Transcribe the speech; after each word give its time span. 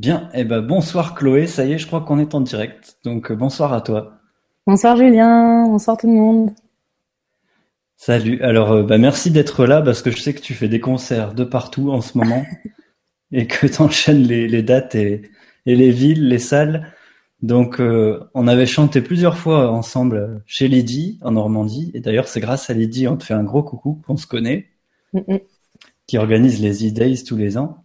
Bien, 0.00 0.30
eh 0.32 0.44
ben 0.44 0.62
bonsoir 0.62 1.14
Chloé, 1.14 1.46
ça 1.46 1.66
y 1.66 1.72
est, 1.74 1.78
je 1.78 1.86
crois 1.86 2.00
qu'on 2.00 2.18
est 2.18 2.34
en 2.34 2.40
direct. 2.40 2.96
Donc 3.04 3.30
euh, 3.30 3.34
bonsoir 3.36 3.74
à 3.74 3.82
toi. 3.82 4.14
Bonsoir 4.66 4.96
Julien, 4.96 5.66
bonsoir 5.66 5.98
tout 5.98 6.06
le 6.06 6.14
monde. 6.14 6.50
Salut. 7.98 8.40
Alors 8.40 8.72
euh, 8.72 8.82
bah, 8.82 8.96
merci 8.96 9.30
d'être 9.30 9.66
là 9.66 9.82
parce 9.82 10.00
que 10.00 10.10
je 10.10 10.16
sais 10.16 10.32
que 10.32 10.40
tu 10.40 10.54
fais 10.54 10.68
des 10.68 10.80
concerts 10.80 11.34
de 11.34 11.44
partout 11.44 11.90
en 11.90 12.00
ce 12.00 12.16
moment 12.16 12.46
et 13.30 13.46
que 13.46 13.66
tu 13.66 13.82
enchaînes 13.82 14.22
les, 14.22 14.48
les 14.48 14.62
dates 14.62 14.94
et, 14.94 15.20
et 15.66 15.76
les 15.76 15.90
villes, 15.90 16.28
les 16.28 16.38
salles. 16.38 16.94
Donc 17.42 17.78
euh, 17.78 18.20
on 18.32 18.48
avait 18.48 18.64
chanté 18.64 19.02
plusieurs 19.02 19.36
fois 19.36 19.70
ensemble 19.70 20.42
chez 20.46 20.66
Lydie 20.68 21.18
en 21.22 21.32
Normandie 21.32 21.90
et 21.92 22.00
d'ailleurs 22.00 22.26
c'est 22.28 22.40
grâce 22.40 22.70
à 22.70 22.72
Lydie 22.72 23.06
on 23.06 23.18
te 23.18 23.24
fait 23.24 23.34
un 23.34 23.44
gros 23.44 23.62
coucou 23.62 24.00
qu'on 24.06 24.16
se 24.16 24.26
connaît, 24.26 24.66
Mm, 25.12 25.18
mm. 25.26 25.38
qui 26.06 26.16
organise 26.16 26.58
les 26.60 26.86
E-Days 26.88 27.24
tous 27.24 27.36
les 27.36 27.58
ans. 27.58 27.84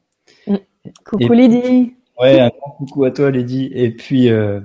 Coucou 1.03 1.33
Et- 1.33 1.35
Lydie. 1.35 1.95
Ouais, 2.19 2.39
un 2.39 2.49
grand 2.49 2.71
coucou 2.71 3.03
à 3.05 3.11
toi, 3.11 3.31
Lady. 3.31 3.69
Et 3.73 3.91
puis, 3.91 4.29
euh, 4.29 4.61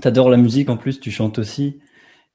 t'adores 0.00 0.30
la 0.30 0.36
musique 0.36 0.68
en 0.68 0.76
plus, 0.76 1.00
tu 1.00 1.10
chantes 1.10 1.38
aussi. 1.38 1.80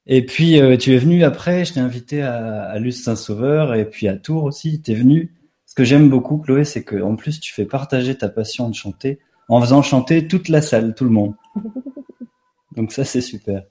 Et 0.07 0.25
puis, 0.25 0.59
euh, 0.59 0.75
tu 0.77 0.93
es 0.93 0.97
venu 0.97 1.23
après, 1.23 1.65
je 1.65 1.73
t'ai 1.73 1.79
invité 1.79 2.21
à, 2.21 2.63
à 2.63 2.79
Luce 2.79 3.03
Saint-Sauveur 3.03 3.75
et 3.75 3.85
puis 3.85 4.07
à 4.07 4.15
Tours 4.17 4.43
aussi. 4.43 4.81
T'es 4.81 4.95
venu. 4.95 5.35
Ce 5.65 5.75
que 5.75 5.83
j'aime 5.83 6.09
beaucoup, 6.09 6.37
Chloé, 6.39 6.65
c'est 6.65 6.83
que 6.83 7.01
en 7.01 7.15
plus, 7.15 7.39
tu 7.39 7.53
fais 7.53 7.65
partager 7.65 8.15
ta 8.15 8.27
passion 8.27 8.69
de 8.69 8.75
chanter 8.75 9.19
en 9.49 9.59
faisant 9.61 9.81
chanter 9.81 10.27
toute 10.27 10.47
la 10.47 10.61
salle, 10.61 10.95
tout 10.95 11.03
le 11.03 11.09
monde. 11.09 11.33
Donc 12.75 12.91
ça, 12.91 13.03
c'est 13.03 13.21
super. 13.21 13.63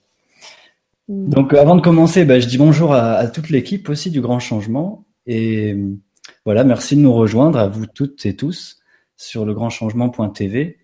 Donc, 1.08 1.54
euh, 1.54 1.60
avant 1.60 1.76
de 1.76 1.80
commencer, 1.80 2.24
bah, 2.24 2.38
je 2.38 2.46
dis 2.46 2.58
bonjour 2.58 2.92
à, 2.92 3.14
à 3.14 3.28
toute 3.28 3.48
l'équipe 3.48 3.88
aussi 3.88 4.10
du 4.10 4.20
Grand 4.20 4.40
Changement. 4.40 5.06
Et 5.26 5.72
euh, 5.72 5.96
voilà, 6.44 6.64
merci 6.64 6.96
de 6.96 7.00
nous 7.00 7.12
rejoindre, 7.12 7.58
à 7.58 7.68
vous 7.68 7.86
toutes 7.86 8.26
et 8.26 8.36
tous, 8.36 8.78
sur 9.18 9.44
legrandchangement.tv. 9.44 10.78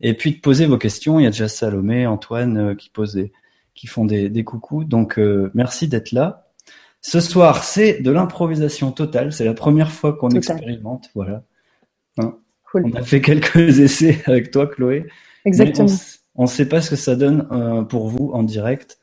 Et 0.00 0.14
puis 0.14 0.32
de 0.32 0.40
poser 0.40 0.66
vos 0.66 0.78
questions. 0.78 1.20
Il 1.20 1.22
y 1.22 1.26
a 1.26 1.30
déjà 1.30 1.46
Salomé, 1.46 2.06
Antoine 2.06 2.58
euh, 2.58 2.74
qui 2.74 2.90
posent 2.90 3.14
des, 3.14 3.32
qui 3.74 3.86
font 3.86 4.04
des, 4.04 4.28
des 4.28 4.42
coucous. 4.42 4.84
Donc, 4.84 5.20
euh, 5.20 5.52
merci 5.54 5.86
d'être 5.86 6.10
là. 6.10 6.48
Ce 7.00 7.20
soir, 7.20 7.62
c'est 7.62 8.02
de 8.02 8.10
l'improvisation 8.10 8.90
totale. 8.90 9.32
C'est 9.32 9.44
la 9.44 9.54
première 9.54 9.92
fois 9.92 10.14
qu'on 10.14 10.30
expérimente. 10.30 11.10
Voilà. 11.14 11.44
Cool. 12.16 12.86
On 12.86 12.92
a 12.94 13.02
fait 13.02 13.20
quelques 13.20 13.56
essais 13.78 14.22
avec 14.26 14.50
toi, 14.50 14.66
Chloé. 14.66 15.06
Exactement. 15.44 15.88
On 16.34 16.42
ne 16.42 16.48
sait 16.48 16.68
pas 16.68 16.80
ce 16.80 16.90
que 16.90 16.96
ça 16.96 17.14
donne 17.14 17.46
euh, 17.52 17.82
pour 17.82 18.08
vous 18.08 18.30
en 18.32 18.42
direct. 18.42 18.98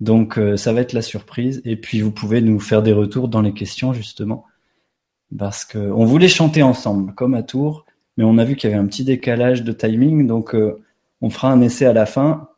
Donc, 0.00 0.38
euh, 0.38 0.56
ça 0.56 0.72
va 0.72 0.80
être 0.80 0.92
la 0.92 1.02
surprise. 1.02 1.62
Et 1.64 1.76
puis, 1.76 2.00
vous 2.00 2.10
pouvez 2.10 2.40
nous 2.40 2.58
faire 2.58 2.82
des 2.82 2.92
retours 2.92 3.28
dans 3.28 3.40
les 3.40 3.54
questions, 3.54 3.92
justement. 3.92 4.44
Parce 5.36 5.64
que 5.64 5.78
on 5.78 6.04
voulait 6.04 6.28
chanter 6.28 6.62
ensemble, 6.62 7.14
comme 7.14 7.34
à 7.34 7.42
Tours, 7.42 7.83
mais 8.16 8.24
on 8.24 8.38
a 8.38 8.44
vu 8.44 8.56
qu'il 8.56 8.70
y 8.70 8.72
avait 8.72 8.82
un 8.82 8.86
petit 8.86 9.04
décalage 9.04 9.62
de 9.64 9.72
timing. 9.72 10.26
Donc, 10.26 10.54
euh, 10.54 10.82
on 11.20 11.30
fera 11.30 11.50
un 11.50 11.60
essai 11.60 11.86
à 11.86 11.92
la 11.92 12.06
fin. 12.06 12.48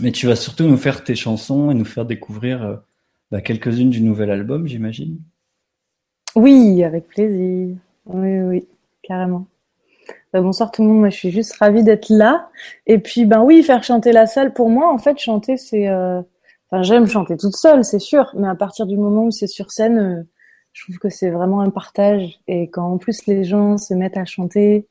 Mais 0.00 0.12
tu 0.12 0.26
vas 0.26 0.36
surtout 0.36 0.64
nous 0.64 0.76
faire 0.76 1.02
tes 1.02 1.14
chansons 1.14 1.70
et 1.70 1.74
nous 1.74 1.84
faire 1.84 2.04
découvrir 2.04 2.62
euh, 2.62 2.76
bah, 3.30 3.40
quelques-unes 3.40 3.90
du 3.90 4.00
nouvel 4.00 4.30
album, 4.30 4.66
j'imagine. 4.66 5.18
Oui, 6.36 6.84
avec 6.84 7.08
plaisir. 7.08 7.76
Oui, 8.06 8.40
oui, 8.40 8.68
carrément. 9.02 9.46
Bah, 10.32 10.40
bonsoir 10.40 10.70
tout 10.70 10.82
le 10.82 10.88
monde, 10.88 11.10
je 11.10 11.16
suis 11.16 11.30
juste 11.30 11.56
ravie 11.56 11.82
d'être 11.82 12.10
là. 12.10 12.48
Et 12.86 12.98
puis 12.98 13.24
ben 13.24 13.42
oui, 13.42 13.62
faire 13.62 13.82
chanter 13.82 14.12
la 14.12 14.26
salle, 14.26 14.52
pour 14.52 14.68
moi 14.68 14.92
en 14.92 14.98
fait 14.98 15.18
chanter 15.18 15.56
c'est... 15.56 15.88
euh, 15.88 16.20
Enfin 16.70 16.82
j'aime 16.82 17.06
chanter 17.06 17.38
toute 17.38 17.56
seule, 17.56 17.82
c'est 17.82 17.98
sûr, 17.98 18.30
mais 18.36 18.46
à 18.46 18.54
partir 18.54 18.84
du 18.84 18.98
moment 18.98 19.24
où 19.24 19.30
c'est 19.30 19.46
sur 19.46 19.70
scène, 19.70 20.26
je 20.78 20.84
trouve 20.84 20.98
que 20.98 21.08
c'est 21.08 21.30
vraiment 21.30 21.60
un 21.60 21.70
partage. 21.70 22.38
Et 22.46 22.68
quand 22.70 22.84
en 22.84 22.98
plus 22.98 23.26
les 23.26 23.42
gens 23.42 23.78
se 23.78 23.94
mettent 23.94 24.16
à 24.16 24.24
chanter 24.24 24.86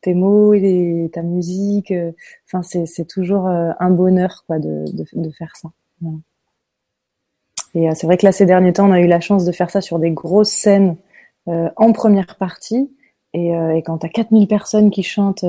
tes 0.00 0.14
mots 0.14 0.54
et 0.54 1.10
ta 1.12 1.20
musique, 1.22 1.90
euh, 1.90 2.12
enfin 2.46 2.62
c'est 2.62 3.06
toujours 3.06 3.46
euh, 3.46 3.72
un 3.78 3.90
bonheur 3.90 4.44
de, 4.48 5.30
faire 5.36 5.54
ça. 5.56 5.68
Et 7.74 7.88
euh, 7.88 7.92
c'est 7.94 8.06
vrai 8.06 8.16
que 8.16 8.24
là, 8.24 8.32
ces 8.32 8.46
derniers 8.46 8.72
temps, 8.72 8.88
on 8.88 8.92
a 8.92 9.00
eu 9.00 9.06
la 9.06 9.20
chance 9.20 9.44
de 9.44 9.52
faire 9.52 9.70
ça 9.70 9.82
sur 9.82 9.98
des 9.98 10.10
grosses 10.10 10.50
scènes 10.50 10.96
en 11.46 11.92
première 11.92 12.36
partie. 12.36 12.90
Et, 13.32 13.50
et 13.50 13.82
quand 13.84 13.98
t'as 13.98 14.08
4000 14.08 14.48
personnes 14.48 14.90
qui 14.90 15.04
chantent 15.04 15.44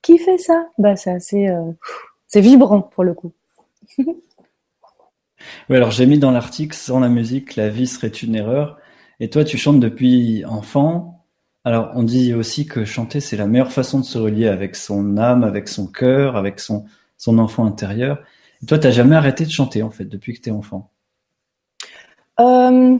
Qui 0.00 0.16
fait 0.16 0.38
ça? 0.38 0.68
Bah, 0.78 0.96
c'est 0.96 1.10
assez... 1.10 1.48
c'est 2.28 2.40
vibrant 2.40 2.80
pour 2.80 3.04
le 3.04 3.14
coup. 3.14 3.32
Oui, 5.70 5.76
alors 5.76 5.92
j'ai 5.92 6.04
mis 6.04 6.18
dans 6.18 6.32
l'article, 6.32 6.74
sans 6.74 6.98
la 6.98 7.08
musique, 7.08 7.54
la 7.54 7.68
vie 7.68 7.86
serait 7.86 8.08
une 8.08 8.34
erreur. 8.34 8.76
Et 9.20 9.30
toi, 9.30 9.44
tu 9.44 9.58
chantes 9.58 9.80
depuis 9.80 10.44
enfant. 10.44 11.24
Alors, 11.64 11.90
on 11.94 12.02
dit 12.02 12.34
aussi 12.34 12.66
que 12.66 12.84
chanter, 12.84 13.20
c'est 13.20 13.36
la 13.36 13.46
meilleure 13.46 13.72
façon 13.72 13.98
de 14.00 14.04
se 14.04 14.16
relier 14.18 14.46
avec 14.46 14.76
son 14.76 15.16
âme, 15.18 15.44
avec 15.44 15.68
son 15.68 15.86
cœur, 15.86 16.36
avec 16.36 16.60
son, 16.60 16.86
enfant 17.26 17.66
intérieur. 17.66 18.22
Et 18.62 18.66
toi, 18.66 18.78
t'as 18.78 18.90
jamais 18.90 19.16
arrêté 19.16 19.44
de 19.44 19.50
chanter, 19.50 19.82
en 19.82 19.90
fait, 19.90 20.04
depuis 20.04 20.34
que 20.34 20.40
t'es 20.40 20.50
enfant? 20.50 20.90
Euh, 22.40 22.96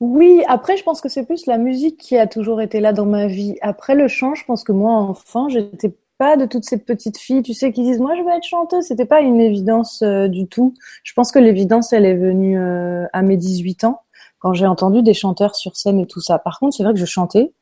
oui, 0.00 0.42
après, 0.48 0.76
je 0.76 0.82
pense 0.82 1.00
que 1.00 1.08
c'est 1.08 1.26
plus 1.26 1.46
la 1.46 1.58
musique 1.58 1.98
qui 1.98 2.16
a 2.16 2.26
toujours 2.26 2.62
été 2.62 2.80
là 2.80 2.92
dans 2.92 3.06
ma 3.06 3.26
vie. 3.26 3.56
Après 3.60 3.94
le 3.94 4.08
chant, 4.08 4.34
je 4.34 4.44
pense 4.44 4.64
que 4.64 4.72
moi, 4.72 4.92
enfant, 4.94 5.48
j'étais 5.48 5.94
pas 6.18 6.36
de 6.36 6.46
toutes 6.46 6.64
ces 6.64 6.78
petites 6.78 7.18
filles, 7.18 7.42
tu 7.42 7.54
sais, 7.54 7.72
qui 7.72 7.82
disent 7.82 8.00
moi 8.00 8.14
je 8.16 8.22
veux 8.22 8.30
être 8.30 8.44
chanteuse. 8.44 8.84
C'était 8.84 9.06
pas 9.06 9.20
une 9.20 9.40
évidence 9.40 10.02
euh, 10.02 10.28
du 10.28 10.46
tout. 10.46 10.74
Je 11.04 11.12
pense 11.14 11.30
que 11.30 11.38
l'évidence, 11.38 11.92
elle 11.92 12.04
est 12.04 12.16
venue 12.16 12.58
euh, 12.58 13.06
à 13.12 13.22
mes 13.22 13.36
18 13.36 13.84
ans, 13.84 14.00
quand 14.38 14.52
j'ai 14.54 14.66
entendu 14.66 15.02
des 15.02 15.14
chanteurs 15.14 15.54
sur 15.56 15.76
scène 15.76 15.98
et 16.00 16.06
tout 16.06 16.20
ça. 16.20 16.38
Par 16.38 16.58
contre, 16.58 16.76
c'est 16.76 16.84
vrai 16.84 16.92
que 16.92 16.98
je 17.00 17.06
chantais 17.06 17.52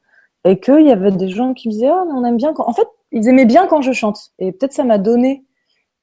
et 0.44 0.60
qu'il 0.60 0.86
y 0.86 0.92
avait 0.92 1.10
des 1.12 1.28
gens 1.28 1.54
qui 1.54 1.68
me 1.68 1.72
disaient 1.72 1.90
oh 1.90 2.04
mais 2.06 2.12
on 2.12 2.24
aime 2.24 2.36
bien 2.36 2.52
quand. 2.52 2.68
En 2.68 2.72
fait, 2.72 2.88
ils 3.12 3.28
aimaient 3.28 3.46
bien 3.46 3.66
quand 3.66 3.82
je 3.82 3.92
chante 3.92 4.32
et 4.38 4.52
peut-être 4.52 4.72
ça 4.72 4.84
m'a 4.84 4.98
donné 4.98 5.44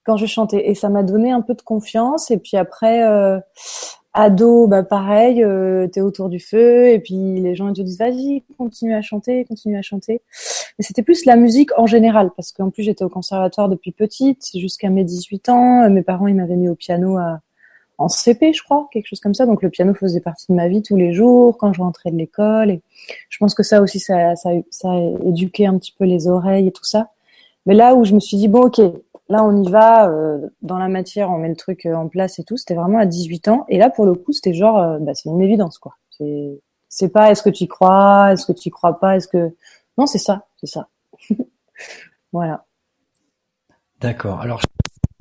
quand 0.06 0.18
je 0.18 0.26
chantais 0.26 0.70
et 0.70 0.76
ça 0.76 0.90
m'a 0.90 1.04
donné 1.04 1.32
un 1.32 1.42
peu 1.42 1.54
de 1.54 1.62
confiance. 1.62 2.32
Et 2.32 2.38
puis 2.38 2.58
après. 2.58 3.04
euh, 3.04 3.40
ado, 4.14 4.68
bah 4.68 4.84
pareil, 4.84 5.44
euh, 5.44 5.88
t'es 5.88 6.02
autour 6.02 6.30
du 6.30 6.40
feu 6.40 6.90
et 6.90 7.00
puis 7.00 7.40
les 7.40 7.56
gens 7.56 7.70
ils 7.70 7.76
te 7.76 7.82
disent 7.82 7.98
vas-y, 7.98 8.44
continue 8.58 8.94
à 8.94 9.02
chanter, 9.02 9.46
continue 9.46 9.78
à 9.78 9.82
chanter. 9.82 10.22
Mais 10.78 10.86
c'était 10.86 11.04
plus 11.04 11.26
la 11.26 11.36
musique 11.36 11.72
en 11.78 11.88
général 11.88 12.32
parce 12.36 12.52
qu'en 12.52 12.70
plus 12.70 12.84
j'étais 12.84 13.04
au 13.04 13.10
conservatoire 13.10 13.70
depuis 13.70 13.92
petite 13.92 14.52
jusqu'à 14.56 14.90
mes 14.90 15.04
18 15.04 15.50
ans. 15.50 15.84
Euh, 15.84 15.90
Mes 15.90 16.04
parents 16.04 16.28
ils 16.28 16.36
m'avaient 16.36 16.56
mis 16.56 16.70
au 16.70 16.76
piano 16.76 17.18
à, 17.18 17.40
en 17.98 18.10
CP, 18.10 18.54
je 18.54 18.64
crois, 18.64 18.88
quelque 18.92 19.08
chose 19.08 19.20
comme 19.20 19.34
ça. 19.34 19.46
Donc 19.46 19.62
le 19.64 19.70
piano 19.70 19.94
faisait 19.94 20.20
partie 20.20 20.46
de 20.50 20.56
ma 20.56 20.68
vie 20.68 20.82
tous 20.82 20.96
les 20.96 21.14
jours 21.14 21.58
quand 21.58 21.74
je 21.74 21.82
rentrais 21.82 22.12
de 22.12 22.18
l'école. 22.18 22.72
Et 22.72 22.82
je 23.30 23.38
pense 23.38 23.56
que 23.56 23.64
ça 23.64 23.82
aussi 23.82 24.00
ça, 24.00 24.36
ça, 24.36 24.52
ça 24.70 24.92
a 24.92 25.00
éduqué 25.26 25.66
un 25.66 25.78
petit 25.78 25.94
peu 25.98 26.06
les 26.06 26.28
oreilles 26.28 26.68
et 26.68 26.72
tout 26.72 26.86
ça. 26.86 27.10
Mais 27.66 27.74
là 27.74 27.96
où 27.96 28.04
je 28.04 28.14
me 28.14 28.20
suis 28.20 28.38
dit 28.38 28.48
bon 28.48 28.64
ok, 28.64 28.80
là 29.30 29.44
on 29.44 29.64
y 29.64 29.70
va 29.70 30.10
euh, 30.10 30.48
dans 30.62 30.78
la 30.78 30.90
matière, 30.90 31.30
on 31.30 31.38
met 31.38 31.50
le 31.50 31.56
truc 31.56 31.86
euh, 31.86 31.94
en 31.96 32.08
place 32.08 32.40
et 32.40 32.44
tout. 32.44 32.58
C'était 32.58 32.76
vraiment 32.76 33.00
à 33.00 33.06
18 33.06 33.48
ans. 33.48 33.66
Et 33.70 33.78
là 33.78 33.90
pour 33.90 34.06
le 34.06 34.16
coup 34.16 34.34
c'était 34.34 34.54
genre 34.54 34.80
euh, 34.80 34.98
bah, 35.00 35.14
c'est 35.14 35.30
une 35.30 35.42
évidence 35.42 35.78
quoi. 35.78 35.96
C'est 36.18 36.60
c'est 36.90 37.10
pas 37.10 37.32
est-ce 37.32 37.42
que 37.42 37.50
tu 37.50 37.64
y 37.64 37.68
crois, 37.68 38.34
est-ce 38.34 38.46
que 38.46 38.52
tu 38.52 38.70
y 38.70 38.72
crois 38.72 39.00
pas, 39.00 39.16
est-ce 39.16 39.28
que 39.28 39.56
non 39.98 40.06
c'est 40.06 40.20
ça, 40.20 40.48
c'est 40.60 40.68
ça. 40.68 40.88
voilà. 42.34 42.66
D'accord. 44.04 44.42
Alors, 44.42 44.60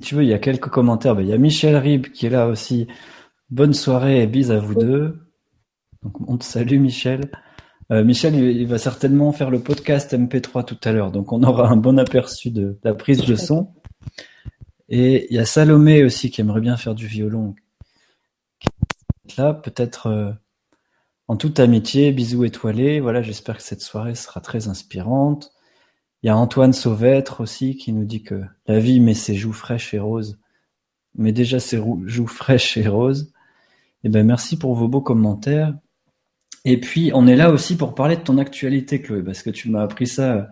tu 0.03 0.15
veux, 0.15 0.23
il 0.23 0.29
y 0.29 0.33
a 0.33 0.39
quelques 0.39 0.69
commentaires. 0.69 1.15
Ben, 1.15 1.23
il 1.23 1.29
y 1.29 1.33
a 1.33 1.37
Michel 1.37 1.75
Rib 1.75 2.07
qui 2.07 2.27
est 2.27 2.29
là 2.29 2.47
aussi. 2.47 2.87
Bonne 3.49 3.73
soirée 3.73 4.21
et 4.21 4.27
bis 4.27 4.51
à 4.51 4.59
vous 4.59 4.75
deux. 4.75 5.27
Donc, 6.03 6.29
on 6.29 6.37
te 6.37 6.43
salue, 6.43 6.79
Michel. 6.79 7.31
Euh, 7.91 8.03
Michel, 8.03 8.35
il, 8.35 8.61
il 8.61 8.67
va 8.67 8.77
certainement 8.77 9.31
faire 9.31 9.49
le 9.49 9.59
podcast 9.59 10.13
MP3 10.13 10.65
tout 10.65 10.77
à 10.83 10.91
l'heure. 10.91 11.11
Donc, 11.11 11.31
on 11.31 11.43
aura 11.43 11.69
un 11.69 11.77
bon 11.77 11.97
aperçu 11.99 12.51
de 12.51 12.79
la 12.83 12.93
prise 12.93 13.25
de 13.25 13.35
son. 13.35 13.73
Et 14.89 15.27
il 15.29 15.35
y 15.35 15.39
a 15.39 15.45
Salomé 15.45 16.03
aussi 16.03 16.29
qui 16.29 16.41
aimerait 16.41 16.61
bien 16.61 16.77
faire 16.77 16.95
du 16.95 17.07
violon. 17.07 17.55
Là, 19.37 19.53
peut-être 19.53 20.07
euh, 20.07 20.31
en 21.27 21.37
toute 21.37 21.59
amitié, 21.59 22.11
bisous 22.11 22.43
étoilés. 22.43 22.99
Voilà, 22.99 23.21
j'espère 23.21 23.57
que 23.57 23.63
cette 23.63 23.81
soirée 23.81 24.15
sera 24.15 24.41
très 24.41 24.67
inspirante. 24.67 25.51
Il 26.23 26.27
y 26.27 26.29
a 26.29 26.37
Antoine 26.37 26.71
Sauvêtre 26.71 27.41
aussi 27.41 27.75
qui 27.75 27.91
nous 27.91 28.05
dit 28.05 28.23
que 28.23 28.43
la 28.65 28.79
vie 28.79 29.01
met 29.01 29.13
ses 29.13 29.35
joues 29.35 29.51
fraîches 29.51 29.93
et 29.93 29.99
roses, 29.99 30.39
mais 31.15 31.33
déjà 31.33 31.59
ses 31.59 31.81
joues 32.05 32.27
fraîches 32.27 32.77
et 32.77 32.87
roses. 32.87 33.33
Eh 34.05 34.09
ben 34.09 34.25
merci 34.25 34.57
pour 34.57 34.73
vos 34.73 34.87
beaux 34.87 35.01
commentaires. 35.01 35.73
Et 36.63 36.79
puis 36.79 37.11
on 37.13 37.27
est 37.27 37.35
là 37.35 37.51
aussi 37.51 37.75
pour 37.75 37.93
parler 37.93 38.15
de 38.15 38.21
ton 38.21 38.37
actualité, 38.37 39.01
Chloé, 39.01 39.21
parce 39.21 39.43
que 39.43 39.49
tu 39.49 39.69
m'as 39.69 39.81
appris 39.81 40.07
ça 40.07 40.33
euh, 40.33 40.43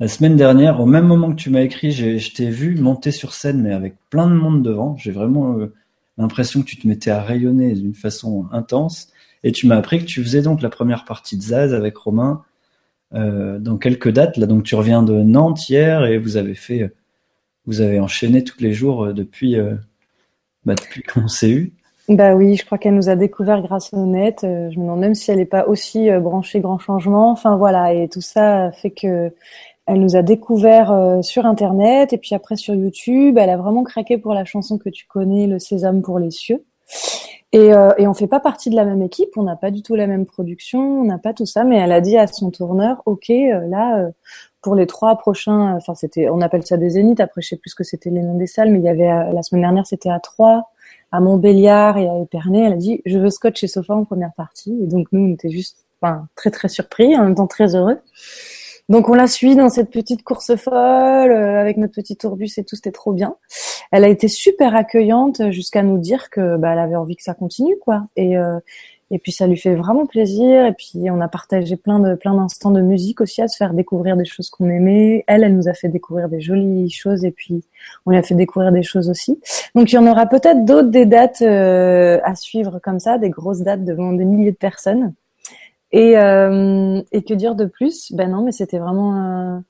la 0.00 0.08
semaine 0.08 0.34
dernière. 0.34 0.80
Au 0.80 0.86
même 0.86 1.06
moment 1.06 1.30
que 1.30 1.40
tu 1.40 1.50
m'as 1.50 1.62
écrit, 1.62 1.92
je 1.92 2.34
t'ai 2.34 2.50
vu 2.50 2.74
monter 2.76 3.12
sur 3.12 3.32
scène, 3.32 3.62
mais 3.62 3.72
avec 3.72 3.94
plein 4.10 4.28
de 4.28 4.34
monde 4.34 4.64
devant. 4.64 4.96
J'ai 4.96 5.12
vraiment 5.12 5.58
euh, 5.58 5.72
l'impression 6.18 6.60
que 6.60 6.66
tu 6.66 6.76
te 6.76 6.88
mettais 6.88 7.12
à 7.12 7.22
rayonner 7.22 7.74
d'une 7.74 7.94
façon 7.94 8.46
intense. 8.50 9.12
Et 9.44 9.52
tu 9.52 9.68
m'as 9.68 9.76
appris 9.76 10.00
que 10.00 10.06
tu 10.06 10.24
faisais 10.24 10.42
donc 10.42 10.60
la 10.60 10.70
première 10.70 11.04
partie 11.04 11.36
de 11.36 11.42
Zaz 11.42 11.72
avec 11.72 11.96
Romain 11.96 12.42
dans 13.12 13.76
quelques 13.78 14.10
dates. 14.10 14.36
Là, 14.36 14.46
donc 14.46 14.62
tu 14.62 14.74
reviens 14.74 15.02
de 15.02 15.14
Nantes 15.14 15.68
hier 15.68 16.04
et 16.04 16.18
vous 16.18 16.36
avez 16.36 16.54
fait, 16.54 16.82
euh, 16.82 16.94
vous 17.66 17.80
avez 17.80 18.00
enchaîné 18.00 18.44
tous 18.44 18.60
les 18.60 18.72
jours 18.72 19.06
euh, 19.06 19.12
depuis, 19.12 19.56
euh, 19.56 19.74
bah, 20.64 20.74
depuis 20.74 21.02
qu'on 21.02 21.28
s'est 21.28 21.50
eu. 21.50 21.72
Bah 22.08 22.34
oui, 22.34 22.56
je 22.56 22.64
crois 22.64 22.78
qu'elle 22.78 22.94
nous 22.94 23.08
a 23.08 23.14
découvert 23.14 23.62
grâce 23.62 23.92
au 23.92 24.04
net. 24.04 24.42
Euh, 24.42 24.68
Je 24.70 24.78
me 24.78 24.84
demande 24.84 25.00
même 25.00 25.14
si 25.14 25.30
elle 25.30 25.38
n'est 25.38 25.44
pas 25.44 25.66
aussi 25.68 26.10
euh, 26.10 26.18
branchée 26.20 26.60
grand 26.60 26.78
changement. 26.78 27.30
Enfin 27.30 27.56
voilà, 27.56 27.92
et 27.94 28.08
tout 28.08 28.20
ça 28.20 28.72
fait 28.72 28.90
que 28.90 29.32
Elle 29.86 30.00
nous 30.00 30.14
a 30.14 30.22
découvert 30.22 30.92
euh, 30.92 31.22
sur 31.22 31.46
Internet 31.46 32.12
et 32.12 32.18
puis 32.18 32.34
après 32.34 32.56
sur 32.56 32.74
YouTube. 32.74 33.36
Elle 33.38 33.50
a 33.50 33.56
vraiment 33.56 33.82
craqué 33.82 34.18
pour 34.18 34.34
la 34.34 34.44
chanson 34.44 34.78
que 34.78 34.88
tu 34.88 35.06
connais, 35.06 35.46
Le 35.48 35.58
Sésame 35.58 36.00
pour 36.02 36.18
les 36.20 36.30
cieux. 36.30 36.64
Et, 37.52 37.74
euh, 37.74 37.90
et 37.98 38.06
on 38.06 38.14
fait 38.14 38.28
pas 38.28 38.38
partie 38.38 38.70
de 38.70 38.76
la 38.76 38.84
même 38.84 39.02
équipe, 39.02 39.30
on 39.36 39.42
n'a 39.42 39.56
pas 39.56 39.72
du 39.72 39.82
tout 39.82 39.96
la 39.96 40.06
même 40.06 40.24
production, 40.24 41.00
on 41.00 41.04
n'a 41.04 41.18
pas 41.18 41.34
tout 41.34 41.46
ça, 41.46 41.64
mais 41.64 41.78
elle 41.78 41.90
a 41.90 42.00
dit 42.00 42.16
à 42.16 42.28
son 42.28 42.50
tourneur, 42.50 43.02
ok, 43.06 43.28
euh, 43.30 43.66
là, 43.66 43.98
euh, 43.98 44.10
pour 44.62 44.76
les 44.76 44.86
trois 44.86 45.16
prochains, 45.16 45.74
enfin 45.74 45.96
c'était, 45.96 46.28
on 46.28 46.40
appelle 46.42 46.64
ça 46.64 46.76
des 46.76 46.90
zéniths. 46.90 47.18
Après, 47.18 47.42
je 47.42 47.48
sais 47.48 47.56
plus 47.56 47.70
ce 47.70 47.74
que 47.74 47.82
c'était 47.82 48.10
les 48.10 48.22
noms 48.22 48.36
des 48.36 48.46
salles, 48.46 48.70
mais 48.70 48.78
il 48.78 48.84
y 48.84 48.88
avait 48.88 49.32
la 49.32 49.42
semaine 49.42 49.62
dernière, 49.62 49.86
c'était 49.86 50.10
à 50.10 50.20
Troyes, 50.20 50.64
à 51.10 51.20
Montbéliard 51.20 51.98
et 51.98 52.08
à 52.08 52.18
Épernay. 52.18 52.66
Elle 52.66 52.74
a 52.74 52.76
dit, 52.76 53.00
je 53.06 53.18
veux 53.18 53.30
Scotch 53.30 53.64
et 53.64 53.68
Sofa 53.68 53.94
en 53.94 54.04
première 54.04 54.32
partie. 54.34 54.78
Et 54.82 54.86
donc 54.86 55.08
nous, 55.12 55.22
on 55.22 55.32
était 55.32 55.48
juste, 55.48 55.86
enfin, 56.00 56.28
très 56.36 56.50
très 56.50 56.68
surpris, 56.68 57.16
en 57.16 57.24
même 57.24 57.34
temps 57.34 57.46
très 57.46 57.74
heureux. 57.74 57.98
Donc 58.90 59.08
on 59.08 59.14
la 59.14 59.28
suit 59.28 59.54
dans 59.54 59.68
cette 59.68 59.90
petite 59.90 60.24
course 60.24 60.56
folle 60.56 61.30
euh, 61.30 61.60
avec 61.60 61.76
notre 61.76 61.94
petit 61.94 62.16
tourbus 62.16 62.58
et 62.58 62.64
tout, 62.64 62.74
c'était 62.74 62.90
trop 62.90 63.12
bien. 63.12 63.36
Elle 63.92 64.04
a 64.04 64.08
été 64.08 64.26
super 64.26 64.74
accueillante 64.74 65.50
jusqu'à 65.52 65.84
nous 65.84 65.96
dire 65.96 66.28
que 66.28 66.56
bah, 66.56 66.72
elle 66.72 66.80
avait 66.80 66.96
envie 66.96 67.14
que 67.14 67.22
ça 67.22 67.34
continue 67.34 67.76
quoi. 67.80 68.08
Et 68.16 68.36
euh, 68.36 68.58
et 69.12 69.18
puis 69.18 69.32
ça 69.32 69.46
lui 69.46 69.56
fait 69.56 69.74
vraiment 69.74 70.06
plaisir. 70.06 70.66
Et 70.66 70.72
puis 70.72 71.08
on 71.10 71.20
a 71.20 71.28
partagé 71.28 71.76
plein 71.76 72.00
de 72.00 72.16
plein 72.16 72.34
d'instants 72.34 72.72
de 72.72 72.80
musique 72.80 73.20
aussi 73.20 73.42
à 73.42 73.48
se 73.48 73.56
faire 73.56 73.74
découvrir 73.74 74.16
des 74.16 74.24
choses 74.24 74.50
qu'on 74.50 74.68
aimait. 74.68 75.24
Elle, 75.28 75.44
elle 75.44 75.56
nous 75.56 75.68
a 75.68 75.74
fait 75.74 75.88
découvrir 75.88 76.28
des 76.28 76.40
jolies 76.40 76.90
choses 76.90 77.24
et 77.24 77.30
puis 77.30 77.62
on 78.06 78.10
lui 78.10 78.18
a 78.18 78.22
fait 78.22 78.34
découvrir 78.34 78.72
des 78.72 78.82
choses 78.82 79.08
aussi. 79.08 79.40
Donc 79.76 79.92
il 79.92 79.94
y 79.94 79.98
en 79.98 80.06
aura 80.08 80.26
peut-être 80.26 80.64
d'autres 80.64 80.90
des 80.90 81.06
dates 81.06 81.42
euh, 81.42 82.18
à 82.24 82.34
suivre 82.34 82.80
comme 82.82 82.98
ça, 82.98 83.18
des 83.18 83.30
grosses 83.30 83.60
dates 83.60 83.84
devant 83.84 84.12
des 84.12 84.24
milliers 84.24 84.52
de 84.52 84.56
personnes. 84.56 85.14
Et, 85.92 86.16
euh, 86.18 87.02
et 87.12 87.22
que 87.22 87.34
dire 87.34 87.54
de 87.54 87.64
plus? 87.64 88.12
Ben 88.12 88.30
non, 88.30 88.42
mais 88.42 88.52
c'était 88.52 88.78
vraiment 88.78 89.62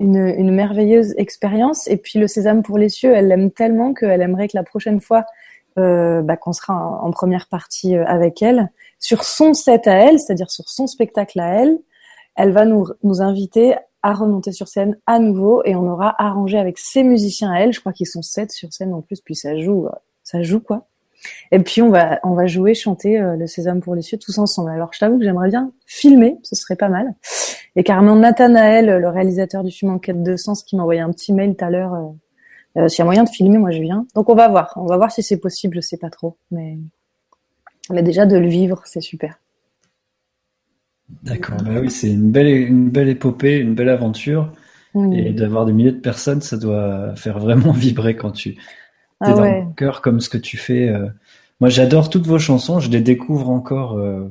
une, 0.00 0.16
une, 0.16 0.54
merveilleuse 0.54 1.14
expérience. 1.16 1.88
Et 1.88 1.96
puis 1.96 2.18
le 2.18 2.28
sésame 2.28 2.62
pour 2.62 2.78
les 2.78 2.88
cieux, 2.88 3.12
elle 3.14 3.28
l'aime 3.28 3.50
tellement 3.50 3.94
qu'elle 3.94 4.20
aimerait 4.20 4.48
que 4.48 4.56
la 4.56 4.62
prochaine 4.62 5.00
fois 5.00 5.24
euh, 5.78 6.22
bah, 6.22 6.38
qu'on 6.38 6.54
sera 6.54 6.74
en, 6.74 7.10
première 7.10 7.48
partie 7.48 7.96
euh, 7.96 8.04
avec 8.06 8.42
elle, 8.42 8.70
sur 8.98 9.24
son 9.24 9.52
set 9.52 9.86
à 9.86 9.92
elle, 9.92 10.18
c'est-à-dire 10.18 10.50
sur 10.50 10.70
son 10.70 10.86
spectacle 10.86 11.38
à 11.38 11.60
elle, 11.60 11.78
elle 12.34 12.52
va 12.52 12.64
nous, 12.64 12.86
nous 13.02 13.20
inviter 13.20 13.74
à 14.02 14.14
remonter 14.14 14.52
sur 14.52 14.68
scène 14.68 14.98
à 15.06 15.18
nouveau 15.18 15.62
et 15.64 15.74
on 15.74 15.86
aura 15.86 16.14
arrangé 16.18 16.58
avec 16.58 16.78
ses 16.78 17.02
musiciens 17.02 17.52
à 17.52 17.60
elle. 17.60 17.74
Je 17.74 17.80
crois 17.80 17.92
qu'ils 17.92 18.06
sont 18.06 18.22
sept 18.22 18.52
sur 18.52 18.72
scène 18.72 18.94
en 18.94 19.02
plus, 19.02 19.20
puis 19.20 19.34
ça 19.34 19.58
joue, 19.58 19.86
ça 20.22 20.42
joue 20.42 20.60
quoi. 20.60 20.86
Et 21.52 21.58
puis 21.58 21.82
on 21.82 21.90
va 21.90 22.20
on 22.22 22.34
va 22.34 22.46
jouer, 22.46 22.74
chanter 22.74 23.20
euh, 23.20 23.36
le 23.36 23.46
Sésame 23.46 23.80
pour 23.80 23.94
les 23.94 24.02
cieux 24.02 24.18
tous 24.18 24.38
ensemble. 24.38 24.70
Alors 24.70 24.92
je 24.92 24.98
t'avoue 24.98 25.18
que 25.18 25.24
j'aimerais 25.24 25.48
bien 25.48 25.72
filmer, 25.86 26.38
ce 26.42 26.54
serait 26.54 26.76
pas 26.76 26.88
mal. 26.88 27.14
Et 27.76 27.84
carrément 27.84 28.16
Nathanaël, 28.16 28.86
le 28.86 29.08
réalisateur 29.08 29.62
du 29.64 29.70
film 29.70 29.92
Enquête 29.92 30.22
de 30.22 30.36
sens, 30.36 30.62
qui 30.62 30.76
m'a 30.76 30.82
envoyé 30.82 31.00
un 31.00 31.10
petit 31.10 31.32
mail 31.32 31.56
tout 31.56 31.64
à 31.64 31.70
l'heure. 31.70 31.94
Euh, 31.94 32.82
euh, 32.82 32.88
S'il 32.88 33.00
y 33.00 33.02
a 33.02 33.04
moyen 33.04 33.24
de 33.24 33.28
filmer, 33.28 33.58
moi 33.58 33.70
je 33.70 33.80
viens. 33.80 34.06
Donc 34.14 34.28
on 34.28 34.34
va 34.34 34.48
voir, 34.48 34.72
on 34.76 34.86
va 34.86 34.96
voir 34.96 35.10
si 35.10 35.22
c'est 35.22 35.38
possible, 35.38 35.76
je 35.76 35.80
sais 35.80 35.98
pas 35.98 36.10
trop, 36.10 36.36
mais 36.50 36.78
mais 37.90 38.02
déjà 38.02 38.26
de 38.26 38.36
le 38.36 38.48
vivre, 38.48 38.82
c'est 38.84 39.00
super. 39.00 39.38
D'accord, 41.22 41.56
bah 41.62 41.80
oui, 41.80 41.90
c'est 41.90 42.10
une 42.10 42.32
belle 42.32 42.48
une 42.48 42.90
belle 42.90 43.08
épopée, 43.08 43.58
une 43.58 43.74
belle 43.74 43.88
aventure. 43.88 44.52
Et 45.12 45.32
d'avoir 45.32 45.66
des 45.66 45.74
milliers 45.74 45.92
de 45.92 46.00
personnes, 46.00 46.40
ça 46.40 46.56
doit 46.56 47.14
faire 47.16 47.38
vraiment 47.38 47.72
vibrer 47.72 48.16
quand 48.16 48.30
tu 48.30 48.56
ah 49.20 49.32
dans 49.32 49.44
le 49.44 49.74
cœur 49.74 50.02
comme 50.02 50.20
ce 50.20 50.28
que 50.28 50.38
tu 50.38 50.56
fais. 50.56 50.88
Euh. 50.88 51.08
Moi, 51.60 51.70
j'adore 51.70 52.10
toutes 52.10 52.26
vos 52.26 52.38
chansons. 52.38 52.80
Je 52.80 52.90
les 52.90 53.00
découvre 53.00 53.48
encore 53.48 53.96
euh, 53.98 54.28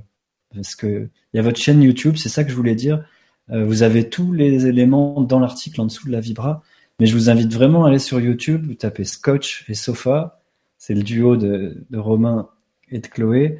parce 0.54 0.76
que 0.76 1.10
il 1.34 1.38
y 1.38 1.40
a 1.40 1.44
votre 1.44 1.60
chaîne 1.60 1.82
YouTube. 1.82 2.18
C'est 2.18 2.30
ça 2.30 2.44
que 2.44 2.52
je 2.52 2.56
voulais 2.56 2.76
dire. 2.76 3.04
Euh, 3.52 3.66
vous 3.66 3.84
avez 3.84 4.10
tous 4.10 4.32
les 4.32 4.68
éléments 4.68 5.22
dans 5.22 5.40
l'article 5.40 5.82
en 5.82 5.86
dessous 5.86 6.08
de 6.08 6.12
la 6.12 6.20
vibra. 6.20 6.62
Mais 7.00 7.08
je 7.08 7.14
vous 7.14 7.30
invite 7.30 7.52
vraiment 7.52 7.86
à 7.86 7.90
aller 7.90 8.00
sur 8.00 8.20
YouTube. 8.20 8.66
Vous 8.68 8.76
tapez 8.76 9.04
Scotch 9.04 9.66
et 9.70 9.74
Sofa. 9.74 10.40
C'est 10.78 10.94
le 10.94 11.04
duo 11.04 11.36
de, 11.36 11.84
de, 11.90 11.98
Romain 11.98 12.50
et 12.90 13.00
de 13.00 13.08
Chloé. 13.08 13.60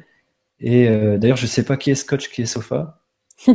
Et 0.60 0.86
d'ailleurs, 1.18 1.36
je 1.36 1.46
sais 1.46 1.64
pas 1.64 1.76
qui 1.76 1.90
est 1.90 1.96
Scotch, 1.96 2.30
qui 2.30 2.42
est 2.42 2.46
Sofa. 2.46 3.00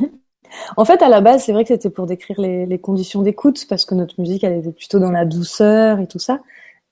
En 0.76 0.84
fait, 0.84 1.02
à 1.02 1.08
la 1.08 1.22
base, 1.22 1.46
c'est 1.46 1.54
vrai 1.54 1.64
que 1.64 1.70
c'était 1.70 1.90
pour 1.90 2.06
décrire 2.06 2.40
les, 2.42 2.66
les 2.66 2.78
conditions 2.78 3.22
d'écoute, 3.22 3.66
parce 3.70 3.86
que 3.86 3.96
notre 3.96 4.20
musique, 4.20 4.44
elle 4.44 4.60
était 4.60 4.74
plutôt 4.74 5.00
dans 5.00 5.10
la 5.10 5.24
douceur 5.24 6.00
et 6.02 6.08
tout 6.08 6.20
ça. 6.20 6.42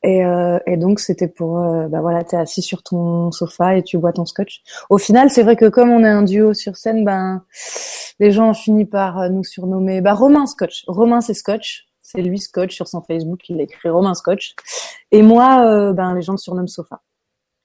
Et, 0.02 0.24
euh, 0.24 0.60
et 0.66 0.78
donc 0.78 1.00
c'était 1.00 1.28
pour, 1.28 1.60
euh, 1.60 1.88
bah 1.90 2.00
voilà, 2.02 2.24
t'es 2.24 2.38
assis 2.38 2.62
sur 2.62 2.84
ton 2.84 3.32
sofa 3.32 3.78
et 3.78 3.84
tu 3.84 3.98
bois 3.98 4.14
ton 4.14 4.26
scotch. 4.26 4.62
Au 4.90 4.98
final, 4.98 5.30
c'est 5.30 5.44
vrai 5.44 5.58
que 5.58 5.66
comme 5.68 5.90
on 5.90 6.04
est 6.06 6.10
un 6.10 6.22
duo 6.24 6.54
sur 6.54 6.78
scène, 6.78 7.04
ben 7.04 7.44
les 8.20 8.32
gens 8.32 8.50
ont 8.50 8.54
fini 8.54 8.86
par 8.86 9.20
euh, 9.20 9.30
nous 9.30 9.44
surnommer, 9.44 10.00
bah 10.00 10.14
Romain 10.14 10.46
Scotch. 10.46 10.86
Romain 10.88 11.20
c'est 11.20 11.34
Scotch, 11.34 11.90
c'est 12.02 12.22
lui 12.22 12.40
Scotch 12.40 12.74
sur 12.74 12.88
son 12.88 13.02
Facebook, 13.02 13.42
il 13.50 13.60
a 13.60 13.64
écrit 13.64 13.90
Romain 13.90 14.14
Scotch. 14.14 14.56
Et 15.12 15.22
moi, 15.22 15.66
euh, 15.66 15.92
ben 15.92 16.16
les 16.16 16.22
gens 16.22 16.34
me 16.34 16.38
surnomment 16.38 16.68
Sofa. 16.68 17.02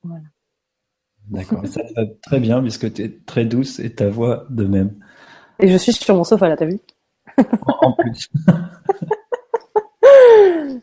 Voilà. 0.03 0.25
D'accord, 1.29 1.65
ça 1.67 1.83
va 1.97 2.03
très 2.23 2.41
bien 2.41 2.61
puisque 2.61 2.93
tu 2.93 3.03
es 3.05 3.21
très 3.25 3.45
douce 3.45 3.79
et 3.79 3.95
ta 3.95 4.11
voix 4.11 4.45
de 4.51 4.65
même. 4.65 4.97
Et 5.61 5.69
je 5.69 5.77
suis 5.77 5.93
sur 5.93 6.17
mon 6.17 6.25
sofa 6.25 6.49
là, 6.49 6.57
t'as 6.57 6.67
vu? 6.67 6.81
En 7.65 7.93
plus. 7.93 8.29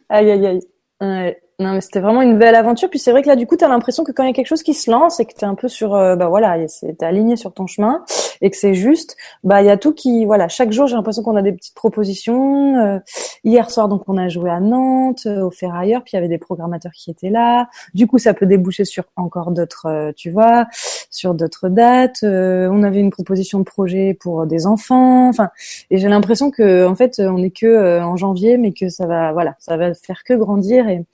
aïe 0.09 0.31
aïe 0.31 0.45
aïe. 0.45 0.61
Ouais. 1.01 1.41
Non, 1.59 1.73
mais 1.73 1.81
c'était 1.81 1.99
vraiment 1.99 2.21
une 2.21 2.39
belle 2.39 2.55
aventure. 2.55 2.89
Puis 2.89 2.99
c'est 2.99 3.11
vrai 3.11 3.21
que 3.21 3.27
là, 3.27 3.35
du 3.35 3.45
coup, 3.45 3.55
tu 3.55 3.63
as 3.63 3.67
l'impression 3.67 4.03
que 4.03 4.11
quand 4.11 4.23
il 4.23 4.27
y 4.27 4.29
a 4.29 4.33
quelque 4.33 4.47
chose 4.47 4.63
qui 4.63 4.73
se 4.73 4.89
lance 4.89 5.19
et 5.19 5.25
que 5.25 5.33
tu 5.33 5.41
es 5.41 5.47
un 5.47 5.55
peu 5.55 5.67
sur, 5.67 5.93
euh, 5.95 6.15
bah 6.15 6.27
voilà, 6.27 6.57
t'es 6.67 7.05
aligné 7.05 7.35
sur 7.35 7.53
ton 7.53 7.67
chemin 7.67 8.03
et 8.41 8.49
que 8.49 8.57
c'est 8.57 8.73
juste, 8.73 9.15
bah 9.43 9.61
il 9.61 9.65
y 9.65 9.69
a 9.69 9.77
tout 9.77 9.93
qui, 9.93 10.25
voilà, 10.25 10.47
chaque 10.47 10.71
jour 10.71 10.87
j'ai 10.87 10.95
l'impression 10.95 11.23
qu'on 11.23 11.35
a 11.35 11.41
des 11.41 11.51
petites 11.53 11.75
propositions. 11.75 12.75
Euh, 12.77 12.99
hier 13.43 13.69
soir, 13.69 13.87
donc 13.87 14.03
on 14.07 14.17
a 14.17 14.29
joué 14.29 14.49
à 14.49 14.59
Nantes, 14.59 15.23
euh, 15.25 15.45
au 15.45 15.51
Ferrailleur, 15.51 16.03
puis 16.03 16.11
il 16.13 16.15
y 16.15 16.19
avait 16.19 16.27
des 16.27 16.37
programmateurs 16.37 16.91
qui 16.93 17.11
étaient 17.11 17.29
là. 17.29 17.69
Du 17.93 18.07
coup, 18.07 18.17
ça 18.17 18.33
peut 18.33 18.45
déboucher 18.45 18.85
sur 18.85 19.05
encore 19.15 19.51
d'autres, 19.51 20.11
tu 20.15 20.29
vois, 20.29 20.67
sur 21.09 21.33
d'autres 21.33 21.69
dates. 21.69 22.23
on 22.23 22.83
avait 22.83 22.99
une 22.99 23.11
proposition 23.11 23.59
de 23.59 23.63
projet 23.63 24.17
pour 24.19 24.45
des 24.45 24.67
enfants. 24.67 25.29
Enfin, 25.29 25.49
et 25.89 25.97
j'ai 25.97 26.07
l'impression 26.07 26.51
que 26.51 26.85
en 26.87 26.95
fait, 26.95 27.19
on 27.19 27.37
est 27.37 27.51
que 27.51 28.01
en 28.01 28.15
janvier, 28.17 28.57
mais 28.57 28.73
que 28.73 28.89
ça 28.89 29.07
va, 29.07 29.31
voilà, 29.33 29.55
ça 29.59 29.77
va 29.77 29.93
faire 29.93 30.23
que 30.23 30.33
grandir 30.33 30.87
et 30.87 31.05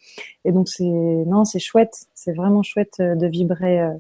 et 0.48 0.52
donc 0.54 0.70
c'est 0.70 0.84
non, 0.86 1.44
c'est 1.44 1.60
chouette, 1.60 2.06
c'est 2.14 2.34
vraiment 2.34 2.64
chouette 2.64 2.96
euh, 3.02 3.16
de 3.16 3.28
vibrer 3.28 3.82
euh, 3.82 3.94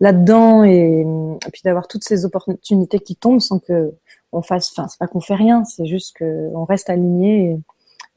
là-dedans 0.00 0.64
et, 0.64 1.04
puis 1.52 1.62
d'avoir 1.64 1.88
toutes 1.88 2.04
ces 2.04 2.24
opportunités 2.24 2.98
qui 2.98 3.16
tombent 3.16 3.40
sans 3.40 3.58
que 3.58 3.92
on 4.32 4.42
fasse. 4.42 4.70
Enfin, 4.72 4.88
c'est 4.88 4.98
pas 4.98 5.06
qu'on 5.06 5.20
fait 5.20 5.34
rien, 5.34 5.64
c'est 5.64 5.86
juste 5.86 6.16
que 6.16 6.50
on 6.54 6.64
reste 6.64 6.90
aligné 6.90 7.50
et 7.50 7.58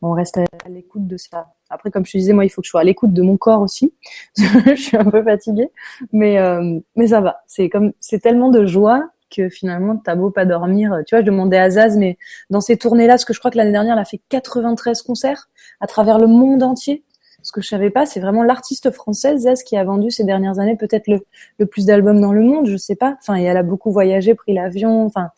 on 0.01 0.11
reste 0.11 0.37
à 0.37 0.69
l'écoute 0.69 1.07
de 1.07 1.17
ça. 1.17 1.53
Après, 1.69 1.91
comme 1.91 2.05
je 2.05 2.11
te 2.11 2.17
disais, 2.17 2.33
moi, 2.33 2.43
il 2.43 2.49
faut 2.49 2.61
que 2.61 2.65
je 2.65 2.71
sois 2.71 2.81
à 2.81 2.83
l'écoute 2.83 3.13
de 3.13 3.21
mon 3.21 3.37
corps 3.37 3.61
aussi. 3.61 3.93
je 4.37 4.75
suis 4.75 4.97
un 4.97 5.05
peu 5.05 5.23
fatiguée, 5.23 5.69
mais 6.11 6.37
euh, 6.37 6.79
mais 6.95 7.07
ça 7.07 7.21
va. 7.21 7.41
C'est 7.47 7.69
comme 7.69 7.93
c'est 7.99 8.19
tellement 8.19 8.49
de 8.49 8.65
joie 8.65 9.09
que 9.29 9.49
finalement, 9.49 9.95
t'as 9.95 10.15
beau 10.15 10.29
pas 10.29 10.45
dormir. 10.45 10.97
Tu 11.07 11.15
vois, 11.15 11.21
je 11.21 11.25
demandais 11.25 11.57
à 11.57 11.69
Zaz, 11.69 11.97
mais 11.97 12.17
dans 12.49 12.61
ces 12.61 12.77
tournées-là, 12.77 13.13
parce 13.13 13.25
que 13.25 13.33
je 13.33 13.39
crois 13.39 13.49
que 13.49 13.57
l'année 13.57 13.71
dernière, 13.71 13.93
elle 13.93 14.01
a 14.01 14.05
fait 14.05 14.21
93 14.29 15.01
concerts 15.01 15.49
à 15.79 15.87
travers 15.87 16.19
le 16.19 16.27
monde 16.27 16.61
entier. 16.63 17.03
Ce 17.51 17.53
que 17.53 17.61
je 17.61 17.67
savais 17.67 17.89
pas, 17.89 18.05
c'est 18.05 18.21
vraiment 18.21 18.43
l'artiste 18.43 18.91
française 18.91 19.41
Zaz 19.41 19.63
qui 19.63 19.75
a 19.75 19.83
vendu 19.83 20.09
ces 20.09 20.23
dernières 20.23 20.59
années 20.59 20.77
peut-être 20.77 21.07
le, 21.07 21.65
plus 21.65 21.85
d'albums 21.85 22.21
dans 22.21 22.31
le 22.31 22.41
monde, 22.41 22.65
je 22.65 22.77
sais 22.77 22.95
pas. 22.95 23.17
Enfin, 23.19 23.35
et 23.35 23.43
elle 23.43 23.57
a 23.57 23.63
beaucoup 23.63 23.91
voyagé, 23.91 24.35
pris 24.35 24.53
l'avion, 24.53 25.05
enfin. 25.05 25.31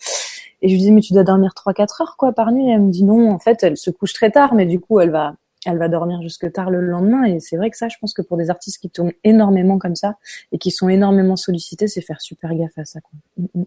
Et 0.62 0.70
je 0.70 0.75
lui 0.75 0.82
dis 0.82 0.91
mais 0.91 1.01
tu 1.01 1.13
dois 1.13 1.24
dormir 1.24 1.53
3-4 1.58 2.03
heures 2.03 2.15
quoi 2.15 2.32
par 2.32 2.51
nuit. 2.51 2.70
Et 2.70 2.74
elle 2.74 2.82
me 2.82 2.91
dit 2.91 3.03
non, 3.03 3.32
en 3.32 3.39
fait, 3.39 3.63
elle 3.63 3.77
se 3.77 3.89
couche 3.89 4.13
très 4.13 4.29
tard, 4.29 4.53
mais 4.53 4.67
du 4.67 4.79
coup 4.79 5.00
elle 5.00 5.10
va 5.10 5.34
elle 5.65 5.79
va 5.79 5.88
dormir 5.88 6.22
jusque 6.22 6.51
tard 6.51 6.70
le 6.70 6.82
lendemain. 6.82 7.24
Et 7.24 7.39
c'est 7.39 7.58
vrai 7.58 7.72
que 7.72 7.77
ça, 7.77 7.88
je 7.89 7.96
pense 8.00 8.13
que 8.13 8.22
pour 8.22 8.38
des 8.38 8.51
artistes 8.51 8.79
qui 8.79 8.91
tournent 8.91 9.13
énormément 9.24 9.79
comme 9.79 9.96
ça 9.96 10.17
et 10.51 10.60
qui 10.60 10.70
sont 10.70 10.89
énormément 10.89 11.36
sollicités, 11.36 11.88
c'est 11.88 12.01
faire 12.01 12.22
super 12.22 12.53
gaffe 12.53 12.77
à 12.77 12.86
ça. 12.86 13.01
Quoi. 13.01 13.12
Mm, 13.38 13.62
mm. 13.62 13.65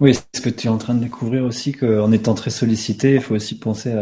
Oui, 0.00 0.18
ce 0.34 0.40
que 0.40 0.48
tu 0.48 0.68
es 0.68 0.70
en 0.70 0.78
train 0.78 0.94
de 0.94 1.00
découvrir 1.00 1.44
aussi 1.44 1.72
qu'en 1.72 2.12
étant 2.12 2.32
très 2.32 2.48
sollicité, 2.48 3.16
il 3.16 3.20
faut 3.20 3.34
aussi 3.34 3.58
penser 3.58 3.92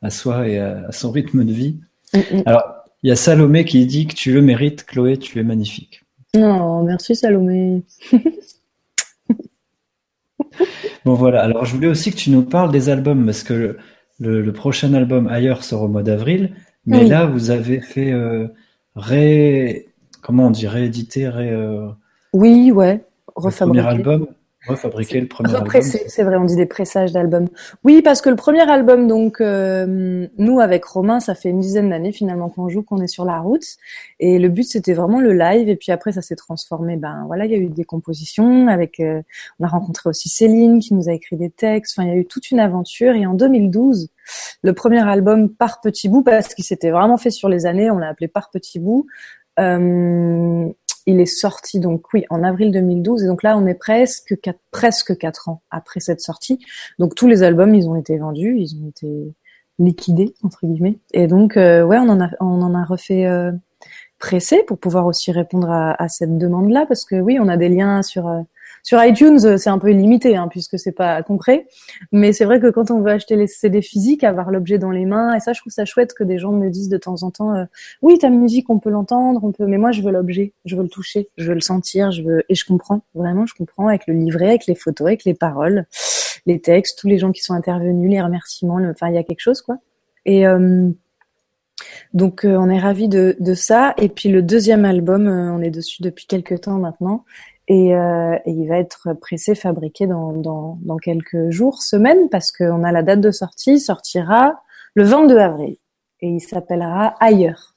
à 0.00 0.08
soi 0.08 0.48
et 0.48 0.58
à, 0.58 0.90
son 0.92 1.10
rythme 1.10 1.44
de 1.44 1.52
vie. 1.52 1.80
Mm, 2.14 2.18
mm. 2.18 2.42
Alors, 2.46 2.62
il 3.02 3.08
y 3.08 3.12
a 3.12 3.16
Salomé 3.16 3.64
qui 3.64 3.84
dit 3.86 4.06
que 4.06 4.14
tu 4.14 4.32
le 4.32 4.40
mérites, 4.40 4.86
Chloé, 4.86 5.18
tu 5.18 5.38
es 5.38 5.42
magnifique. 5.42 6.02
Non, 6.34 6.82
merci 6.82 7.14
Salomé. 7.14 7.82
bon 11.04 11.14
voilà, 11.14 11.42
alors 11.42 11.64
je 11.64 11.74
voulais 11.74 11.88
aussi 11.88 12.10
que 12.10 12.16
tu 12.16 12.30
nous 12.30 12.42
parles 12.42 12.72
des 12.72 12.88
albums, 12.88 13.24
parce 13.24 13.42
que 13.42 13.76
le, 14.20 14.52
prochain 14.52 14.94
album 14.94 15.26
ailleurs 15.26 15.64
sort 15.64 15.82
au 15.82 15.88
mois 15.88 16.02
d'avril, 16.02 16.54
mais 16.86 17.04
là 17.04 17.26
vous 17.26 17.50
avez 17.50 17.80
fait 17.80 18.10
euh, 18.12 18.48
ré... 18.96 19.88
comment 20.22 20.46
on 20.46 20.50
dit 20.50 20.66
rééditer, 20.66 21.28
ré... 21.28 21.50
Euh, 21.50 21.88
oui, 22.32 22.72
ouais, 22.72 23.04
refabriquer. 23.36 23.82
Premier 23.82 23.94
album. 23.96 24.26
Refabriquer 24.66 25.20
le 25.20 25.28
premier 25.28 25.54
album. 25.54 25.82
C'est 25.82 26.22
vrai, 26.22 26.36
on 26.36 26.44
dit 26.44 26.56
des 26.56 26.66
pressages 26.66 27.12
d'albums. 27.12 27.48
Oui, 27.84 28.02
parce 28.02 28.20
que 28.20 28.30
le 28.30 28.36
premier 28.36 28.68
album, 28.68 29.06
donc 29.06 29.40
euh, 29.40 30.26
nous 30.38 30.60
avec 30.60 30.84
Romain, 30.84 31.20
ça 31.20 31.34
fait 31.34 31.50
une 31.50 31.60
dizaine 31.60 31.90
d'années 31.90 32.12
finalement 32.12 32.48
qu'on 32.48 32.68
joue, 32.68 32.82
qu'on 32.82 33.00
est 33.00 33.08
sur 33.08 33.24
la 33.24 33.38
route, 33.40 33.64
et 34.20 34.38
le 34.38 34.48
but 34.48 34.64
c'était 34.64 34.94
vraiment 34.94 35.20
le 35.20 35.32
live. 35.32 35.68
Et 35.68 35.76
puis 35.76 35.92
après, 35.92 36.12
ça 36.12 36.22
s'est 36.22 36.36
transformé. 36.36 36.96
Ben 36.96 37.24
voilà, 37.26 37.44
il 37.44 37.50
y 37.50 37.54
a 37.54 37.58
eu 37.58 37.68
des 37.68 37.84
compositions 37.84 38.68
avec. 38.68 39.00
Euh, 39.00 39.22
on 39.60 39.64
a 39.64 39.68
rencontré 39.68 40.08
aussi 40.08 40.28
Céline 40.28 40.78
qui 40.80 40.94
nous 40.94 41.08
a 41.08 41.12
écrit 41.12 41.36
des 41.36 41.50
textes. 41.50 41.98
Enfin, 41.98 42.08
il 42.08 42.14
y 42.14 42.16
a 42.16 42.18
eu 42.18 42.26
toute 42.26 42.50
une 42.50 42.60
aventure. 42.60 43.14
Et 43.14 43.26
en 43.26 43.34
2012, 43.34 44.08
le 44.62 44.72
premier 44.72 45.06
album 45.06 45.50
par 45.50 45.80
petits 45.80 46.08
bouts, 46.08 46.22
parce 46.22 46.54
qu'il 46.54 46.64
s'était 46.64 46.90
vraiment 46.90 47.18
fait 47.18 47.30
sur 47.30 47.48
les 47.48 47.66
années, 47.66 47.90
on 47.90 47.98
l'a 47.98 48.08
appelé 48.08 48.28
par 48.28 48.50
petits 48.50 48.78
bouts. 48.78 49.06
Euh, 49.60 50.68
il 51.06 51.20
est 51.20 51.26
sorti 51.26 51.80
donc 51.80 52.12
oui 52.12 52.24
en 52.30 52.42
avril 52.42 52.70
2012 52.70 53.24
et 53.24 53.26
donc 53.26 53.42
là 53.42 53.56
on 53.58 53.66
est 53.66 53.74
presque 53.74 54.38
quatre, 54.40 54.60
presque 54.70 55.16
quatre 55.18 55.48
ans 55.48 55.62
après 55.70 56.00
cette 56.00 56.20
sortie. 56.20 56.58
Donc 56.98 57.14
tous 57.14 57.26
les 57.26 57.42
albums 57.42 57.74
ils 57.74 57.88
ont 57.88 57.96
été 57.96 58.18
vendus, 58.18 58.56
ils 58.58 58.76
ont 58.76 58.88
été 58.88 59.34
liquidés 59.78 60.34
entre 60.42 60.66
guillemets. 60.66 60.98
Et 61.12 61.26
donc 61.26 61.56
euh, 61.56 61.82
ouais 61.84 61.98
on 61.98 62.08
en 62.08 62.20
a 62.20 62.30
on 62.40 62.62
en 62.62 62.74
a 62.74 62.84
refait 62.84 63.26
euh, 63.26 63.52
pressé 64.18 64.62
pour 64.66 64.78
pouvoir 64.78 65.06
aussi 65.06 65.32
répondre 65.32 65.70
à, 65.70 66.00
à 66.02 66.08
cette 66.08 66.38
demande 66.38 66.70
là 66.70 66.86
parce 66.86 67.04
que 67.04 67.16
oui 67.16 67.38
on 67.40 67.48
a 67.48 67.56
des 67.56 67.68
liens 67.68 68.02
sur 68.02 68.28
euh, 68.28 68.40
sur 68.84 69.02
iTunes, 69.02 69.38
euh, 69.44 69.56
c'est 69.56 69.70
un 69.70 69.78
peu 69.78 69.90
limité 69.90 70.36
hein, 70.36 70.46
puisque 70.48 70.78
c'est 70.78 70.92
pas 70.92 71.22
concret. 71.22 71.66
Mais 72.12 72.34
c'est 72.34 72.44
vrai 72.44 72.60
que 72.60 72.70
quand 72.70 72.90
on 72.90 73.00
veut 73.00 73.12
acheter 73.12 73.34
les 73.34 73.46
CD 73.46 73.80
physiques, 73.80 74.22
avoir 74.22 74.50
l'objet 74.50 74.76
dans 74.78 74.90
les 74.90 75.06
mains, 75.06 75.34
et 75.34 75.40
ça, 75.40 75.54
je 75.54 75.60
trouve 75.60 75.72
ça 75.72 75.86
chouette 75.86 76.12
que 76.12 76.22
des 76.22 76.38
gens 76.38 76.52
me 76.52 76.68
disent 76.68 76.90
de 76.90 76.98
temps 76.98 77.22
en 77.22 77.30
temps, 77.30 77.54
euh, 77.54 77.64
oui, 78.02 78.18
ta 78.18 78.28
musique, 78.28 78.68
on 78.68 78.78
peut 78.78 78.90
l'entendre, 78.90 79.42
on 79.42 79.52
peut, 79.52 79.64
mais 79.64 79.78
moi, 79.78 79.90
je 79.90 80.02
veux 80.02 80.12
l'objet, 80.12 80.52
je 80.66 80.76
veux 80.76 80.82
le 80.82 80.90
toucher, 80.90 81.30
je 81.38 81.48
veux 81.48 81.54
le 81.54 81.62
sentir, 81.62 82.12
je 82.12 82.22
veux, 82.22 82.44
et 82.50 82.54
je 82.54 82.66
comprends 82.66 83.00
vraiment, 83.14 83.46
je 83.46 83.54
comprends 83.54 83.88
avec 83.88 84.06
le 84.06 84.12
livret, 84.12 84.48
avec 84.48 84.66
les 84.66 84.74
photos, 84.74 85.06
avec 85.06 85.24
les 85.24 85.34
paroles, 85.34 85.86
les 86.44 86.60
textes, 86.60 86.98
tous 86.98 87.08
les 87.08 87.16
gens 87.16 87.32
qui 87.32 87.40
sont 87.40 87.54
intervenus, 87.54 88.10
les 88.10 88.20
remerciements, 88.20 88.80
enfin, 88.90 89.08
il 89.08 89.14
y 89.14 89.18
a 89.18 89.24
quelque 89.24 89.40
chose, 89.40 89.62
quoi. 89.62 89.78
Et 90.26 90.46
euh, 90.46 90.90
donc 92.12 92.42
on 92.44 92.70
est 92.70 92.78
ravis 92.78 93.08
de, 93.08 93.36
de, 93.40 93.54
ça. 93.54 93.94
Et 93.98 94.08
puis 94.08 94.30
le 94.30 94.42
deuxième 94.42 94.84
album, 94.86 95.26
on 95.26 95.60
est 95.60 95.70
dessus 95.70 96.02
depuis 96.02 96.26
quelques 96.26 96.62
temps 96.62 96.78
maintenant. 96.78 97.24
Et, 97.68 97.94
euh, 97.94 98.36
et, 98.44 98.50
il 98.50 98.68
va 98.68 98.78
être 98.78 99.14
pressé, 99.14 99.54
fabriqué 99.54 100.06
dans, 100.06 100.32
dans, 100.32 100.78
dans 100.82 100.96
quelques 100.98 101.50
jours, 101.50 101.82
semaines, 101.82 102.28
parce 102.30 102.52
qu'on 102.52 102.84
a 102.84 102.92
la 102.92 103.02
date 103.02 103.20
de 103.20 103.30
sortie, 103.30 103.80
sortira 103.80 104.60
le 104.94 105.04
22 105.04 105.38
avril. 105.38 105.76
Et 106.20 106.28
il 106.28 106.40
s'appellera 106.40 107.14
Ailleurs. 107.20 107.74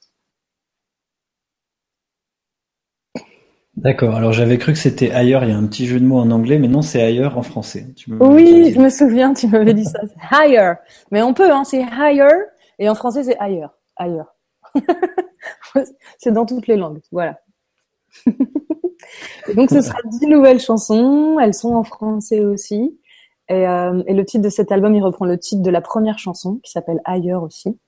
D'accord. 3.78 4.16
Alors 4.16 4.32
j'avais 4.32 4.58
cru 4.58 4.72
que 4.72 4.78
c'était 4.78 5.12
ailleurs. 5.12 5.44
Il 5.44 5.50
y 5.50 5.52
a 5.52 5.56
un 5.56 5.66
petit 5.66 5.86
jeu 5.86 6.00
de 6.00 6.04
mots 6.04 6.18
en 6.18 6.32
anglais, 6.32 6.58
mais 6.58 6.66
non, 6.66 6.82
c'est 6.82 7.00
ailleurs 7.00 7.38
en 7.38 7.42
français. 7.42 7.86
oui, 8.08 8.72
je 8.74 8.80
me 8.80 8.88
souviens. 8.88 9.32
Tu 9.34 9.46
m'avais 9.46 9.72
dit 9.72 9.84
ça. 9.84 10.00
higher. 10.32 10.74
Mais 11.12 11.22
on 11.22 11.32
peut. 11.32 11.52
Hein, 11.52 11.62
c'est 11.64 11.82
higher. 11.82 12.28
Et 12.80 12.88
en 12.88 12.96
français, 12.96 13.22
c'est 13.22 13.38
ailleurs. 13.38 13.78
Ailleurs. 13.94 14.34
c'est 16.18 16.32
dans 16.32 16.44
toutes 16.44 16.66
les 16.66 16.76
langues. 16.76 17.00
Voilà. 17.12 17.38
donc 19.54 19.70
ce 19.70 19.80
sera 19.80 19.98
dix 20.04 20.26
nouvelles 20.26 20.60
chansons, 20.60 21.38
elles 21.40 21.54
sont 21.54 21.74
en 21.74 21.84
français 21.84 22.40
aussi. 22.40 22.98
Et, 23.50 23.66
euh, 23.66 24.02
et, 24.06 24.14
le 24.14 24.24
titre 24.26 24.44
de 24.44 24.50
cet 24.50 24.72
album, 24.72 24.94
il 24.94 25.02
reprend 25.02 25.24
le 25.24 25.38
titre 25.38 25.62
de 25.62 25.70
la 25.70 25.80
première 25.80 26.18
chanson, 26.18 26.60
qui 26.62 26.70
s'appelle 26.70 27.00
Ailleurs 27.04 27.42
aussi. 27.42 27.78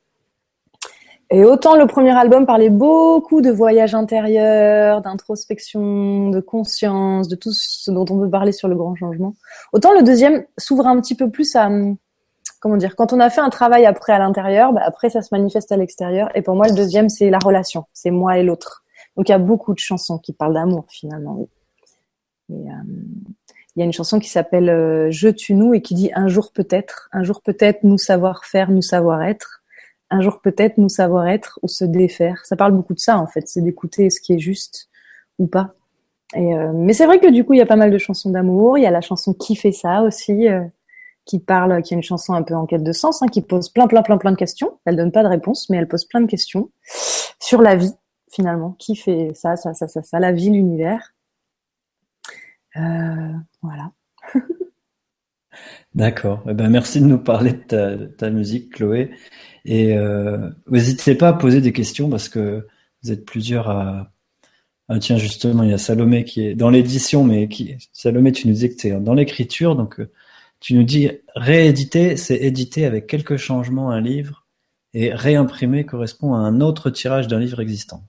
Et 1.33 1.45
autant 1.45 1.77
le 1.77 1.87
premier 1.87 2.11
album 2.11 2.45
parlait 2.45 2.71
beaucoup 2.71 3.41
de 3.41 3.51
voyage 3.51 3.95
intérieur, 3.95 5.01
d'introspection, 5.01 6.29
de 6.31 6.41
conscience, 6.41 7.29
de 7.29 7.37
tout 7.37 7.53
ce 7.53 7.93
dont 7.93 8.05
on 8.11 8.19
peut 8.19 8.29
parler 8.29 8.51
sur 8.51 8.67
le 8.67 8.75
grand 8.75 8.97
changement. 8.97 9.35
Autant 9.73 9.93
le 9.93 10.03
deuxième 10.03 10.45
s'ouvre 10.59 10.89
un 10.89 11.01
petit 11.01 11.15
peu 11.15 11.31
plus 11.31 11.55
à, 11.55 11.71
comment 12.59 12.77
dire, 12.77 12.97
quand 12.97 13.13
on 13.13 13.21
a 13.21 13.31
fait 13.31 13.41
un 13.41 13.49
travail 13.49 13.87
après 13.87 14.13
à 14.13 14.19
l'intérieur, 14.19 14.73
bah 14.73 14.83
après 14.85 15.09
ça 15.09 15.23
se 15.23 15.29
manifeste 15.33 15.71
à 15.71 15.77
l'extérieur. 15.77 16.31
Et 16.35 16.43
pour 16.43 16.57
moi, 16.57 16.67
le 16.67 16.75
deuxième, 16.75 17.09
c'est 17.09 17.31
la 17.31 17.39
relation, 17.39 17.85
c'est 17.93 18.11
moi 18.11 18.37
et 18.39 18.43
l'autre. 18.43 18.83
Donc 19.21 19.29
il 19.29 19.33
y 19.33 19.35
a 19.35 19.39
beaucoup 19.39 19.75
de 19.75 19.79
chansons 19.79 20.17
qui 20.17 20.33
parlent 20.33 20.55
d'amour 20.55 20.87
finalement. 20.89 21.47
Euh, 22.51 22.55
il 22.55 23.79
y 23.79 23.83
a 23.83 23.85
une 23.85 23.93
chanson 23.93 24.19
qui 24.19 24.31
s'appelle 24.31 24.71
euh, 24.71 25.11
Je 25.11 25.29
tue 25.29 25.53
nous 25.53 25.75
et 25.75 25.83
qui 25.83 25.93
dit 25.93 26.11
un 26.15 26.27
jour 26.27 26.53
peut-être, 26.53 27.11
un 27.13 27.23
jour 27.23 27.43
peut-être 27.43 27.85
nous 27.85 27.99
savoir 27.99 28.47
faire, 28.47 28.71
nous 28.71 28.81
savoir 28.81 29.23
être, 29.23 29.63
un 30.09 30.23
jour 30.23 30.41
peut-être 30.41 30.79
nous 30.79 30.89
savoir 30.89 31.29
être 31.29 31.59
ou 31.61 31.69
se 31.69 31.85
défaire. 31.85 32.41
Ça 32.47 32.57
parle 32.57 32.73
beaucoup 32.73 32.95
de 32.95 32.99
ça 32.99 33.19
en 33.19 33.27
fait, 33.27 33.47
c'est 33.47 33.61
d'écouter 33.61 34.09
ce 34.09 34.23
qui 34.23 34.33
est 34.33 34.39
juste 34.39 34.89
ou 35.39 35.47
pas. 35.47 35.75
Euh, 36.39 36.73
mais 36.73 36.95
c'est 36.95 37.05
vrai 37.05 37.21
que 37.21 37.31
du 37.31 37.45
coup 37.45 37.53
il 37.53 37.59
y 37.59 37.63
a 37.63 37.67
pas 37.67 37.77
mal 37.77 37.91
de 37.91 37.99
chansons 37.99 38.31
d'amour. 38.31 38.79
Il 38.79 38.85
y 38.85 38.87
a 38.87 38.91
la 38.91 39.03
chanson 39.03 39.35
Qui 39.35 39.55
fait 39.55 39.73
ça 39.73 40.01
aussi, 40.01 40.47
qui 41.27 41.41
parle, 41.41 41.83
qui 41.83 41.93
est 41.93 41.99
une 41.99 42.03
chanson 42.03 42.33
un 42.33 42.43
peu 42.43 42.55
en 42.55 42.65
quête 42.65 42.85
de 42.85 42.93
sens, 42.93 43.23
hein, 43.23 43.27
qui 43.27 43.43
pose 43.43 43.69
plein 43.69 43.87
plein 43.87 44.01
plein 44.01 44.17
plein 44.17 44.33
de 44.33 44.39
questions. 44.39 44.79
Elle 44.87 44.97
donne 44.97 45.13
pas 45.13 45.23
de 45.23 45.29
réponse, 45.29 45.69
mais 45.69 45.77
elle 45.77 45.89
pose 45.89 46.07
plein 46.07 46.23
de 46.23 46.27
questions 46.27 46.71
sur 47.39 47.61
la 47.61 47.77
vie, 47.77 47.93
finalement 48.31 48.73
Qui 48.79 48.97
fait 48.97 49.33
ça, 49.35 49.57
ça, 49.57 49.75
ça, 49.75 49.89
ça, 49.89 50.03
ça 50.03 50.21
La 50.21 50.33
vie, 50.33 50.51
l'univers. 50.51 51.15
Euh, 52.77 53.33
voilà. 53.63 53.93
D'accord. 55.95 56.45
Eh 56.49 56.55
ben, 56.55 56.71
merci 56.71 57.01
de 57.01 57.07
nous 57.07 57.19
parler 57.19 57.53
de 57.53 58.07
ta, 58.07 58.31
musique, 58.31 58.75
Chloé. 58.75 59.11
Et 59.65 59.97
euh, 59.97 60.51
n'hésitez 60.71 61.15
pas 61.15 61.29
à 61.29 61.33
poser 61.33 61.61
des 61.61 61.73
questions 61.73 62.09
parce 62.09 62.29
que 62.29 62.67
vous 63.03 63.13
êtes 63.13 63.25
plusieurs 63.25 63.69
à. 63.69 64.13
Ah, 64.89 64.99
tiens, 64.99 65.19
justement, 65.19 65.63
il 65.63 65.71
y 65.71 65.73
a 65.73 65.79
Salomé 65.79 66.25
qui 66.25 66.45
est 66.45 66.55
dans 66.55 66.71
l'édition, 66.71 67.25
mais 67.25 67.49
qui. 67.49 67.77
Salomé, 67.93 68.33
tu 68.33 68.49
nous 68.49 68.55
disais 68.55 68.71
que 68.71 68.77
tu 68.77 68.89
es 68.89 69.01
dans 69.01 69.15
l'écriture, 69.15 69.77
donc 69.77 70.01
euh, 70.01 70.11
tu 70.61 70.75
nous 70.75 70.83
dis 70.83 71.11
rééditer, 71.37 72.17
c'est 72.17 72.37
éditer 72.37 72.87
avec 72.87 73.07
quelques 73.07 73.37
changements 73.37 73.91
un 73.91 74.01
livre, 74.01 74.47
et 74.95 75.15
réimprimer 75.15 75.87
correspond 75.87 76.35
à 76.35 76.39
un 76.39 76.61
autre 76.61 76.91
tirage 76.91 77.29
d'un 77.29 77.39
livre 77.39 77.61
existant. 77.61 78.05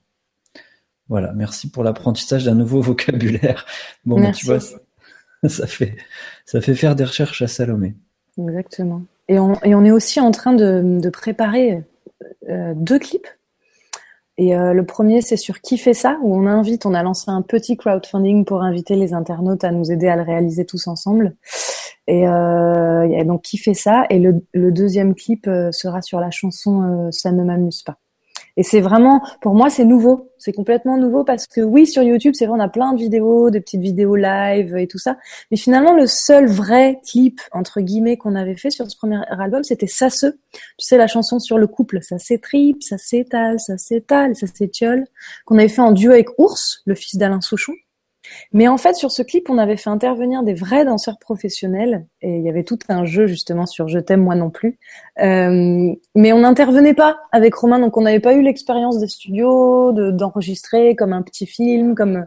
Voilà, 1.11 1.33
merci 1.33 1.69
pour 1.69 1.83
l'apprentissage 1.83 2.45
d'un 2.45 2.55
nouveau 2.55 2.79
vocabulaire. 2.89 3.65
Bon, 4.05 4.31
tu 4.31 4.45
vois, 4.45 4.59
ça, 4.61 5.67
fait, 5.67 5.97
ça 6.45 6.61
fait 6.61 6.73
faire 6.73 6.95
des 6.95 7.03
recherches 7.03 7.41
à 7.41 7.47
Salomé. 7.47 7.95
Exactement. 8.37 9.01
Et 9.27 9.37
on, 9.37 9.61
et 9.61 9.75
on 9.75 9.83
est 9.83 9.91
aussi 9.91 10.21
en 10.21 10.31
train 10.31 10.53
de, 10.53 10.99
de 11.01 11.09
préparer 11.09 11.83
euh, 12.47 12.71
deux 12.77 12.97
clips. 12.97 13.27
Et 14.37 14.55
euh, 14.55 14.71
le 14.71 14.85
premier, 14.85 15.21
c'est 15.21 15.35
sur 15.35 15.59
Qui 15.59 15.77
fait 15.77 15.93
ça, 15.93 16.17
où 16.23 16.33
on 16.33 16.47
invite, 16.47 16.85
on 16.85 16.93
a 16.93 17.03
lancé 17.03 17.25
un 17.27 17.41
petit 17.41 17.75
crowdfunding 17.75 18.45
pour 18.45 18.61
inviter 18.61 18.95
les 18.95 19.13
internautes 19.13 19.65
à 19.65 19.71
nous 19.71 19.91
aider 19.91 20.07
à 20.07 20.15
le 20.15 20.21
réaliser 20.21 20.65
tous 20.65 20.87
ensemble. 20.87 21.35
Et 22.07 22.25
euh, 22.25 23.23
donc 23.25 23.41
Qui 23.41 23.57
fait 23.57 23.73
ça, 23.73 24.05
et 24.09 24.17
le, 24.17 24.45
le 24.53 24.71
deuxième 24.71 25.13
clip 25.13 25.43
sera 25.71 26.01
sur 26.01 26.21
la 26.21 26.31
chanson 26.31 27.09
Ça 27.11 27.33
ne 27.33 27.43
m'amuse 27.43 27.83
pas. 27.83 27.97
Et 28.57 28.63
c'est 28.63 28.81
vraiment, 28.81 29.21
pour 29.41 29.55
moi, 29.55 29.69
c'est 29.69 29.85
nouveau. 29.85 30.31
C'est 30.37 30.53
complètement 30.53 30.97
nouveau 30.97 31.23
parce 31.23 31.47
que 31.47 31.61
oui, 31.61 31.85
sur 31.85 32.03
YouTube, 32.03 32.33
c'est 32.35 32.45
vrai, 32.45 32.57
on 32.57 32.61
a 32.61 32.67
plein 32.67 32.93
de 32.93 32.99
vidéos, 32.99 33.49
de 33.49 33.59
petites 33.59 33.81
vidéos 33.81 34.15
live 34.15 34.75
et 34.75 34.87
tout 34.87 34.97
ça. 34.97 35.17
Mais 35.51 35.57
finalement, 35.57 35.93
le 35.93 36.07
seul 36.07 36.47
vrai 36.47 36.99
clip, 37.07 37.39
entre 37.51 37.81
guillemets, 37.81 38.17
qu'on 38.17 38.35
avait 38.35 38.55
fait 38.55 38.71
sur 38.71 38.89
ce 38.89 38.97
premier 38.97 39.19
album, 39.29 39.63
c'était 39.63 39.87
Ça 39.87 40.09
se. 40.09 40.27
Tu 40.27 40.85
sais, 40.85 40.97
la 40.97 41.07
chanson 41.07 41.39
sur 41.39 41.57
le 41.57 41.67
couple. 41.67 41.99
Ça 42.01 42.17
s'étripe, 42.17 42.81
ça 42.83 42.97
s'étale, 42.97 43.59
ça 43.59 43.77
s'étale, 43.77 44.35
ça 44.35 44.47
s'étiole. 44.47 45.05
Qu'on 45.45 45.57
avait 45.57 45.67
fait 45.67 45.81
en 45.81 45.91
duo 45.91 46.11
avec 46.11 46.29
Ours, 46.39 46.81
le 46.85 46.95
fils 46.95 47.17
d'Alain 47.17 47.41
Souchon. 47.41 47.73
Mais 48.53 48.67
en 48.67 48.77
fait, 48.77 48.95
sur 48.95 49.11
ce 49.11 49.21
clip, 49.21 49.49
on 49.49 49.57
avait 49.57 49.77
fait 49.77 49.89
intervenir 49.89 50.43
des 50.43 50.53
vrais 50.53 50.85
danseurs 50.85 51.19
professionnels 51.19 52.05
et 52.21 52.37
il 52.37 52.43
y 52.43 52.49
avait 52.49 52.63
tout 52.63 52.79
un 52.89 53.05
jeu 53.05 53.27
justement 53.27 53.65
sur 53.65 53.87
Je 53.87 53.99
t'aime 53.99 54.23
moi 54.23 54.35
non 54.35 54.49
plus. 54.49 54.77
Euh, 55.19 55.93
mais 56.15 56.33
on 56.33 56.39
n'intervenait 56.39 56.93
pas 56.93 57.19
avec 57.31 57.53
Romain, 57.55 57.79
donc 57.79 57.97
on 57.97 58.01
n'avait 58.01 58.19
pas 58.19 58.33
eu 58.33 58.41
l'expérience 58.41 58.99
des 58.99 59.07
studios, 59.07 59.91
d'enregistrer 59.91 60.95
comme 60.95 61.13
un 61.13 61.21
petit 61.21 61.45
film, 61.45 61.95
comme 61.95 62.25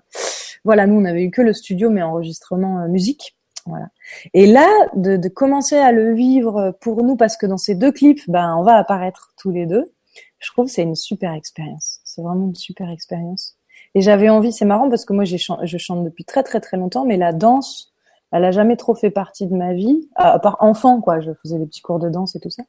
voilà, 0.64 0.86
nous 0.86 1.00
on 1.00 1.04
avait 1.04 1.24
eu 1.24 1.30
que 1.30 1.42
le 1.42 1.52
studio 1.52 1.90
mais 1.90 2.02
enregistrement 2.02 2.80
euh, 2.80 2.88
musique. 2.88 3.36
Voilà. 3.66 3.88
Et 4.34 4.46
là, 4.46 4.68
de, 4.94 5.16
de, 5.16 5.28
commencer 5.28 5.76
à 5.76 5.90
le 5.90 6.12
vivre 6.12 6.76
pour 6.82 7.02
nous, 7.02 7.16
parce 7.16 7.38
que 7.38 7.46
dans 7.46 7.56
ces 7.56 7.74
deux 7.74 7.92
clips, 7.92 8.28
ben, 8.28 8.54
on 8.58 8.62
va 8.62 8.76
apparaître 8.76 9.32
tous 9.38 9.50
les 9.50 9.64
deux. 9.64 9.90
Je 10.38 10.50
trouve 10.52 10.66
que 10.66 10.72
c'est 10.72 10.82
une 10.82 10.94
super 10.94 11.32
expérience. 11.32 12.00
C'est 12.04 12.20
vraiment 12.20 12.44
une 12.44 12.54
super 12.54 12.90
expérience. 12.90 13.56
Et 13.94 14.00
j'avais 14.00 14.28
envie, 14.28 14.52
c'est 14.52 14.64
marrant 14.64 14.88
parce 14.88 15.04
que 15.04 15.12
moi 15.12 15.24
je 15.24 15.78
chante 15.78 16.04
depuis 16.04 16.24
très 16.24 16.42
très 16.42 16.60
très 16.60 16.76
longtemps, 16.76 17.04
mais 17.04 17.16
la 17.16 17.32
danse, 17.32 17.92
elle 18.32 18.44
a 18.44 18.50
jamais 18.50 18.76
trop 18.76 18.96
fait 18.96 19.10
partie 19.10 19.46
de 19.46 19.54
ma 19.54 19.74
vie, 19.74 20.08
à 20.16 20.40
part 20.40 20.56
enfant 20.58 21.00
quoi. 21.00 21.20
Je 21.20 21.30
faisais 21.40 21.58
des 21.58 21.66
petits 21.66 21.82
cours 21.82 22.00
de 22.00 22.08
danse 22.08 22.34
et 22.34 22.40
tout 22.40 22.50
ça. 22.50 22.64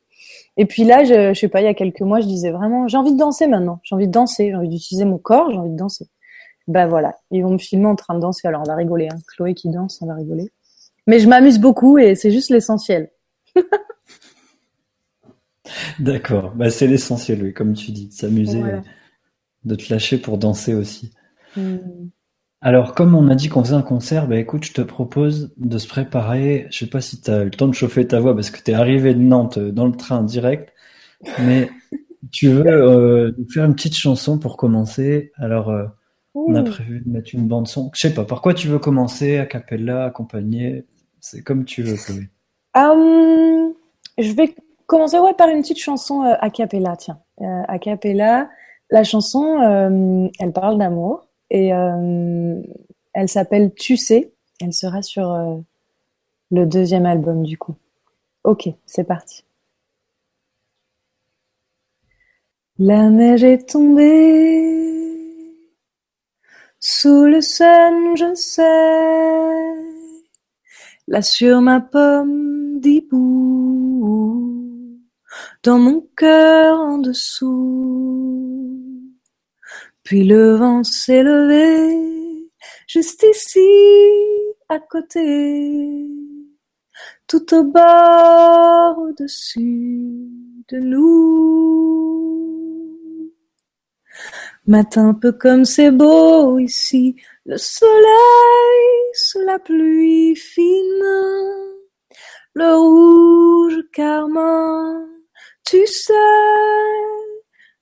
Et 0.57 0.65
puis 0.65 0.83
là, 0.83 1.03
je, 1.03 1.33
je 1.33 1.39
sais 1.39 1.47
pas, 1.47 1.61
il 1.61 1.65
y 1.65 1.67
a 1.67 1.73
quelques 1.73 2.01
mois, 2.01 2.19
je 2.19 2.27
disais 2.27 2.51
vraiment, 2.51 2.87
j'ai 2.87 2.97
envie 2.97 3.13
de 3.13 3.17
danser 3.17 3.47
maintenant. 3.47 3.79
J'ai 3.83 3.95
envie 3.95 4.05
de 4.07 4.11
danser, 4.11 4.49
j'ai 4.49 4.55
envie 4.55 4.69
d'utiliser 4.69 5.05
mon 5.05 5.17
corps, 5.17 5.49
j'ai 5.51 5.57
envie 5.57 5.71
de 5.71 5.77
danser. 5.77 6.07
Bah 6.67 6.85
voilà, 6.85 7.15
ils 7.31 7.41
vont 7.41 7.51
me 7.51 7.57
filmer 7.57 7.87
en 7.87 7.95
train 7.95 8.13
de 8.13 8.19
danser. 8.19 8.47
Alors 8.47 8.61
on 8.61 8.65
va 8.65 8.75
rigoler, 8.75 9.07
hein. 9.11 9.17
Chloé 9.35 9.55
qui 9.55 9.69
danse, 9.69 9.99
on 10.01 10.05
va 10.05 10.13
rigoler. 10.13 10.51
Mais 11.07 11.19
je 11.19 11.27
m'amuse 11.27 11.59
beaucoup 11.59 11.97
et 11.97 12.13
c'est 12.13 12.31
juste 12.31 12.51
l'essentiel. 12.51 13.09
D'accord, 15.99 16.51
bah 16.55 16.69
c'est 16.69 16.85
l'essentiel, 16.85 17.41
oui, 17.41 17.53
comme 17.53 17.73
tu 17.73 17.91
dis, 17.91 18.11
s'amuser 18.11 18.61
de 19.65 19.75
te 19.75 19.91
lâcher 19.91 20.17
pour 20.17 20.37
danser 20.37 20.73
aussi. 20.73 21.11
Hmm. 21.55 21.77
Alors, 22.65 22.95
comme 22.95 23.13
on 23.13 23.29
a 23.29 23.35
dit 23.35 23.47
qu'on 23.47 23.63
faisait 23.63 23.75
un 23.75 23.83
concert, 23.83 24.27
bah 24.27 24.37
écoute, 24.37 24.65
je 24.65 24.73
te 24.73 24.81
propose 24.81 25.53
de 25.57 25.77
se 25.77 25.87
préparer. 25.87 26.65
Je 26.71 26.79
sais 26.79 26.87
pas 26.87 26.99
si 26.99 27.21
tu 27.21 27.29
as 27.29 27.41
eu 27.41 27.45
le 27.45 27.51
temps 27.51 27.67
de 27.67 27.75
chauffer 27.75 28.07
ta 28.07 28.19
voix 28.19 28.33
parce 28.33 28.49
que 28.49 28.59
tu 28.59 28.71
es 28.71 28.73
arrivé 28.73 29.13
de 29.13 29.19
Nantes 29.19 29.59
euh, 29.59 29.71
dans 29.71 29.85
le 29.85 29.95
train 29.95 30.23
direct, 30.23 30.73
mais 31.43 31.69
tu 32.31 32.49
veux 32.49 32.65
euh, 32.65 33.31
faire 33.53 33.65
une 33.65 33.75
petite 33.75 33.95
chanson 33.95 34.39
pour 34.39 34.57
commencer? 34.57 35.31
Alors, 35.35 35.69
euh, 35.69 35.85
on 36.33 36.55
a 36.55 36.63
prévu 36.63 37.01
de 37.05 37.09
mettre 37.11 37.35
une 37.35 37.47
bande 37.47 37.67
son. 37.67 37.91
Je 37.93 38.01
sais 38.01 38.13
pas, 38.15 38.25
par 38.25 38.41
quoi 38.41 38.55
tu 38.55 38.67
veux 38.67 38.79
commencer, 38.79 39.37
a 39.37 39.45
cappella, 39.45 40.05
accompagné? 40.05 40.85
C'est 41.19 41.43
comme 41.43 41.65
tu 41.65 41.83
veux, 41.83 41.95
Chloé. 41.95 42.29
Hum, 42.73 43.73
je 44.17 44.31
vais 44.31 44.55
commencer 44.87 45.19
ouais, 45.19 45.35
par 45.35 45.49
une 45.49 45.61
petite 45.61 45.79
chanson 45.79 46.21
a 46.21 46.49
cappella, 46.49 46.95
tiens. 46.97 47.19
a 47.39 47.77
cappella, 47.77 48.49
la 48.89 49.03
chanson, 49.03 50.31
elle 50.39 50.53
parle 50.53 50.77
d'amour. 50.77 51.25
Et 51.49 51.73
euh, 51.73 52.61
elle 53.13 53.29
s'appelle 53.29 53.73
Tu 53.75 53.97
sais. 53.97 54.33
Elle 54.61 54.73
sera 54.73 55.01
sur 55.01 55.31
euh, 55.31 55.57
le 56.51 56.65
deuxième 56.65 57.05
album 57.05 57.43
du 57.43 57.57
coup. 57.57 57.75
Ok, 58.43 58.69
c'est 58.85 59.03
parti. 59.03 59.43
La 62.77 63.09
neige 63.09 63.43
est 63.43 63.69
tombée 63.69 64.81
sous 66.79 67.23
le 67.23 67.41
sun, 67.41 68.15
je 68.15 68.33
sais. 68.35 68.61
Là 71.07 71.21
sur 71.21 71.61
ma 71.61 71.79
pomme 71.81 72.79
d'hibou, 72.79 74.51
dans 75.63 75.79
mon 75.79 76.01
cœur 76.15 76.79
en 76.79 76.97
dessous. 76.97 78.34
Puis 80.05 80.23
le 80.23 80.55
vent 80.55 80.83
s'est 80.83 81.23
levé, 81.23 82.47
juste 82.87 83.23
ici, 83.23 83.67
à 84.69 84.77
côté, 84.77 86.07
tout 87.27 87.55
au 87.55 87.63
bord 87.63 88.99
au-dessus 88.99 90.29
de 90.69 90.77
nous. 90.77 91.25
Matin 94.67 95.15
peu 95.15 95.31
comme 95.31 95.65
c'est 95.65 95.89
beau 95.89 96.59
ici, 96.59 97.15
le 97.47 97.57
soleil 97.57 99.09
sous 99.13 99.41
la 99.41 99.57
pluie 99.57 100.35
fine, 100.35 101.03
le 102.53 102.75
rouge 102.75 103.81
carmin, 103.91 105.03
tu 105.63 105.83
sais, 105.87 106.13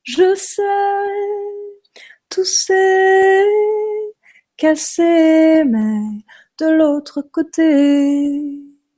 je 0.04 0.34
sais 0.36 1.63
tout 2.34 2.46
s'est 2.46 3.46
mais 5.66 6.24
de 6.58 6.66
l'autre 6.66 7.22
côté 7.22 8.42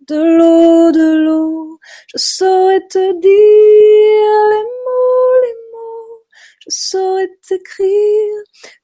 de 0.07 0.37
l'eau, 0.37 0.91
de 0.91 1.25
l'eau, 1.25 1.79
je 2.07 2.17
saurais 2.17 2.85
te 2.87 2.99
dire 3.19 4.39
les 4.51 4.65
mots, 4.85 5.41
les 5.43 5.57
mots, 5.73 6.23
je 6.59 6.69
saurais 6.69 7.29
t'écrire, 7.45 8.35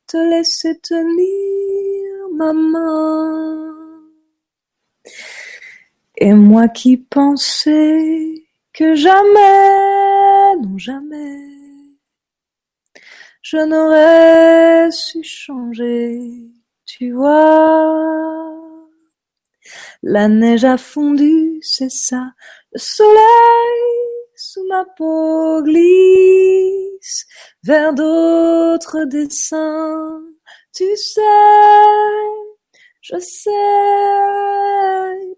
te 0.08 0.18
laisser 0.18 0.78
tenir 0.80 2.30
ma 2.34 2.52
main. 2.52 3.74
Et 6.18 6.34
moi 6.34 6.68
qui 6.68 6.98
pensais 6.98 8.34
que 8.74 8.96
jamais, 8.96 10.56
non 10.62 10.78
jamais, 10.78 11.51
je 13.42 13.58
n'aurais 13.58 14.92
su 14.92 15.24
changer, 15.24 16.20
tu 16.86 17.12
vois. 17.14 18.48
La 20.04 20.28
neige 20.28 20.66
a 20.66 20.78
fondu, 20.78 21.60
c'est 21.62 21.92
ça, 21.92 22.34
le 22.74 22.80
soleil 22.80 23.82
sous 24.36 24.66
ma 24.68 24.86
peau 24.98 25.62
glisse 25.64 27.26
vers 27.64 27.94
d'autres 27.94 29.06
dessins, 29.06 30.22
tu 30.74 30.86
sais, 30.96 31.22
je 33.02 33.18
sais, 33.20 33.52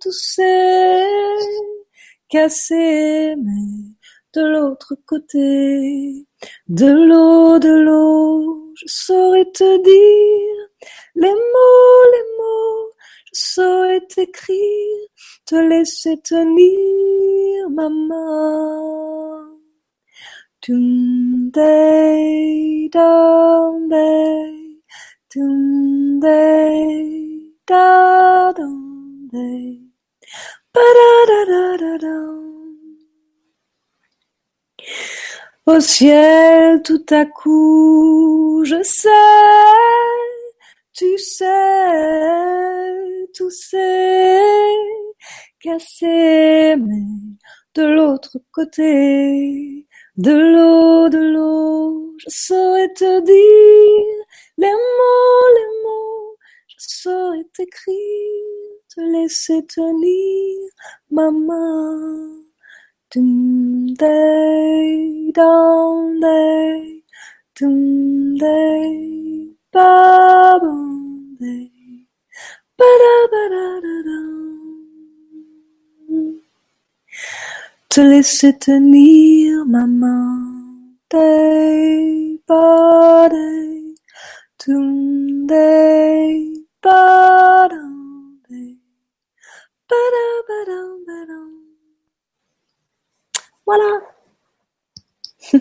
tout 0.01 0.11
c'est 0.11 1.05
cassé, 2.29 3.35
mais 3.37 3.95
de 4.33 4.41
l'autre 4.41 4.95
côté 5.05 6.25
de 6.67 6.87
l'eau, 6.87 7.59
de 7.59 7.69
l'eau, 7.69 8.73
je 8.75 8.85
saurais 8.87 9.45
te 9.45 9.83
dire 9.83 10.67
les 11.15 11.33
mots, 11.33 12.11
les 12.13 12.37
mots, 12.37 12.91
je 13.33 13.41
saurais 13.53 14.01
t'écrire, 14.07 15.07
te 15.45 15.55
laisser 15.55 16.17
tenir 16.21 17.69
ma 17.69 17.89
main. 17.89 18.33
Da. 21.53 21.83
Au 35.65 35.79
ciel, 35.79 36.81
tout 36.83 37.05
à 37.09 37.25
coup, 37.25 38.63
je 38.65 38.83
sais, 38.83 39.09
tu 40.93 41.17
sais, 41.17 41.45
tout 43.33 43.49
c'est 43.49 44.39
cassé, 45.61 46.75
mais 46.77 47.05
de 47.75 47.83
l'autre 47.83 48.37
côté, 48.51 49.87
de 50.17 50.31
l'eau, 50.31 51.09
de 51.09 51.19
l'eau, 51.33 52.13
je 52.17 52.25
saurais 52.29 52.89
te 52.93 53.21
dire 53.21 54.25
les 54.57 54.67
mots, 54.67 55.55
les 55.55 55.83
mots, 55.83 56.37
je 56.67 56.75
saurais 56.79 57.45
t'écrire, 57.53 57.95
te 58.93 59.01
laisser 59.01 59.65
tenir 59.65 60.59
ma 61.09 61.31
main. 61.31 62.42
Dum 63.13 63.93
day, 63.93 65.31
dum 65.35 66.19
day, 66.19 67.03
dum 67.55 68.37
day, 68.39 69.53
ba 69.71 70.57
bum 70.59 71.37
day, 71.39 71.69
ba 72.77 72.89
da 73.01 73.15
ba 73.33 73.43
da 73.53 73.67
da 73.85 73.95
da. 74.07 74.19
Te 77.91 78.01
laisser 78.09 78.53
tenir 78.63 79.63
ma 79.73 79.85
main, 79.85 80.97
day, 81.11 82.39
ba 82.47 83.29
day, 83.29 83.95
dum 84.65 85.45
day, 85.45 86.65
ba 86.81 87.69
dum 87.71 88.41
day, 88.49 88.73
ba 89.89 90.01
da 90.15 90.27
ba 90.49 90.59
dum 90.69 91.05
ba 91.07 91.19
dum. 91.29 91.62
Voilà. 93.65 94.01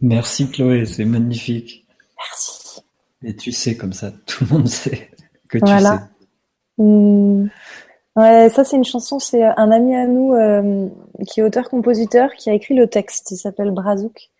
Merci 0.00 0.50
Chloé, 0.50 0.84
c'est 0.86 1.04
magnifique. 1.04 1.86
Merci. 2.18 2.82
Et 3.22 3.36
tu 3.36 3.52
sais 3.52 3.76
comme 3.76 3.92
ça, 3.92 4.10
tout 4.26 4.44
le 4.44 4.50
monde 4.50 4.68
sait 4.68 5.10
que 5.48 5.58
tu 5.58 5.66
sais. 5.66 5.98
Mmh. 6.78 7.48
Ouais, 8.16 8.48
ça 8.50 8.64
c'est 8.64 8.76
une 8.76 8.84
chanson, 8.84 9.18
c'est 9.18 9.42
un 9.42 9.70
ami 9.70 9.94
à 9.94 10.06
nous 10.06 10.34
euh, 10.34 10.88
qui 11.26 11.40
est 11.40 11.42
auteur-compositeur 11.42 12.32
qui 12.34 12.50
a 12.50 12.54
écrit 12.54 12.74
le 12.74 12.86
texte. 12.86 13.30
Il 13.30 13.36
s'appelle 13.36 13.70
Brazouk. 13.70 14.30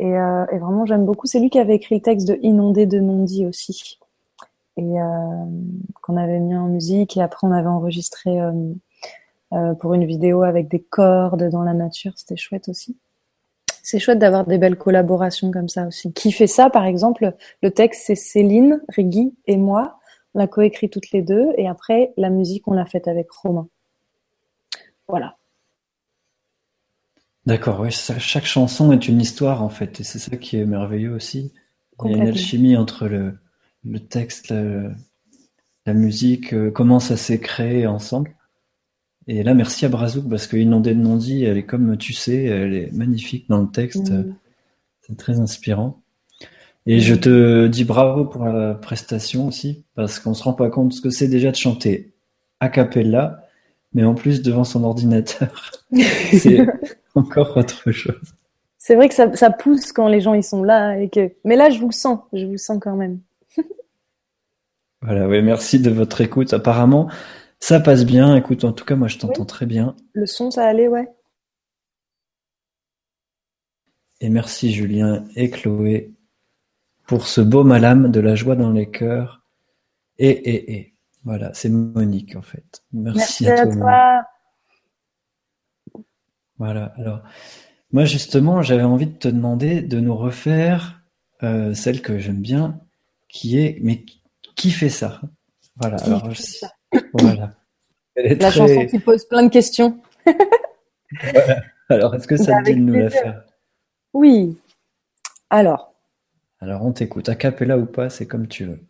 Et, 0.00 0.18
euh, 0.18 0.46
et 0.50 0.58
vraiment 0.58 0.86
j'aime 0.86 1.04
beaucoup. 1.04 1.26
C'est 1.26 1.38
lui 1.38 1.50
qui 1.50 1.58
avait 1.58 1.76
écrit 1.76 1.96
le 1.96 2.00
texte 2.00 2.26
de 2.26 2.38
Inondé 2.42 2.86
de 2.86 2.98
non-dit 2.98 3.46
aussi. 3.46 3.98
Et 4.76 5.00
euh, 5.00 5.44
qu'on 6.02 6.16
avait 6.16 6.40
mis 6.40 6.56
en 6.56 6.66
musique 6.66 7.16
et 7.16 7.22
après 7.22 7.46
on 7.46 7.52
avait 7.52 7.68
enregistré 7.68 8.40
euh, 8.40 8.52
pour 9.80 9.94
une 9.94 10.04
vidéo 10.04 10.42
avec 10.42 10.68
des 10.68 10.80
cordes 10.80 11.48
dans 11.50 11.62
la 11.62 11.74
nature. 11.74 12.12
C'était 12.16 12.36
chouette 12.36 12.68
aussi. 12.68 12.96
C'est 13.82 13.98
chouette 13.98 14.18
d'avoir 14.18 14.46
des 14.46 14.56
belles 14.56 14.78
collaborations 14.78 15.50
comme 15.50 15.68
ça 15.68 15.86
aussi. 15.86 16.12
Qui 16.12 16.32
fait 16.32 16.46
ça, 16.46 16.70
par 16.70 16.86
exemple 16.86 17.34
Le 17.62 17.70
texte, 17.70 18.04
c'est 18.06 18.14
Céline, 18.14 18.82
Rigui 18.88 19.34
et 19.46 19.58
moi. 19.58 19.98
On 20.34 20.38
l'a 20.38 20.46
coécrit 20.46 20.88
toutes 20.88 21.10
les 21.12 21.20
deux. 21.20 21.48
Et 21.58 21.68
après, 21.68 22.12
la 22.16 22.30
musique, 22.30 22.66
on 22.66 22.72
l'a 22.72 22.86
faite 22.86 23.08
avec 23.08 23.30
Romain. 23.30 23.68
Voilà. 25.06 25.36
D'accord, 27.46 27.80
ouais, 27.80 27.90
chaque 27.90 28.46
chanson 28.46 28.90
est 28.90 29.06
une 29.06 29.20
histoire 29.20 29.62
en 29.62 29.68
fait, 29.68 30.00
et 30.00 30.04
c'est 30.04 30.18
ça 30.18 30.36
qui 30.38 30.56
est 30.56 30.64
merveilleux 30.64 31.12
aussi. 31.12 31.52
Il 32.02 32.10
y 32.10 32.14
a 32.14 32.16
une 32.16 32.28
alchimie 32.28 32.76
entre 32.76 33.06
le, 33.06 33.38
le 33.84 34.00
texte, 34.00 34.48
la, 34.48 34.90
la 35.84 35.92
musique, 35.92 36.54
euh, 36.54 36.70
comment 36.70 37.00
ça 37.00 37.18
s'est 37.18 37.40
créé 37.40 37.86
ensemble. 37.86 38.34
Et 39.26 39.42
là, 39.42 39.54
merci 39.54 39.86
à 39.86 39.88
Brazouk 39.88 40.28
parce 40.28 40.46
que 40.46 40.56
Inondé 40.56 40.94
de 40.94 41.00
non-dit, 41.00 41.44
elle 41.44 41.56
est 41.56 41.64
comme 41.64 41.96
tu 41.96 42.12
sais, 42.12 42.44
elle 42.44 42.74
est 42.74 42.92
magnifique 42.92 43.46
dans 43.48 43.60
le 43.60 43.70
texte. 43.70 44.10
Mm. 44.10 44.34
C'est 45.02 45.16
très 45.16 45.40
inspirant. 45.40 46.00
Et 46.86 47.00
je 47.00 47.14
te 47.14 47.66
dis 47.66 47.84
bravo 47.84 48.26
pour 48.26 48.44
la 48.44 48.74
prestation 48.74 49.46
aussi, 49.46 49.84
parce 49.94 50.18
qu'on 50.18 50.34
se 50.34 50.42
rend 50.42 50.52
pas 50.52 50.68
compte 50.68 50.92
ce 50.92 51.00
que 51.00 51.10
c'est 51.10 51.28
déjà 51.28 51.50
de 51.50 51.56
chanter 51.56 52.12
a 52.60 52.68
cappella, 52.68 53.42
mais 53.92 54.04
en 54.04 54.14
plus 54.14 54.42
devant 54.42 54.64
son 54.64 54.84
ordinateur. 54.84 55.70
c'est 56.32 56.66
encore 57.14 57.56
autre 57.56 57.90
chose. 57.90 58.34
C'est 58.78 58.96
vrai 58.96 59.08
que 59.08 59.14
ça, 59.14 59.34
ça, 59.34 59.50
pousse 59.50 59.92
quand 59.92 60.08
les 60.08 60.20
gens 60.20 60.34
ils 60.34 60.44
sont 60.44 60.62
là 60.62 60.98
et 60.98 61.08
que. 61.08 61.32
Mais 61.44 61.56
là, 61.56 61.70
je 61.70 61.78
vous 61.78 61.92
sens, 61.92 62.20
je 62.34 62.44
vous 62.44 62.58
sens 62.58 62.78
quand 62.80 62.96
même. 62.96 63.18
voilà, 65.02 65.26
oui, 65.26 65.40
merci 65.42 65.78
de 65.78 65.90
votre 65.90 66.20
écoute. 66.20 66.52
Apparemment, 66.52 67.08
ça 67.60 67.80
passe 67.80 68.04
bien. 68.04 68.36
Écoute, 68.36 68.64
en 68.64 68.72
tout 68.72 68.84
cas, 68.84 68.96
moi, 68.96 69.08
je 69.08 69.18
t'entends 69.18 69.44
très 69.44 69.66
bien. 69.66 69.96
Le 70.12 70.26
son, 70.26 70.50
ça 70.50 70.66
allait, 70.66 70.88
ouais. 70.88 71.08
Et 74.20 74.28
merci 74.30 74.72
Julien 74.72 75.24
et 75.36 75.50
Chloé 75.50 76.14
pour 77.06 77.26
ce 77.26 77.40
beau 77.40 77.64
malame 77.64 78.10
de 78.10 78.20
la 78.20 78.34
joie 78.34 78.56
dans 78.56 78.70
les 78.70 78.90
cœurs. 78.90 79.42
Et, 80.18 80.30
et, 80.30 80.74
et. 80.74 80.94
Voilà, 81.24 81.52
c'est 81.54 81.70
Monique 81.70 82.36
en 82.36 82.42
fait. 82.42 82.84
Merci, 82.92 83.48
à, 83.48 83.66
toi. 83.66 84.22
Voilà, 86.58 86.92
alors 86.96 87.22
moi 87.92 88.04
justement 88.04 88.62
j'avais 88.62 88.82
envie 88.82 89.06
de 89.06 89.16
te 89.16 89.28
demander 89.28 89.80
de 89.80 90.00
nous 90.00 90.14
refaire 90.14 91.02
euh, 91.42 91.74
celle 91.74 92.02
que 92.02 92.18
j'aime 92.18 92.40
bien, 92.40 92.80
qui 93.28 93.58
est 93.58 93.78
mais 93.82 94.04
qui 94.54 94.70
fait 94.70 94.90
ça? 94.90 95.20
Voilà, 95.76 95.96
alors 96.04 96.28
voilà. 97.12 97.52
la 98.16 98.50
chanson 98.50 98.86
qui 98.86 98.98
pose 98.98 99.24
plein 99.24 99.42
de 99.42 99.50
questions. 99.50 99.98
voilà. 100.26 101.62
Alors 101.88 102.14
est-ce 102.14 102.26
que 102.26 102.36
ça 102.36 102.58
te 102.58 102.64
dit 102.64 102.74
de 102.74 102.80
nous 102.80 102.94
la 102.94 103.10
faire 103.10 103.44
Oui. 104.12 104.56
Alors. 105.50 105.94
Alors 106.60 106.84
on 106.84 106.92
t'écoute, 106.92 107.28
à 107.28 107.34
capella 107.34 107.78
ou 107.78 107.86
pas, 107.86 108.08
c'est 108.10 108.26
comme 108.26 108.48
tu 108.48 108.64
veux. 108.64 108.80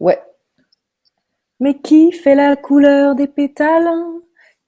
Ouais. 0.00 0.20
Mais 1.60 1.78
qui 1.78 2.12
fait 2.12 2.34
la 2.34 2.56
couleur 2.56 3.14
des 3.14 3.28
pétales? 3.28 3.88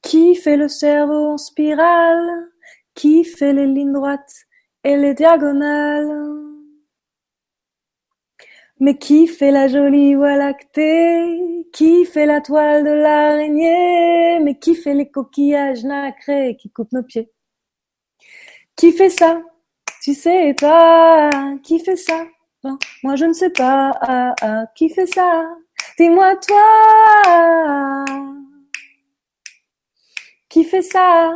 Qui 0.01 0.37
fait 0.37 0.57
le 0.57 0.69
cerveau 0.69 1.33
en 1.33 1.39
spirale? 1.39 2.51
Qui 2.95 3.25
fait 3.25 3.53
les 3.53 3.67
lignes 3.67 3.93
droites 3.93 4.47
et 4.85 4.97
les 4.97 5.15
diagonales? 5.15 6.38
Mais 8.81 8.97
qui 8.99 9.27
fait 9.27 9.51
la 9.51 9.69
jolie 9.69 10.15
voie 10.15 10.37
lactée 10.37 11.67
Qui 11.73 12.05
fait 12.05 12.27
la 12.27 12.41
toile 12.41 12.85
de 12.85 12.91
l'araignée? 12.91 14.41
Mais 14.41 14.59
qui 14.59 14.75
fait 14.75 14.95
les 14.95 15.11
coquillages 15.11 15.85
nacrés 15.85 16.57
qui 16.57 16.71
coupent 16.71 16.93
nos 16.93 17.03
pieds? 17.03 17.31
Qui 18.77 18.93
fait 18.93 19.11
ça? 19.11 19.43
Tu 20.03 20.15
sais, 20.15 20.55
toi, 20.55 21.31
qui 21.63 21.81
fait 21.81 21.97
ça? 21.97 22.25
Moi 23.03 23.17
je 23.17 23.25
ne 23.27 23.33
sais 23.33 23.51
pas, 23.51 23.93
ah, 24.01 24.35
ah, 24.43 24.67
qui 24.75 24.89
fait 24.89 25.07
ça? 25.07 25.45
Dis-moi 25.99 26.37
toi. 26.37 28.05
Qui 30.49 30.65
fait 30.65 30.83
ça? 30.83 31.31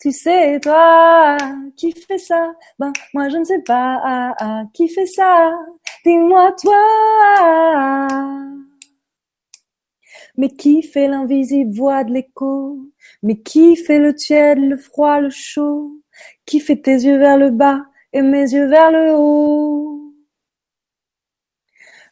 Tu 0.00 0.12
sais 0.12 0.60
toi. 0.60 1.36
Qui 1.76 1.92
fait 1.92 2.18
ça? 2.18 2.52
Ben 2.78 2.92
moi 3.14 3.28
je 3.28 3.38
ne 3.38 3.44
sais 3.44 3.62
pas. 3.62 4.00
Ah, 4.04 4.34
ah, 4.38 4.62
qui 4.72 4.88
fait 4.88 5.06
ça? 5.06 5.52
Dis-moi 6.04 6.52
toi. 6.60 8.08
Mais 10.36 10.50
qui 10.50 10.82
fait 10.82 11.08
l'invisible 11.08 11.74
voix 11.74 12.04
de 12.04 12.12
l'écho? 12.12 12.78
Mais 13.22 13.40
qui 13.40 13.76
fait 13.76 13.98
le 13.98 14.14
tiède, 14.14 14.58
le 14.58 14.76
froid, 14.76 15.20
le 15.20 15.30
chaud? 15.30 16.00
Qui 16.46 16.60
fait 16.60 16.76
tes 16.76 16.92
yeux 16.92 17.18
vers 17.18 17.36
le 17.36 17.50
bas 17.50 17.82
et 18.12 18.22
mes 18.22 18.52
yeux 18.52 18.66
vers 18.66 18.90
le 18.92 19.14
haut? 19.16 20.14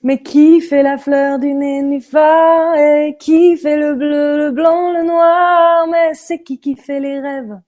Mais 0.03 0.23
qui 0.23 0.61
fait 0.61 0.83
la 0.83 0.99
fleur 0.99 1.39
du 1.39 1.55
nénuphar 1.55 2.75
et 2.77 3.17
qui 3.19 3.57
fait 3.57 3.77
le 3.77 3.95
bleu, 3.95 4.37
le 4.37 4.51
blanc, 4.51 4.93
le 4.93 5.03
noir? 5.05 5.87
Mais 5.89 6.15
c'est 6.15 6.43
qui 6.43 6.59
qui 6.61 6.77
fait 6.77 7.01
les 7.01 7.21
rêves 7.21 7.61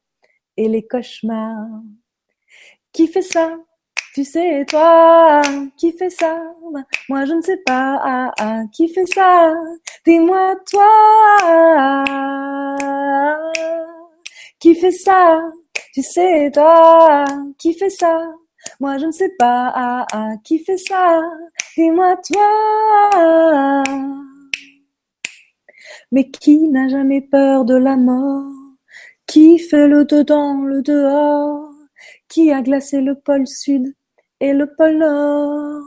et 0.56 0.68
les 0.68 0.86
cauchemars? 0.86 1.82
Qui 2.92 3.06
fait 3.06 3.22
ça? 3.22 3.56
Tu 4.14 4.24
sais 4.24 4.64
toi 4.66 5.42
Qui 5.76 5.92
fait 5.92 6.10
ça? 6.10 6.40
Moi 7.08 7.24
je 7.24 7.34
ne 7.34 7.40
sais 7.42 7.58
pas. 7.64 8.00
Ah, 8.02 8.32
ah, 8.38 8.62
Qui 8.72 8.88
fait 8.88 9.06
ça? 9.06 9.52
Dis-moi 10.06 10.56
toi. 10.70 12.04
Qui 14.58 14.74
fait 14.74 14.90
ça? 14.90 15.40
Tu 15.94 16.02
sais 16.02 16.50
toi 16.52 17.24
Qui 17.58 17.74
fait 17.74 17.90
ça? 17.90 18.20
Moi 18.80 18.98
je 18.98 19.06
ne 19.06 19.12
sais 19.12 19.30
pas. 19.38 19.72
Ah, 19.74 20.06
ah, 20.12 20.30
qui 20.44 20.58
fait 20.64 20.78
ça? 20.78 21.20
Dis-moi 21.76 22.16
toi. 22.32 23.84
Mais 26.12 26.30
qui 26.30 26.68
n'a 26.68 26.88
jamais 26.88 27.20
peur 27.20 27.64
de 27.64 27.74
la 27.74 27.96
mort? 27.96 28.50
Qui 29.26 29.58
fait 29.58 29.86
le 29.88 30.04
dedans, 30.04 30.62
le 30.62 30.82
dehors? 30.82 31.70
Qui 32.28 32.50
a 32.52 32.62
glacé 32.62 33.00
le 33.00 33.14
pôle 33.14 33.46
sud? 33.46 33.94
Et 34.40 34.52
le 34.52 34.66
pôle 34.74 34.98
nord 34.98 35.82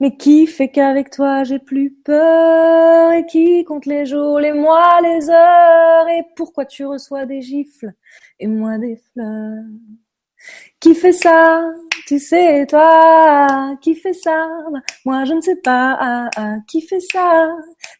mais 0.00 0.16
qui 0.16 0.46
fait 0.48 0.68
qu'avec 0.68 1.10
toi 1.10 1.44
j'ai 1.44 1.60
plus 1.60 1.92
peur? 1.92 3.12
Et 3.12 3.24
qui 3.26 3.64
compte 3.64 3.86
les 3.86 4.04
jours, 4.04 4.40
les 4.40 4.52
mois, 4.52 5.00
les 5.00 5.30
heures? 5.30 6.08
Et 6.08 6.24
pourquoi 6.34 6.64
tu 6.66 6.84
reçois 6.84 7.24
des 7.24 7.40
gifles 7.40 7.92
et 8.40 8.48
moi 8.48 8.78
des 8.78 8.96
fleurs? 9.12 9.62
Qui 10.80 10.94
fait 10.94 11.12
ça? 11.12 11.62
Tu 12.06 12.18
sais, 12.18 12.66
toi, 12.66 13.76
qui 13.80 13.94
fait 13.94 14.12
ça? 14.12 14.48
Moi, 15.04 15.24
je 15.24 15.34
ne 15.34 15.40
sais 15.40 15.56
pas. 15.62 16.28
Qui 16.66 16.80
fait 16.82 17.00
ça? 17.00 17.48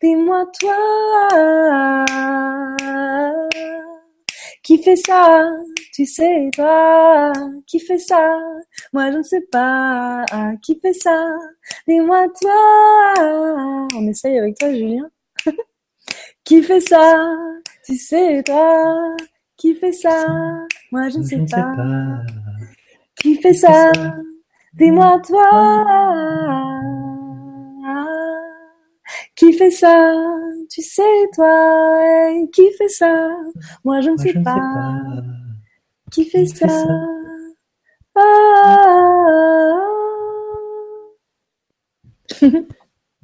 Dis-moi, 0.03 0.47
toi. 0.61 2.05
Qui 4.63 4.83
fait 4.83 4.97
ça? 4.97 5.45
Tu 5.93 6.07
sais, 6.07 6.51
toi, 6.55 7.33
qui 7.67 7.81
fait 7.81 7.99
ça? 7.99 8.39
Moi, 8.93 9.11
je 9.11 9.19
ne 9.19 9.23
sais 9.23 9.41
pas. 9.51 10.25
Qui 10.63 10.79
fait 10.81 10.93
ça? 10.93 11.35
Dis-moi, 11.87 12.29
toi. 12.41 13.89
On 13.95 14.07
essaye 14.09 14.39
avec 14.39 14.57
toi, 14.59 14.73
Julien. 14.73 15.11
qui 16.45 16.63
fait 16.63 16.81
ça? 16.81 17.29
Tu 17.85 17.97
sais, 17.97 18.43
toi, 18.45 19.17
qui 19.57 19.75
fait 19.75 19.93
ça? 19.93 20.25
Moi, 20.93 21.09
je 21.09 21.19
ne 21.19 21.25
sais, 21.25 21.45
pas. 21.51 21.75
Qui 23.17 23.37
fait 23.37 23.55
ça? 23.55 23.93
Dis-moi 24.75 25.21
toi. 25.27 26.81
Qui 29.35 29.53
fait 29.53 29.71
ça? 29.71 30.15
Tu 30.73 30.81
sais 30.81 31.03
toi. 31.35 32.31
Qui 32.55 32.71
fait 32.73 32.89
ça? 32.89 33.29
Moi 33.85 34.01
je 34.01 34.11
ne, 34.11 34.17
sais, 34.17 34.33
pas. 34.43 34.99
Qui 36.11 36.25
fait 36.25 36.47
ça, 36.47 36.67
ah. 38.15 39.79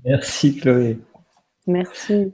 Merci 0.05 0.57
Chloé. 0.57 0.99
Merci. 1.67 2.33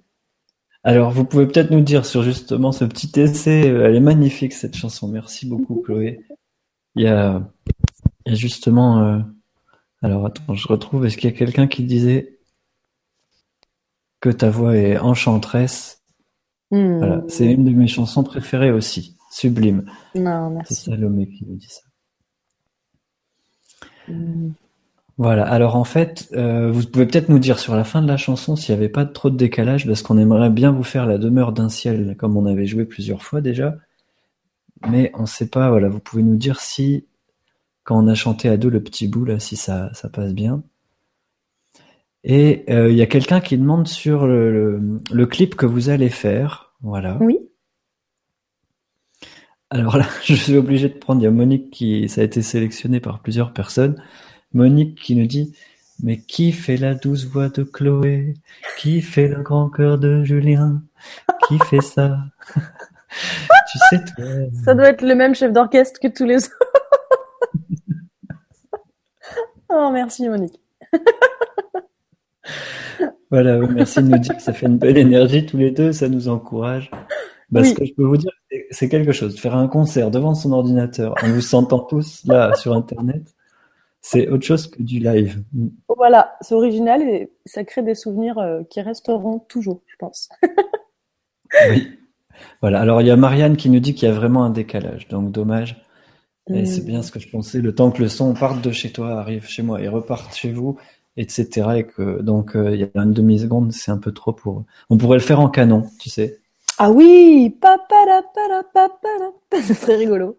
Alors, 0.82 1.10
vous 1.12 1.24
pouvez 1.24 1.46
peut-être 1.46 1.70
nous 1.70 1.80
dire 1.80 2.04
sur 2.04 2.22
justement 2.22 2.72
ce 2.72 2.84
petit 2.84 3.10
essai, 3.18 3.68
euh, 3.68 3.86
elle 3.86 3.94
est 3.94 4.00
magnifique 4.00 4.52
cette 4.52 4.76
chanson. 4.76 5.08
Merci 5.08 5.46
beaucoup 5.46 5.80
Chloé. 5.80 6.20
Il 6.96 7.04
y 7.04 7.08
a, 7.08 7.48
justement. 8.26 9.02
Euh, 9.02 9.20
alors 10.02 10.26
attends, 10.26 10.54
je 10.54 10.68
retrouve. 10.68 11.06
Est-ce 11.06 11.16
qu'il 11.16 11.30
y 11.30 11.32
a 11.32 11.36
quelqu'un 11.36 11.68
qui 11.68 11.84
disait 11.84 12.33
que 14.24 14.30
ta 14.30 14.50
voix 14.50 14.76
est 14.76 14.98
enchanteresse 14.98 16.02
hmm. 16.70 16.98
Voilà, 16.98 17.22
c'est 17.28 17.52
une 17.52 17.64
de 17.64 17.70
mes 17.70 17.86
chansons 17.86 18.22
préférées 18.22 18.70
aussi. 18.70 19.16
Sublime. 19.30 19.84
Non, 20.14 20.50
merci. 20.50 20.74
C'est 20.74 20.90
Salomé 20.90 21.28
qui 21.28 21.44
nous 21.46 21.56
dit 21.56 21.68
ça. 21.68 21.82
Hmm. 24.08 24.52
Voilà, 25.16 25.46
alors 25.46 25.76
en 25.76 25.84
fait, 25.84 26.28
euh, 26.32 26.72
vous 26.72 26.86
pouvez 26.86 27.06
peut-être 27.06 27.28
nous 27.28 27.38
dire 27.38 27.60
sur 27.60 27.76
la 27.76 27.84
fin 27.84 28.02
de 28.02 28.08
la 28.08 28.16
chanson 28.16 28.56
s'il 28.56 28.74
n'y 28.74 28.80
avait 28.80 28.88
pas 28.88 29.06
trop 29.06 29.30
de 29.30 29.36
décalage, 29.36 29.86
parce 29.86 30.02
qu'on 30.02 30.18
aimerait 30.18 30.50
bien 30.50 30.72
vous 30.72 30.82
faire 30.82 31.06
la 31.06 31.18
demeure 31.18 31.52
d'un 31.52 31.68
ciel, 31.68 32.16
comme 32.18 32.36
on 32.36 32.46
avait 32.46 32.66
joué 32.66 32.84
plusieurs 32.84 33.22
fois 33.22 33.40
déjà 33.40 33.76
mais 34.88 35.10
on 35.14 35.22
ne 35.22 35.26
sait 35.26 35.48
pas, 35.48 35.70
voilà, 35.70 35.88
vous 35.88 36.00
pouvez 36.00 36.22
nous 36.22 36.36
dire 36.36 36.60
si, 36.60 37.06
quand 37.82 38.02
on 38.02 38.08
a 38.08 38.14
chanté 38.14 38.48
à 38.48 38.56
deux 38.56 38.70
le 38.70 38.82
petit 38.82 39.08
bout, 39.08 39.24
là, 39.24 39.38
si 39.38 39.56
ça, 39.56 39.92
ça 39.94 40.08
passe 40.08 40.32
bien. 40.34 40.62
Et 42.24 42.64
euh, 42.70 42.90
il 42.90 42.96
y 42.96 43.02
a 43.02 43.06
quelqu'un 43.06 43.40
qui 43.40 43.58
demande 43.58 43.86
sur 43.86 44.26
le, 44.26 44.98
le, 45.12 45.26
clip 45.26 45.56
que 45.56 45.66
vous 45.66 45.90
allez 45.90 46.08
faire. 46.08 46.72
Voilà. 46.80 47.18
Oui. 47.20 47.38
Alors 49.68 49.98
là, 49.98 50.06
je 50.24 50.34
suis 50.34 50.56
obligé 50.56 50.88
de 50.88 50.94
prendre, 50.94 51.20
il 51.20 51.24
y 51.24 51.26
a 51.26 51.30
Monique 51.30 51.70
qui, 51.70 52.08
ça 52.08 52.22
a 52.22 52.24
été 52.24 52.40
sélectionné 52.40 52.98
par 52.98 53.20
plusieurs 53.20 53.52
personnes. 53.52 54.02
Monique 54.54 54.98
qui 55.00 55.16
nous 55.16 55.26
dit, 55.26 55.54
mais 56.02 56.18
qui 56.18 56.52
fait 56.52 56.78
la 56.78 56.94
douce 56.94 57.26
voix 57.26 57.50
de 57.50 57.62
Chloé? 57.62 58.34
Qui 58.78 59.02
fait 59.02 59.28
le 59.28 59.42
grand 59.42 59.68
cœur 59.68 59.98
de 59.98 60.24
Julien? 60.24 60.82
Qui 61.46 61.58
fait 61.58 61.82
ça? 61.82 62.18
Tu 63.70 63.78
sais, 63.90 64.04
Ça 64.64 64.74
doit 64.74 64.88
être 64.88 65.02
le 65.02 65.14
même 65.14 65.36
chef 65.36 65.52
d'orchestre 65.52 66.00
que 66.00 66.08
tous 66.08 66.24
les 66.24 66.36
autres. 66.36 66.58
Oh, 69.76 69.90
merci 69.92 70.28
Monique. 70.28 70.60
Voilà, 73.30 73.58
merci 73.58 74.02
de 74.02 74.08
nous 74.08 74.18
dire 74.18 74.36
que 74.36 74.42
ça 74.42 74.52
fait 74.52 74.66
une 74.66 74.78
belle 74.78 74.98
énergie 74.98 75.46
tous 75.46 75.56
les 75.56 75.70
deux, 75.70 75.92
ça 75.92 76.08
nous 76.08 76.28
encourage. 76.28 76.90
Parce 77.52 77.72
que 77.72 77.84
je 77.84 77.92
peux 77.94 78.04
vous 78.04 78.16
dire, 78.16 78.32
c'est 78.70 78.88
quelque 78.88 79.12
chose. 79.12 79.38
Faire 79.38 79.54
un 79.54 79.68
concert 79.68 80.10
devant 80.10 80.34
son 80.34 80.52
ordinateur 80.52 81.14
en 81.22 81.28
vous 81.28 81.40
sentant 81.40 81.78
tous 81.78 82.22
là 82.26 82.54
sur 82.54 82.74
Internet, 82.74 83.34
c'est 84.00 84.28
autre 84.28 84.44
chose 84.44 84.66
que 84.66 84.82
du 84.82 84.98
live. 84.98 85.42
Voilà, 85.96 86.36
c'est 86.40 86.54
original 86.54 87.02
et 87.02 87.32
ça 87.46 87.64
crée 87.64 87.82
des 87.82 87.94
souvenirs 87.94 88.38
euh, 88.38 88.62
qui 88.68 88.80
resteront 88.80 89.38
toujours, 89.38 89.82
je 89.86 89.96
pense. 89.98 90.28
oui. 91.70 91.98
Voilà. 92.60 92.80
Alors 92.80 93.00
il 93.00 93.06
y 93.06 93.10
a 93.10 93.16
Marianne 93.16 93.56
qui 93.56 93.70
nous 93.70 93.80
dit 93.80 93.94
qu'il 93.94 94.08
y 94.08 94.12
a 94.12 94.14
vraiment 94.14 94.44
un 94.44 94.50
décalage, 94.50 95.08
donc 95.08 95.30
dommage. 95.30 95.80
Et 96.52 96.66
c'est 96.66 96.84
bien 96.84 97.00
ce 97.00 97.10
que 97.10 97.18
je 97.18 97.30
pensais. 97.30 97.62
Le 97.62 97.74
temps 97.74 97.90
que 97.90 98.02
le 98.02 98.08
son 98.08 98.34
parte 98.34 98.62
de 98.62 98.70
chez 98.70 98.92
toi, 98.92 99.18
arrive 99.18 99.46
chez 99.46 99.62
moi 99.62 99.80
et 99.80 99.88
reparte 99.88 100.34
chez 100.34 100.52
vous, 100.52 100.76
etc. 101.16 101.68
Et 101.76 101.84
que 101.84 102.20
donc 102.20 102.56
euh, 102.56 102.74
il 102.74 102.80
y 102.80 102.84
a 102.84 103.02
une 103.02 103.12
demi 103.12 103.38
seconde, 103.38 103.72
c'est 103.72 103.90
un 103.90 103.98
peu 103.98 104.12
trop 104.12 104.32
pour. 104.32 104.64
On 104.90 104.96
pourrait 104.96 105.18
le 105.18 105.24
faire 105.24 105.40
en 105.40 105.48
canon, 105.48 105.84
tu 106.00 106.10
sais. 106.10 106.40
Ah 106.78 106.90
oui, 106.90 107.56
c'est 109.62 109.74
très 109.74 109.96
rigolo. 109.96 110.38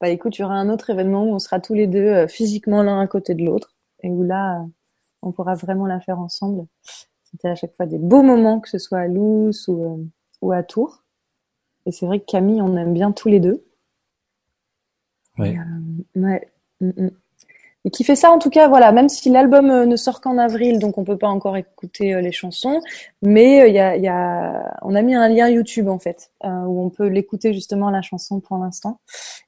Bah 0.00 0.08
écoute, 0.10 0.38
il 0.38 0.42
y 0.42 0.44
aura 0.44 0.54
un 0.54 0.68
autre 0.68 0.90
événement 0.90 1.24
où 1.24 1.34
on 1.34 1.38
sera 1.38 1.60
tous 1.60 1.74
les 1.74 1.86
deux 1.86 2.06
euh, 2.06 2.28
physiquement 2.28 2.82
l'un 2.82 3.00
à 3.00 3.06
côté 3.06 3.34
de 3.34 3.44
l'autre 3.44 3.74
et 4.02 4.10
où 4.10 4.22
là, 4.22 4.62
on 5.22 5.32
pourra 5.32 5.54
vraiment 5.54 5.86
la 5.86 6.00
faire 6.00 6.20
ensemble. 6.20 6.66
C'était 7.24 7.48
à 7.48 7.54
chaque 7.54 7.74
fois 7.74 7.86
des 7.86 7.98
beaux 7.98 8.22
moments, 8.22 8.60
que 8.60 8.68
ce 8.68 8.78
soit 8.78 8.98
à 8.98 9.08
Lous 9.08 9.52
ou, 9.68 9.84
euh, 9.84 10.04
ou 10.42 10.52
à 10.52 10.62
Tours. 10.62 11.02
Et 11.86 11.92
c'est 11.92 12.06
vrai 12.06 12.20
que 12.20 12.26
Camille, 12.26 12.60
on 12.60 12.76
aime 12.76 12.92
bien 12.92 13.12
tous 13.12 13.28
les 13.28 13.40
deux. 13.40 13.64
Ouais. 15.38 15.56
ouais. 16.14 16.52
Mm, 16.80 16.90
mm 16.96 17.10
et 17.84 17.90
qui 17.90 18.04
fait 18.04 18.16
ça 18.16 18.30
en 18.30 18.38
tout 18.38 18.50
cas 18.50 18.68
voilà 18.68 18.92
même 18.92 19.08
si 19.08 19.30
l'album 19.30 19.70
euh, 19.70 19.86
ne 19.86 19.96
sort 19.96 20.20
qu'en 20.20 20.38
avril 20.38 20.78
donc 20.78 20.96
on 20.98 21.04
peut 21.04 21.18
pas 21.18 21.28
encore 21.28 21.56
écouter 21.56 22.14
euh, 22.14 22.20
les 22.20 22.32
chansons. 22.32 22.80
Mais 23.22 23.62
euh, 23.62 23.68
il 23.68 23.74
y 23.74 23.78
a, 23.78 23.96
y 23.96 24.08
a 24.08 24.76
on 24.82 24.94
a 24.94 25.02
mis 25.02 25.14
un 25.14 25.28
lien 25.28 25.48
YouTube 25.48 25.88
en 25.88 25.98
fait 25.98 26.30
où 26.42 26.82
on 26.82 26.90
peut 26.90 27.06
l'écouter 27.06 27.52
justement 27.52 27.90
la 27.90 28.02
chanson 28.02 28.40
pour 28.40 28.58
l'instant. 28.58 29.00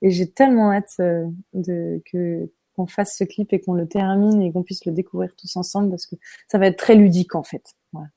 Et 0.02 0.10
j'ai 0.10 0.28
tellement 0.28 0.72
hâte 0.72 0.96
de 0.98 2.02
que 2.10 2.50
qu'on 2.74 2.86
fasse 2.86 3.16
ce 3.16 3.24
clip 3.24 3.52
et 3.54 3.60
qu'on 3.60 3.72
le 3.72 3.88
termine 3.88 4.42
et 4.42 4.52
qu'on 4.52 4.62
puisse 4.62 4.84
le 4.84 4.92
découvrir 4.92 5.34
tous 5.34 5.56
ensemble 5.56 5.90
parce 5.90 6.06
que 6.06 6.16
ça 6.46 6.58
va 6.58 6.66
être 6.66 6.76
très 6.76 6.94
ludique 6.94 7.34
en 7.34 7.42
fait. 7.42 7.74
Voilà. 7.92 8.08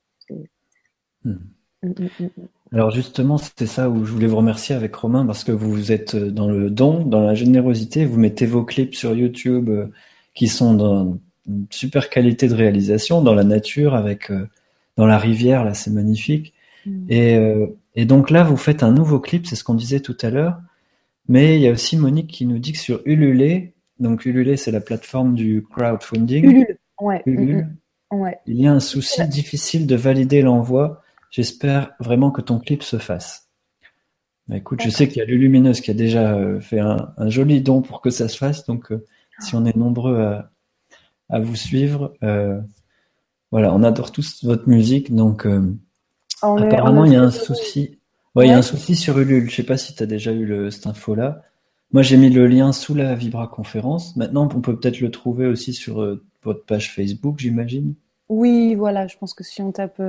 Alors 2.72 2.92
justement, 2.92 3.38
c'était 3.38 3.66
ça 3.66 3.90
où 3.90 4.06
je 4.06 4.12
voulais 4.12 4.28
vous 4.28 4.38
remercier 4.38 4.76
avec 4.76 4.96
Romain 4.96 5.26
parce 5.26 5.44
que 5.44 5.52
vous 5.52 5.92
êtes 5.92 6.16
dans 6.16 6.50
le 6.50 6.70
don, 6.70 7.04
dans 7.04 7.22
la 7.22 7.34
générosité, 7.34 8.06
vous 8.06 8.20
mettez 8.20 8.46
vos 8.46 8.64
clips 8.64 8.96
sur 8.96 9.16
YouTube 9.16 9.70
qui 10.34 10.48
sont 10.48 10.74
dans 10.74 11.18
une 11.48 11.66
super 11.70 12.10
qualité 12.10 12.48
de 12.48 12.54
réalisation, 12.54 13.22
dans 13.22 13.34
la 13.34 13.44
nature, 13.44 13.96
avec 13.96 14.30
euh, 14.32 14.48
dans 14.96 15.06
la 15.06 15.18
rivière, 15.18 15.66
là 15.66 15.74
c'est 15.74 15.92
magnifique. 15.92 16.54
Mm. 16.86 17.06
Et, 17.10 17.36
euh, 17.36 17.68
et, 17.96 18.06
donc 18.06 18.30
là, 18.30 18.44
vous 18.44 18.58
faites 18.58 18.84
un 18.84 18.92
nouveau 18.92 19.20
clip, 19.20 19.46
c'est 19.48 19.56
ce 19.56 19.64
qu'on 19.64 19.74
disait 19.74 20.00
tout 20.00 20.18
à 20.22 20.30
l'heure. 20.30 20.58
Mais 21.28 21.58
il 21.58 21.62
y 21.62 21.68
a 21.68 21.72
aussi 21.72 21.98
Monique 21.98 22.28
qui 22.28 22.46
nous 22.46 22.60
dit 22.60 22.72
que 22.72 22.80
sur 22.80 23.02
Ulule, 23.06 23.72
donc 24.00 24.26
Ulule 24.26 24.58
c'est 24.58 24.72
la 24.72 24.82
plateforme 24.82 25.36
du 25.36 25.64
crowdfunding. 25.70 26.46
Ulule, 26.46 26.78
ouais. 27.02 27.22
Ulule, 27.26 27.68
ouais. 28.12 28.38
Il 28.48 28.62
y 28.62 28.68
a 28.68 28.72
un 28.72 28.80
souci 28.80 29.28
difficile 29.28 29.86
de 29.86 29.96
valider 29.96 30.42
l'envoi. 30.42 31.02
J'espère 31.30 31.92
vraiment 32.00 32.32
que 32.32 32.42
ton 32.42 32.60
clip 32.60 32.84
se 32.84 32.98
fasse. 32.98 33.50
Bah, 34.48 34.58
écoute, 34.58 34.82
je 34.82 34.90
sais 34.90 35.08
qu'il 35.08 35.18
y 35.18 35.22
a 35.22 35.26
Lulumineuse 35.26 35.82
qui 35.82 35.92
a 35.92 35.94
déjà 35.94 36.36
euh, 36.36 36.60
fait 36.60 36.80
un, 36.80 37.14
un, 37.18 37.30
joli 37.30 37.62
don 37.62 37.82
pour 37.82 38.02
que 38.02 38.10
ça 38.10 38.28
se 38.28 38.38
fasse, 38.38 38.66
donc 38.66 38.92
si 39.40 39.56
on 39.56 39.66
est 39.66 39.76
nombreux 39.76 40.42
à, 41.30 41.40
vous 41.40 41.56
suivre. 41.56 42.14
Euh, 42.24 42.60
voilà, 43.52 43.74
on 43.74 43.84
adore 43.84 44.12
tous 44.12 44.44
votre 44.44 44.68
musique, 44.70 45.14
donc 45.14 45.46
euh, 45.46 45.76
apparemment 46.42 47.06
il 47.06 47.14
y 47.14 47.16
a 47.16 47.24
un 47.24 47.32
souci. 47.32 47.98
Ouais, 48.36 48.46
il 48.46 48.50
y 48.50 48.54
a 48.54 48.58
un 48.58 48.64
souci 48.64 48.96
sur 48.96 49.18
Ulule. 49.18 49.50
Je 49.50 49.56
sais 49.56 49.64
pas 49.64 49.78
si 49.78 49.96
tu 49.96 50.04
as 50.04 50.06
déjà 50.06 50.32
eu 50.32 50.46
le, 50.46 50.70
cette 50.70 50.86
info-là. 50.86 51.42
Moi, 51.92 52.04
j'ai 52.04 52.18
mis 52.18 52.30
le 52.30 52.46
lien 52.46 52.72
sous 52.72 52.94
la 52.94 53.16
Vibra 53.16 53.48
conférence. 53.48 54.16
Maintenant, 54.16 54.48
on 54.54 54.62
peut 54.62 54.78
peut-être 54.78 55.00
le 55.00 55.10
trouver 55.10 55.48
aussi 55.48 55.74
sur 55.74 56.02
euh, 56.02 56.24
votre 56.44 56.64
page 56.64 56.94
Facebook, 56.94 57.40
j'imagine. 57.40 57.96
Oui, 58.30 58.76
voilà. 58.76 59.08
Je 59.08 59.18
pense 59.18 59.34
que 59.34 59.44
si 59.44 59.64
on 59.64 59.72
tape 59.72 60.00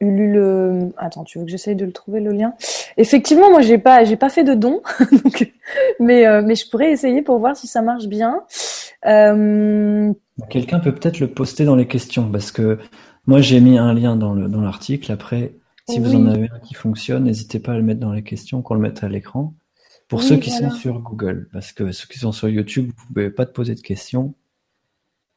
Ulule, 0.00 0.92
attends, 0.96 1.24
tu 1.24 1.38
veux 1.38 1.44
que 1.44 1.50
j'essaye 1.50 1.74
de 1.74 1.84
le 1.84 1.92
trouver 1.92 2.20
le 2.20 2.30
lien? 2.30 2.54
Effectivement, 2.96 3.50
moi 3.50 3.62
j'ai 3.62 3.78
pas 3.78 4.04
j'ai 4.04 4.16
pas 4.16 4.28
fait 4.28 4.44
de 4.44 4.54
don, 4.54 4.80
mais 6.00 6.26
euh, 6.26 6.40
mais 6.44 6.54
je 6.54 6.68
pourrais 6.68 6.92
essayer 6.92 7.22
pour 7.22 7.38
voir 7.38 7.56
si 7.56 7.66
ça 7.66 7.82
marche 7.82 8.06
bien. 8.06 8.42
Euh... 9.06 10.12
Quelqu'un 10.50 10.78
peut 10.78 10.94
peut-être 10.94 11.18
le 11.18 11.28
poster 11.28 11.64
dans 11.64 11.74
les 11.74 11.88
questions 11.88 12.30
parce 12.30 12.52
que 12.52 12.78
moi 13.26 13.40
j'ai 13.40 13.58
mis 13.58 13.76
un 13.76 13.92
lien 13.92 14.14
dans 14.14 14.34
le 14.34 14.48
dans 14.48 14.60
l'article. 14.60 15.10
Après, 15.10 15.52
si 15.88 15.98
vous 15.98 16.14
en 16.14 16.26
avez 16.26 16.48
un 16.54 16.58
qui 16.60 16.74
fonctionne, 16.74 17.24
n'hésitez 17.24 17.58
pas 17.58 17.72
à 17.72 17.76
le 17.76 17.82
mettre 17.82 18.00
dans 18.00 18.12
les 18.12 18.22
questions, 18.22 18.62
qu'on 18.62 18.74
le 18.74 18.80
mette 18.80 19.02
à 19.02 19.08
l'écran. 19.08 19.54
Pour 20.06 20.22
ceux 20.22 20.36
qui 20.36 20.50
sont 20.50 20.70
sur 20.70 21.00
Google, 21.00 21.48
parce 21.52 21.72
que 21.72 21.92
ceux 21.92 22.06
qui 22.06 22.18
sont 22.18 22.32
sur 22.32 22.48
YouTube, 22.48 22.90
vous 22.96 23.06
pouvez 23.06 23.30
pas 23.30 23.46
te 23.46 23.52
poser 23.52 23.74
de 23.74 23.80
questions. 23.80 24.34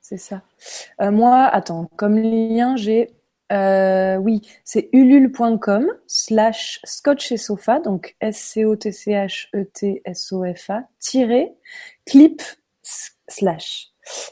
C'est 0.02 0.18
ça. 0.18 0.42
Euh, 1.02 1.12
moi, 1.12 1.46
attends, 1.46 1.90
comme 1.96 2.18
lien, 2.18 2.76
j'ai 2.76 3.12
euh, 3.52 4.18
oui, 4.18 4.42
c'est 4.64 4.90
ulule.com 4.94 5.92
slash 6.08 6.80
scotch 6.84 7.32
et 7.32 7.38
sofa, 7.38 7.80
donc 7.80 8.16
S-C-O-T-C-H-E-T-S-O-F-A, 8.22 10.84
tiré, 11.00 11.52
clip 12.06 12.42
slash. 13.28 13.88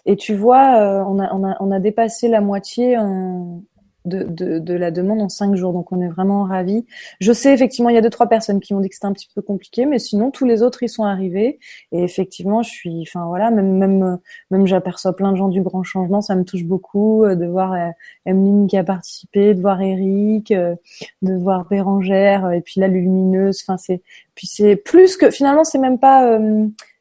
Et 0.05 0.15
tu 0.15 0.35
vois, 0.35 0.77
euh, 0.77 1.03
on, 1.05 1.19
a, 1.19 1.33
on, 1.33 1.43
a, 1.47 1.57
on 1.59 1.71
a 1.71 1.79
dépassé 1.79 2.27
la 2.27 2.41
moitié 2.41 2.97
en, 2.97 3.63
de, 4.09 4.23
de, 4.23 4.59
de, 4.59 4.73
la 4.73 4.91
demande 4.91 5.21
en 5.21 5.29
cinq 5.29 5.55
jours. 5.55 5.71
Donc 5.71 5.91
on 5.91 6.01
est 6.01 6.07
vraiment 6.07 6.43
ravis. 6.43 6.85
Je 7.21 7.31
sais 7.31 7.53
effectivement, 7.53 7.89
il 7.89 7.95
y 7.95 7.97
a 7.97 8.01
deux 8.01 8.09
trois 8.09 8.27
personnes 8.27 8.59
qui 8.59 8.73
m'ont 8.73 8.81
dit 8.81 8.89
que 8.89 8.95
c'était 8.95 9.07
un 9.07 9.13
petit 9.13 9.29
peu 9.33 9.41
compliqué, 9.41 9.85
mais 9.85 9.99
sinon 9.99 10.31
tous 10.31 10.45
les 10.45 10.63
autres 10.63 10.83
ils 10.83 10.89
sont 10.89 11.03
arrivés. 11.03 11.59
Et 11.91 12.03
effectivement, 12.03 12.63
je 12.63 12.69
suis, 12.69 13.01
enfin 13.07 13.25
voilà, 13.27 13.51
même 13.51 13.77
même 13.77 14.19
même 14.51 14.67
j'aperçois 14.67 15.15
plein 15.15 15.31
de 15.31 15.37
gens 15.37 15.47
du 15.47 15.61
grand 15.61 15.83
changement. 15.83 16.21
Ça 16.21 16.35
me 16.35 16.43
touche 16.43 16.63
beaucoup 16.63 17.23
euh, 17.23 17.35
de 17.35 17.45
voir 17.45 17.73
euh, 17.73 17.89
Emeline 18.25 18.67
qui 18.67 18.77
a 18.77 18.83
participé, 18.83 19.53
de 19.53 19.61
voir 19.61 19.81
Eric, 19.81 20.51
euh, 20.51 20.75
de 21.21 21.33
voir 21.33 21.65
Bérangère, 21.69 22.51
et 22.51 22.61
puis 22.61 22.81
là 22.81 22.87
Lumineuse. 22.87 23.63
Enfin 23.63 23.77
c'est, 23.77 24.01
puis 24.35 24.47
c'est 24.47 24.75
plus 24.75 25.15
que 25.15 25.31
finalement 25.31 25.63
c'est 25.63 25.79
même 25.79 25.99
pas 25.99 26.39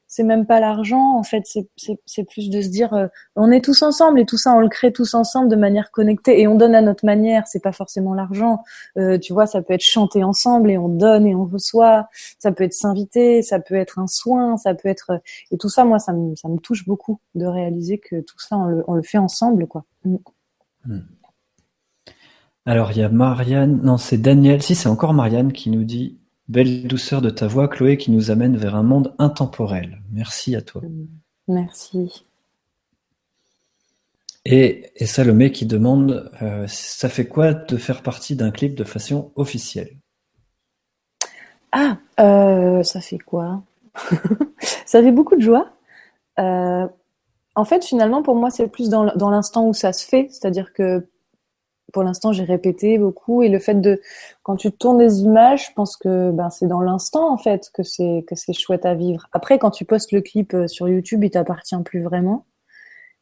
c'est 0.09 0.23
même 0.23 0.47
pas 0.47 0.59
l'argent 0.59 1.17
en 1.17 1.23
fait 1.23 1.43
c'est 1.45 2.23
plus 2.23 2.49
de 2.49 2.61
se 2.61 2.67
dire 2.67 2.93
euh, 2.93 3.07
on 3.35 3.51
est 3.51 3.63
tous 3.63 3.83
ensemble 3.83 4.19
et 4.19 4.25
tout 4.25 4.39
ça 4.39 4.53
on 4.53 4.59
le 4.59 4.67
crée 4.67 4.91
tous 4.91 5.13
ensemble 5.13 5.49
de 5.49 5.55
manière 5.55 5.91
connectée 5.91 6.41
et 6.41 6.47
on 6.47 6.55
donne 6.55 6.73
à 6.73 6.81
notre 6.81 7.05
manière 7.05 7.45
c'est 7.45 7.61
pas 7.61 7.71
forcément 7.71 8.15
l'argent 8.15 8.63
euh, 8.97 9.19
tu 9.19 9.33
vois 9.33 9.45
ça 9.45 9.61
peut 9.61 9.73
être 9.73 9.83
chanter 9.83 10.23
ensemble 10.23 10.71
et 10.71 10.79
on 10.79 10.89
donne 10.89 11.27
et 11.27 11.35
on 11.35 11.45
reçoit 11.45 12.09
ça 12.39 12.51
peut 12.51 12.63
être 12.63 12.73
s'inviter 12.73 13.43
ça 13.43 13.59
peut 13.59 13.75
être 13.75 13.99
un 13.99 14.07
soin 14.07 14.57
ça 14.57 14.73
peut 14.73 14.89
être 14.89 15.21
et 15.51 15.57
tout 15.57 15.69
ça 15.69 15.85
moi 15.85 15.99
ça 15.99 16.11
me 16.11 16.57
touche 16.57 16.87
beaucoup 16.87 17.21
de 17.35 17.45
réaliser 17.45 17.99
que 17.99 18.19
tout 18.21 18.39
ça 18.39 18.57
on 18.57 18.93
le, 18.95 19.03
fait 19.03 19.19
ensemble 19.19 19.67
quoi 19.67 19.85
mm. 20.05 20.15
Hmm. 20.85 21.01
alors 22.65 22.91
il 22.93 22.97
y 22.97 23.03
a 23.03 23.09
Marianne 23.09 23.81
non 23.83 23.97
c'est 23.97 24.17
Daniel 24.17 24.63
si 24.63 24.73
c'est 24.73 24.89
encore 24.89 25.13
Marianne 25.13 25.53
qui 25.53 25.69
nous 25.69 25.83
dit 25.83 26.18
Belle 26.49 26.87
douceur 26.87 27.21
de 27.21 27.29
ta 27.29 27.45
voix, 27.45 27.67
Chloé, 27.67 27.97
qui 27.97 28.09
nous 28.09 28.31
amène 28.31 28.57
vers 28.57 28.73
un 28.73 28.81
monde 28.81 29.13
intemporel. 29.19 30.01
Merci 30.11 30.55
à 30.55 30.63
toi. 30.63 30.81
Merci. 31.47 32.25
Et, 34.45 34.91
Salomé 35.05 35.51
qui 35.51 35.67
demande 35.67 36.31
euh, 36.41 36.65
Ça 36.67 37.07
fait 37.07 37.27
quoi 37.27 37.53
de 37.53 37.77
faire 37.77 38.01
partie 38.01 38.35
d'un 38.35 38.49
clip 38.49 38.73
de 38.73 38.83
façon 38.83 39.31
officielle? 39.35 39.95
Ah, 41.71 41.97
euh, 42.19 42.81
ça 42.81 42.99
fait 42.99 43.19
quoi? 43.19 43.61
Ça 44.87 45.03
fait 45.03 45.11
beaucoup 45.11 45.35
de 45.35 45.41
joie. 45.41 45.71
Euh, 46.39 46.87
en 47.53 47.63
fait, 47.63 47.85
finalement, 47.85 48.23
pour 48.23 48.35
moi, 48.35 48.49
c'est 48.49 48.67
plus 48.67 48.89
dans 48.89 49.29
l'instant 49.29 49.67
où 49.67 49.75
ça 49.75 49.93
se 49.93 50.03
fait. 50.03 50.27
C'est-à-dire 50.31 50.73
que 50.73 51.07
pour 51.93 52.03
l'instant, 52.03 52.31
j'ai 52.33 52.43
répété 52.43 52.97
beaucoup 52.97 53.43
et 53.43 53.49
le 53.49 53.59
fait 53.59 53.75
de 53.75 54.01
quand 54.43 54.55
tu 54.55 54.71
tournes 54.71 54.97
des 54.97 55.21
images, 55.21 55.67
je 55.67 55.73
pense 55.73 55.97
que 55.97 56.31
ben 56.31 56.49
c'est 56.49 56.67
dans 56.67 56.81
l'instant 56.81 57.31
en 57.31 57.37
fait 57.37 57.69
que 57.73 57.83
c'est 57.83 58.23
que 58.27 58.35
c'est 58.35 58.53
chouette 58.53 58.85
à 58.85 58.95
vivre. 58.95 59.27
Après, 59.31 59.59
quand 59.59 59.71
tu 59.71 59.85
postes 59.85 60.11
le 60.11 60.21
clip 60.21 60.53
euh, 60.53 60.67
sur 60.67 60.87
YouTube, 60.89 61.23
il 61.23 61.31
t'appartient 61.31 61.75
plus 61.85 62.01
vraiment. 62.01 62.45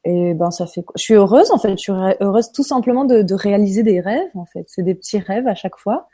Et 0.06 0.34
ben 0.34 0.52
ça 0.52 0.68
fait. 0.68 0.84
Je 0.96 1.02
suis 1.02 1.16
heureuse 1.16 1.52
en 1.52 1.58
fait. 1.58 1.72
Je 1.72 1.78
suis 1.78 1.92
heureuse 2.22 2.52
tout 2.52 2.64
simplement 2.64 3.06
de, 3.06 3.22
de 3.22 3.36
réaliser 3.36 3.84
des 3.84 4.00
rêves 4.00 4.30
en 4.36 4.46
fait. 4.46 4.66
C'est 4.68 4.84
des 4.84 4.96
petits 4.96 5.20
rêves 5.20 5.48
à 5.48 5.56
chaque 5.56 5.78
fois 5.78 6.08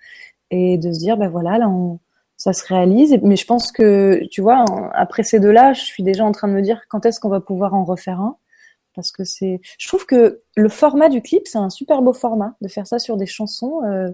et 0.51 0.77
de 0.77 0.91
se 0.91 0.99
dire 0.99 1.17
ben 1.17 1.29
voilà 1.29 1.57
là 1.57 1.69
on 1.69 1.99
ça 2.37 2.53
se 2.53 2.65
réalise. 2.67 3.17
Mais 3.23 3.35
je 3.35 3.45
pense 3.45 3.71
que 3.71 4.21
tu 4.31 4.41
vois 4.41 4.65
après 4.93 5.23
ces 5.23 5.39
deux-là, 5.39 5.73
je 5.73 5.81
suis 5.81 6.03
déjà 6.03 6.25
en 6.25 6.31
train 6.31 6.47
de 6.47 6.53
me 6.53 6.61
dire 6.61 6.81
quand 6.89 7.05
est-ce 7.05 7.19
qu'on 7.19 7.29
va 7.29 7.41
pouvoir 7.41 7.73
en 7.73 7.83
refaire 7.83 8.19
un? 8.19 8.37
Parce 8.95 9.11
que 9.11 9.23
c'est 9.23 9.61
je 9.77 9.87
trouve 9.87 10.05
que 10.05 10.41
le 10.55 10.69
format 10.69 11.09
du 11.09 11.21
clip 11.21 11.47
c'est 11.47 11.57
un 11.57 11.69
super 11.69 12.01
beau 12.01 12.13
format 12.13 12.55
de 12.61 12.67
faire 12.67 12.87
ça 12.87 12.99
sur 12.99 13.17
des 13.17 13.25
chansons 13.25 13.81
euh, 13.85 14.09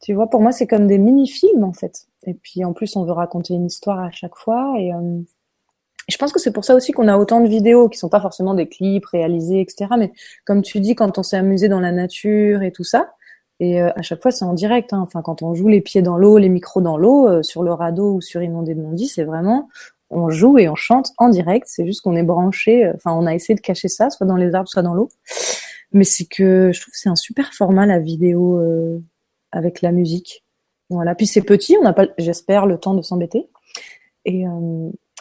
tu 0.00 0.14
vois 0.14 0.28
pour 0.28 0.40
moi 0.40 0.52
c'est 0.52 0.66
comme 0.66 0.86
des 0.86 0.98
mini 0.98 1.28
films 1.28 1.64
en 1.64 1.72
fait 1.72 2.06
et 2.26 2.34
puis 2.34 2.64
en 2.64 2.72
plus 2.72 2.96
on 2.96 3.04
veut 3.04 3.12
raconter 3.12 3.54
une 3.54 3.66
histoire 3.66 4.00
à 4.00 4.10
chaque 4.10 4.36
fois 4.36 4.74
et 4.78 4.92
euh, 4.92 5.20
je 6.08 6.16
pense 6.16 6.32
que 6.32 6.40
c'est 6.40 6.52
pour 6.52 6.64
ça 6.64 6.74
aussi 6.74 6.92
qu'on 6.92 7.08
a 7.08 7.16
autant 7.16 7.40
de 7.40 7.48
vidéos 7.48 7.88
qui 7.88 7.98
sont 7.98 8.08
pas 8.08 8.20
forcément 8.20 8.54
des 8.54 8.68
clips 8.68 9.06
réalisés, 9.06 9.60
etc. 9.60 9.86
Mais 9.96 10.12
comme 10.44 10.60
tu 10.60 10.80
dis, 10.80 10.96
quand 10.96 11.16
on 11.16 11.22
s'est 11.22 11.36
amusé 11.36 11.68
dans 11.68 11.78
la 11.78 11.92
nature 11.92 12.62
et 12.62 12.72
tout 12.72 12.82
ça, 12.82 13.14
et 13.60 13.80
euh, 13.80 13.92
à 13.94 14.02
chaque 14.02 14.20
fois 14.20 14.32
c'est 14.32 14.44
en 14.44 14.52
direct. 14.52 14.92
Hein. 14.92 15.00
Enfin, 15.00 15.22
quand 15.22 15.42
on 15.42 15.54
joue 15.54 15.68
les 15.68 15.80
pieds 15.80 16.02
dans 16.02 16.16
l'eau, 16.16 16.38
les 16.38 16.48
micros 16.48 16.80
dans 16.80 16.96
l'eau, 16.96 17.44
sur 17.44 17.62
le 17.62 17.72
radeau 17.72 18.14
ou 18.14 18.20
sur 18.20 18.42
Inondé 18.42 18.74
de 18.74 18.80
Mondi, 18.80 19.06
c'est 19.06 19.22
vraiment 19.22 19.68
on 20.12 20.30
joue 20.30 20.58
et 20.58 20.68
on 20.68 20.74
chante 20.74 21.10
en 21.18 21.28
direct. 21.28 21.66
C'est 21.68 21.86
juste 21.86 22.02
qu'on 22.02 22.16
est 22.16 22.22
branché. 22.22 22.84
Euh, 22.84 22.92
enfin, 22.94 23.12
on 23.12 23.26
a 23.26 23.34
essayé 23.34 23.54
de 23.54 23.60
cacher 23.60 23.88
ça, 23.88 24.10
soit 24.10 24.26
dans 24.26 24.36
les 24.36 24.54
arbres, 24.54 24.68
soit 24.68 24.82
dans 24.82 24.94
l'eau. 24.94 25.08
Mais 25.92 26.04
c'est 26.04 26.24
que 26.24 26.70
je 26.72 26.80
trouve 26.80 26.92
que 26.92 26.98
c'est 26.98 27.10
un 27.10 27.16
super 27.16 27.52
format 27.52 27.84
la 27.86 27.98
vidéo 27.98 28.58
avec 29.50 29.82
la 29.82 29.92
musique. 29.92 30.42
Voilà. 30.88 31.14
Puis 31.14 31.26
c'est 31.26 31.42
petit, 31.42 31.76
on 31.78 31.82
n'a 31.82 31.92
pas, 31.92 32.06
j'espère, 32.16 32.64
le 32.64 32.78
temps 32.78 32.94
de 32.94 33.02
s'embêter. 33.02 33.50
Et 34.24 34.46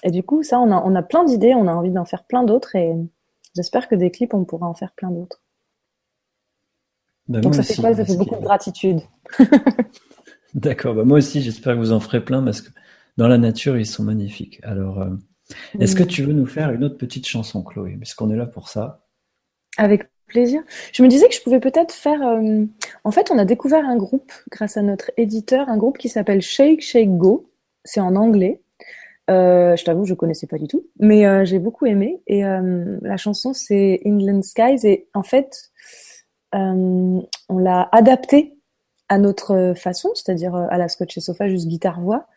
et 0.04 0.12
du 0.12 0.23
coup, 0.23 0.43
ça, 0.43 0.60
on 0.60 0.71
a, 0.71 0.82
on 0.84 0.95
a 0.95 1.04
plein 1.04 1.23
d'idées, 1.23 1.54
on 1.54 1.67
a 1.67 1.73
envie 1.73 1.91
d'en 1.91 2.06
faire 2.06 2.23
plein 2.23 2.43
d'autres 2.43 2.75
et 2.75 2.93
j'espère 3.56 3.88
que 3.88 3.95
des 3.95 4.12
clips, 4.12 4.34
on 4.34 4.45
pourra 4.45 4.67
en 4.67 4.73
faire 4.73 4.91
plein 4.93 5.12
d'autres. 5.12 5.41
Bah, 7.27 7.39
Donc 7.39 7.56
ça 7.56 7.63
fait 7.63 7.75
quoi? 7.75 7.93
Ça 7.93 8.06
fait 8.06 8.17
beaucoup 8.17 8.36
de 8.36 8.41
gratitude. 8.41 9.01
D'accord, 10.54 10.95
bah 10.95 11.06
moi 11.06 11.19
aussi 11.19 11.41
j'espère 11.41 11.75
que 11.75 11.80
vous 11.80 11.93
en 11.93 12.01
ferez 12.01 12.21
plein 12.21 12.43
parce 12.43 12.62
que 12.62 12.71
dans 13.17 13.28
la 13.28 13.38
nature 13.38 13.78
ils 13.78 13.86
sont 13.86 14.04
magnifiques. 14.04 14.60
Alors, 14.63 15.02
euh, 15.02 15.10
est-ce 15.80 15.95
que 15.95 16.04
tu 16.04 16.24
veux 16.24 16.34
nous 16.34 16.45
faire 16.45 16.71
une 16.71 16.84
autre 16.84 16.97
petite 16.97 17.28
chanson, 17.28 17.62
Chloé? 17.63 17.97
Puisqu'on 17.97 18.32
est 18.32 18.38
là 18.38 18.45
pour 18.45 18.69
ça. 18.69 19.06
Avec 19.78 20.10
plaisir. 20.28 20.62
Je 20.93 21.04
me 21.04 21.10
disais 21.10 21.28
que 21.28 21.36
je 21.36 21.41
pouvais 21.41 21.60
peut-être 21.60 21.93
faire. 21.93 22.21
Euh, 22.21 22.65
en 23.04 23.12
fait, 23.12 23.32
on 23.32 23.38
a 23.38 23.45
découvert 23.45 23.86
un 23.86 23.97
groupe 23.97 24.32
grâce 24.50 24.78
à 24.78 24.82
notre 24.82 25.12
éditeur, 25.17 25.67
un 25.69 25.78
groupe 25.78 25.97
qui 25.97 26.10
s'appelle 26.10 26.41
Shake 26.41 26.82
Shake 26.82 27.17
Go. 27.17 27.50
C'est 27.84 28.00
en 28.00 28.15
anglais. 28.15 28.62
Euh, 29.30 29.76
je 29.76 29.86
t'avoue, 29.86 30.06
je 30.06 30.13
connaissais 30.13 30.47
pas 30.47 30.58
du 30.58 30.67
tout, 30.67 30.88
mais 31.00 31.26
euh, 31.26 31.45
j'ai 31.45 31.60
beaucoup 31.60 31.86
aimé. 31.86 32.21
Et 32.28 32.43
euh, 32.45 32.97
la 33.02 33.17
chanson, 33.17 33.54
c'est 33.54 34.02
England 34.06 34.41
Skies. 34.41 34.86
Et 34.86 35.08
en 35.13 35.24
fait, 35.24 35.71
on 36.54 37.28
l'a 37.50 37.88
adaptée 37.91 38.58
à 39.08 39.17
notre 39.17 39.74
façon, 39.76 40.10
c'est-à-dire 40.15 40.56
à 40.56 40.78
la 40.78 40.89
Scotch 40.89 41.17
et 41.17 41.21
Sofa, 41.21 41.47
juste 41.47 41.67
guitare-voix. 41.67 42.28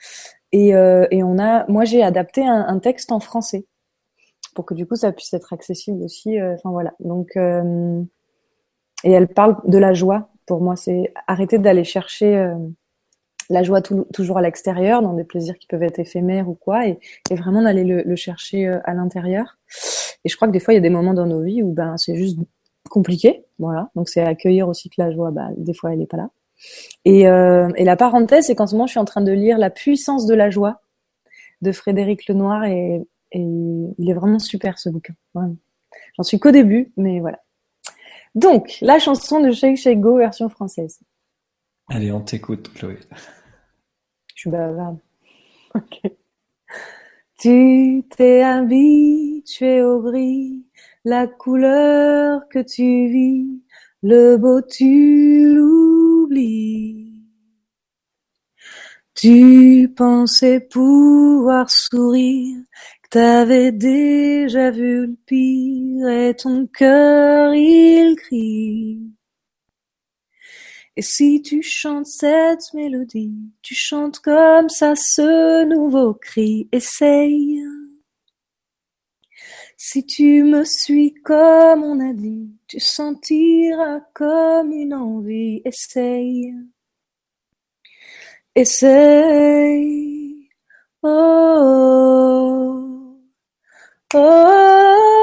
Et, 0.57 0.69
et, 0.69 1.23
on 1.25 1.39
a, 1.39 1.67
moi, 1.69 1.85
j'ai 1.85 2.03
adapté 2.03 2.47
un, 2.47 2.79
texte 2.79 3.11
en 3.11 3.19
français 3.19 3.67
pour 4.55 4.65
que 4.65 4.75
du 4.75 4.87
coup, 4.87 4.95
ça 4.95 5.11
puisse 5.11 5.35
être 5.35 5.53
accessible 5.53 6.01
aussi. 6.05 6.41
Enfin 6.41 6.71
voilà. 6.71 6.95
Donc, 7.01 7.37
et 7.37 9.11
elle 9.11 9.27
parle 9.27 9.57
de 9.67 9.79
la 9.79 9.95
joie. 9.95 10.29
Pour 10.47 10.61
moi, 10.61 10.77
c'est 10.77 11.13
arrêter 11.27 11.59
d'aller 11.59 11.83
chercher 11.83 12.55
la 13.51 13.63
joie 13.63 13.81
toujours 13.83 14.39
à 14.39 14.43
l'extérieur, 14.43 15.03
dans 15.03 15.13
des 15.13 15.25
plaisirs 15.25 15.59
qui 15.59 15.67
peuvent 15.67 15.83
être 15.83 15.99
éphémères 15.99 16.49
ou 16.49 16.55
quoi, 16.55 16.87
et, 16.87 16.99
vraiment 17.31 17.63
d'aller 17.63 17.85
le, 17.85 18.17
chercher 18.17 18.67
euh, 18.67 18.81
à 18.85 18.95
l'intérieur. 18.95 19.59
Et 20.25 20.29
je 20.29 20.37
crois 20.37 20.49
que 20.49 20.53
des 20.53 20.61
fois, 20.61 20.75
il 20.75 20.77
y 20.77 20.79
a 20.79 20.83
des 20.83 20.91
moments 20.91 21.15
dans 21.15 21.27
nos 21.27 21.43
vies 21.43 21.63
où 21.63 21.73
ben 21.73 21.97
c'est 21.97 22.17
juste 22.17 22.39
compliqué, 22.89 23.45
voilà. 23.59 23.91
Donc 23.95 24.09
c'est 24.09 24.23
accueillir 24.23 24.69
aussi 24.69 24.89
que 24.89 24.97
la 24.99 25.11
joie, 25.11 25.31
ben, 25.31 25.53
des 25.57 25.75
fois, 25.75 25.93
elle 25.93 25.99
n'est 25.99 26.07
pas 26.07 26.17
là. 26.17 26.31
Et, 27.05 27.29
euh, 27.29 27.69
et 27.77 27.85
la 27.85 27.97
parenthèse, 27.97 28.47
c'est 28.47 28.55
qu'en 28.55 28.67
ce 28.67 28.75
moment, 28.75 28.87
je 28.87 28.93
suis 28.93 29.01
en 29.01 29.05
train 29.05 29.21
de 29.21 29.33
lire 29.33 29.59
La 29.59 29.71
puissance 29.71 30.27
de 30.27 30.35
la 30.35 30.51
joie 30.51 30.81
de 31.63 31.73
Frédéric 31.73 32.27
Lenoir, 32.29 32.65
et, 32.65 33.07
et 33.33 33.41
il 33.41 34.11
est 34.11 34.15
vraiment 34.15 34.39
super 34.39 34.79
ce 34.79 34.89
bouquin. 34.89 35.15
J'en 35.35 36.23
suis 36.23 36.39
qu'au 36.39 36.51
début, 36.51 36.93
mais 36.97 37.21
voilà. 37.21 37.41
Donc, 38.35 38.79
la 38.81 38.99
chanson 38.99 39.41
de 39.41 39.53
Shake 39.53 39.77
Shake 39.77 40.01
Go 40.01 40.19
version 40.19 40.49
française. 40.49 41.01
Allez, 41.89 42.11
on 42.11 42.21
t'écoute, 42.21 42.73
Chloé. 42.75 42.99
Je 44.35 44.41
suis 44.41 44.51
bavarde. 44.51 44.99
Ok. 45.77 46.03
Tu 47.37 48.05
t'es 48.17 48.43
habitué 48.43 49.83
au 49.83 50.01
gris, 50.01 50.65
la 51.05 51.27
couleur 51.27 52.49
que 52.49 52.61
tu 52.61 53.09
vis, 53.09 53.64
le 54.07 54.37
beau 54.37 54.61
tu 54.61 55.55
l'oublies. 55.55 57.23
Tu 59.15 59.91
pensais 59.97 60.61
pouvoir 60.61 61.71
sourire, 61.71 62.59
que 63.03 63.09
t'avais 63.09 63.73
déjà 63.73 64.71
vu 64.71 65.07
le 65.07 65.17
pire, 65.25 66.09
et 66.09 66.35
ton 66.37 66.67
cœur 66.67 67.55
il 67.55 68.17
crie. 68.17 69.01
Et 70.97 71.03
si 71.03 71.41
tu 71.41 71.63
chantes 71.63 72.07
cette 72.07 72.75
mélodie, 72.75 73.33
tu 73.63 73.75
chantes 73.75 74.19
comme 74.19 74.69
ça 74.69 74.95
ce 74.97 75.65
nouveau 75.65 76.13
cri, 76.13 76.69
essaye. 76.73 77.65
Si 79.77 80.07
tu 80.07 80.45
me 80.45 80.65
suis 80.65 81.15
comme 81.15 81.83
on 81.83 82.01
a 82.01 82.13
dit, 82.13 82.51
tu 82.69 82.79
sentiras 82.81 84.01
comme 84.15 84.73
une 84.73 84.95
envie, 84.95 85.63
essaye. 85.65 86.55
Essaye. 88.55 90.49
Oh. 91.03 93.19
Oh. 94.15 95.14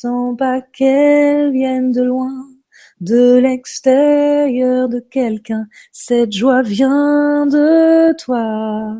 N'attends 0.00 0.36
pas 0.36 0.60
qu'elle 0.60 1.50
vienne 1.50 1.90
de 1.90 2.02
loin, 2.02 2.46
de 3.00 3.36
l'extérieur 3.38 4.88
de 4.88 5.00
quelqu'un, 5.00 5.66
cette 5.90 6.30
joie 6.30 6.62
vient 6.62 7.46
de 7.46 8.12
toi. 8.16 8.96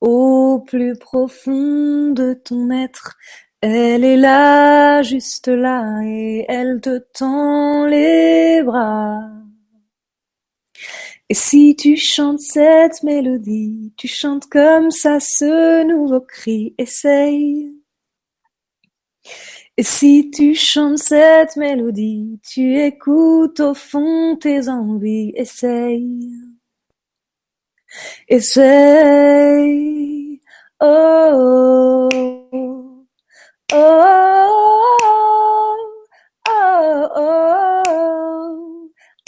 Au 0.00 0.64
plus 0.66 0.96
profond 0.96 2.12
de 2.12 2.32
ton 2.32 2.70
être, 2.70 3.18
elle 3.60 4.04
est 4.04 4.16
là, 4.16 5.02
juste 5.02 5.48
là, 5.48 6.00
et 6.06 6.46
elle 6.48 6.80
te 6.80 6.98
tend 7.12 7.84
les 7.84 8.62
bras. 8.62 9.20
Et 11.28 11.34
si 11.34 11.76
tu 11.76 11.96
chantes 11.98 12.40
cette 12.40 13.02
mélodie, 13.02 13.92
tu 13.98 14.08
chantes 14.08 14.46
comme 14.46 14.90
ça 14.90 15.20
ce 15.20 15.84
nouveau 15.84 16.22
cri, 16.22 16.74
essaye. 16.78 17.77
Et 19.76 19.84
si 19.84 20.30
tu 20.30 20.54
chantes 20.54 20.98
cette 20.98 21.56
mélodie, 21.56 22.40
tu 22.42 22.80
écoutes 22.80 23.60
au 23.60 23.74
fond 23.74 24.36
tes 24.36 24.68
envies, 24.68 25.32
essaye. 25.36 26.32
Essaye. 28.28 29.88
Oh. 30.80 32.08
oh, 32.12 33.06
oh, 33.72 33.78
oh, 36.48 37.08
oh, 37.10 37.92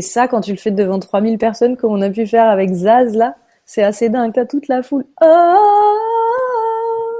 Et 0.00 0.02
ça, 0.02 0.28
quand 0.28 0.40
tu 0.40 0.52
le 0.52 0.56
fais 0.56 0.70
devant 0.70 0.98
3000 0.98 1.36
personnes, 1.36 1.76
comme 1.76 1.92
on 1.92 2.00
a 2.00 2.08
pu 2.08 2.26
faire 2.26 2.48
avec 2.48 2.72
Zaz, 2.72 3.14
là, 3.14 3.36
c'est 3.66 3.82
assez 3.82 4.08
dingue. 4.08 4.32
T'as 4.32 4.46
toute 4.46 4.66
la 4.66 4.82
foule. 4.82 5.04
Oh, 5.20 7.18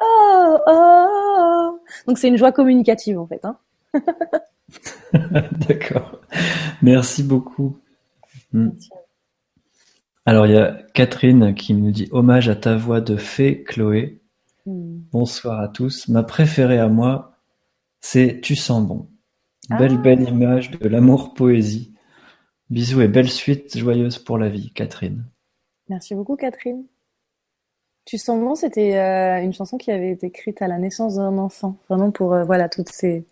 oh, 0.00 0.58
oh. 0.66 1.78
Donc 2.06 2.16
c'est 2.16 2.28
une 2.28 2.38
joie 2.38 2.52
communicative, 2.52 3.18
en 3.18 3.26
fait. 3.26 3.42
Hein 3.44 3.58
D'accord. 5.68 6.22
Merci 6.80 7.22
beaucoup. 7.22 7.76
Hmm. 8.50 8.70
Alors, 10.24 10.46
il 10.46 10.54
y 10.54 10.56
a 10.56 10.72
Catherine 10.94 11.54
qui 11.54 11.74
nous 11.74 11.90
dit 11.90 12.08
hommage 12.12 12.48
à 12.48 12.56
ta 12.56 12.76
voix 12.76 13.02
de 13.02 13.16
fée, 13.16 13.62
Chloé. 13.62 14.22
Hmm. 14.64 15.00
Bonsoir 15.12 15.60
à 15.60 15.68
tous. 15.68 16.08
Ma 16.08 16.22
préférée 16.22 16.78
à 16.78 16.88
moi, 16.88 17.34
c'est 18.00 18.40
Tu 18.40 18.56
sens 18.56 18.82
bon. 18.86 19.06
Belle, 19.68 19.96
Ah. 19.98 20.02
belle 20.02 20.26
image 20.26 20.70
de 20.70 20.88
l'amour 20.88 21.34
poésie. 21.34 21.92
Bisous 22.68 23.00
et 23.00 23.08
belle 23.08 23.30
suite 23.30 23.78
joyeuse 23.78 24.18
pour 24.18 24.38
la 24.38 24.48
vie, 24.48 24.72
Catherine. 24.72 25.24
Merci 25.88 26.14
beaucoup, 26.14 26.34
Catherine. 26.34 26.84
Tu 28.04 28.18
sens 28.18 28.40
bon, 28.40 28.54
c'était 28.54 28.96
euh, 28.96 29.42
une 29.42 29.52
chanson 29.52 29.78
qui 29.78 29.90
avait 29.90 30.10
été 30.10 30.26
écrite 30.26 30.62
à 30.62 30.68
la 30.68 30.78
naissance 30.78 31.16
d'un 31.16 31.38
enfant, 31.38 31.76
vraiment 31.88 32.10
pour 32.10 32.34
euh, 32.34 32.44
voilà 32.44 32.68
toutes 32.68 32.88
ces, 32.88 33.24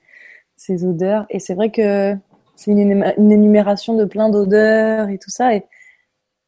ces 0.56 0.84
odeurs. 0.84 1.26
Et 1.30 1.38
c'est 1.40 1.54
vrai 1.54 1.70
que 1.70 2.16
c'est 2.56 2.70
une, 2.70 3.04
une 3.18 3.32
énumération 3.32 3.94
de 3.94 4.04
plein 4.04 4.28
d'odeurs 4.28 5.08
et 5.08 5.18
tout 5.18 5.30
ça. 5.30 5.54
Et 5.54 5.64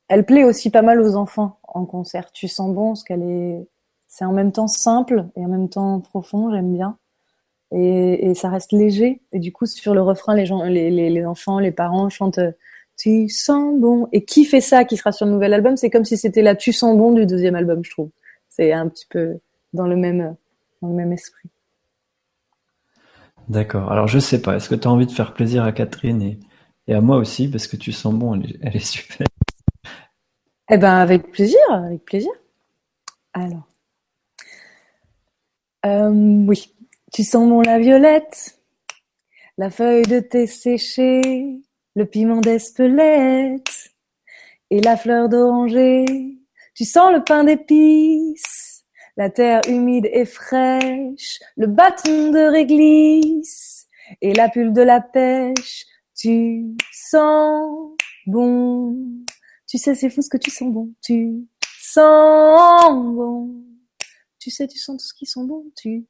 elle 0.08 0.24
plaît 0.24 0.44
aussi 0.44 0.70
pas 0.70 0.82
mal 0.82 1.00
aux 1.00 1.16
enfants 1.16 1.58
en 1.64 1.86
concert. 1.86 2.30
Tu 2.32 2.46
sens 2.46 2.72
bon, 2.72 2.90
parce 2.90 3.02
qu'elle 3.02 3.22
est, 3.22 3.68
c'est 4.06 4.24
en 4.24 4.32
même 4.32 4.52
temps 4.52 4.68
simple 4.68 5.26
et 5.36 5.44
en 5.44 5.48
même 5.48 5.68
temps 5.68 6.00
profond. 6.00 6.52
J'aime 6.52 6.72
bien. 6.72 6.98
Et, 7.72 8.30
et 8.30 8.34
ça 8.34 8.48
reste 8.48 8.72
léger. 8.72 9.22
Et 9.32 9.40
du 9.40 9.52
coup, 9.52 9.66
sur 9.66 9.94
le 9.94 10.02
refrain, 10.02 10.36
les 10.36 10.46
gens, 10.46 10.62
les, 10.62 10.90
les, 10.90 11.26
enfants, 11.26 11.58
les 11.58 11.72
parents 11.72 12.08
chantent 12.08 12.40
Tu 12.96 13.28
sens 13.28 13.78
bon. 13.78 14.08
Et 14.12 14.24
qui 14.24 14.44
fait 14.44 14.60
ça, 14.60 14.84
qui 14.84 14.96
sera 14.96 15.12
sur 15.12 15.26
le 15.26 15.32
nouvel 15.32 15.52
album, 15.54 15.76
c'est 15.76 15.90
comme 15.90 16.04
si 16.04 16.16
c'était 16.16 16.42
la 16.42 16.54
Tu 16.54 16.72
sens 16.72 16.96
bon 16.96 17.12
du 17.12 17.26
deuxième 17.26 17.54
album, 17.54 17.84
je 17.84 17.90
trouve. 17.90 18.10
C'est 18.48 18.72
un 18.72 18.88
petit 18.88 19.06
peu 19.08 19.38
dans 19.72 19.86
le 19.86 19.96
même, 19.96 20.36
dans 20.80 20.88
le 20.88 20.94
même 20.94 21.12
esprit. 21.12 21.48
D'accord. 23.48 23.92
Alors 23.92 24.08
je 24.08 24.18
sais 24.18 24.40
pas, 24.42 24.56
est-ce 24.56 24.68
que 24.68 24.74
tu 24.74 24.88
as 24.88 24.90
envie 24.90 25.06
de 25.06 25.12
faire 25.12 25.34
plaisir 25.34 25.62
à 25.62 25.72
Catherine 25.72 26.20
et, 26.22 26.40
et 26.88 26.94
à 26.94 27.00
moi 27.00 27.16
aussi, 27.16 27.48
parce 27.48 27.66
que 27.66 27.76
Tu 27.76 27.92
sens 27.92 28.14
bon, 28.14 28.34
elle 28.34 28.50
est, 28.50 28.58
elle 28.62 28.76
est 28.76 28.84
super. 28.84 29.26
Eh 30.68 30.78
ben, 30.78 30.94
avec 30.94 31.30
plaisir, 31.30 31.60
avec 31.70 32.04
plaisir. 32.04 32.32
Alors, 33.34 33.68
euh, 35.86 36.10
oui, 36.10 36.74
tu 37.12 37.22
sens 37.22 37.48
bon 37.48 37.60
la 37.60 37.78
violette, 37.78 38.58
la 39.58 39.70
feuille 39.70 40.02
de 40.02 40.18
thé 40.18 40.48
séchée, 40.48 41.60
le 41.96 42.04
piment 42.04 42.42
d'Espelette 42.42 43.90
et 44.70 44.80
la 44.82 44.98
fleur 44.98 45.30
d'oranger. 45.30 46.04
Tu 46.74 46.84
sens 46.84 47.10
le 47.10 47.24
pain 47.24 47.44
d'épices, 47.44 48.84
la 49.16 49.30
terre 49.30 49.62
humide 49.66 50.06
et 50.12 50.26
fraîche, 50.26 51.40
le 51.56 51.66
bâton 51.66 52.30
de 52.30 52.50
réglisse 52.50 53.88
et 54.20 54.34
la 54.34 54.50
pulle 54.50 54.74
de 54.74 54.82
la 54.82 55.00
pêche. 55.00 55.86
Tu 56.14 56.76
sens 56.92 57.96
bon. 58.26 58.94
Tu 59.66 59.78
sais, 59.78 59.94
c'est 59.94 60.10
fou 60.10 60.20
ce 60.20 60.28
que 60.28 60.36
tu 60.36 60.50
sens 60.50 60.70
bon. 60.70 60.92
Tu 61.02 61.48
sens 61.80 62.92
bon. 62.92 63.64
Tu 64.38 64.50
sais, 64.50 64.68
tu 64.68 64.78
sens 64.78 65.00
tout 65.00 65.08
ce 65.08 65.14
qui 65.14 65.24
sent 65.24 65.44
bon. 65.44 65.64
Tu 65.74 66.04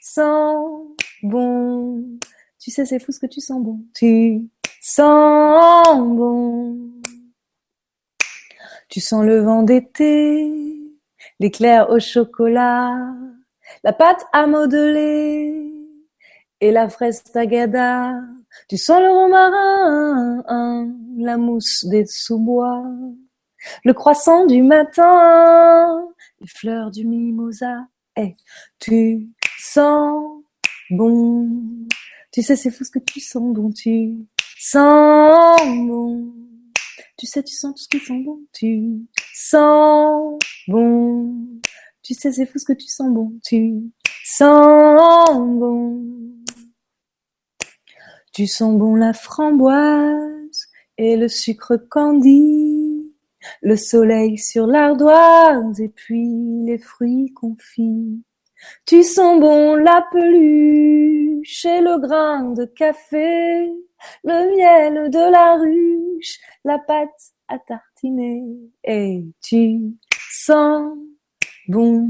sens 0.00 0.86
bon. 1.24 2.06
Tu 2.60 2.70
sais, 2.70 2.86
c'est 2.86 3.00
fou 3.00 3.10
ce 3.10 3.18
que 3.18 3.26
tu 3.26 3.40
sens 3.40 3.60
bon. 3.60 3.84
Tu 3.92 4.48
sens 4.82 6.16
bon. 6.16 6.76
Tu 8.88 9.00
sens 9.00 9.24
le 9.24 9.40
vent 9.40 9.62
d'été, 9.62 10.50
l'éclair 11.38 11.88
au 11.90 12.00
chocolat, 12.00 12.98
la 13.84 13.92
pâte 13.92 14.26
à 14.32 14.46
modeler 14.46 15.72
et 16.60 16.72
la 16.72 16.88
fraise 16.88 17.22
tagada. 17.22 18.12
Tu 18.68 18.76
sens 18.76 19.00
le 19.00 19.08
romarin, 19.08 20.42
la 21.16 21.36
mousse 21.38 21.84
des 21.84 22.04
sous-bois, 22.04 22.82
le 23.84 23.94
croissant 23.94 24.46
du 24.46 24.62
matin, 24.62 26.06
les 26.40 26.48
fleurs 26.48 26.90
du 26.90 27.06
mimosa. 27.06 27.86
Eh, 28.16 28.34
tu 28.80 29.30
sens 29.58 30.42
bon. 30.90 31.48
Tu 32.32 32.42
sais, 32.42 32.56
c'est 32.56 32.70
fou 32.70 32.82
ce 32.82 32.90
que 32.90 32.98
tu 32.98 33.20
sens 33.20 33.54
bon. 33.54 33.70
Tu 33.70 34.26
sens 34.64 35.60
bon. 35.88 36.32
Tu 37.18 37.26
sais, 37.26 37.42
tu 37.42 37.52
sens 37.54 37.74
tout 37.74 37.82
ce 37.82 37.88
qui 37.88 37.98
sent 37.98 38.22
bon. 38.24 38.40
Tu 38.52 39.08
sens 39.34 40.38
bon. 40.68 41.34
Tu 42.02 42.14
sais, 42.14 42.30
c'est 42.30 42.46
fou 42.46 42.58
ce 42.58 42.66
que 42.66 42.72
tu 42.72 42.86
sens 42.86 43.12
bon. 43.12 43.32
Tu 43.44 43.90
sens 44.24 45.58
bon. 45.58 46.00
Tu 48.32 48.46
sens 48.46 48.78
bon 48.78 48.94
la 48.94 49.12
framboise 49.12 50.68
et 50.96 51.16
le 51.16 51.28
sucre 51.28 51.76
candi, 51.76 53.12
le 53.62 53.76
soleil 53.76 54.38
sur 54.38 54.68
l'ardoise 54.68 55.80
et 55.80 55.88
puis 55.88 56.64
les 56.64 56.78
fruits 56.78 57.32
confits. 57.34 58.22
Tu 58.86 59.02
sens 59.02 59.40
bon 59.40 59.74
la 59.74 60.06
peluche 60.12 61.64
et 61.64 61.80
le 61.80 61.98
grain 62.00 62.52
de 62.52 62.64
café, 62.64 63.68
le 64.24 64.56
miel 64.56 65.10
de 65.10 65.30
la 65.30 65.56
ruche, 65.56 66.38
la 66.64 66.78
pâte 66.78 67.32
à 67.48 67.58
tartiner. 67.58 68.42
Et 68.84 69.24
tu 69.42 69.96
sens 70.30 70.96
bon. 71.68 72.08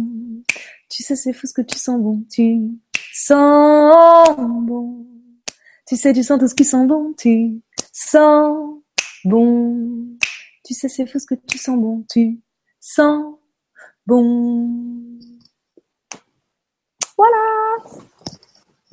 Tu 0.89 1.03
sais, 1.03 1.17
c'est 1.17 1.33
fou 1.33 1.47
ce 1.47 1.55
que 1.55 1.63
tu 1.63 1.79
sens 1.79 2.01
bon. 2.01 2.25
Tu 2.31 2.71
sens 3.13 4.37
bon. 4.39 5.07
Tu 5.87 5.97
sais, 5.97 6.13
tu 6.13 6.23
sens 6.23 6.39
tout 6.39 6.49
ce 6.49 6.55
qui 6.55 6.65
sent 6.65 6.87
bon. 6.87 7.15
Tu 7.19 7.61
sens 7.93 8.79
bon. 9.25 10.17
Tu 10.65 10.75
sais, 10.75 10.89
c'est 10.89 11.07
fou 11.07 11.19
ce 11.19 11.27
que 11.27 11.35
tu 11.35 11.59
sens 11.59 11.79
bon. 11.79 12.05
Tu 12.11 12.41
sens 12.81 13.35
bon. 14.07 15.19
Voilà. 17.17 17.77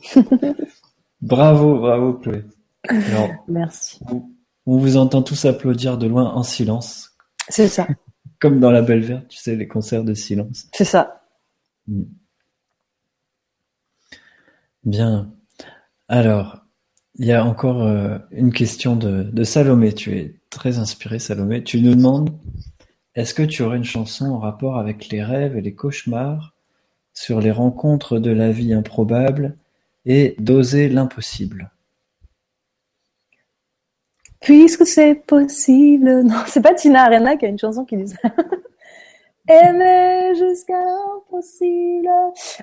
Bravo, 1.22 1.80
bravo 1.80 2.14
Chloé. 2.20 2.46
Alors, 2.88 3.30
Merci. 3.48 4.00
on 4.66 4.78
vous 4.78 4.98
entend 4.98 5.22
tous 5.22 5.46
applaudir 5.46 5.98
de 5.98 6.08
loin 6.08 6.32
en 6.32 6.44
silence, 6.44 7.16
C'est 7.50 7.68
ça. 7.68 7.88
comme 8.40 8.60
dans 8.60 8.72
La 8.72 8.82
Belle 8.82 9.02
Verte, 9.02 9.28
tu 9.28 9.38
sais, 9.38 9.56
les 9.56 9.68
concerts 9.68 10.04
de 10.04 10.14
silence. 10.14 10.68
C'est 10.74 10.86
ça. 10.86 11.24
Mm. 11.88 12.04
Bien. 14.86 15.34
Alors, 16.08 16.64
il 17.16 17.26
y 17.26 17.34
a 17.34 17.44
encore 17.44 17.84
euh, 17.84 18.18
une 18.32 18.54
question 18.54 18.96
de, 18.96 19.24
de 19.24 19.44
Salomé. 19.44 19.94
Tu 19.94 20.18
es 20.18 20.40
très 20.50 20.80
inspirée, 20.80 21.20
Salomé. 21.20 21.64
Tu 21.64 21.82
nous 21.82 21.96
demandes, 21.96 22.32
est-ce 23.16 23.34
que 23.34 23.44
tu 23.44 23.62
aurais 23.62 23.78
une 23.78 23.84
chanson 23.84 24.28
en 24.28 24.40
rapport 24.40 24.78
avec 24.78 25.10
les 25.10 25.22
rêves 25.22 25.58
et 25.58 25.62
les 25.62 25.76
cauchemars, 25.76 26.54
sur 27.14 27.42
les 27.42 27.52
rencontres 27.52 28.20
de 28.20 28.32
la 28.32 28.52
vie 28.52 28.74
improbable 28.74 29.58
et 30.06 30.36
d'oser 30.40 30.88
l'impossible? 30.88 31.72
Puisque 34.40 34.86
c'est 34.86 35.16
possible. 35.16 36.24
Non, 36.24 36.44
c'est 36.48 36.62
pas 36.62 36.74
Tina 36.74 37.06
Arena 37.06 37.38
qui 37.38 37.46
a 37.46 37.50
une 37.50 37.60
chanson 37.60 37.86
qui 37.86 37.98
dit 37.98 38.08
ça. 38.08 38.30
Aimer 39.48 40.34
jusqu'à 40.36 40.80
l'impossible. 40.84 42.10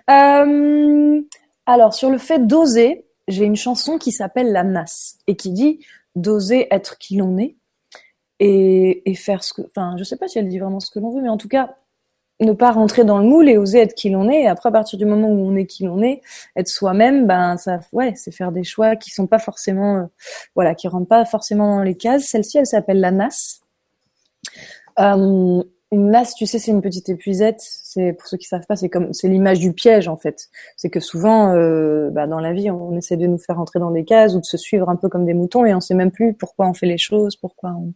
Euh, 0.09 1.23
alors, 1.67 1.95
sur 1.95 2.11
le 2.11 2.19
fait 2.19 2.47
d'oser, 2.47 3.07
j'ai 3.27 3.45
une 3.45 3.57
chanson 3.57 3.99
qui 3.99 4.13
s'appelle 4.13 4.53
La 4.53 4.63
Nasse 4.63 5.19
et 5.27 5.37
qui 5.37 5.51
dit 5.51 5.85
d'oser 6.15 6.69
être 6.71 6.97
qui 6.99 7.17
l'on 7.17 7.39
est 7.39 7.57
et, 8.39 9.11
et 9.11 9.15
faire 9.15 9.43
ce 9.43 9.53
que. 9.53 9.63
Enfin, 9.63 9.97
je 9.99 10.05
sais 10.05 10.17
pas 10.17 10.29
si 10.29 10.39
elle 10.39 10.49
dit 10.49 10.59
vraiment 10.59 10.81
ce 10.81 10.91
que 10.91 11.01
l'on 11.01 11.11
veut, 11.11 11.23
mais 11.23 11.29
en 11.29 11.37
tout 11.37 11.49
cas, 11.49 11.77
ne 12.41 12.53
pas 12.53 12.71
rentrer 12.71 13.05
dans 13.05 13.19
le 13.19 13.25
moule 13.25 13.49
et 13.49 13.57
oser 13.57 13.81
être 13.81 13.95
qui 13.95 14.11
l'on 14.11 14.29
est. 14.29 14.47
Après, 14.47 14.69
à 14.69 14.73
partir 14.73 14.99
du 14.99 15.07
moment 15.07 15.29
où 15.29 15.47
on 15.47 15.57
est 15.57 15.67
qui 15.67 15.85
l'on 15.85 16.03
est, 16.03 16.21
être 16.55 16.69
soi-même, 16.69 17.27
ben 17.27 17.57
ça, 17.57 17.81
ouais, 17.93 18.13
c'est 18.17 18.31
faire 18.31 18.53
des 18.53 18.65
choix 18.65 18.97
qui 18.97 19.11
sont 19.11 19.27
pas 19.27 19.39
forcément, 19.39 19.97
euh, 19.97 20.05
voilà, 20.55 20.75
qui 20.75 20.89
rentrent 20.89 21.09
pas 21.09 21.25
forcément 21.25 21.77
dans 21.77 21.83
les 21.83 21.97
cases. 21.97 22.25
Celle-ci, 22.25 22.59
elle 22.59 22.67
s'appelle 22.67 23.01
la 23.01 23.11
nasse. 23.11 23.61
Euh, 24.99 25.63
une 25.93 26.11
nasse, 26.11 26.35
tu 26.35 26.47
sais, 26.47 26.59
c'est 26.59 26.73
une 26.73 26.83
petite 26.83 27.09
épuisette. 27.09 27.61
C'est 27.61 28.13
pour 28.13 28.27
ceux 28.27 28.37
qui 28.37 28.47
savent 28.47 28.67
pas, 28.67 28.77
c'est 28.77 28.89
comme, 28.89 29.13
c'est 29.15 29.29
l'image 29.29 29.61
du 29.61 29.73
piège 29.73 30.09
en 30.09 30.17
fait. 30.17 30.49
C'est 30.77 30.91
que 30.91 31.01
souvent, 31.01 31.55
euh, 31.55 32.11
bah, 32.11 32.27
dans 32.27 32.41
la 32.41 32.53
vie, 32.53 32.71
on, 32.71 32.89
on 32.89 32.97
essaie 32.99 33.17
de 33.17 33.27
nous 33.27 33.39
faire 33.39 33.57
rentrer 33.57 33.79
dans 33.79 33.93
des 33.93 34.05
cases 34.05 34.35
ou 34.35 34.41
de 34.41 34.45
se 34.45 34.57
suivre 34.59 34.91
un 34.91 34.97
peu 34.97 35.09
comme 35.09 35.25
des 35.25 35.35
moutons 35.35 35.65
et 35.65 35.75
on 35.75 35.81
sait 35.81 35.95
même 35.95 36.11
plus 36.11 36.35
pourquoi 36.35 36.69
on 36.69 36.75
fait 36.75 36.87
les 36.87 36.99
choses, 36.99 37.37
pourquoi. 37.37 37.71
On... 37.71 37.95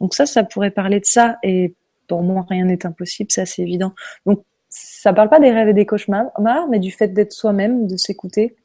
Donc 0.00 0.14
ça, 0.14 0.26
ça 0.26 0.42
pourrait 0.44 0.70
parler 0.70 0.98
de 0.98 1.04
ça. 1.04 1.36
Et 1.42 1.76
pour 2.06 2.22
moi, 2.22 2.46
rien 2.48 2.64
n'est 2.64 2.86
impossible, 2.86 3.30
ça 3.30 3.46
c'est 3.46 3.62
évident. 3.62 3.92
Donc 4.24 4.42
ça 4.68 5.12
parle 5.12 5.28
pas 5.28 5.40
des 5.40 5.50
rêves 5.50 5.68
et 5.68 5.74
des 5.74 5.86
cauchemars, 5.86 6.30
mais 6.68 6.78
du 6.78 6.90
fait 6.90 7.08
d'être 7.08 7.32
soi-même, 7.32 7.86
de 7.86 7.96
s'écouter 7.96 8.56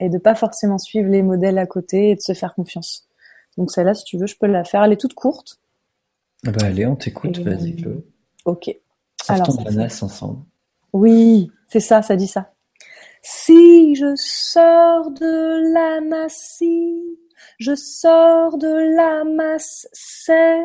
et 0.00 0.08
de 0.08 0.18
pas 0.18 0.34
forcément 0.34 0.78
suivre 0.78 1.08
les 1.10 1.22
modèles 1.22 1.58
à 1.58 1.66
côté 1.66 2.10
et 2.10 2.14
de 2.16 2.20
se 2.20 2.32
faire 2.32 2.54
confiance. 2.54 3.08
Donc 3.56 3.70
celle-là, 3.70 3.94
si 3.94 4.04
tu 4.04 4.18
veux, 4.18 4.26
je 4.26 4.36
peux 4.36 4.46
la 4.46 4.64
faire. 4.64 4.82
Elle 4.82 4.92
est 4.92 5.00
toute 5.00 5.14
courte. 5.14 5.60
Ah 6.46 6.50
bah 6.50 6.66
allez, 6.66 6.86
on 6.86 6.96
t'écoute, 6.96 7.38
Et- 7.38 7.42
vas-y 7.42 7.76
Chloé. 7.76 8.04
Ok. 8.44 8.76
Sortons 9.22 9.42
Alors, 9.42 9.52
ça 9.52 9.64
la 9.64 9.70
nasse 9.70 10.02
ensemble. 10.02 10.40
Oui, 10.92 11.50
c'est 11.68 11.80
ça, 11.80 12.02
ça 12.02 12.16
dit 12.16 12.26
ça. 12.26 12.52
Si 13.22 13.94
je 13.94 14.12
sors 14.16 15.10
de 15.12 15.72
la 15.72 16.00
masse, 16.02 16.56
si 16.58 17.00
je 17.58 17.74
sors 17.74 18.58
de 18.58 18.94
la 18.96 19.24
masse, 19.24 19.88
c'est 19.92 20.60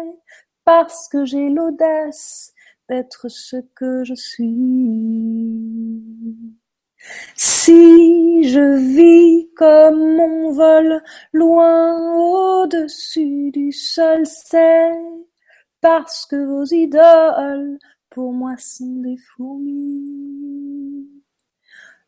parce 0.66 1.08
que 1.10 1.26
j'ai 1.26 1.50
l'audace 1.50 2.54
d'être 2.88 3.30
ce 3.30 3.58
que 3.76 4.04
je 4.04 4.16
suis. 4.16 6.04
Si 7.36 8.44
je 8.44 8.78
vis 8.78 9.50
comme 9.56 10.16
mon 10.16 10.52
vol 10.52 11.02
loin 11.34 12.64
au-dessus 12.64 13.52
du 13.52 13.72
sol, 13.72 14.26
c'est 14.26 14.92
parce 15.82 16.26
que 16.26 16.36
vos 16.36 16.66
idoles 16.66 17.78
pour 18.10 18.34
moi 18.34 18.56
sont 18.58 19.02
des 19.02 19.18
fourmis. 19.18 21.08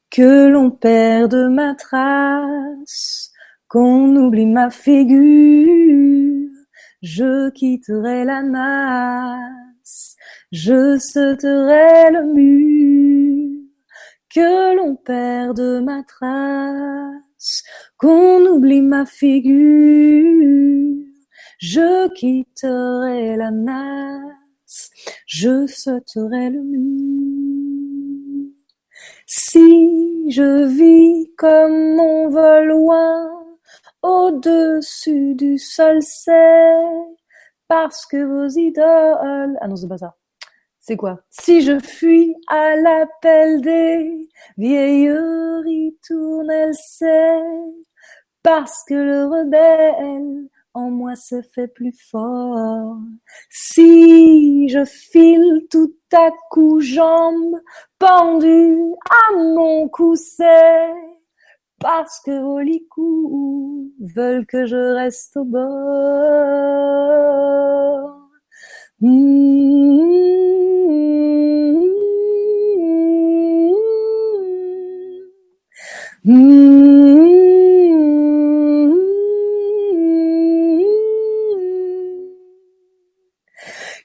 Que 0.09 0.47
l'on 0.47 0.71
perde 0.71 1.49
ma 1.49 1.73
trace, 1.75 3.31
qu'on 3.69 4.13
oublie 4.17 4.45
ma 4.45 4.69
figure, 4.69 6.49
je 7.01 7.49
quitterai 7.49 8.25
la 8.25 8.43
masse, 8.43 10.15
je 10.51 10.97
sauterai 10.97 12.11
le 12.11 12.33
mur, 12.33 13.59
que 14.29 14.75
l'on 14.75 14.95
perde 14.95 15.81
ma 15.83 16.03
trace, 16.03 17.63
qu'on 17.97 18.45
oublie 18.45 18.81
ma 18.81 19.05
figure, 19.05 21.05
je 21.57 22.07
quitterai 22.13 23.35
la 23.35 23.51
masse, 23.51 24.91
je 25.25 25.65
sauterai 25.65 26.51
le 26.51 26.61
mur. 26.61 28.51
Si 29.25 30.29
je 30.29 30.65
vis 30.65 31.31
comme 31.37 31.95
mon 31.95 32.29
vol 32.29 32.67
loin 32.67 33.40
au-dessus 34.01 35.35
du 35.35 35.57
sol, 35.57 36.01
c'est 36.01 36.83
parce 37.67 38.05
que 38.05 38.23
vos 38.23 38.47
idoles... 38.47 39.57
Ah 39.61 39.67
non, 39.67 39.75
c'est 39.75 39.87
pas 39.87 39.97
ça. 39.97 40.15
C'est 40.79 40.97
quoi? 40.97 41.21
Si 41.29 41.61
je 41.61 41.79
fuis 41.79 42.35
à 42.47 42.75
l'appel 42.75 43.61
des 43.61 44.29
vieilles 44.57 45.11
ritournelles, 45.63 46.73
c'est 46.73 47.39
parce 48.41 48.83
que 48.87 48.95
le 48.95 49.25
rebelle 49.25 50.49
en 50.73 50.89
moi 50.89 51.15
se 51.15 51.41
fait 51.53 51.67
plus 51.67 51.95
fort. 52.09 52.97
Si 53.49 54.69
je 54.69 54.83
file 54.85 55.67
tout 55.69 55.93
à 56.13 56.31
coup 56.49 56.79
jambes 56.79 57.59
pendues 57.99 58.95
à 59.09 59.35
mon 59.35 59.87
cou, 59.89 60.15
parce 61.81 62.21
que 62.21 62.39
vos 62.41 62.59
licous 62.59 63.91
veulent 63.99 64.45
que 64.45 64.65
je 64.65 64.95
reste 64.95 65.35
au 65.37 65.45
bord. 65.45 65.71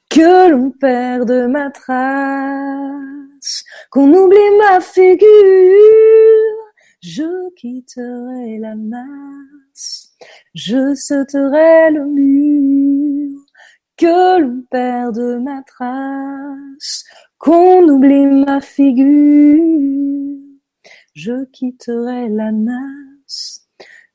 Que 0.09 0.51
l'on 0.51 0.70
perde 0.70 1.47
ma 1.51 1.70
trace, 1.70 3.64
qu'on 3.91 4.14
oublie 4.14 4.39
ma 4.59 4.81
figure, 4.81 5.29
je 7.07 7.55
quitterai 7.55 8.59
la 8.59 8.75
masse, 8.75 10.13
je 10.55 10.93
sauterai 10.97 11.93
le 11.93 12.05
mur, 12.05 13.39
que 13.97 14.41
l'on 14.41 14.63
perde 14.69 15.41
ma 15.41 15.63
trace, 15.63 17.05
qu'on 17.39 17.89
oublie 17.89 18.27
ma 18.27 18.61
figure, 18.61 19.07
je 21.15 21.45
quitterai 21.53 22.29
la 22.29 22.51
masse, 22.51 23.69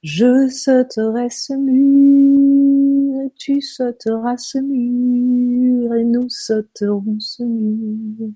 je 0.03 0.49
sauterai 0.49 1.29
ce 1.29 1.53
mur, 1.53 3.21
et 3.21 3.31
tu 3.37 3.61
sauteras 3.61 4.35
ce 4.35 4.57
mur, 4.57 5.95
et 5.95 6.03
nous 6.03 6.27
sauterons 6.27 7.19
ce 7.21 7.43
mur. 7.43 8.33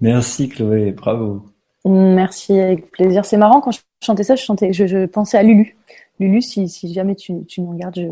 Merci 0.00 0.48
Chloé, 0.48 0.92
bravo. 0.92 1.42
Merci, 1.84 2.58
avec 2.58 2.90
plaisir. 2.90 3.24
C'est 3.24 3.36
marrant, 3.36 3.60
quand 3.60 3.70
je 3.70 3.80
chantais 4.04 4.22
ça, 4.22 4.36
je, 4.36 4.42
chantais, 4.42 4.72
je, 4.72 4.86
je 4.86 5.06
pensais 5.06 5.38
à 5.38 5.42
Lulu. 5.42 5.76
Lulu, 6.18 6.42
si, 6.42 6.68
si 6.68 6.92
jamais 6.92 7.14
tu, 7.14 7.44
tu 7.46 7.60
nous 7.60 7.70
regardes, 7.70 7.96
je, 7.96 8.08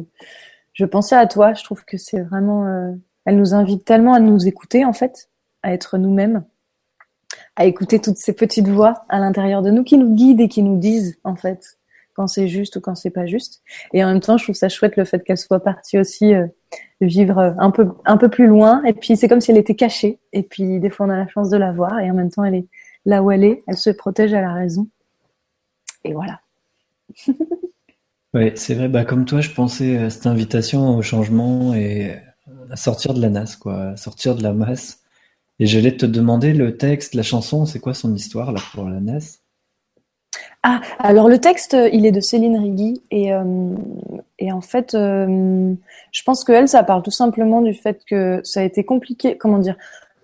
je 0.73 0.85
pensais 0.85 1.17
à 1.17 1.27
toi. 1.27 1.55
Je 1.55 1.65
trouve 1.65 1.85
que 1.85 1.97
c'est 1.97 2.21
vraiment... 2.21 2.67
euh, 2.67 2.93
elle 3.25 3.37
nous 3.37 3.55
invite 3.55 3.85
tellement 3.85 4.15
à 4.15 4.21
nous 4.21 4.49
écouter, 4.49 4.85
en 4.87 4.95
fait, 4.95 5.29
à 5.63 5.73
être 5.75 5.99
nous-mêmes, 5.99 6.45
à 7.57 7.67
écouter 7.67 8.01
toutes 8.01 8.17
ces 8.17 8.33
petites 8.33 8.69
voix 8.69 9.05
à 9.11 9.19
l'intérieur 9.19 9.61
de 9.61 9.71
nous 9.71 9.85
qui 9.85 9.99
nous 9.99 10.15
guident 10.15 10.41
et 10.41 10.49
qui 10.49 10.63
nous 10.63 10.79
disent, 10.79 11.19
en 11.25 11.37
fait, 11.37 11.79
quand 12.15 12.27
c'est 12.27 12.49
juste 12.49 12.77
ou 12.77 12.81
quand 12.81 12.95
c'est 12.95 13.11
pas 13.11 13.27
juste. 13.27 13.63
Et 13.93 14.03
en 14.03 14.09
même 14.09 14.21
temps, 14.21 14.39
je 14.39 14.45
trouve 14.45 14.55
ça 14.55 14.71
chouette 14.71 14.97
le 14.97 15.05
fait 15.05 15.23
qu'elle 15.23 15.37
soit 15.37 15.61
partie 15.61 15.99
aussi 15.99 16.35
euh, 16.35 16.47
vivre 17.01 17.55
un 17.59 17.71
peu, 17.71 17.89
un 18.05 18.17
peu 18.17 18.29
plus 18.29 18.47
loin. 18.47 18.83
Et 18.85 18.93
puis, 18.93 19.17
c'est 19.17 19.29
comme 19.29 19.41
si 19.41 19.51
elle 19.51 19.59
était 19.59 19.75
cachée. 19.75 20.19
Et 20.33 20.43
puis, 20.43 20.81
des 20.81 20.91
fois, 20.91 21.07
on 21.07 21.11
a 21.11 21.17
la 21.17 21.29
chance 21.29 21.51
de 21.51 21.57
la 21.57 21.73
voir. 21.73 21.99
Et 22.01 22.11
en 22.11 22.15
même 22.15 22.31
temps, 22.31 22.45
elle 22.45 22.55
est 22.55 22.67
là 23.07 23.23
où 23.23 23.31
elle 23.31 23.45
est. 23.45 23.63
Elle 23.67 23.77
se 23.77 23.91
protège 23.91 24.35
à 24.35 24.41
la 24.41 24.53
raison. 24.53 24.89
Et 26.05 26.13
voilà. 26.13 26.41
Ouais, 28.35 28.53
c'est 28.57 28.75
vrai, 28.75 28.89
bah 28.89 29.07
comme 29.07 29.25
toi, 29.25 29.41
je 29.41 29.51
pensais 29.51 29.97
à 29.97 30.11
cette 30.11 30.27
invitation 30.27 30.97
au 30.97 31.03
changement 31.03 31.75
et 31.75 32.15
à 32.71 32.77
sortir 32.77 33.15
de 33.15 33.23
la 33.23 33.31
nasse, 33.31 33.57
quoi, 33.57 33.91
à 33.91 33.97
sortir 33.97 34.35
de 34.35 34.43
la 34.43 34.53
masse. 34.53 35.01
Et 35.59 35.67
j'allais 35.67 35.97
te 35.97 36.05
demander 36.05 36.53
le 36.53 36.77
texte, 36.77 37.15
la 37.15 37.23
chanson, 37.23 37.65
c'est 37.65 37.81
quoi 37.81 37.95
son 37.95 38.15
histoire 38.15 38.53
là 38.53 38.61
pour 38.75 38.85
la 38.85 39.01
nasse? 39.01 39.41
Ah, 40.63 40.81
alors 40.99 41.29
le 41.29 41.39
texte, 41.39 41.75
euh, 41.75 41.89
il 41.93 42.05
est 42.05 42.13
de 42.13 42.21
Céline 42.21 42.59
Rigui. 42.59 43.03
Et, 43.11 43.33
euh, 43.33 43.75
et 44.39 44.53
en 44.53 44.61
fait, 44.61 44.95
euh, 44.95 45.73
je 46.11 46.23
pense 46.25 46.45
que 46.45 46.53
elle, 46.53 46.69
ça 46.69 46.83
parle 46.83 47.03
tout 47.03 47.11
simplement 47.11 47.63
du 47.63 47.75
fait 47.75 48.01
que 48.05 48.41
ça 48.45 48.61
a 48.61 48.63
été 48.65 48.85
compliqué. 48.85 49.37
Comment 49.37 49.59
dire? 49.59 49.77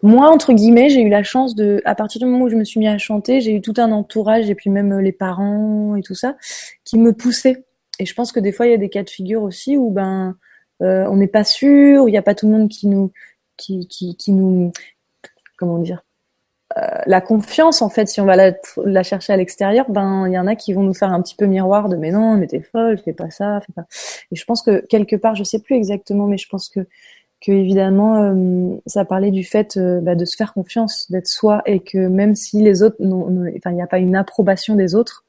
Moi, 0.02 0.28
entre 0.28 0.52
guillemets, 0.52 0.90
j'ai 0.90 1.00
eu 1.02 1.08
la 1.08 1.22
chance 1.22 1.54
de, 1.54 1.80
à 1.84 1.94
partir 1.94 2.20
du 2.20 2.26
moment 2.26 2.44
où 2.44 2.48
je 2.50 2.56
me 2.56 2.64
suis 2.64 2.78
mis 2.80 2.88
à 2.88 2.98
chanter, 2.98 3.40
j'ai 3.40 3.54
eu 3.54 3.60
tout 3.60 3.74
un 3.78 3.90
entourage 3.92 4.50
et 4.50 4.54
puis 4.54 4.70
même 4.70 4.92
euh, 4.92 5.00
les 5.00 5.12
parents 5.12 5.96
et 5.96 6.02
tout 6.02 6.14
ça 6.14 6.36
qui 6.84 6.98
me 6.98 7.12
poussaient. 7.12 7.64
Et 7.98 8.06
je 8.06 8.14
pense 8.14 8.32
que 8.32 8.40
des 8.40 8.52
fois, 8.52 8.66
il 8.66 8.70
y 8.72 8.74
a 8.74 8.78
des 8.78 8.90
cas 8.90 9.04
de 9.04 9.10
figure 9.10 9.42
aussi 9.42 9.76
où 9.76 9.90
ben 9.90 10.36
on 10.80 11.16
n'est 11.16 11.28
pas 11.28 11.44
sûr, 11.44 12.08
il 12.08 12.12
n'y 12.12 12.18
a 12.18 12.22
pas 12.22 12.34
tout 12.34 12.46
le 12.46 12.52
monde 12.52 12.68
qui 12.68 12.88
nous, 12.88 13.10
qui, 13.56 13.86
nous, 14.28 14.70
comment 15.56 15.78
dire, 15.78 16.04
la 17.06 17.20
confiance 17.20 17.82
en 17.82 17.88
fait. 17.88 18.08
Si 18.08 18.20
on 18.20 18.24
va 18.24 18.36
la, 18.36 18.52
la 18.84 19.02
chercher 19.02 19.32
à 19.32 19.36
l'extérieur, 19.36 19.86
ben 19.90 20.26
il 20.26 20.32
y 20.32 20.38
en 20.38 20.46
a 20.46 20.56
qui 20.56 20.72
vont 20.72 20.82
nous 20.82 20.94
faire 20.94 21.12
un 21.12 21.22
petit 21.22 21.36
peu 21.36 21.46
miroir 21.46 21.88
de 21.88 21.96
mais 21.96 22.10
non, 22.10 22.36
mais 22.36 22.46
t'es 22.46 22.60
folle, 22.60 22.98
fais 22.98 23.12
pas 23.12 23.30
ça, 23.30 23.60
fais 23.60 23.72
pas. 23.72 23.84
Et 24.32 24.36
je 24.36 24.44
pense 24.44 24.62
que 24.62 24.84
quelque 24.86 25.16
part, 25.16 25.34
je 25.34 25.44
sais 25.44 25.60
plus 25.60 25.76
exactement, 25.76 26.26
mais 26.26 26.38
je 26.38 26.48
pense 26.48 26.68
que 26.68 26.80
que 27.40 27.52
évidemment 27.52 28.22
euh, 28.22 28.76
ça 28.86 29.04
parlait 29.04 29.30
du 29.30 29.44
fait 29.44 29.76
euh, 29.76 30.00
bah, 30.00 30.14
de 30.14 30.24
se 30.24 30.36
faire 30.36 30.54
confiance, 30.54 31.10
d'être 31.10 31.28
soi, 31.28 31.62
et 31.66 31.80
que 31.80 31.98
même 31.98 32.34
si 32.34 32.62
les 32.62 32.82
autres, 32.82 32.96
enfin 33.00 33.70
il 33.70 33.74
n'y 33.74 33.82
a 33.82 33.86
pas 33.86 33.98
une 33.98 34.16
approbation 34.16 34.74
des 34.74 34.94
autres, 34.94 35.24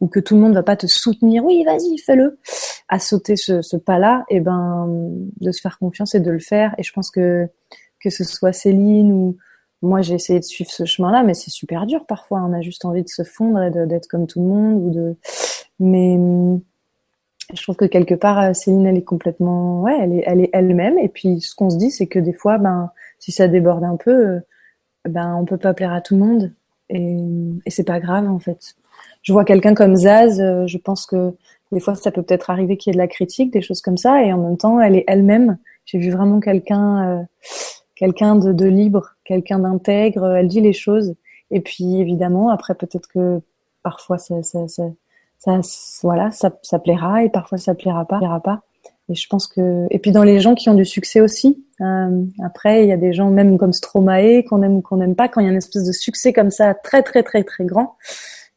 ou 0.00 0.08
que 0.08 0.20
tout 0.20 0.34
le 0.34 0.40
monde 0.40 0.54
va 0.54 0.62
pas 0.62 0.76
te 0.76 0.86
soutenir, 0.86 1.44
oui 1.44 1.64
vas-y 1.64 1.98
fais-le, 1.98 2.38
à 2.88 2.98
sauter 2.98 3.36
ce, 3.36 3.60
ce 3.62 3.76
pas-là, 3.76 4.24
et 4.30 4.40
ben 4.40 4.88
de 5.40 5.52
se 5.52 5.60
faire 5.60 5.78
confiance 5.78 6.14
et 6.14 6.20
de 6.20 6.30
le 6.30 6.38
faire. 6.38 6.74
Et 6.78 6.82
je 6.82 6.92
pense 6.92 7.10
que 7.10 7.48
que 8.00 8.10
ce 8.10 8.24
soit 8.24 8.52
Céline 8.52 9.12
ou 9.12 9.36
moi 9.82 10.02
j'ai 10.02 10.14
essayé 10.14 10.40
de 10.40 10.44
suivre 10.44 10.70
ce 10.70 10.84
chemin-là, 10.84 11.22
mais 11.22 11.34
c'est 11.34 11.50
super 11.50 11.86
dur 11.86 12.04
parfois. 12.06 12.42
On 12.42 12.52
a 12.52 12.60
juste 12.60 12.84
envie 12.84 13.02
de 13.02 13.08
se 13.08 13.22
fondre 13.22 13.62
et 13.62 13.70
d'être 13.86 14.08
comme 14.08 14.26
tout 14.26 14.40
le 14.40 14.46
monde, 14.46 14.82
ou 14.84 14.90
de, 14.90 15.16
mais 15.80 16.14
hum, 16.16 16.60
je 17.54 17.62
trouve 17.62 17.76
que 17.76 17.84
quelque 17.86 18.14
part, 18.14 18.38
euh, 18.40 18.52
Céline, 18.52 18.86
elle 18.86 18.96
est 18.98 19.02
complètement, 19.02 19.82
ouais, 19.82 19.98
elle 20.00 20.12
est, 20.12 20.24
elle 20.26 20.40
est 20.40 20.50
elle-même. 20.52 20.98
Et 20.98 21.08
puis, 21.08 21.40
ce 21.40 21.54
qu'on 21.54 21.70
se 21.70 21.78
dit, 21.78 21.90
c'est 21.90 22.06
que 22.06 22.18
des 22.18 22.32
fois, 22.32 22.58
ben, 22.58 22.90
si 23.18 23.32
ça 23.32 23.48
déborde 23.48 23.84
un 23.84 23.96
peu, 23.96 24.10
euh, 24.10 24.40
ben, 25.08 25.34
on 25.34 25.44
peut 25.44 25.56
pas 25.56 25.74
plaire 25.74 25.92
à 25.92 26.00
tout 26.00 26.14
le 26.14 26.24
monde. 26.24 26.52
Et, 26.90 27.16
et 27.64 27.70
c'est 27.70 27.84
pas 27.84 28.00
grave, 28.00 28.28
en 28.28 28.38
fait. 28.38 28.76
Je 29.22 29.32
vois 29.32 29.44
quelqu'un 29.44 29.74
comme 29.74 29.96
Zaz, 29.96 30.40
euh, 30.40 30.66
je 30.66 30.78
pense 30.78 31.06
que 31.06 31.34
des 31.72 31.80
fois, 31.80 31.94
ça 31.94 32.10
peut 32.10 32.22
peut-être 32.22 32.50
arriver 32.50 32.76
qu'il 32.76 32.90
y 32.90 32.92
ait 32.92 32.96
de 32.96 32.98
la 32.98 33.08
critique, 33.08 33.52
des 33.52 33.62
choses 33.62 33.80
comme 33.80 33.96
ça. 33.96 34.22
Et 34.22 34.32
en 34.32 34.38
même 34.38 34.56
temps, 34.56 34.80
elle 34.80 34.96
est 34.96 35.04
elle-même. 35.06 35.58
J'ai 35.86 35.98
vu 35.98 36.10
vraiment 36.10 36.40
quelqu'un, 36.40 37.20
euh, 37.20 37.22
quelqu'un 37.98 38.36
de, 38.36 38.52
de 38.52 38.66
libre, 38.66 39.16
quelqu'un 39.24 39.58
d'intègre. 39.58 40.26
Elle 40.26 40.48
dit 40.48 40.60
les 40.60 40.72
choses. 40.72 41.14
Et 41.50 41.60
puis, 41.60 42.00
évidemment, 42.00 42.50
après, 42.50 42.74
peut-être 42.74 43.08
que 43.08 43.40
parfois, 43.82 44.18
ça, 44.18 44.42
ça, 44.42 44.68
ça, 44.68 44.84
ça, 45.38 45.60
voilà, 46.02 46.30
ça, 46.30 46.56
ça 46.62 46.78
plaira 46.78 47.24
et 47.24 47.30
parfois 47.30 47.58
ça 47.58 47.74
plaira 47.74 48.04
pas, 48.04 48.18
plaira 48.18 48.40
pas. 48.40 48.62
Et 49.08 49.14
je 49.14 49.26
pense 49.28 49.46
que, 49.46 49.86
et 49.90 49.98
puis 49.98 50.12
dans 50.12 50.22
les 50.22 50.38
gens 50.40 50.54
qui 50.54 50.68
ont 50.68 50.74
du 50.74 50.84
succès 50.84 51.20
aussi, 51.20 51.64
euh, 51.80 52.24
après 52.44 52.82
il 52.82 52.88
y 52.88 52.92
a 52.92 52.98
des 52.98 53.14
gens 53.14 53.30
même 53.30 53.56
comme 53.56 53.72
Stromae 53.72 54.42
qu'on 54.42 54.62
aime 54.62 54.76
ou 54.76 54.82
qu'on 54.82 54.98
n'aime 54.98 55.14
pas, 55.14 55.28
quand 55.28 55.40
il 55.40 55.44
y 55.44 55.46
a 55.46 55.50
une 55.50 55.56
espèce 55.56 55.84
de 55.84 55.92
succès 55.92 56.34
comme 56.34 56.50
ça 56.50 56.74
très 56.74 57.02
très 57.02 57.22
très 57.22 57.42
très 57.42 57.64
grand, 57.64 57.96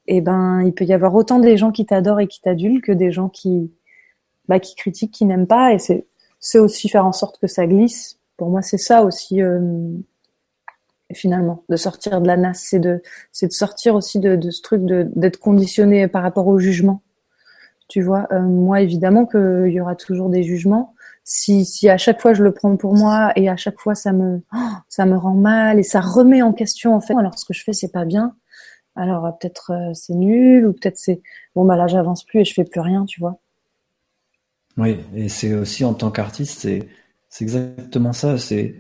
et 0.08 0.20
ben 0.20 0.62
il 0.66 0.74
peut 0.74 0.84
y 0.84 0.92
avoir 0.92 1.16
autant 1.16 1.40
des 1.40 1.56
gens 1.56 1.72
qui 1.72 1.86
t'adorent 1.86 2.20
et 2.20 2.28
qui 2.28 2.42
t'adulent 2.42 2.82
que 2.82 2.92
des 2.92 3.12
gens 3.12 3.30
qui, 3.30 3.72
bah, 4.50 4.60
qui 4.60 4.76
critiquent, 4.76 5.14
qui 5.14 5.26
n'aiment 5.26 5.48
pas. 5.48 5.74
Et 5.74 5.80
c'est 5.80 6.06
c'est 6.42 6.60
aussi 6.60 6.90
faire 6.90 7.06
en 7.06 7.14
sorte 7.14 7.40
que 7.40 7.48
ça 7.48 7.66
glisse. 7.68 8.20
Pour 8.42 8.50
moi 8.50 8.64
c'est 8.64 8.80
ça 8.80 9.04
aussi. 9.04 9.40
euh, 9.40 9.60
finalement, 11.14 11.64
de 11.70 11.76
sortir 11.76 12.22
de 12.22 12.26
la 12.26 12.38
nasse, 12.38 12.66
c'est 12.72 12.80
de, 12.80 13.04
c'est 13.32 13.46
de 13.46 13.52
sortir 13.52 13.94
aussi 13.94 14.20
de, 14.20 14.50
ce 14.50 14.64
truc 14.64 14.84
de, 14.84 15.08
d'être 15.16 15.38
conditionné 15.38 16.08
par 16.08 16.24
rapport 16.24 16.48
au 16.48 16.58
jugement. 16.58 17.04
Tu 17.88 18.02
vois, 18.02 18.26
euh, 18.32 18.40
moi 18.42 18.82
évidemment 18.82 19.28
qu'il 19.28 19.68
y 19.68 19.80
aura 19.80 19.96
toujours 19.96 20.30
des 20.30 20.42
jugements. 20.42 20.96
Si, 21.24 21.66
si 21.66 21.88
à 21.88 22.00
chaque 22.00 22.20
fois 22.20 22.34
je 22.34 22.44
le 22.44 22.52
prends 22.52 22.76
pour 22.78 22.96
moi 22.96 23.32
et 23.36 23.48
à 23.48 23.58
chaque 23.58 23.80
fois 23.80 23.94
ça 23.94 24.12
me, 24.12 24.42
oh, 24.56 24.58
ça 24.90 25.06
me 25.06 25.18
rend 25.18 25.36
mal 25.36 25.78
et 25.78 25.84
ça 25.84 26.02
remet 26.02 26.42
en 26.42 26.52
question 26.52 26.96
en 26.96 27.00
fait. 27.00 27.14
Alors 27.14 27.38
ce 27.38 27.46
que 27.46 27.54
je 27.54 27.64
fais 27.64 27.74
c'est 27.74 27.92
pas 27.92 28.06
bien. 28.06 28.36
Alors 28.96 29.28
euh, 29.28 29.32
peut-être 29.40 29.72
c'est 29.94 30.16
nul 30.16 30.66
ou 30.66 30.74
peut-être 30.74 30.98
c'est 30.98 31.22
bon 31.54 31.64
bah 31.64 31.76
là 31.76 31.86
j'avance 31.86 32.24
plus 32.24 32.40
et 32.40 32.44
je 32.44 32.56
fais 32.56 32.64
plus 32.64 32.82
rien, 32.82 33.06
tu 33.06 33.20
vois. 33.20 33.38
Oui, 34.78 34.98
et 35.14 35.30
c'est 35.30 35.54
aussi 35.54 35.86
en 35.86 35.94
tant 35.94 36.10
qu'artiste, 36.10 36.62
c'est 36.62 36.88
c'est 37.32 37.46
exactement 37.46 38.14
ça. 38.14 38.38
C'est 38.38 38.76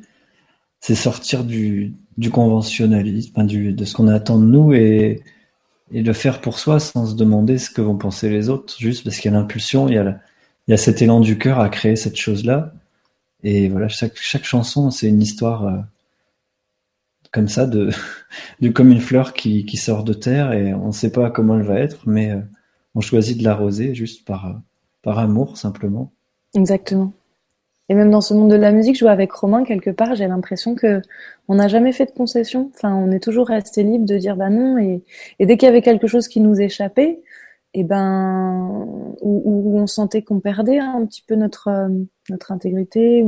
c'est 0.82 0.96
sortir 0.96 1.44
du, 1.44 1.94
du 2.18 2.32
conventionnalisme, 2.32 3.46
de 3.46 3.86
ce 3.86 3.94
qu'on 3.94 4.08
attend 4.08 4.40
de 4.40 4.46
nous 4.46 4.74
et, 4.74 5.22
et 5.92 6.02
le 6.02 6.14
faire 6.14 6.42
pour 6.42 6.58
soi 6.60 6.80
sans 6.80 7.06
se 7.06 7.16
demander 7.16 7.60
ce 7.60 7.70
que 7.70 7.82
vont 7.82 7.98
penser 7.98 8.30
les 8.30 8.50
autres, 8.50 8.76
juste 8.80 9.04
parce 9.04 9.18
qu'il 9.18 9.32
y 9.32 9.36
a 9.36 9.38
l'impulsion, 9.38 9.88
il 9.88 9.94
y 9.94 9.98
a, 9.98 10.20
il 10.68 10.72
y 10.72 10.74
a 10.74 10.78
cet 10.78 11.02
élan 11.04 11.20
du 11.20 11.38
cœur 11.38 11.60
à 11.60 11.70
créer 11.70 11.96
cette 11.96 12.18
chose-là. 12.18 12.74
Et 13.44 13.70
voilà, 13.70 13.90
chaque, 13.90 14.18
chaque 14.18 14.44
chanson, 14.44 14.90
c'est 14.90 15.08
une 15.08 15.22
histoire 15.22 15.68
euh, 15.68 15.78
comme 17.32 17.48
ça, 17.48 17.68
de, 17.68 17.92
de 18.62 18.70
comme 18.70 18.92
une 18.92 19.02
fleur 19.02 19.34
qui, 19.34 19.66
qui 19.66 19.78
sort 19.78 20.04
de 20.04 20.14
terre 20.14 20.52
et 20.52 20.74
on 20.74 20.88
ne 20.88 20.92
sait 20.92 21.12
pas 21.12 21.30
comment 21.30 21.60
elle 21.60 21.66
va 21.66 21.80
être, 21.80 22.08
mais 22.08 22.32
euh, 22.32 22.42
on 22.96 23.02
choisit 23.02 23.38
de 23.38 23.44
l'arroser 23.44 23.94
juste 23.94 24.26
par, 24.26 24.60
par 25.04 25.20
amour 25.20 25.58
simplement. 25.58 26.12
Exactement. 26.56 27.14
Et 27.92 27.94
même 27.94 28.10
dans 28.10 28.22
ce 28.22 28.34
monde 28.34 28.50
de 28.50 28.56
la 28.56 28.72
musique, 28.72 28.96
je 28.96 29.04
vois 29.04 29.12
avec 29.12 29.34
Romain 29.34 29.66
quelque 29.66 29.90
part, 29.90 30.16
j'ai 30.16 30.26
l'impression 30.26 30.76
que 30.76 31.02
on 31.50 31.56
n'a 31.56 31.68
jamais 31.68 31.92
fait 31.92 32.06
de 32.06 32.12
concession. 32.12 32.72
Enfin, 32.74 32.96
on 32.96 33.12
est 33.12 33.20
toujours 33.20 33.50
resté 33.50 33.84
libre 33.84 34.06
de 34.06 34.18
dire 34.18 34.38
bah 34.38 34.50
non. 34.50 34.78
Et, 34.78 35.04
et 35.40 35.46
dès 35.46 35.58
qu'il 35.58 35.66
y 35.66 35.70
avait 35.70 35.82
quelque 35.82 36.08
chose 36.08 36.30
qui 36.30 36.40
nous 36.40 36.62
échappait, 36.62 37.20
et 37.74 37.84
ben 37.84 38.86
où, 39.22 39.42
où 39.76 39.80
on 39.80 39.88
sentait 39.88 40.24
qu'on 40.24 40.40
perdait 40.42 40.80
un 40.80 41.06
petit 41.06 41.24
peu 41.26 41.36
notre 41.36 41.70
euh, 41.70 41.88
notre 42.30 42.52
intégrité 42.52 43.26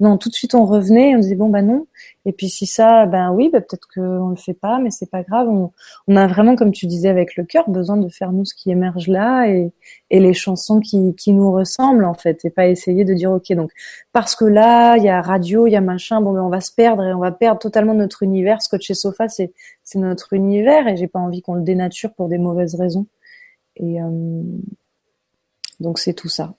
non 0.00 0.18
tout 0.18 0.28
de 0.28 0.34
suite 0.34 0.54
on 0.54 0.64
revenait 0.66 1.14
on 1.16 1.18
disait 1.18 1.34
bon 1.34 1.48
bah 1.48 1.62
non. 1.62 1.86
Et 2.26 2.32
puis 2.32 2.48
si 2.48 2.66
ça 2.66 3.06
ben 3.06 3.32
oui 3.32 3.48
ben 3.50 3.60
peut-être 3.60 3.88
qu'on 3.92 4.28
le 4.28 4.36
fait 4.36 4.54
pas 4.54 4.78
mais 4.78 4.90
c'est 4.90 5.10
pas 5.10 5.22
grave. 5.22 5.48
On, 5.48 5.72
on 6.08 6.16
a 6.16 6.26
vraiment 6.26 6.56
comme 6.56 6.72
tu 6.72 6.86
disais 6.86 7.08
avec 7.08 7.36
le 7.36 7.44
cœur 7.44 7.68
besoin 7.70 7.96
de 7.96 8.08
faire 8.08 8.32
nous 8.32 8.44
ce 8.44 8.54
qui 8.54 8.70
émerge 8.70 9.08
là 9.08 9.46
et 9.48 9.72
et 10.10 10.20
les 10.20 10.34
chansons 10.34 10.80
qui 10.80 11.14
qui 11.16 11.32
nous 11.32 11.50
ressemblent 11.50 12.04
en 12.04 12.14
fait 12.14 12.44
et 12.44 12.50
pas 12.50 12.66
essayer 12.66 13.04
de 13.04 13.14
dire 13.14 13.32
ok 13.32 13.52
donc 13.54 13.72
parce 14.12 14.36
que 14.36 14.44
là 14.44 14.96
il 14.96 15.04
y 15.04 15.08
a 15.08 15.22
radio 15.22 15.66
il 15.66 15.72
y 15.72 15.76
a 15.76 15.80
machin 15.80 16.20
bon 16.20 16.32
ben 16.32 16.42
on 16.42 16.50
va 16.50 16.60
se 16.60 16.72
perdre 16.72 17.02
et 17.04 17.14
on 17.14 17.20
va 17.20 17.32
perdre 17.32 17.60
totalement 17.60 17.94
notre 17.94 18.22
univers. 18.22 18.60
Scotch 18.62 18.90
et 18.90 18.94
Sofa 18.94 19.28
c'est 19.28 19.52
c'est 19.84 19.98
notre 19.98 20.34
univers 20.34 20.86
et 20.86 20.96
j'ai 20.96 21.08
pas 21.08 21.20
envie 21.20 21.40
qu'on 21.42 21.54
le 21.54 21.62
dénature 21.62 22.12
pour 22.12 22.28
des 22.28 22.38
mauvaises 22.38 22.74
raisons 22.74 23.06
et 23.76 24.00
euh, 24.00 24.42
donc 25.80 25.98
c'est 25.98 26.14
tout 26.14 26.28
ça. 26.28 26.54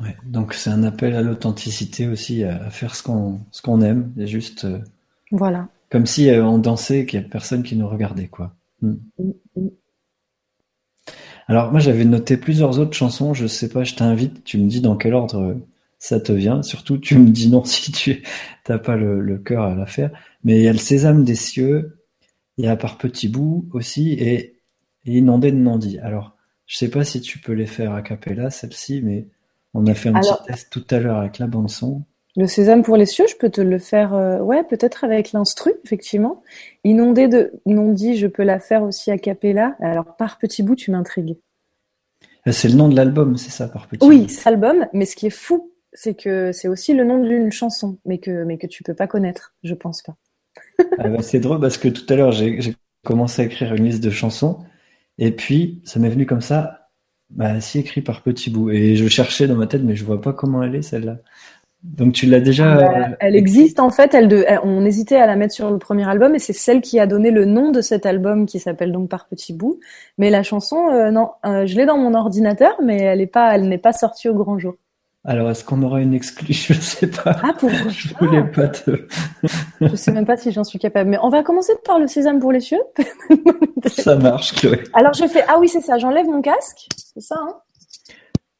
Ouais, 0.00 0.16
donc 0.24 0.54
c'est 0.54 0.70
un 0.70 0.82
appel 0.82 1.14
à 1.14 1.22
l'authenticité 1.22 2.08
aussi, 2.08 2.42
à, 2.44 2.70
faire 2.70 2.94
ce 2.94 3.02
qu'on 3.02 3.40
ce 3.50 3.62
qu'on 3.62 3.80
aime, 3.80 4.12
et 4.18 4.26
juste. 4.26 4.64
Euh, 4.64 4.78
voilà. 5.30 5.68
Comme 5.90 6.06
si 6.06 6.28
euh, 6.30 6.44
on 6.44 6.58
dansait, 6.58 7.06
qu'il 7.06 7.20
y 7.20 7.24
a 7.24 7.28
personne 7.28 7.62
qui 7.62 7.76
nous 7.76 7.88
regardait, 7.88 8.28
quoi. 8.28 8.54
Hmm. 8.82 8.94
Mm, 9.18 9.32
mm. 9.56 9.68
Alors 11.46 11.70
moi 11.70 11.78
j'avais 11.78 12.06
noté 12.06 12.36
plusieurs 12.38 12.78
autres 12.78 12.96
chansons. 12.96 13.34
Je 13.34 13.46
sais 13.46 13.68
pas, 13.68 13.84
je 13.84 13.94
t'invite. 13.94 14.44
Tu 14.44 14.58
me 14.58 14.68
dis 14.68 14.80
dans 14.80 14.96
quel 14.96 15.14
ordre 15.14 15.56
ça 15.98 16.18
te 16.18 16.32
vient. 16.32 16.62
Surtout 16.62 16.96
tu 16.96 17.18
me 17.18 17.28
dis 17.28 17.48
non 17.48 17.64
si 17.64 17.92
tu 17.92 18.22
t'as 18.64 18.78
pas 18.78 18.96
le, 18.96 19.20
le 19.20 19.38
cœur 19.38 19.64
à 19.64 19.74
la 19.74 19.86
faire. 19.86 20.10
Mais 20.42 20.56
il 20.56 20.62
y 20.62 20.68
a 20.68 20.72
le 20.72 20.78
Sésame 20.78 21.22
des 21.22 21.34
cieux. 21.34 21.98
Il 22.56 22.64
y 22.64 22.68
a 22.68 22.76
par 22.76 22.96
petits 22.96 23.28
bouts 23.28 23.68
aussi 23.72 24.12
et 24.12 24.53
et 24.53 24.53
inondé 25.12 25.52
de 25.52 25.56
Nandi. 25.56 25.98
Alors, 25.98 26.36
je 26.66 26.76
sais 26.76 26.88
pas 26.88 27.04
si 27.04 27.20
tu 27.20 27.38
peux 27.38 27.52
les 27.52 27.66
faire 27.66 27.92
à 27.92 28.02
capella, 28.02 28.50
celle-ci, 28.50 29.02
mais 29.02 29.28
on 29.74 29.86
a 29.86 29.94
fait 29.94 30.08
un 30.08 30.20
petit 30.20 30.46
test 30.46 30.70
tout 30.70 30.84
à 30.90 30.98
l'heure 30.98 31.18
avec 31.18 31.38
la 31.38 31.46
bande 31.46 31.68
son. 31.68 32.02
Le 32.36 32.46
sésame 32.46 32.82
pour 32.82 32.96
les 32.96 33.06
cieux, 33.06 33.26
je 33.28 33.36
peux 33.36 33.50
te 33.50 33.60
le 33.60 33.78
faire, 33.78 34.12
euh, 34.14 34.40
ouais, 34.40 34.64
peut-être 34.64 35.04
avec 35.04 35.32
l'instru, 35.32 35.72
effectivement. 35.84 36.42
Inondé 36.82 37.28
de 37.28 37.52
Nandi, 37.64 38.16
je 38.16 38.26
peux 38.26 38.42
la 38.42 38.58
faire 38.58 38.82
aussi 38.82 39.10
à 39.10 39.18
capella. 39.18 39.76
Alors, 39.80 40.16
par 40.16 40.38
petit 40.38 40.62
bout, 40.62 40.74
tu 40.74 40.90
m'intrigues. 40.90 41.36
Euh, 42.46 42.52
c'est 42.52 42.68
le 42.68 42.74
nom 42.74 42.88
de 42.88 42.96
l'album, 42.96 43.36
c'est 43.36 43.50
ça, 43.50 43.68
par 43.68 43.86
petit 43.86 44.04
Oui, 44.04 44.28
c'est 44.28 44.50
l'album, 44.50 44.86
mais 44.92 45.06
ce 45.06 45.14
qui 45.14 45.26
est 45.26 45.30
fou, 45.30 45.70
c'est 45.92 46.14
que 46.14 46.50
c'est 46.50 46.66
aussi 46.66 46.92
le 46.92 47.04
nom 47.04 47.22
d'une 47.22 47.52
chanson, 47.52 47.98
mais 48.04 48.18
que, 48.18 48.42
mais 48.42 48.58
que 48.58 48.66
tu 48.66 48.82
peux 48.82 48.94
pas 48.94 49.06
connaître, 49.06 49.54
je 49.62 49.74
pense 49.74 50.02
pas. 50.02 50.16
ah 50.98 51.08
bah, 51.08 51.22
c'est 51.22 51.38
drôle 51.38 51.60
parce 51.60 51.78
que 51.78 51.88
tout 51.88 52.12
à 52.12 52.16
l'heure, 52.16 52.32
j'ai 52.32 52.74
commencé 53.04 53.42
à 53.42 53.44
écrire 53.44 53.74
une 53.74 53.84
liste 53.84 54.02
de 54.02 54.10
chansons 54.10 54.58
et 55.18 55.30
puis, 55.32 55.80
ça 55.84 56.00
m'est 56.00 56.08
venu 56.08 56.26
comme 56.26 56.40
ça, 56.40 56.88
bah, 57.30 57.60
si 57.60 57.78
écrit 57.78 58.02
par 58.02 58.22
petits 58.22 58.50
bouts. 58.50 58.70
Et 58.70 58.96
je 58.96 59.08
cherchais 59.08 59.46
dans 59.46 59.56
ma 59.56 59.66
tête, 59.66 59.82
mais 59.82 59.96
je 59.96 60.04
vois 60.04 60.20
pas 60.20 60.32
comment 60.32 60.62
elle 60.62 60.74
est 60.74 60.82
celle-là. 60.82 61.18
Donc 61.84 62.14
tu 62.14 62.24
l'as 62.24 62.40
déjà. 62.40 62.72
Ah 62.72 62.76
bah, 62.76 63.16
elle 63.20 63.36
existe 63.36 63.78
en 63.78 63.90
fait. 63.90 64.14
Elle 64.14 64.26
de, 64.26 64.46
on 64.62 64.86
hésitait 64.86 65.16
à 65.16 65.26
la 65.26 65.36
mettre 65.36 65.52
sur 65.52 65.70
le 65.70 65.78
premier 65.78 66.08
album 66.08 66.34
et 66.34 66.38
c'est 66.38 66.54
celle 66.54 66.80
qui 66.80 66.98
a 66.98 67.06
donné 67.06 67.30
le 67.30 67.44
nom 67.44 67.72
de 67.72 67.82
cet 67.82 68.06
album 68.06 68.46
qui 68.46 68.58
s'appelle 68.58 68.90
donc 68.90 69.10
Par 69.10 69.26
petits 69.26 69.52
bouts. 69.52 69.78
Mais 70.16 70.30
la 70.30 70.42
chanson, 70.42 70.88
euh, 70.88 71.10
non, 71.10 71.32
euh, 71.44 71.66
je 71.66 71.76
l'ai 71.76 71.84
dans 71.84 71.98
mon 71.98 72.14
ordinateur, 72.14 72.74
mais 72.82 72.96
elle 72.96 73.20
est 73.20 73.26
pas, 73.26 73.54
elle 73.54 73.68
n'est 73.68 73.76
pas 73.76 73.92
sortie 73.92 74.30
au 74.30 74.34
grand 74.34 74.58
jour. 74.58 74.76
Alors, 75.26 75.50
est-ce 75.50 75.64
qu'on 75.64 75.82
aura 75.82 76.00
une 76.00 76.12
exclue? 76.12 76.52
Je 76.52 76.74
sais 76.74 77.06
pas. 77.06 77.36
Ah, 77.42 77.54
pour 77.54 77.70
Je 77.88 78.14
voulais 78.14 78.44
pas 78.44 78.68
te. 78.68 79.06
je 79.80 79.96
sais 79.96 80.12
même 80.12 80.26
pas 80.26 80.36
si 80.36 80.52
j'en 80.52 80.64
suis 80.64 80.78
capable. 80.78 81.10
Mais 81.10 81.18
on 81.22 81.30
va 81.30 81.42
commencer 81.42 81.72
par 81.84 81.98
le 81.98 82.06
sésame 82.06 82.40
pour 82.40 82.52
les 82.52 82.60
cieux. 82.60 82.82
ça 83.86 84.16
marche, 84.16 84.54
Chloé. 84.54 84.84
Alors, 84.92 85.14
je 85.14 85.26
fais. 85.26 85.44
Ah 85.48 85.58
oui, 85.58 85.68
c'est 85.68 85.80
ça. 85.80 85.98
J'enlève 85.98 86.26
mon 86.26 86.42
casque. 86.42 86.88
C'est 86.96 87.22
ça, 87.22 87.36
hein? 87.40 87.60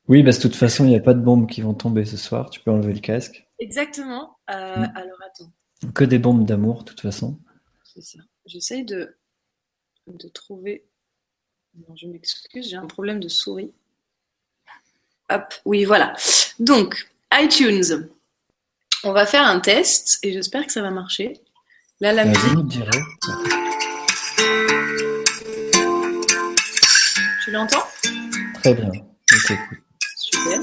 Oui, 0.09 0.23
parce 0.23 0.39
que 0.39 0.45
de 0.45 0.49
toute 0.49 0.57
façon, 0.57 0.85
il 0.85 0.89
n'y 0.89 0.97
a 0.97 1.01
pas 1.01 1.15
de 1.15 1.21
bombes 1.21 1.49
qui 1.49 1.61
vont 1.61 1.75
tomber 1.75 2.05
ce 2.05 2.17
soir. 2.17 2.51
Tu 2.51 2.61
peux 2.61 2.71
enlever 2.71 2.95
le 2.95 3.01
casque. 3.01 3.47
Exactement. 3.59 4.37
Euh, 4.51 4.77
mm. 4.77 4.93
Alors, 4.95 5.19
attends. 5.27 5.93
Que 5.93 6.05
des 6.05 6.19
bombes 6.19 6.47
d'amour, 6.47 6.81
de 6.81 6.85
toute 6.85 7.01
façon. 7.01 7.39
C'est 7.85 8.03
ça. 8.03 8.19
J'essaye 8.47 8.85
de, 8.85 9.17
de 10.07 10.29
trouver. 10.29 10.87
Non, 11.77 11.95
je 11.97 12.07
m'excuse, 12.07 12.69
j'ai 12.71 12.77
un 12.77 12.87
problème 12.87 13.21
de 13.21 13.29
souris. 13.29 13.73
Hop, 15.31 15.55
oui, 15.65 15.85
voilà. 15.85 16.13
Donc, 16.59 17.09
iTunes. 17.33 18.09
On 19.05 19.13
va 19.13 19.25
faire 19.27 19.47
un 19.47 19.61
test 19.61 20.19
et 20.23 20.33
j'espère 20.33 20.67
que 20.67 20.73
ça 20.73 20.83
va 20.83 20.91
marcher. 20.91 21.41
Là, 22.01 22.13
la 22.13 22.25
musique. 22.27 22.83
Tu 27.45 27.51
l'entends? 27.51 27.87
Très 28.63 28.75
bien. 28.75 28.91
Super. 30.17 30.61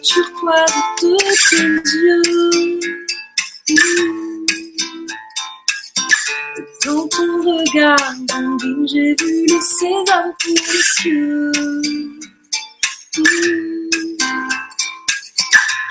Turquoise 0.00 0.74
de 1.02 1.16
tes 1.50 1.66
yeux. 1.98 2.80
Dans 6.84 7.08
ton 7.08 7.32
regard, 7.42 8.14
bambine, 8.28 8.86
j'ai 8.88 9.14
vu 9.20 9.46
le 9.48 9.60
sésame 9.60 10.32
pour 10.42 10.58
les 10.72 10.82
cieux. 10.82 11.52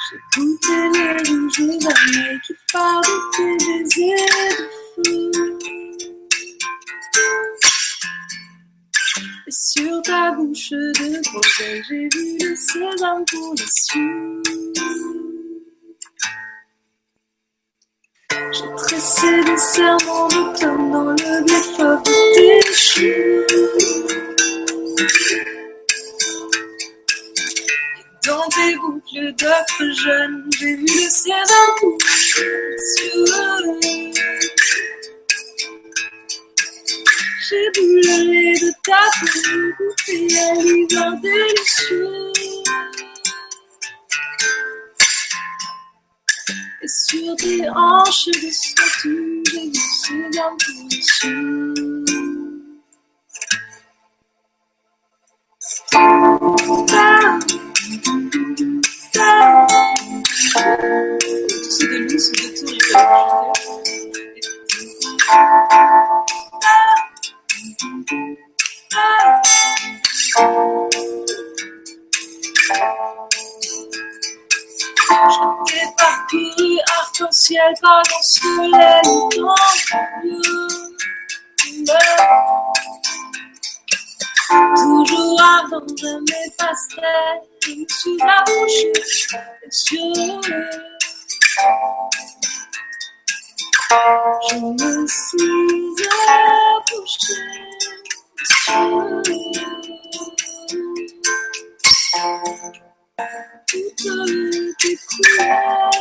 J'ai 0.08 0.20
goûté 0.36 0.78
les 0.94 1.14
rouges 1.30 1.86
années 1.86 2.38
qui 2.46 2.54
parlent 2.74 3.04
tes 3.36 3.54
baisers 3.58 4.58
de 4.98 5.12
feu. 5.34 5.61
Sur 9.52 10.02
ta 10.04 10.32
bouche 10.32 10.72
de 10.72 11.22
groseille, 11.22 11.84
j'ai 11.90 12.08
vu 12.08 12.38
le 12.40 12.56
sésame 12.56 13.26
pour. 13.30 13.56
J'ai 18.54 18.76
tressé 18.78 19.44
des 19.44 19.58
serments 19.58 20.28
d'automne 20.30 20.92
dans 20.92 21.12
le 21.12 21.44
blé 21.44 21.62
fort 21.76 22.02
déchu. 22.36 23.46
Et 27.98 28.28
dans 28.28 28.48
tes 28.50 28.76
boucles 28.76 29.34
d'œufs 29.36 29.96
jeunes, 30.04 30.50
j'ai 30.60 30.76
vu 30.76 30.86
le 30.86 31.10
sésame 31.10 31.76
pour 31.80 31.98
brûlerai 37.74 38.54
de 38.54 38.72
ta 38.84 39.02
peau, 39.20 39.28
bouffée 39.78 40.28
à. 40.40 41.12
Et 46.84 46.88
sur 46.88 47.36
tes 47.36 47.70
hanches 47.70 48.26
de 48.28 48.50
statue, 48.50 49.44
j'ai 49.52 49.68
du 49.70 49.80
seigneur 49.80 50.52
Tous 61.50 61.70
ces 61.70 61.88
débuts 61.88 62.20
lui, 67.84 68.06
c'est 68.08 68.22
de 68.22 68.52
tout, 68.58 69.78
il 69.94 70.20
faut 70.34 70.92
J'ai 75.68 75.88
parcouru 75.98 76.80
arc-en-ciel 77.00 77.74
par 77.82 78.02
le 78.02 78.18
soleil 78.22 79.02
Toujours 84.76 85.42
avant 85.42 85.86
de 85.86 86.12
mes 86.30 86.48
pastels, 86.58 87.42
je 93.92 94.56
me 94.56 95.08
suis 95.08 96.06
approché 96.28 97.34
sur 98.46 98.74
Je 99.24 99.32
me 99.32 99.44
suis 101.84 102.22
approché 102.24 102.82
toutes 103.68 104.78
tes 104.80 104.96
couleurs. 105.08 105.92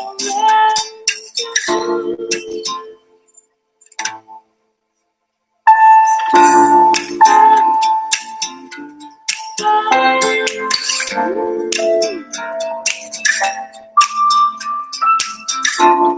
Oui, 15.82 16.09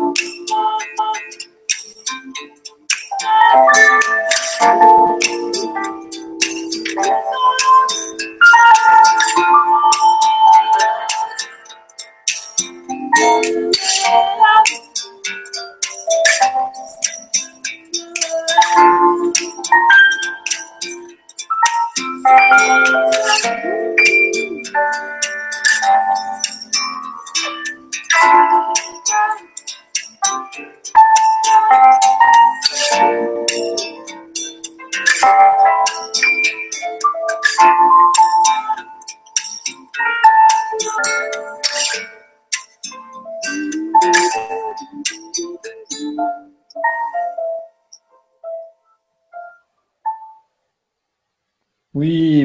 Thank 3.52 3.76
you. 6.96 7.31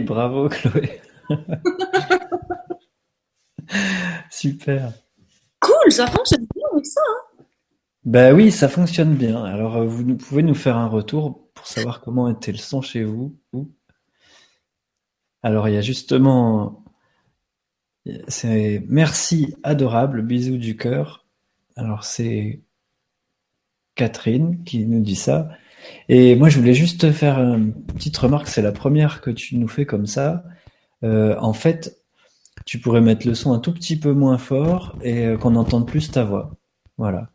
Bravo 0.07 0.49
Chloé. 0.49 1.01
Super. 4.29 4.91
Cool, 5.59 5.91
ça 5.91 6.07
fonctionne 6.07 6.45
bien 6.55 6.63
avec 6.71 6.85
ça. 6.85 7.01
Hein 7.09 7.43
Ben 8.05 8.35
oui, 8.35 8.51
ça 8.51 8.69
fonctionne 8.69 9.15
bien. 9.15 9.43
Alors, 9.43 9.77
euh, 9.77 9.85
vous 9.85 10.15
pouvez 10.15 10.43
nous 10.43 10.55
faire 10.55 10.77
un 10.77 10.87
retour 10.87 11.49
pour 11.53 11.67
savoir 11.67 12.01
comment 12.01 12.29
était 12.29 12.51
le 12.51 12.57
son 12.57 12.81
chez 12.81 13.03
vous. 13.03 13.37
ou- 13.53 13.71
Alors, 15.43 15.67
il 15.67 15.73
y 15.75 15.77
a 15.77 15.81
justement, 15.81 16.83
c'est 18.27 18.83
merci 18.87 19.55
adorable, 19.63 20.21
bisous 20.21 20.57
du 20.57 20.77
cœur. 20.77 21.25
Alors, 21.75 22.03
c'est 22.03 22.61
Catherine 23.95 24.63
qui 24.63 24.85
nous 24.85 25.01
dit 25.01 25.15
ça. 25.15 25.49
Et 26.09 26.35
moi, 26.35 26.49
je 26.49 26.57
voulais 26.59 26.73
juste 26.73 27.01
te 27.01 27.11
faire 27.11 27.39
une 27.39 27.73
petite 27.73 28.17
remarque. 28.17 28.47
C'est 28.47 28.61
la 28.61 28.71
première 28.71 29.21
que 29.21 29.29
tu 29.29 29.57
nous 29.57 29.67
fais 29.67 29.85
comme 29.85 30.05
ça. 30.05 30.43
Euh, 31.03 31.35
en 31.39 31.53
fait, 31.53 31.97
tu 32.65 32.79
pourrais 32.79 33.01
mettre 33.01 33.27
le 33.27 33.33
son 33.33 33.53
un 33.53 33.59
tout 33.59 33.73
petit 33.73 33.97
peu 33.97 34.13
moins 34.13 34.37
fort 34.37 34.97
et 35.01 35.25
euh, 35.25 35.37
qu'on 35.37 35.55
entende 35.55 35.87
plus 35.87 36.11
ta 36.11 36.23
voix. 36.23 36.51
Voilà. 36.97 37.29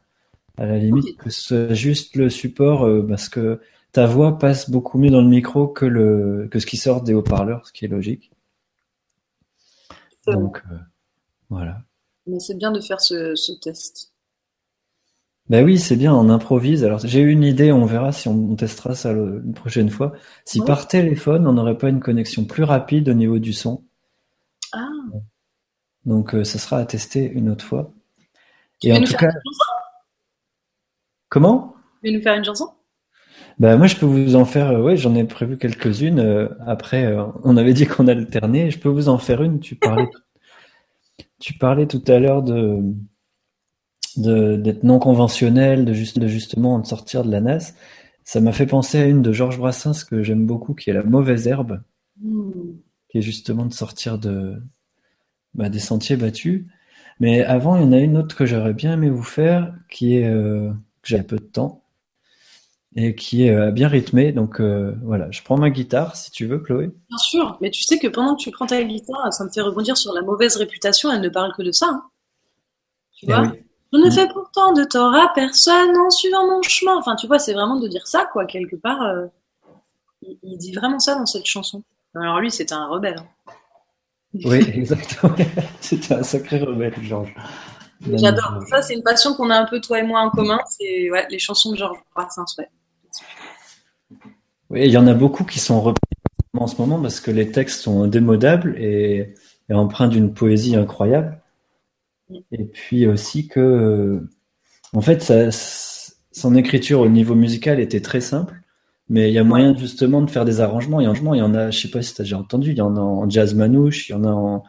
À 0.58 0.66
la 0.66 0.78
limite, 0.78 1.16
que 1.16 1.30
ce 1.30 1.40
soit 1.40 1.74
juste 1.74 2.16
le 2.16 2.28
support, 2.28 2.86
euh, 2.86 3.06
parce 3.06 3.28
que 3.28 3.60
ta 3.92 4.06
voix 4.06 4.38
passe 4.38 4.70
beaucoup 4.70 4.98
mieux 4.98 5.10
dans 5.10 5.22
le 5.22 5.28
micro 5.28 5.68
que 5.68 5.86
le 5.86 6.48
que 6.50 6.58
ce 6.58 6.66
qui 6.66 6.76
sort 6.76 7.02
des 7.02 7.14
haut-parleurs, 7.14 7.66
ce 7.66 7.72
qui 7.72 7.84
est 7.84 7.88
logique. 7.88 8.30
Donc 10.26 10.62
euh, 10.70 10.76
voilà. 11.48 11.82
Mais 12.26 12.38
c'est 12.38 12.56
bien 12.56 12.70
de 12.70 12.80
faire 12.80 13.00
ce, 13.00 13.34
ce 13.34 13.52
test. 13.52 14.11
Ben 15.52 15.66
oui, 15.66 15.78
c'est 15.78 15.96
bien, 15.96 16.14
on 16.14 16.30
improvise. 16.30 16.82
Alors 16.82 16.98
j'ai 17.00 17.20
eu 17.20 17.30
une 17.30 17.44
idée, 17.44 17.72
on 17.72 17.84
verra 17.84 18.10
si 18.10 18.26
on, 18.26 18.32
on 18.52 18.56
testera 18.56 18.94
ça 18.94 19.12
le- 19.12 19.42
une 19.44 19.52
prochaine 19.52 19.90
fois. 19.90 20.14
Si 20.46 20.60
Ouais. 20.60 20.66
par 20.66 20.88
téléphone, 20.88 21.46
on 21.46 21.52
n'aurait 21.52 21.76
pas 21.76 21.90
une 21.90 22.00
connexion 22.00 22.46
plus 22.46 22.64
rapide 22.64 23.10
au 23.10 23.12
niveau 23.12 23.38
du 23.38 23.52
son. 23.52 23.84
Ah, 24.72 24.88
Donc 26.06 26.34
euh, 26.34 26.44
ça 26.44 26.58
sera 26.58 26.78
à 26.78 26.86
tester 26.86 27.30
une 27.30 27.50
autre 27.50 27.66
fois. 27.66 27.92
tu 28.80 28.88
Et 28.88 28.92
veux 28.92 28.96
en 28.96 29.00
nous 29.00 29.06
tout 29.06 29.12
faire 29.12 29.20
cas, 29.20 29.26
chanson? 29.26 29.64
Comment? 31.28 31.74
Tu 32.02 32.08
veux 32.10 32.16
nous 32.16 32.22
faire 32.22 32.34
une 32.38 32.44
chanson? 32.46 32.70
Bah 33.58 33.76
moi 33.76 33.88
je 33.88 33.96
peux 33.96 34.06
vous 34.06 34.36
en 34.36 34.46
faire, 34.46 34.70
euh, 34.70 34.80
ouais 34.80 34.96
j'en 34.96 35.14
ai 35.14 35.24
prévu 35.24 35.58
quelques-unes. 35.58 36.18
euh, 36.18 36.48
après 36.66 37.04
euh, 37.04 37.24
on 37.44 37.58
avait 37.58 37.74
dit 37.74 37.86
qu'on 37.86 38.08
alternait, 38.08 38.70
je 38.70 38.78
peux 38.78 38.88
vous 38.88 39.10
en 39.10 39.18
faire 39.18 39.42
une. 39.42 39.60
Tu 39.60 39.74
parlais, 39.76 40.08
tu 41.38 41.52
parlais 41.58 41.86
tout 41.86 42.02
à 42.06 42.18
l'heure 42.18 42.42
de- 42.42 42.80
d'être 44.20 44.82
non 44.84 44.98
conventionnel, 44.98 45.84
de 45.84 45.92
juste 45.92 46.18
de 46.18 46.26
justement 46.28 46.78
de 46.78 46.86
sortir 46.86 47.24
de 47.24 47.30
la 47.30 47.40
nasse. 47.40 47.74
Ça 48.24 48.40
m'a 48.40 48.52
fait 48.52 48.66
penser 48.66 48.98
à 48.98 49.06
une 49.06 49.22
de 49.22 49.32
Georges 49.32 49.58
Brassens 49.58 50.04
que 50.08 50.22
j'aime 50.22 50.46
beaucoup, 50.46 50.74
qui 50.74 50.90
est 50.90 50.92
La 50.94 51.02
mauvaise 51.02 51.46
herbe, 51.48 51.80
Hmm. 52.20 52.82
qui 53.08 53.18
est 53.18 53.22
justement 53.22 53.66
de 53.66 53.72
sortir 53.72 54.18
de 54.18 54.60
bah, 55.54 55.68
des 55.68 55.78
sentiers 55.80 56.16
battus. 56.16 56.66
Mais 57.20 57.42
avant 57.44 57.76
il 57.76 57.82
y 57.82 57.86
en 57.86 57.92
a 57.92 57.98
une 57.98 58.16
autre 58.18 58.36
que 58.36 58.46
j'aurais 58.46 58.74
bien 58.74 58.94
aimé 58.94 59.10
vous 59.10 59.22
faire, 59.22 59.74
qui 59.90 60.16
est 60.16 60.28
euh, 60.28 60.70
que 61.02 61.08
j'avais 61.08 61.24
peu 61.24 61.36
de 61.36 61.42
temps 61.44 61.82
et 62.94 63.14
qui 63.14 63.44
est 63.46 63.54
euh, 63.54 63.70
bien 63.70 63.88
rythmée. 63.88 64.32
Donc 64.32 64.60
euh, 64.60 64.94
voilà, 65.02 65.30
je 65.30 65.42
prends 65.42 65.56
ma 65.58 65.70
guitare 65.70 66.16
si 66.16 66.30
tu 66.30 66.46
veux, 66.46 66.58
Chloé. 66.58 66.90
Bien 67.08 67.18
sûr, 67.18 67.58
mais 67.60 67.70
tu 67.70 67.82
sais 67.82 67.98
que 67.98 68.08
pendant 68.08 68.34
que 68.36 68.42
tu 68.42 68.50
prends 68.50 68.66
ta 68.66 68.82
guitare, 68.82 69.32
ça 69.32 69.44
me 69.44 69.50
fait 69.50 69.60
rebondir 69.60 69.96
sur 69.96 70.12
la 70.12 70.22
mauvaise 70.22 70.56
réputation, 70.56 71.10
elle 71.12 71.20
ne 71.20 71.28
parle 71.28 71.52
que 71.56 71.62
de 71.62 71.72
ça. 71.72 71.86
hein. 71.90 72.02
Tu 73.14 73.26
Eh 73.28 73.32
vois? 73.32 73.42
oui. 73.42 73.48
Je 73.92 73.98
ne 73.98 74.08
Mm. 74.08 74.10
fais 74.10 74.28
pourtant 74.28 74.72
de 74.72 74.84
tort 74.84 75.14
à 75.14 75.32
personne 75.34 75.96
en 75.96 76.10
suivant 76.10 76.46
mon 76.46 76.62
chemin. 76.62 76.96
Enfin, 76.96 77.16
tu 77.16 77.26
vois, 77.26 77.38
c'est 77.38 77.52
vraiment 77.52 77.78
de 77.78 77.88
dire 77.88 78.06
ça, 78.06 78.26
quoi, 78.32 78.46
quelque 78.46 78.76
part. 78.76 79.02
euh, 79.02 79.26
il, 80.22 80.38
il 80.42 80.58
dit 80.58 80.72
vraiment 80.72 80.98
ça 80.98 81.14
dans 81.16 81.26
cette 81.26 81.46
chanson. 81.46 81.82
Alors 82.14 82.40
lui, 82.40 82.50
c'était 82.50 82.74
un 82.74 82.86
rebelle. 82.86 83.18
hein. 83.18 83.26
Oui, 84.44 84.58
exactement. 84.74 85.34
C'était 85.80 86.14
un 86.14 86.22
sacré 86.22 86.58
rebelle, 86.60 86.94
Georges. 87.02 87.34
J'adore. 88.14 88.62
Ça, 88.68 88.80
c'est 88.82 88.94
une 88.94 89.02
passion 89.02 89.34
qu'on 89.34 89.50
a 89.50 89.56
un 89.58 89.66
peu, 89.66 89.80
toi 89.80 89.98
et 90.00 90.02
moi, 90.02 90.20
en 90.20 90.30
commun. 90.30 90.58
C'est 90.70 91.10
ouais, 91.10 91.26
les 91.30 91.38
chansons 91.38 91.72
de 91.72 91.76
Georges 91.76 91.98
Brassens, 92.14 92.46
ouais. 92.58 92.68
Oui, 94.70 94.82
il 94.86 94.90
y 94.90 94.96
en 94.96 95.06
a 95.06 95.14
beaucoup 95.14 95.44
qui 95.44 95.58
sont 95.58 95.80
repris 95.82 96.00
en 96.54 96.66
ce 96.66 96.76
moment 96.80 97.00
parce 97.00 97.20
que 97.20 97.30
les 97.30 97.50
textes 97.52 97.80
sont 97.82 98.06
démodables 98.06 98.76
et, 98.78 99.34
et 99.68 99.74
empreints 99.74 100.08
d'une 100.08 100.32
poésie 100.32 100.76
incroyable. 100.76 101.41
Et 102.50 102.64
puis 102.64 103.06
aussi 103.06 103.48
que, 103.48 103.60
euh, 103.60 104.28
en 104.92 105.00
fait, 105.00 105.22
ça, 105.22 105.50
son 106.32 106.54
écriture 106.54 107.00
au 107.00 107.08
niveau 107.08 107.34
musical 107.34 107.80
était 107.80 108.00
très 108.00 108.20
simple, 108.20 108.60
mais 109.08 109.30
il 109.30 109.34
y 109.34 109.38
a 109.38 109.44
moyen 109.44 109.76
justement 109.76 110.22
de 110.22 110.30
faire 110.30 110.44
des 110.44 110.60
arrangements. 110.60 111.00
Et 111.00 111.04
arrangements, 111.04 111.34
il 111.34 111.38
y 111.38 111.42
en 111.42 111.54
a, 111.54 111.70
je 111.70 111.80
sais 111.80 111.90
pas 111.90 112.02
si 112.02 112.14
tu 112.14 112.22
as 112.22 112.24
déjà 112.24 112.38
entendu, 112.38 112.70
il 112.70 112.78
y 112.78 112.82
en 112.82 112.96
a 112.96 113.00
en 113.00 113.28
jazz 113.28 113.54
manouche, 113.54 114.08
il 114.08 114.12
y 114.12 114.14
en 114.14 114.24
a 114.24 114.30
en, 114.30 114.64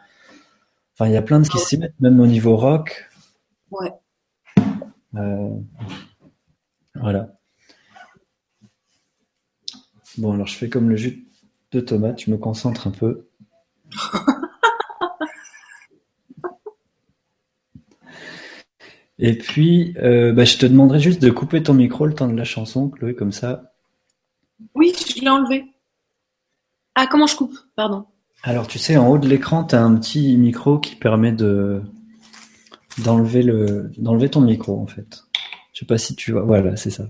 enfin, 0.94 1.08
il 1.08 1.12
y 1.12 1.16
a 1.16 1.22
plein 1.22 1.40
de 1.40 1.48
qui 1.48 1.58
s'y 1.58 1.78
mettent, 1.78 1.98
même 2.00 2.20
au 2.20 2.26
niveau 2.26 2.56
rock. 2.56 3.08
Ouais. 3.70 3.92
Euh, 5.16 5.50
voilà. 6.94 7.34
Bon, 10.18 10.32
alors 10.32 10.46
je 10.46 10.56
fais 10.56 10.68
comme 10.68 10.88
le 10.88 10.96
jus 10.96 11.26
de 11.72 11.80
tomate, 11.80 12.22
je 12.22 12.30
me 12.30 12.36
concentre 12.36 12.86
un 12.86 12.92
peu. 12.92 13.28
Et 19.18 19.38
puis, 19.38 19.94
euh, 19.98 20.32
bah, 20.32 20.44
je 20.44 20.58
te 20.58 20.66
demanderai 20.66 21.00
juste 21.00 21.22
de 21.22 21.30
couper 21.30 21.62
ton 21.62 21.74
micro 21.74 22.06
le 22.06 22.14
temps 22.14 22.28
de 22.28 22.36
la 22.36 22.44
chanson, 22.44 22.88
Chloé, 22.88 23.14
comme 23.14 23.32
ça. 23.32 23.72
Oui, 24.74 24.92
je 25.14 25.20
l'ai 25.20 25.28
enlevé. 25.28 25.64
Ah, 26.94 27.06
comment 27.06 27.26
je 27.26 27.36
coupe? 27.36 27.56
Pardon. 27.76 28.06
Alors, 28.42 28.66
tu 28.66 28.78
sais, 28.78 28.96
en 28.96 29.08
haut 29.08 29.18
de 29.18 29.28
l'écran, 29.28 29.64
tu 29.64 29.74
as 29.74 29.82
un 29.82 29.96
petit 29.96 30.36
micro 30.36 30.78
qui 30.78 30.96
permet 30.96 31.32
de 31.32 31.82
d'enlever 32.98 33.42
le 33.42 33.90
d'enlever 33.98 34.28
ton 34.28 34.40
micro 34.40 34.80
en 34.80 34.86
fait. 34.86 35.24
Je 35.72 35.80
sais 35.80 35.86
pas 35.86 35.98
si 35.98 36.14
tu 36.14 36.30
vois. 36.32 36.42
Voilà, 36.42 36.76
c'est 36.76 36.90
ça. 36.90 37.08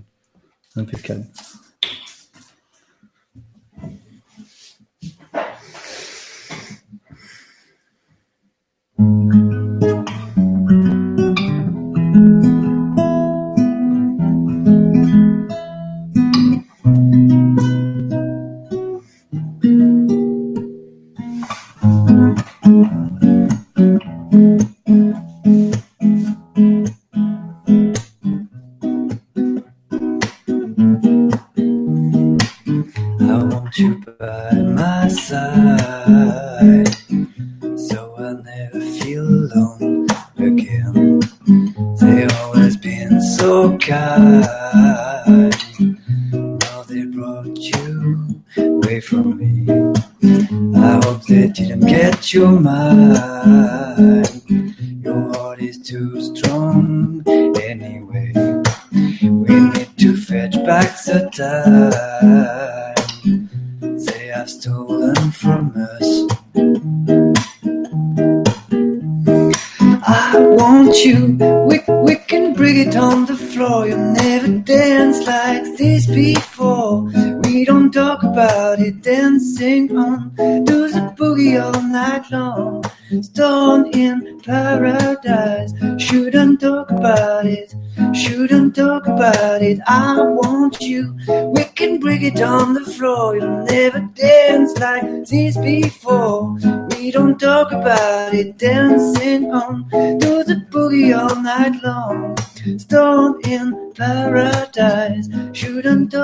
Impeccable. 0.75 1.25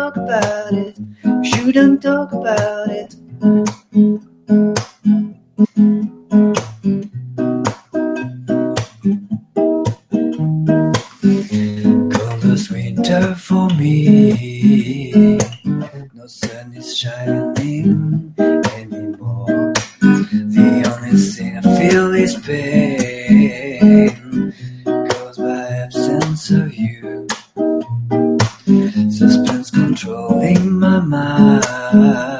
Talk 0.02 0.18
about 0.18 0.74
it, 0.74 0.98
shouldn't 1.46 2.02
talk 2.02 2.34
about 2.34 2.90
it. 2.90 3.16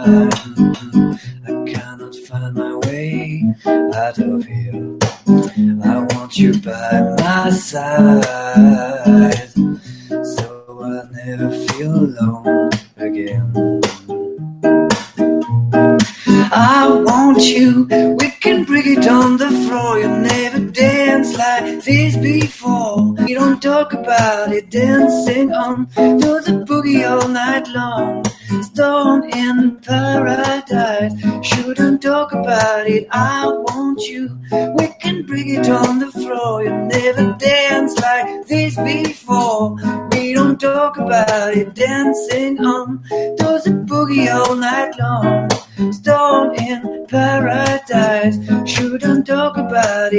I 0.04 1.64
cannot 1.68 2.16
find 2.16 2.56
my 2.56 2.76
way 2.88 3.44
out 3.94 4.18
of 4.18 4.46
here. 4.46 4.98
I 5.84 6.00
want 6.16 6.38
you 6.38 6.60
by 6.60 7.16
my 7.20 7.52
side, 7.52 8.26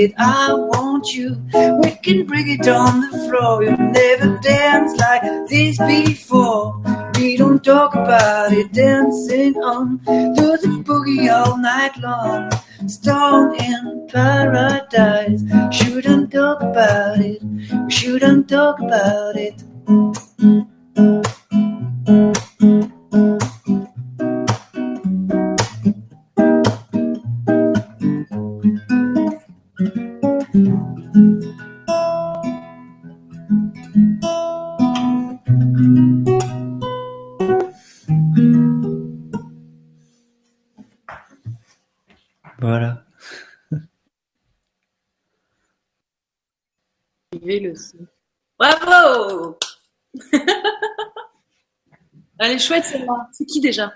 it. 0.03 0.12
I 0.18 0.53
want 0.53 1.14
you, 1.14 1.36
we 1.82 1.90
can 2.03 2.26
bring 2.26 2.48
it 2.50 2.66
on 2.66 3.00
the 3.00 3.12
floor. 3.28 3.62
You 3.62 3.76
never 3.76 4.38
danced 4.38 4.98
like 4.98 5.22
this 5.48 5.78
before. 5.78 6.82
We 7.14 7.36
don't 7.36 7.62
talk 7.62 7.94
about 7.94 8.53
it, 8.53 8.72
dancing 8.72 9.57
on 9.62 10.00
to 10.05 10.46
the 10.62 10.82
boogie 10.86 11.30
all 11.32 11.57
night 11.57 11.96
long. 11.98 12.50
Stone 12.88 13.55
in 13.61 14.09
paradise, 14.09 15.42
shouldn't 15.70 16.32
talk 16.32 16.61
about 16.62 17.20
it. 17.20 17.40
Shouldn't 17.88 18.48
talk 18.48 18.80
about 18.80 19.21
Elle 52.53 52.59
est 52.59 52.61
chouette 52.61 52.84
celle-là. 52.84 53.30
C'est 53.32 53.46
qui 53.46 53.62
déjà 53.62 53.94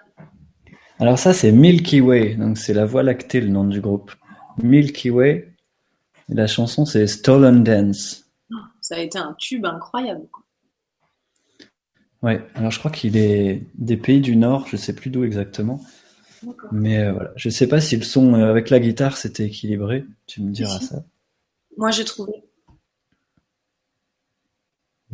Alors 0.98 1.18
ça, 1.18 1.34
c'est 1.34 1.52
Milky 1.52 2.00
Way. 2.00 2.36
Donc 2.36 2.56
c'est 2.56 2.72
la 2.72 2.86
Voie 2.86 3.02
lactée, 3.02 3.42
le 3.42 3.48
nom 3.48 3.64
du 3.64 3.82
groupe. 3.82 4.12
Milky 4.62 5.10
Way. 5.10 5.52
Et 6.30 6.34
la 6.34 6.46
chanson, 6.46 6.86
c'est 6.86 7.06
Stolen 7.06 7.62
Dance. 7.62 8.24
Ça 8.80 8.96
a 8.96 9.00
été 9.00 9.18
un 9.18 9.34
tube 9.38 9.66
incroyable. 9.66 10.22
Ouais. 12.22 12.46
Alors 12.54 12.70
je 12.70 12.78
crois 12.78 12.90
qu'il 12.90 13.18
est 13.18 13.66
des 13.74 13.98
pays 13.98 14.22
du 14.22 14.36
Nord. 14.36 14.66
Je 14.68 14.78
sais 14.78 14.94
plus 14.94 15.10
d'où 15.10 15.24
exactement. 15.24 15.82
Mais 16.72 17.00
euh, 17.00 17.12
voilà. 17.12 17.32
Je 17.36 17.50
sais 17.50 17.66
pas 17.66 17.82
si 17.82 17.98
le 17.98 18.04
son 18.04 18.32
euh, 18.32 18.48
avec 18.48 18.70
la 18.70 18.80
guitare 18.80 19.18
c'était 19.18 19.44
équilibré. 19.44 20.06
Tu 20.26 20.40
me 20.40 20.50
diras 20.50 20.80
ça. 20.80 21.04
Moi 21.76 21.90
j'ai 21.90 22.06
trouvé. 22.06 22.32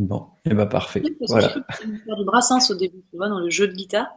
Bon. 0.02 0.26
Et 0.44 0.52
bah 0.52 0.66
parfait. 0.66 1.00
Parce 1.00 1.12
que 1.12 1.24
Voilà. 1.28 1.48
que 1.48 1.96
faire 2.04 2.16
du 2.16 2.24
brassens 2.24 2.70
au 2.70 2.74
début, 2.74 3.02
tu 3.08 3.16
vois, 3.16 3.28
dans 3.28 3.38
le 3.38 3.50
jeu 3.50 3.68
de 3.68 3.72
guitare. 3.72 4.08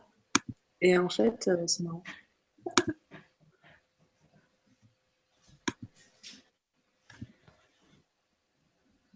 Et 0.81 0.97
en 0.97 1.09
fait, 1.09 1.47
euh, 1.47 1.63
c'est 1.67 1.83
marrant. 1.83 2.03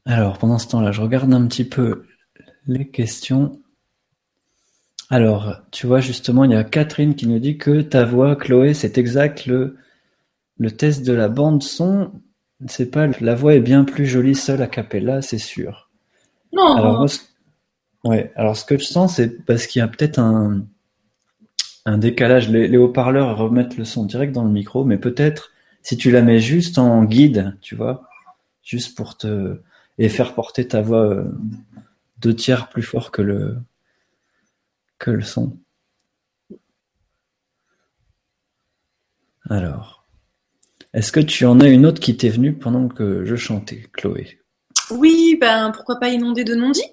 Alors 0.06 0.38
pendant 0.38 0.58
ce 0.58 0.68
temps-là, 0.70 0.92
je 0.92 1.02
regarde 1.02 1.34
un 1.34 1.48
petit 1.48 1.64
peu 1.64 2.06
les 2.68 2.90
questions. 2.90 3.62
Alors, 5.10 5.56
tu 5.72 5.88
vois 5.88 6.02
justement, 6.02 6.44
il 6.44 6.52
y 6.52 6.56
a 6.56 6.64
Catherine 6.64 7.16
qui 7.16 7.28
nous 7.28 7.40
dit 7.40 7.58
que 7.58 7.82
ta 7.82 8.06
voix, 8.06 8.36
Chloé, 8.36 8.74
c'est 8.74 8.98
exact 8.98 9.46
le 9.46 9.78
le 10.58 10.72
test 10.72 11.06
de 11.06 11.14
la 11.14 11.30
bande 11.30 11.64
son, 11.64 12.12
c'est 12.68 12.92
pas 12.92 13.08
la 13.22 13.34
voix 13.36 13.56
est 13.56 13.62
bien 13.62 13.86
plus 13.86 14.06
jolie 14.06 14.36
seule 14.36 14.62
a 14.62 14.68
cappella, 14.68 15.22
c'est 15.22 15.38
sûr. 15.38 15.89
Non. 16.54 16.76
Alors, 16.76 16.98
moi, 17.00 17.08
ce... 17.08 17.20
ouais. 18.04 18.32
Alors, 18.36 18.56
ce 18.58 18.66
que 18.66 18.78
je 18.78 18.86
sens, 18.86 19.16
c'est 19.16 19.46
parce 19.46 19.68
qu'il 19.68 19.80
y 19.80 19.84
a 19.84 19.88
peut-être 19.88 20.20
un, 20.20 20.66
un 21.86 21.98
décalage. 21.98 22.50
Les, 22.50 22.68
les 22.68 22.78
haut-parleurs 22.78 23.38
remettent 23.38 23.78
le 23.78 23.86
son 23.86 24.06
direct 24.06 24.34
dans 24.34 24.44
le 24.44 24.52
micro, 24.52 24.84
mais 24.86 24.98
peut-être 24.98 25.52
si 25.82 25.98
tu 25.98 26.12
la 26.12 26.22
mets 26.22 26.40
juste 26.40 26.78
en 26.78 27.04
guide, 27.04 27.58
tu 27.62 27.76
vois, 27.76 28.10
juste 28.64 28.96
pour 28.98 29.18
te 29.18 29.62
et 29.98 30.10
faire 30.10 30.34
porter 30.34 30.68
ta 30.68 30.82
voix 30.82 31.06
euh, 31.06 31.26
deux 32.20 32.34
tiers 32.36 32.70
plus 32.70 32.84
fort 32.84 33.12
que 33.12 33.22
le 33.22 33.58
que 34.98 35.12
le 35.12 35.22
son. 35.22 35.58
Alors, 39.50 40.06
est-ce 40.94 41.12
que 41.12 41.20
tu 41.20 41.46
en 41.46 41.60
as 41.60 41.68
une 41.68 41.86
autre 41.86 42.00
qui 42.00 42.16
t'est 42.16 42.30
venue 42.30 42.54
pendant 42.54 42.88
que 42.88 43.26
je 43.26 43.36
chantais, 43.36 43.88
Chloé? 43.94 44.39
Oui, 44.92 45.38
ben 45.40 45.72
pourquoi 45.72 46.00
pas 46.00 46.10
inonder 46.10 46.44
de 46.44 46.56
non-dit 46.56 46.84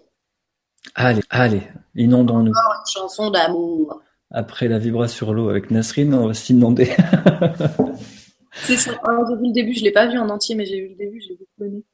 Allez, 0.94 1.22
allez, 1.30 1.62
inondons-nous. 1.94 2.52
Une 2.52 2.92
chanson 2.92 3.30
d'amour. 3.30 4.02
Après 4.30 4.68
la 4.68 4.78
vibra 4.78 5.08
sur 5.08 5.34
l'eau 5.34 5.48
avec 5.48 5.70
Nasrine, 5.70 6.14
on 6.14 6.26
va 6.26 6.34
s'inonder. 6.34 6.94
C'est 8.52 8.76
ça. 8.76 8.92
Alors, 9.04 9.26
j'ai 9.28 9.36
vu 9.36 9.46
le 9.46 9.52
début, 9.52 9.74
je 9.74 9.84
l'ai 9.84 9.92
pas 9.92 10.06
vu 10.06 10.18
en 10.18 10.28
entier, 10.28 10.54
mais 10.54 10.66
j'ai 10.66 10.80
vu 10.80 10.88
le 10.88 10.94
début, 10.96 11.20
j'ai 11.20 11.34
beaucoup 11.34 11.64
aimé. 11.64 11.84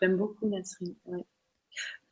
J'aime 0.00 0.16
beaucoup 0.16 0.48
Nasrine. 0.48 0.94
Ouais. 1.06 1.24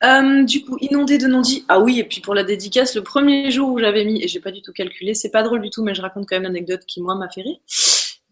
Euh, 0.03 0.43
du 0.43 0.65
coup, 0.65 0.77
inondé 0.81 1.17
de 1.17 1.27
non-dit. 1.27 1.65
Ah 1.69 1.79
oui, 1.79 1.99
et 1.99 2.03
puis 2.03 2.19
pour 2.19 2.35
la 2.35 2.43
dédicace, 2.43 2.95
le 2.95 3.03
premier 3.03 3.51
jour 3.51 3.69
où 3.69 3.79
j'avais 3.79 4.03
mis, 4.03 4.21
et 4.21 4.27
j'ai 4.27 4.41
pas 4.41 4.51
du 4.51 4.61
tout 4.61 4.73
calculé, 4.73 5.13
c'est 5.13 5.29
pas 5.29 5.43
drôle 5.43 5.61
du 5.61 5.69
tout, 5.69 5.83
mais 5.83 5.93
je 5.93 6.01
raconte 6.01 6.27
quand 6.27 6.35
même 6.35 6.43
l'anecdote 6.43 6.81
qui 6.85 7.01
moi 7.01 7.15
m'a 7.15 7.29
fait 7.29 7.41
rire. 7.41 7.57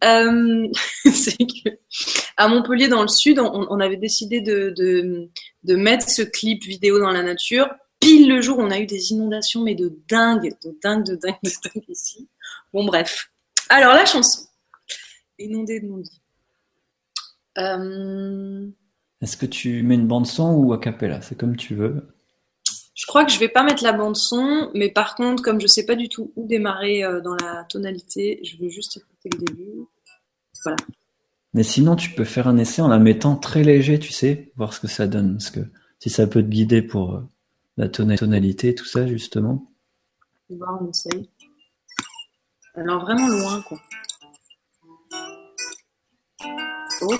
Euh, 0.03 0.67
c'est 1.13 1.37
que 1.37 1.69
à 2.37 2.47
Montpellier, 2.47 2.87
dans 2.87 3.01
le 3.01 3.07
sud, 3.07 3.39
on, 3.39 3.67
on 3.69 3.79
avait 3.79 3.97
décidé 3.97 4.41
de, 4.41 4.73
de, 4.75 5.29
de 5.63 5.75
mettre 5.75 6.09
ce 6.09 6.21
clip 6.21 6.63
vidéo 6.63 6.99
dans 6.99 7.11
la 7.11 7.23
nature. 7.23 7.69
Pile 7.99 8.27
le 8.27 8.41
jour, 8.41 8.57
on 8.57 8.71
a 8.71 8.79
eu 8.79 8.87
des 8.87 9.11
inondations, 9.11 9.61
mais 9.61 9.75
de 9.75 9.93
dingue, 10.07 10.55
de 10.63 10.75
dingue, 10.81 11.05
de 11.05 11.15
dingue, 11.15 11.37
de 11.43 11.51
dingue 11.63 11.83
ici. 11.87 12.27
Bon, 12.73 12.83
bref. 12.83 13.31
Alors, 13.69 13.93
la 13.93 14.05
chanson. 14.05 14.47
Inondé 15.37 15.79
de 15.79 15.85
non-dit. 15.85 16.21
Euh, 17.57 18.67
Est-ce 19.21 19.37
que 19.37 19.45
tu 19.45 19.83
mets 19.83 19.95
une 19.95 20.07
bande 20.07 20.25
son 20.25 20.53
ou 20.55 20.73
a 20.73 20.79
cappella? 20.79 21.21
C'est 21.21 21.37
comme 21.37 21.55
tu 21.55 21.75
veux. 21.75 22.07
Je 22.95 23.05
crois 23.05 23.25
que 23.25 23.31
je 23.31 23.39
vais 23.39 23.49
pas 23.49 23.63
mettre 23.63 23.83
la 23.83 23.93
bande 23.93 24.15
son, 24.15 24.71
mais 24.73 24.89
par 24.89 25.15
contre, 25.15 25.43
comme 25.43 25.59
je 25.59 25.67
sais 25.67 25.85
pas 25.85 25.95
du 25.95 26.09
tout 26.09 26.31
où 26.35 26.47
démarrer 26.47 27.03
euh, 27.03 27.21
dans 27.21 27.35
la 27.35 27.65
tonalité, 27.69 28.39
je 28.43 28.57
veux 28.57 28.69
juste 28.69 29.03
écouter 29.25 29.37
le 29.37 29.45
début. 29.55 29.85
Voilà. 30.63 30.77
Mais 31.53 31.63
sinon, 31.63 31.95
tu 31.95 32.11
peux 32.11 32.23
faire 32.23 32.47
un 32.47 32.57
essai 32.57 32.81
en 32.81 32.87
la 32.87 32.99
mettant 32.99 33.35
très 33.35 33.63
léger, 33.63 33.99
tu 33.99 34.11
sais, 34.11 34.51
voir 34.55 34.73
ce 34.73 34.79
que 34.79 34.87
ça 34.87 35.07
donne. 35.07 35.33
Parce 35.33 35.49
que 35.51 35.59
si 35.99 36.09
ça 36.09 36.25
peut 36.27 36.41
te 36.41 36.47
guider 36.47 36.81
pour 36.81 37.15
euh, 37.15 37.21
la 37.77 37.87
tona- 37.89 38.17
tonalité, 38.17 38.73
tout 38.73 38.85
ça, 38.85 39.05
justement. 39.07 39.71
On 40.49 40.55
va 40.55 40.65
voir, 40.65 40.81
on 40.81 40.89
essaye. 40.89 41.29
Alors 42.75 43.01
vraiment 43.01 43.27
loin, 43.27 43.61
quoi. 43.63 43.79
Ok. 47.01 47.19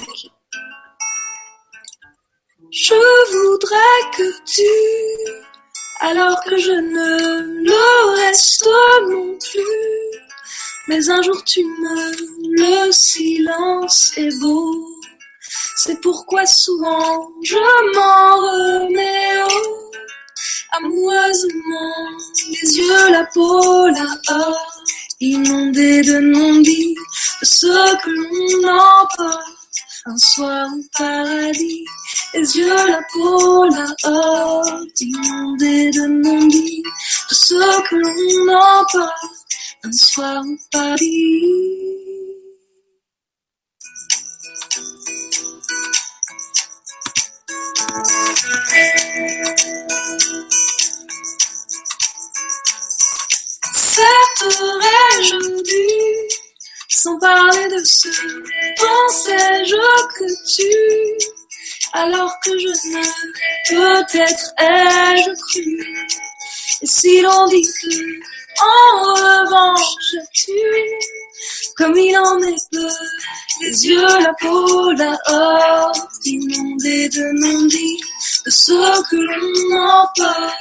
Je 2.71 2.93
voudrais 3.33 4.11
que 4.15 4.43
tu, 4.45 4.61
alors 5.99 6.41
que 6.45 6.55
je 6.57 6.71
ne 6.71 7.65
le 7.65 8.15
reste 8.21 8.65
non 9.09 9.37
plus, 9.37 10.20
mais 10.91 11.09
un 11.09 11.21
jour 11.21 11.41
tu 11.45 11.63
me, 11.63 12.11
le 12.59 12.91
silence 12.91 14.11
est 14.17 14.37
beau. 14.41 14.89
C'est 15.77 16.01
pourquoi 16.01 16.45
souvent 16.45 17.29
je 17.41 17.55
m'en 17.95 18.35
remets 18.35 19.41
oh, 19.49 19.91
amoureusement, 20.73 21.95
les 22.49 22.77
yeux, 22.77 23.09
la 23.09 23.23
peau, 23.33 23.87
la 23.87 24.35
horte, 24.35 24.89
inondés 25.21 26.01
de 26.01 26.19
non-dits, 26.19 26.95
de 27.41 27.45
ce 27.45 27.95
que 28.03 28.09
l'on 28.09 28.67
emporte. 28.67 29.39
Un 30.07 30.17
soir 30.17 30.67
au 30.67 30.83
paradis, 30.97 31.85
les 32.33 32.57
yeux, 32.57 32.87
la 32.87 32.99
peau, 33.13 33.65
la 33.65 33.85
horte, 34.03 34.99
inondés 34.99 35.89
de 35.91 36.05
non-dits, 36.07 36.83
de 37.29 37.35
ce 37.35 37.81
que 37.87 37.95
l'on 37.95 38.53
emporte. 38.53 39.40
Un 39.83 39.91
soir 39.93 40.43
au 40.45 40.57
paradis. 40.71 41.41
Certes 53.73 54.43
aurais-je 54.61 55.63
dû, 55.63 55.73
sans 56.89 57.17
parler 57.17 57.67
de 57.69 57.83
ce 57.83 58.09
pensais-je 58.77 59.75
que 60.15 60.27
tu, 60.55 60.71
alors 61.93 62.39
que 62.43 62.51
je 62.59 62.67
ne, 62.67 63.03
peut-être 63.69 64.53
ai-je 64.59 65.33
cru? 65.49 66.07
Et 66.83 66.87
si 66.87 67.21
l'on 67.21 67.47
dit 67.47 67.63
que, 67.63 68.31
en 68.61 69.13
revanche, 69.13 70.15
tu, 70.33 70.51
comme 71.77 71.95
il 71.97 72.17
en 72.17 72.39
est 72.39 72.69
peu, 72.71 72.89
les 73.61 73.87
yeux, 73.87 74.19
la 74.19 74.33
peau, 74.39 74.91
la 74.93 75.17
horte, 75.27 76.25
inondés 76.25 77.09
de 77.09 77.31
non-dits, 77.39 77.99
de 78.45 78.51
ce 78.51 79.09
que 79.09 79.15
l'on 79.15 79.77
emporte. 79.77 80.55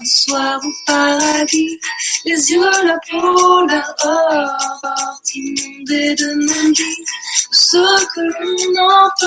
Un 0.00 0.04
soir 0.04 0.60
au 0.62 0.70
paradis, 0.86 1.80
les 2.24 2.52
yeux, 2.52 2.70
la 2.84 2.98
peau, 3.10 3.66
la 3.66 3.94
horte, 4.04 5.34
inondés 5.34 6.14
de 6.14 6.34
non-dits, 6.34 7.04
de 7.50 7.56
ce 7.56 8.04
que 8.14 8.20
l'on 8.20 8.82
emporte. 8.82 9.24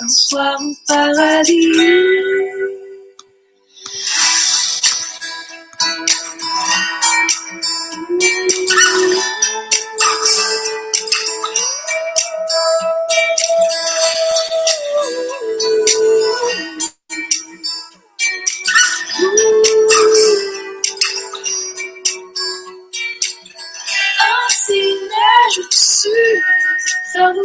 Un 0.00 0.08
soir 0.08 0.58
au 0.60 0.74
paradis. 0.86 1.72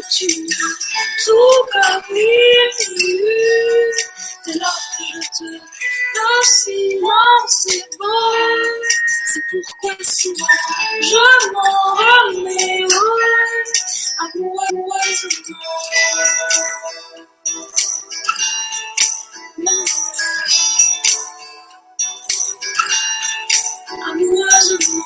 Tu 0.09 0.27
tout 1.25 1.59
comme 1.71 2.15
il 2.15 2.71
Dès 4.45 4.59
lors 4.59 4.81
que 4.97 5.03
je 5.13 5.19
te 5.37 5.47
le 6.15 6.43
silence 6.43 7.65
est 7.73 7.97
beau 7.97 8.83
C'est 9.31 9.43
pourquoi 9.49 9.93
souvent 10.01 10.47
je 11.01 11.51
m'en 11.51 11.71
remets 11.95 12.87
amoureusement. 14.19 14.93
Amoureusement 24.05 25.03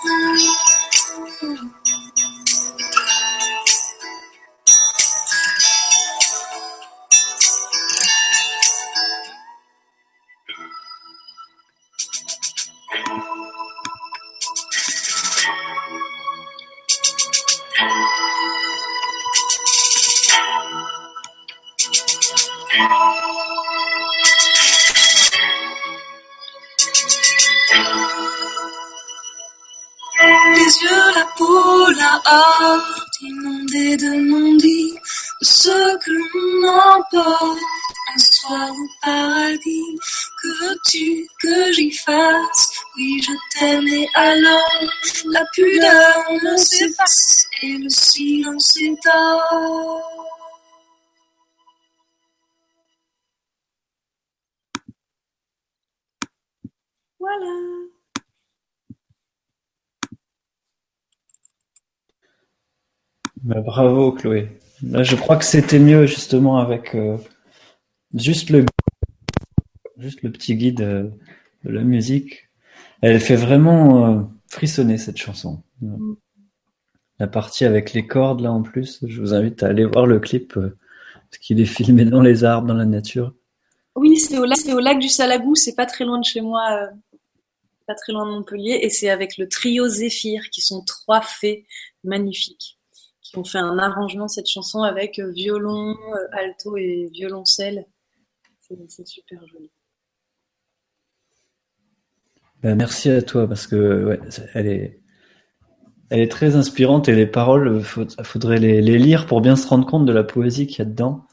la 31.91 32.21
hâte, 32.25 33.21
inondés 33.21 33.97
de 33.97 34.11
non-dits, 34.29 34.93
de 35.41 35.45
ce 35.45 35.97
que 35.97 36.11
l'on 36.11 36.67
emporte. 36.69 37.59
Un 38.15 38.19
soir 38.19 38.71
au 38.71 39.05
paradis, 39.05 39.99
que 40.41 40.47
veux-tu 40.65 41.27
que 41.41 41.71
j'y 41.73 41.91
fasse? 41.91 42.71
Oui 42.95 43.21
je 43.21 43.33
t'aime 43.53 43.87
et 43.87 44.07
alors 44.15 44.81
la 45.25 45.45
pudeur 45.53 46.25
s'efface 46.57 47.45
et 47.61 47.77
le 47.77 47.89
silence 47.89 48.71
s'éteint. 48.73 49.39
Voilà. 57.19 57.96
Bah, 63.43 63.61
bravo 63.61 64.11
Chloé. 64.13 64.59
Là, 64.83 65.03
je 65.03 65.15
crois 65.15 65.37
que 65.37 65.45
c'était 65.45 65.79
mieux 65.79 66.05
justement 66.05 66.57
avec 66.57 66.95
euh, 66.95 67.17
juste 68.13 68.49
le 68.49 68.65
juste 69.97 70.21
le 70.21 70.31
petit 70.31 70.55
guide 70.55 70.81
euh, 70.81 71.09
de 71.63 71.71
la 71.71 71.83
musique. 71.83 72.49
Elle 73.01 73.19
fait 73.19 73.35
vraiment 73.35 74.05
euh, 74.05 74.21
frissonner 74.47 74.97
cette 74.97 75.17
chanson. 75.17 75.61
La 77.19 77.27
partie 77.27 77.65
avec 77.65 77.93
les 77.93 78.07
cordes 78.07 78.41
là 78.41 78.51
en 78.51 78.61
plus, 78.61 79.03
je 79.05 79.21
vous 79.21 79.33
invite 79.33 79.63
à 79.63 79.67
aller 79.67 79.85
voir 79.85 80.05
le 80.05 80.19
clip 80.19 80.53
parce 80.53 81.37
qu'il 81.39 81.59
est 81.59 81.65
filmé 81.65 82.05
dans 82.05 82.21
les 82.21 82.43
arbres, 82.43 82.67
dans 82.67 82.73
la 82.73 82.85
nature. 82.85 83.33
Oui, 83.95 84.17
c'est 84.19 84.37
au, 84.37 84.45
lac, 84.45 84.59
au 84.67 84.79
lac 84.79 84.99
du 84.99 85.09
Salagou, 85.09 85.55
c'est 85.55 85.75
pas 85.75 85.87
très 85.87 86.05
loin 86.05 86.19
de 86.19 86.25
chez 86.25 86.41
moi, 86.41 86.61
pas 87.87 87.95
très 87.95 88.13
loin 88.13 88.27
de 88.27 88.31
Montpellier, 88.31 88.79
et 88.83 88.89
c'est 88.91 89.09
avec 89.09 89.37
le 89.37 89.47
trio 89.49 89.87
Zéphyr 89.87 90.49
qui 90.51 90.61
sont 90.61 90.83
trois 90.83 91.21
fées 91.21 91.65
magnifiques 92.03 92.76
ont 93.37 93.43
fait 93.43 93.59
un 93.59 93.77
arrangement 93.77 94.27
cette 94.27 94.47
chanson 94.47 94.83
avec 94.83 95.19
violon, 95.19 95.95
alto 96.31 96.77
et 96.77 97.09
violoncelle. 97.11 97.85
C'est 98.87 99.07
super 99.07 99.45
joli. 99.47 99.71
Ben, 102.61 102.75
merci 102.75 103.09
à 103.09 103.21
toi 103.21 103.47
parce 103.47 103.67
que 103.67 104.19
elle 104.53 104.99
est, 106.11 106.27
très 106.29 106.55
inspirante 106.55 107.07
et 107.07 107.15
les 107.15 107.27
paroles, 107.27 107.83
il 108.19 108.25
faudrait 108.25 108.57
les, 108.59 108.81
lire 108.81 109.25
pour 109.27 109.41
bien 109.41 109.55
se 109.55 109.67
rendre 109.67 109.85
compte 109.85 110.05
de 110.05 110.11
la 110.11 110.23
poésie 110.23 110.67
qu'il 110.67 110.79
y 110.79 110.81
a 110.81 110.85
dedans. 110.85 111.25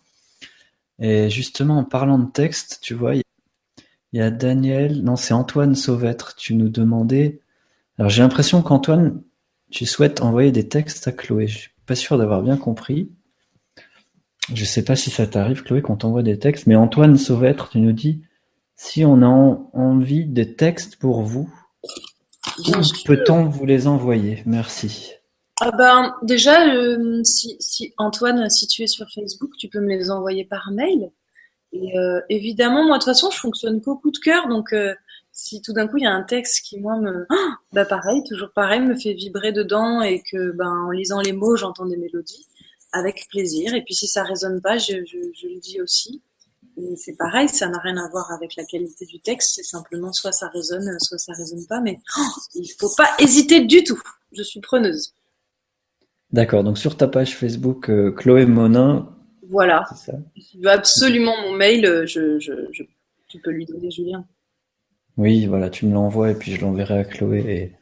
Et 1.00 1.30
justement, 1.30 1.78
en 1.78 1.84
parlant 1.84 2.18
de 2.18 2.30
texte, 2.30 2.78
tu 2.82 2.94
vois, 2.94 3.14
il 3.16 3.22
y 4.12 4.20
a 4.20 4.30
Daniel, 4.30 5.02
non, 5.02 5.16
c'est 5.16 5.34
Antoine 5.34 5.74
Sauvêtre. 5.74 6.36
Tu 6.36 6.54
nous 6.54 6.68
demandais. 6.68 7.40
Alors 7.98 8.10
j'ai 8.10 8.22
l'impression 8.22 8.62
qu'Antoine, 8.62 9.22
tu 9.70 9.86
souhaites 9.86 10.20
envoyer 10.20 10.52
des 10.52 10.68
textes 10.68 11.08
à 11.08 11.12
Chloé. 11.12 11.48
Pas 11.86 11.94
sûr 11.94 12.18
d'avoir 12.18 12.42
bien 12.42 12.56
compris. 12.56 13.10
Je 14.52 14.64
sais 14.64 14.84
pas 14.84 14.96
si 14.96 15.10
ça 15.10 15.26
t'arrive, 15.26 15.62
Chloé, 15.62 15.80
qu'on 15.80 15.96
t'envoie 15.96 16.22
des 16.22 16.38
textes, 16.38 16.66
mais 16.66 16.76
Antoine 16.76 17.16
Sauvêtre, 17.16 17.70
tu 17.70 17.78
nous 17.78 17.92
dis 17.92 18.22
si 18.76 19.04
on 19.04 19.22
a 19.22 19.26
envie 19.26 20.26
des 20.26 20.54
textes 20.54 20.96
pour 20.96 21.22
vous, 21.22 21.52
où 22.58 22.72
peut-on 23.06 23.44
vous 23.44 23.64
les 23.64 23.86
envoyer? 23.86 24.42
Merci. 24.46 25.12
Ah 25.60 25.70
ben, 25.70 26.14
déjà, 26.22 26.74
euh, 26.74 27.22
si, 27.22 27.56
si, 27.60 27.94
Antoine, 27.96 28.50
si 28.50 28.66
tu 28.66 28.82
es 28.82 28.86
sur 28.86 29.06
Facebook, 29.14 29.50
tu 29.58 29.68
peux 29.68 29.80
me 29.80 29.88
les 29.88 30.10
envoyer 30.10 30.44
par 30.44 30.70
mail. 30.72 31.10
Et 31.72 31.98
euh, 31.98 32.20
évidemment, 32.28 32.84
moi, 32.84 32.98
de 32.98 33.02
toute 33.02 33.12
façon, 33.12 33.30
je 33.30 33.38
fonctionne 33.38 33.80
qu'au 33.80 33.96
coup 33.96 34.10
de 34.10 34.18
cœur, 34.18 34.48
donc 34.48 34.72
euh, 34.72 34.94
si 35.34 35.60
tout 35.60 35.72
d'un 35.72 35.88
coup 35.88 35.98
il 35.98 36.04
y 36.04 36.06
a 36.06 36.12
un 36.12 36.22
texte 36.22 36.64
qui 36.64 36.78
moi 36.78 36.96
me, 36.96 37.26
oh 37.28 37.34
bah 37.72 37.84
pareil, 37.84 38.22
toujours 38.26 38.52
pareil, 38.54 38.80
me 38.80 38.94
fait 38.94 39.12
vibrer 39.12 39.52
dedans 39.52 40.00
et 40.00 40.22
que 40.22 40.52
ben 40.52 40.86
en 40.86 40.90
lisant 40.90 41.20
les 41.20 41.32
mots, 41.32 41.56
j'entends 41.56 41.86
des 41.86 41.96
mélodies, 41.96 42.46
avec 42.92 43.26
plaisir. 43.28 43.74
Et 43.74 43.82
puis 43.82 43.94
si 43.94 44.06
ça 44.06 44.22
résonne 44.22 44.62
pas, 44.62 44.78
je, 44.78 45.04
je, 45.04 45.18
je 45.34 45.48
le 45.48 45.58
dis 45.60 45.82
aussi. 45.82 46.22
Et 46.76 46.96
c'est 46.96 47.16
pareil, 47.16 47.48
ça 47.48 47.68
n'a 47.68 47.78
rien 47.78 47.96
à 47.96 48.08
voir 48.08 48.32
avec 48.32 48.56
la 48.56 48.64
qualité 48.64 49.06
du 49.06 49.20
texte, 49.20 49.56
c'est 49.56 49.64
simplement 49.64 50.12
soit 50.12 50.32
ça 50.32 50.48
résonne, 50.48 50.96
soit 51.00 51.18
ça 51.18 51.32
résonne 51.32 51.66
pas, 51.66 51.80
mais 51.80 51.98
oh, 52.18 52.40
il 52.54 52.68
faut 52.78 52.90
pas 52.96 53.08
hésiter 53.18 53.60
du 53.60 53.84
tout. 53.84 54.00
Je 54.32 54.42
suis 54.42 54.60
preneuse. 54.60 55.14
D'accord, 56.30 56.64
donc 56.64 56.78
sur 56.78 56.96
ta 56.96 57.06
page 57.06 57.36
Facebook, 57.36 57.90
euh, 57.90 58.10
Chloé 58.10 58.46
Monin. 58.46 59.08
Voilà. 59.48 59.84
Si 59.94 60.10
tu 60.50 60.58
veux 60.58 60.70
absolument 60.70 61.36
mon 61.42 61.52
mail, 61.52 62.04
je, 62.06 62.40
je, 62.40 62.52
je, 62.72 62.82
tu 63.28 63.38
peux 63.38 63.50
lui 63.50 63.66
donner 63.66 63.90
Julien. 63.90 64.24
Oui, 65.16 65.46
voilà, 65.46 65.70
tu 65.70 65.86
me 65.86 65.94
l'envoies 65.94 66.30
et 66.30 66.34
puis 66.34 66.52
je 66.52 66.60
l'enverrai 66.60 66.98
à 66.98 67.04
Chloé. 67.04 67.40
Et... 67.46 67.72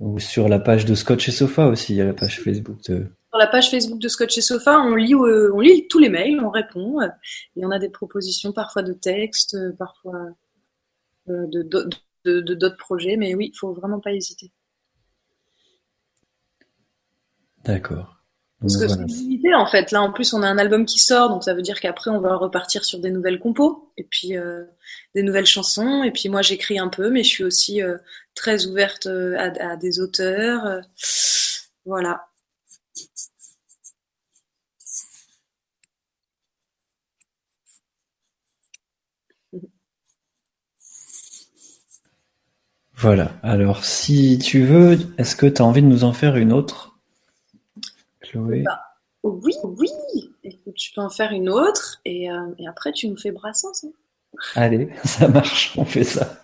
Ou 0.00 0.18
sur 0.18 0.48
la 0.48 0.58
page 0.58 0.84
de 0.84 0.94
Scotch 0.94 1.28
et 1.28 1.32
Sofa 1.32 1.66
aussi, 1.66 1.94
il 1.94 1.96
y 1.96 2.00
a 2.00 2.04
la 2.04 2.14
page 2.14 2.40
Facebook 2.40 2.80
de. 2.88 3.06
Sur 3.30 3.38
la 3.38 3.46
page 3.46 3.70
Facebook 3.70 4.00
de 4.00 4.08
Scotch 4.08 4.38
et 4.38 4.42
Sofa, 4.42 4.78
on 4.80 4.94
lit, 4.94 5.14
euh, 5.14 5.52
on 5.54 5.60
lit 5.60 5.86
tous 5.88 5.98
les 5.98 6.08
mails, 6.08 6.40
on 6.40 6.50
répond, 6.50 7.00
euh, 7.00 7.08
et 7.56 7.66
on 7.66 7.70
a 7.70 7.78
des 7.78 7.90
propositions 7.90 8.52
parfois 8.52 8.82
de 8.82 8.92
textes, 8.92 9.56
parfois 9.76 10.28
euh, 11.28 11.46
de 11.48 11.62
d'autres 11.62 11.98
de, 12.24 12.40
de, 12.40 12.68
projets, 12.68 13.16
mais 13.16 13.34
oui, 13.34 13.50
il 13.54 13.58
faut 13.58 13.72
vraiment 13.72 14.00
pas 14.00 14.12
hésiter. 14.12 14.52
D'accord. 17.64 18.17
Parce 18.60 18.76
que 18.76 18.86
voilà. 18.86 19.04
c'est 19.06 19.14
limité 19.14 19.54
en 19.54 19.66
fait. 19.66 19.92
Là 19.92 20.02
en 20.02 20.12
plus 20.12 20.32
on 20.34 20.42
a 20.42 20.48
un 20.48 20.58
album 20.58 20.84
qui 20.84 20.98
sort, 20.98 21.28
donc 21.30 21.44
ça 21.44 21.54
veut 21.54 21.62
dire 21.62 21.80
qu'après 21.80 22.10
on 22.10 22.20
va 22.20 22.34
repartir 22.36 22.84
sur 22.84 22.98
des 22.98 23.10
nouvelles 23.10 23.38
compos 23.38 23.92
et 23.96 24.04
puis 24.04 24.36
euh, 24.36 24.64
des 25.14 25.22
nouvelles 25.22 25.46
chansons. 25.46 26.02
Et 26.02 26.10
puis 26.10 26.28
moi 26.28 26.42
j'écris 26.42 26.78
un 26.78 26.88
peu, 26.88 27.10
mais 27.10 27.22
je 27.22 27.28
suis 27.28 27.44
aussi 27.44 27.82
euh, 27.82 27.98
très 28.34 28.66
ouverte 28.66 29.06
euh, 29.06 29.36
à, 29.38 29.72
à 29.72 29.76
des 29.76 30.00
auteurs. 30.00 30.66
Euh, 30.66 30.80
voilà. 31.84 32.24
Voilà. 42.96 43.38
Alors 43.44 43.84
si 43.84 44.38
tu 44.38 44.64
veux, 44.64 44.98
est-ce 45.18 45.36
que 45.36 45.46
tu 45.46 45.62
as 45.62 45.64
envie 45.64 45.82
de 45.82 45.86
nous 45.86 46.02
en 46.02 46.12
faire 46.12 46.36
une 46.36 46.52
autre? 46.52 46.87
Chloé 48.28 48.62
bah, 48.62 48.80
Oui, 49.22 49.52
oui. 49.64 49.88
Écoute, 50.44 50.74
tu 50.74 50.92
peux 50.92 51.00
en 51.00 51.10
faire 51.10 51.32
une 51.32 51.48
autre 51.48 52.00
et, 52.04 52.30
euh, 52.30 52.54
et 52.58 52.68
après 52.68 52.92
tu 52.92 53.08
nous 53.08 53.16
fais 53.16 53.30
Brassens. 53.30 53.84
Hein. 53.84 53.92
Allez, 54.54 54.90
ça 55.04 55.28
marche, 55.28 55.76
on 55.76 55.84
fait 55.84 56.04
ça. 56.04 56.42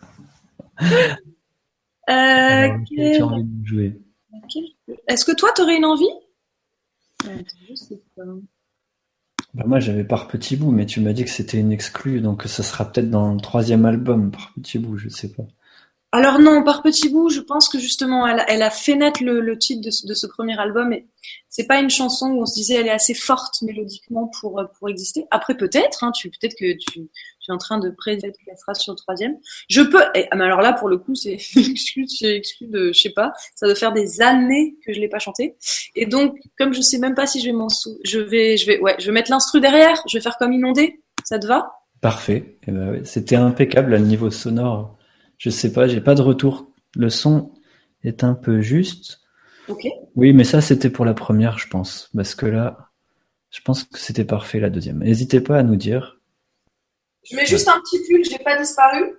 Euh, 0.82 2.12
Alors, 2.12 2.76
quel... 2.88 3.16
tu 3.16 3.22
as 3.22 3.26
envie 3.26 3.44
de 3.44 3.66
jouer? 3.66 4.00
Est-ce 5.08 5.24
que 5.24 5.32
toi, 5.32 5.50
tu 5.54 5.62
aurais 5.62 5.76
une 5.76 5.84
envie? 5.84 6.04
Je 7.24 7.74
sais 7.74 8.00
pas. 8.16 8.22
Bah 9.54 9.64
moi, 9.66 9.78
j'avais 9.78 10.04
par 10.04 10.26
petit 10.26 10.56
bout, 10.56 10.72
mais 10.72 10.84
tu 10.84 11.00
m'as 11.00 11.12
dit 11.12 11.24
que 11.24 11.30
c'était 11.30 11.58
une 11.58 11.70
exclue, 11.70 12.20
donc 12.20 12.42
ça 12.42 12.62
sera 12.62 12.90
peut-être 12.90 13.08
dans 13.08 13.32
le 13.32 13.40
troisième 13.40 13.86
album, 13.86 14.32
par 14.32 14.52
petit 14.54 14.78
bout, 14.78 14.96
je 14.96 15.08
sais 15.08 15.32
pas. 15.32 15.44
Alors 16.14 16.38
non, 16.38 16.62
par 16.62 16.82
petit 16.82 17.08
bout, 17.08 17.28
je 17.28 17.40
pense 17.40 17.68
que 17.68 17.76
justement, 17.76 18.24
elle, 18.24 18.44
elle 18.46 18.62
a 18.62 18.70
fait 18.70 18.94
naître 18.94 19.20
le, 19.20 19.40
le 19.40 19.58
titre 19.58 19.80
de 19.84 19.90
ce, 19.90 20.06
de 20.06 20.14
ce, 20.14 20.28
premier 20.28 20.56
album. 20.56 20.92
Et 20.92 21.08
c'est 21.48 21.66
pas 21.66 21.80
une 21.80 21.90
chanson 21.90 22.28
où 22.30 22.42
on 22.42 22.46
se 22.46 22.54
disait 22.54 22.74
elle 22.74 22.86
est 22.86 22.90
assez 22.90 23.14
forte 23.14 23.62
mélodiquement 23.62 24.30
pour 24.40 24.62
pour 24.78 24.88
exister. 24.88 25.26
Après 25.32 25.56
peut-être, 25.56 26.04
hein, 26.04 26.12
tu 26.12 26.30
peut-être 26.30 26.54
que 26.54 26.72
tu, 26.74 27.08
tu, 27.40 27.50
es 27.50 27.52
en 27.52 27.58
train 27.58 27.80
de 27.80 27.90
prédire 27.90 28.30
qu'elle 28.30 28.56
sera 28.56 28.74
sur 28.74 28.92
le 28.92 28.96
troisième. 28.96 29.38
Je 29.68 29.80
peux. 29.80 30.04
Et, 30.14 30.28
mais 30.36 30.44
alors 30.44 30.60
là, 30.60 30.72
pour 30.72 30.86
le 30.86 30.98
coup, 30.98 31.16
c'est 31.16 31.32
exclu, 31.56 32.06
c'est 32.06 32.36
exclu 32.36 32.68
de, 32.68 32.92
je 32.92 33.00
sais 33.00 33.10
pas. 33.10 33.32
Ça 33.56 33.66
doit 33.66 33.74
faire 33.74 33.92
des 33.92 34.20
années 34.20 34.76
que 34.86 34.92
je 34.92 35.00
l'ai 35.00 35.08
pas 35.08 35.18
chanté. 35.18 35.56
Et 35.96 36.06
donc, 36.06 36.36
comme 36.56 36.74
je 36.74 36.80
sais 36.80 36.98
même 36.98 37.16
pas 37.16 37.26
si 37.26 37.40
je 37.40 37.46
vais 37.46 37.52
m'en 37.52 37.68
sou, 37.68 37.98
je 38.04 38.20
vais, 38.20 38.56
je 38.56 38.66
vais, 38.66 38.78
ouais, 38.78 38.94
je 39.00 39.06
vais 39.06 39.12
mettre 39.12 39.32
l'instru 39.32 39.60
derrière. 39.60 40.00
Je 40.08 40.16
vais 40.16 40.22
faire 40.22 40.38
comme 40.38 40.52
inondé. 40.52 41.02
Ça 41.24 41.40
te 41.40 41.48
va? 41.48 41.72
Parfait. 42.00 42.56
Eh 42.68 42.70
ben. 42.70 43.04
C'était 43.04 43.34
impeccable 43.34 43.94
à 43.94 43.98
niveau 43.98 44.30
sonore. 44.30 44.96
Je 45.38 45.50
sais 45.50 45.72
pas, 45.72 45.86
j'ai 45.88 46.00
pas 46.00 46.14
de 46.14 46.22
retour. 46.22 46.70
Le 46.96 47.10
son 47.10 47.52
est 48.02 48.24
un 48.24 48.34
peu 48.34 48.60
juste. 48.60 49.20
Oui, 50.14 50.32
mais 50.32 50.44
ça 50.44 50.60
c'était 50.60 50.90
pour 50.90 51.04
la 51.04 51.14
première, 51.14 51.58
je 51.58 51.68
pense, 51.68 52.10
parce 52.14 52.34
que 52.34 52.46
là, 52.46 52.90
je 53.50 53.60
pense 53.62 53.84
que 53.84 53.98
c'était 53.98 54.24
parfait 54.24 54.60
la 54.60 54.70
deuxième. 54.70 54.98
N'hésitez 54.98 55.40
pas 55.40 55.58
à 55.58 55.62
nous 55.62 55.76
dire. 55.76 56.20
Je 57.24 57.36
mets 57.36 57.46
juste 57.46 57.68
un 57.68 57.80
petit 57.80 57.98
pull, 58.06 58.24
j'ai 58.24 58.38
pas 58.38 58.58
disparu. 58.58 59.14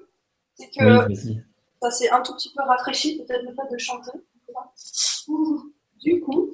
C'est 0.56 0.70
que 0.70 1.08
oui, 1.08 1.40
ça 1.82 1.92
s'est 1.92 2.10
un 2.10 2.22
tout 2.22 2.34
petit 2.36 2.52
peu 2.56 2.64
rafraîchi, 2.64 3.18
peut-être 3.18 3.44
le 3.44 3.54
fait 3.54 3.74
de 3.74 3.78
chanter. 3.78 4.12
Du 6.02 6.22
coup, 6.22 6.52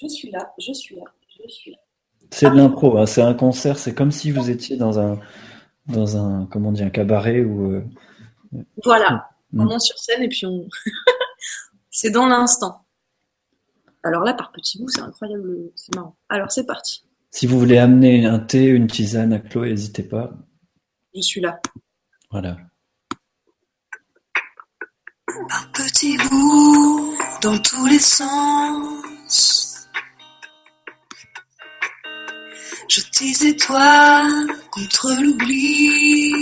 je 0.00 0.06
suis 0.06 0.30
là, 0.30 0.52
je 0.58 0.72
suis 0.72 0.96
là, 0.96 1.04
je 1.28 1.48
suis 1.48 1.72
là. 1.72 1.78
C'est 2.30 2.50
de 2.50 2.56
l'impro, 2.56 2.96
hein, 2.96 3.06
c'est 3.06 3.20
un 3.20 3.34
concert, 3.34 3.78
c'est 3.78 3.94
comme 3.94 4.10
si 4.10 4.30
vous 4.30 4.48
étiez 4.48 4.76
dans 4.76 4.98
un 4.98 5.18
dans 5.86 6.16
un 6.16 6.46
comment 6.46 6.72
un 6.72 6.90
cabaret 6.90 7.40
ou 7.40 7.72
euh... 7.72 7.84
Voilà, 8.84 9.30
on 9.56 9.64
monte 9.64 9.80
sur 9.80 9.98
scène 9.98 10.22
et 10.22 10.28
puis 10.28 10.46
on. 10.46 10.68
c'est 11.90 12.10
dans 12.10 12.26
l'instant. 12.26 12.84
Alors 14.02 14.24
là, 14.24 14.34
par 14.34 14.50
petit 14.52 14.78
bout, 14.78 14.88
c'est 14.88 15.00
incroyable, 15.00 15.70
c'est 15.76 15.94
marrant. 15.94 16.16
Alors 16.28 16.50
c'est 16.50 16.66
parti. 16.66 17.04
Si 17.30 17.46
vous 17.46 17.58
voulez 17.58 17.78
amener 17.78 18.26
un 18.26 18.38
thé, 18.38 18.66
une 18.66 18.86
tisane 18.88 19.32
à 19.32 19.38
Chloé, 19.38 19.70
n'hésitez 19.70 20.02
pas. 20.02 20.32
Je 21.14 21.20
suis 21.20 21.40
là. 21.40 21.60
Voilà. 22.30 22.56
Par 25.48 25.72
petits 25.72 26.18
bouts, 26.28 27.16
dans 27.42 27.58
tous 27.58 27.86
les 27.86 27.98
sens. 27.98 29.88
Je 32.88 33.00
disais 33.18 33.56
toi 33.56 34.22
contre 34.70 35.12
l'oubli. 35.22 36.41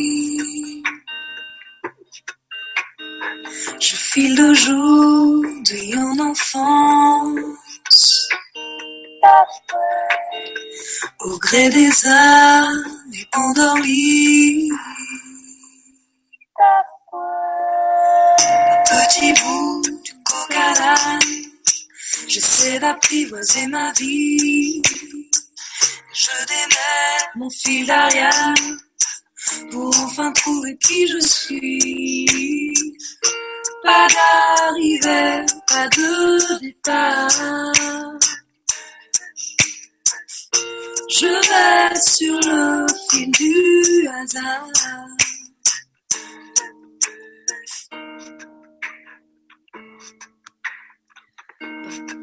Fil 4.61 4.73
d'aujourd'hui 4.73 5.95
en 5.97 6.19
enfance. 6.31 7.39
Au 11.21 11.39
gré 11.39 11.69
des 11.69 12.07
années 12.07 13.29
endormies. 13.35 14.71
Petit 18.87 19.33
bout 19.43 19.83
du 20.05 20.13
l'âne, 20.51 21.21
j'essaie 22.29 22.79
d'apprivoiser 22.79 23.67
ma 23.67 23.93
vie. 23.93 24.83
Je 26.13 26.47
démêle 26.49 27.31
mon 27.37 27.51
fil 27.51 27.87
d'Ariane 27.87 28.79
pour 29.71 29.89
enfin 30.01 30.33
trouver 30.33 30.77
qui 30.77 31.07
je 31.07 31.21
suis. 31.21 32.10
Pas 34.01 34.09
d'arrivée, 34.09 35.45
pas 35.69 35.87
de 35.89 36.59
départ. 36.61 37.29
Je 41.11 41.27
vais 41.27 42.01
sur 42.01 42.37
le 42.41 42.87
fil 43.11 43.31
du 43.33 44.09
hasard. 44.09 44.69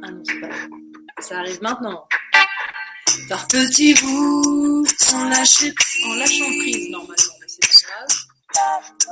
Ah 0.02 0.10
non, 0.10 0.24
c'est 0.26 0.40
pas 0.40 0.48
là. 0.48 0.56
Ça 1.20 1.38
arrive 1.38 1.62
maintenant. 1.62 2.08
Par 3.30 3.48
petits 3.50 3.94
bouts, 3.94 4.84
sans 5.00 5.30
lâcher 5.30 5.72
prise. 5.74 6.06
En 6.08 6.16
lâchant 6.16 6.46
prise, 6.60 6.90
normalement, 6.90 7.36
mais 7.40 7.48
c'est 7.48 7.68
pas 7.68 7.78
grave. 7.88 9.08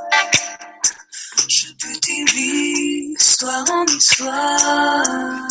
Je 1.48 1.72
t'utilise, 1.74 3.22
histoire 3.22 3.66
en 3.72 3.86
histoire. 3.86 5.48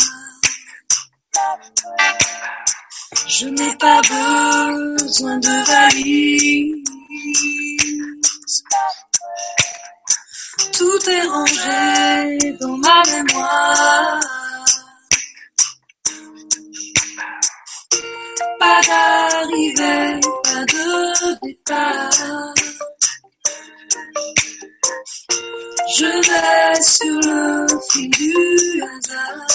Je 3.28 3.46
n'ai 3.46 3.76
pas 3.76 4.00
besoin 4.00 5.38
de 5.38 5.66
valise. 5.66 6.84
Tout 10.72 11.10
est 11.10 11.26
rangé 11.28 12.52
dans 12.60 12.76
ma 12.76 13.02
mémoire. 13.06 14.20
Pas 18.58 18.80
d'arrivée, 18.82 20.20
pas 20.42 20.64
de 20.64 21.46
départ. 21.46 22.54
Je 25.86 26.06
vais 26.06 26.82
sur 26.82 27.20
le 27.20 27.66
fil 27.90 28.10
du 28.10 28.82
hasard. 28.82 29.46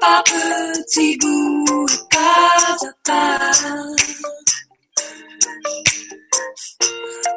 Par 0.00 0.22
petits 0.24 1.16
bouts, 1.16 1.86
pas 2.10 2.76
à 2.86 2.92
pas. 3.04 3.50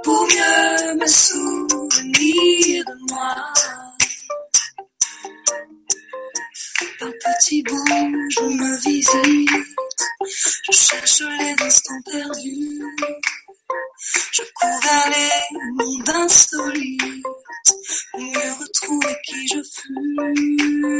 Pour 0.04 0.28
mieux 0.28 0.96
me 0.96 1.08
souvenir 1.08 2.84
de 2.86 3.12
moi. 3.12 3.36
Par 7.00 7.10
petits 7.10 7.64
bouts, 7.64 8.30
je 8.30 8.44
me 8.44 8.78
visite. 8.82 9.50
Je 10.70 10.76
cherche 10.76 11.22
les 11.40 11.66
instants 11.66 12.02
perdus. 12.12 12.82
Je 14.32 14.44
vers 14.62 15.10
les 15.10 15.58
mondes 15.74 16.10
insolites 16.10 17.02
mieux 18.18 18.54
retrouver 18.60 19.16
qui 19.26 19.48
je 19.48 19.62
fus. 19.64 20.96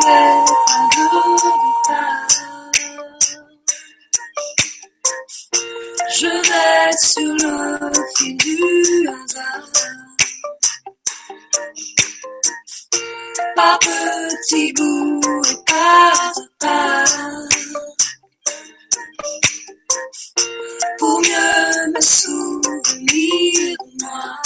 De 0.00 0.89
Sur 7.02 7.34
le 7.34 8.04
fil 8.16 8.36
du 8.36 9.08
hasard. 9.08 9.68
Par 13.56 13.78
petits 13.78 14.72
bouts 14.74 15.42
et 15.50 15.56
pas 15.66 16.12
à 16.26 16.44
pas. 16.58 17.04
Pour 20.98 21.20
mieux 21.20 21.92
me 21.94 22.00
souvenir 22.00 23.76
de 23.78 24.02
moi. 24.02 24.36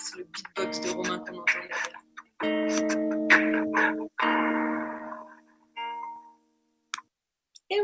C'est 0.00 0.16
le 0.16 0.24
beatbox 0.24 0.80
de 0.80 0.90
Romain 0.90 1.22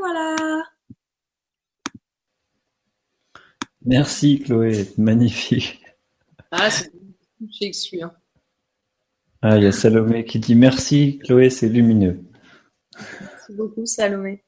voilà. 0.04 0.64
Merci 3.86 4.40
Chloé, 4.40 4.86
magnifique. 4.98 5.82
Ah, 6.50 6.70
c'est 6.70 6.92
j'ai 7.50 7.66
exclu. 7.66 8.02
Hein. 8.02 8.12
Ah, 9.42 9.56
il 9.56 9.64
y 9.64 9.66
a 9.66 9.72
Salomé 9.72 10.24
qui 10.24 10.38
dit 10.38 10.54
merci 10.54 11.18
Chloé, 11.24 11.50
c'est 11.50 11.68
lumineux. 11.68 12.20
Merci 13.20 13.52
beaucoup, 13.52 13.86
Salomé. 13.86 14.44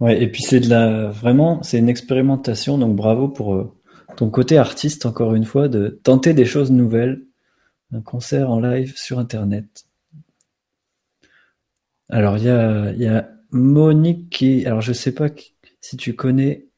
Ouais, 0.00 0.22
et 0.22 0.30
puis 0.30 0.42
c'est 0.42 0.60
de 0.60 0.68
la 0.68 1.08
vraiment, 1.08 1.62
c'est 1.62 1.78
une 1.78 1.88
expérimentation, 1.88 2.76
donc 2.76 2.96
bravo 2.96 3.28
pour 3.28 3.54
euh, 3.54 3.72
ton 4.16 4.30
côté 4.30 4.58
artiste 4.58 5.06
encore 5.06 5.34
une 5.34 5.44
fois 5.44 5.68
de 5.68 6.00
tenter 6.02 6.34
des 6.34 6.44
choses 6.44 6.72
nouvelles, 6.72 7.26
un 7.92 8.00
concert 8.00 8.50
en 8.50 8.58
live 8.58 8.96
sur 8.96 9.18
internet. 9.18 9.86
Alors 12.12 12.36
il 12.36 12.44
y 12.44 12.48
a 12.50 12.92
il 12.92 13.00
y 13.02 13.06
a 13.06 13.28
Monique 13.50 14.30
qui, 14.30 14.64
alors 14.66 14.80
je 14.82 14.92
sais 14.92 15.12
pas 15.12 15.28
si 15.80 15.96
tu 15.96 16.14
connais, 16.14 16.68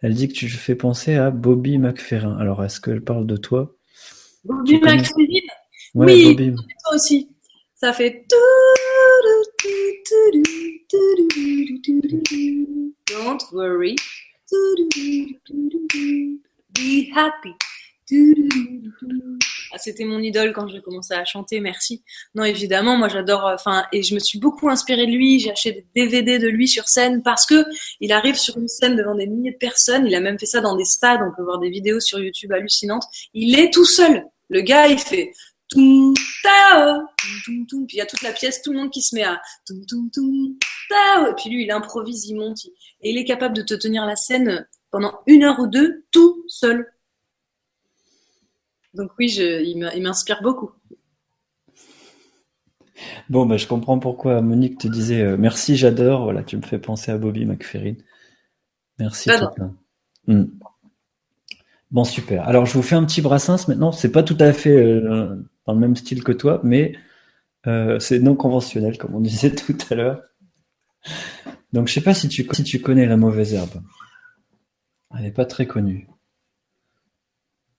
elle 0.00 0.14
dit 0.14 0.28
que 0.28 0.32
tu 0.34 0.48
fais 0.48 0.74
penser 0.74 1.14
à 1.16 1.30
Bobby 1.30 1.78
McFerrin. 1.78 2.36
Alors 2.38 2.64
est-ce 2.64 2.80
qu'elle 2.80 3.02
parle 3.02 3.26
de 3.26 3.36
toi? 3.36 3.76
Bobby 4.44 4.80
connais- 4.80 4.96
McFerrin, 4.96 5.46
Ouais, 5.94 6.06
Oui. 6.06 6.24
Bobby. 6.34 6.54
toi 6.54 6.94
aussi. 6.94 7.28
Ça 7.74 7.92
fait. 7.92 8.26
Don't 13.06 13.42
worry. 13.52 13.96
Be 16.74 17.10
happy. 17.14 17.54
Ah, 19.72 19.78
c'était 19.78 20.04
mon 20.04 20.20
idole 20.20 20.52
quand 20.52 20.66
j'ai 20.68 20.80
commencé 20.80 21.14
à 21.14 21.24
chanter, 21.24 21.60
merci. 21.60 22.02
Non, 22.34 22.44
évidemment, 22.44 22.96
moi 22.96 23.08
j'adore, 23.08 23.46
euh, 23.46 23.54
enfin, 23.54 23.84
et 23.92 24.02
je 24.02 24.14
me 24.14 24.20
suis 24.20 24.38
beaucoup 24.38 24.68
inspirée 24.68 25.06
de 25.06 25.12
lui. 25.12 25.40
J'ai 25.40 25.50
acheté 25.50 25.72
des 25.72 26.06
DVD 26.06 26.38
de 26.38 26.48
lui 26.48 26.68
sur 26.68 26.88
scène 26.88 27.22
parce 27.22 27.46
que 27.46 27.64
il 28.00 28.12
arrive 28.12 28.36
sur 28.36 28.56
une 28.56 28.68
scène 28.68 28.96
devant 28.96 29.14
des 29.14 29.26
milliers 29.26 29.52
de 29.52 29.58
personnes. 29.58 30.06
Il 30.06 30.14
a 30.14 30.20
même 30.20 30.38
fait 30.38 30.46
ça 30.46 30.60
dans 30.60 30.76
des 30.76 30.84
stades. 30.84 31.20
On 31.22 31.34
peut 31.36 31.42
voir 31.42 31.58
des 31.58 31.70
vidéos 31.70 32.00
sur 32.00 32.18
YouTube 32.18 32.52
hallucinantes. 32.52 33.04
Il 33.34 33.58
est 33.58 33.72
tout 33.72 33.84
seul. 33.84 34.24
Le 34.48 34.62
gars, 34.62 34.88
il 34.88 34.98
fait 34.98 35.32
Toum, 35.68 36.14
tao, 36.42 37.02
toum, 37.44 37.66
toum. 37.66 37.86
Puis 37.86 37.96
il 37.96 37.98
y 37.98 38.02
a 38.02 38.06
toute 38.06 38.22
la 38.22 38.32
pièce, 38.32 38.62
tout 38.62 38.72
le 38.72 38.78
monde 38.78 38.90
qui 38.90 39.02
se 39.02 39.14
met 39.14 39.22
à 39.22 39.40
toum, 39.66 39.84
toum, 39.86 40.56
tao. 40.88 41.30
Et 41.30 41.34
puis 41.36 41.50
lui, 41.50 41.64
il 41.64 41.70
improvise, 41.70 42.26
il 42.26 42.36
monte. 42.36 42.64
Et 43.02 43.10
il 43.10 43.18
est 43.18 43.24
capable 43.24 43.54
de 43.54 43.62
te 43.62 43.74
tenir 43.74 44.06
la 44.06 44.16
scène 44.16 44.66
pendant 44.90 45.20
une 45.26 45.44
heure 45.44 45.60
ou 45.60 45.66
deux, 45.66 46.06
tout 46.10 46.42
seul. 46.48 46.86
Donc 48.98 49.12
oui, 49.18 49.28
je, 49.28 49.62
il 49.62 50.02
m'inspire 50.02 50.42
beaucoup. 50.42 50.72
Bon, 53.30 53.46
bah, 53.46 53.56
je 53.56 53.66
comprends 53.66 54.00
pourquoi 54.00 54.40
Monique 54.42 54.78
te 54.78 54.88
disait 54.88 55.22
euh, 55.22 55.36
merci, 55.38 55.76
j'adore. 55.76 56.24
Voilà, 56.24 56.42
tu 56.42 56.56
me 56.56 56.62
fais 56.62 56.78
penser 56.78 57.12
à 57.12 57.16
Bobby 57.16 57.44
McFerrin. 57.44 57.94
Merci. 58.98 59.30
Hmm. 60.26 60.46
Bon, 61.92 62.04
super. 62.04 62.46
Alors, 62.46 62.66
je 62.66 62.74
vous 62.74 62.82
fais 62.82 62.96
un 62.96 63.04
petit 63.04 63.22
Brassens 63.22 63.68
maintenant. 63.68 63.92
C'est 63.92 64.10
pas 64.10 64.24
tout 64.24 64.36
à 64.40 64.52
fait 64.52 64.76
euh, 64.76 65.36
dans 65.64 65.72
le 65.72 65.78
même 65.78 65.94
style 65.94 66.24
que 66.24 66.32
toi, 66.32 66.60
mais 66.64 66.96
euh, 67.68 68.00
c'est 68.00 68.18
non 68.18 68.34
conventionnel, 68.34 68.98
comme 68.98 69.14
on 69.14 69.20
disait 69.20 69.54
tout 69.54 69.76
à 69.90 69.94
l'heure. 69.94 70.22
Donc, 71.72 71.86
je 71.86 71.94
sais 71.94 72.00
pas 72.00 72.14
si 72.14 72.28
tu, 72.28 72.46
si 72.52 72.64
tu 72.64 72.80
connais 72.80 73.06
la 73.06 73.16
mauvaise 73.16 73.54
herbe. 73.54 73.80
Elle 75.14 75.22
n'est 75.22 75.32
pas 75.32 75.46
très 75.46 75.66
connue. 75.66 76.08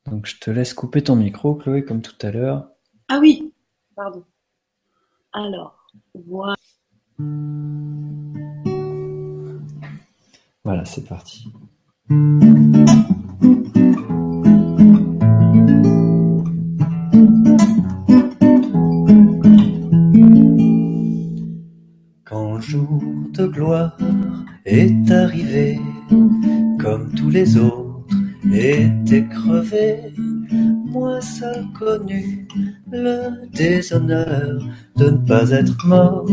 Donc, 0.10 0.26
je 0.26 0.40
te 0.40 0.50
laisse 0.50 0.74
couper 0.74 1.04
ton 1.04 1.16
micro, 1.16 1.56
Chloé, 1.56 1.84
comme 1.84 2.02
tout 2.02 2.16
à 2.22 2.32
l'heure. 2.32 2.70
Ah 3.08 3.20
oui, 3.20 3.54
pardon. 3.96 4.24
Alors, 5.34 5.88
Voilà. 6.28 6.56
Voilà, 10.64 10.86
c'est 10.86 11.08
parti. 11.08 11.52
Quand 22.26 22.56
le 22.56 22.62
jour 22.62 23.02
de 23.34 23.48
gloire 23.48 23.98
est 24.66 25.12
arrivé, 25.12 25.80
comme 26.80 27.14
tous 27.16 27.30
les 27.30 27.58
autres 27.58 27.79
étaient 28.54 29.26
crevés, 29.26 30.14
moi 30.86 31.22
seul 31.22 31.66
connu 31.78 32.48
le 32.92 33.48
déshonneur 33.54 34.62
de 34.98 35.10
ne 35.10 35.18
pas 35.18 35.52
être 35.52 35.86
mort 35.86 36.26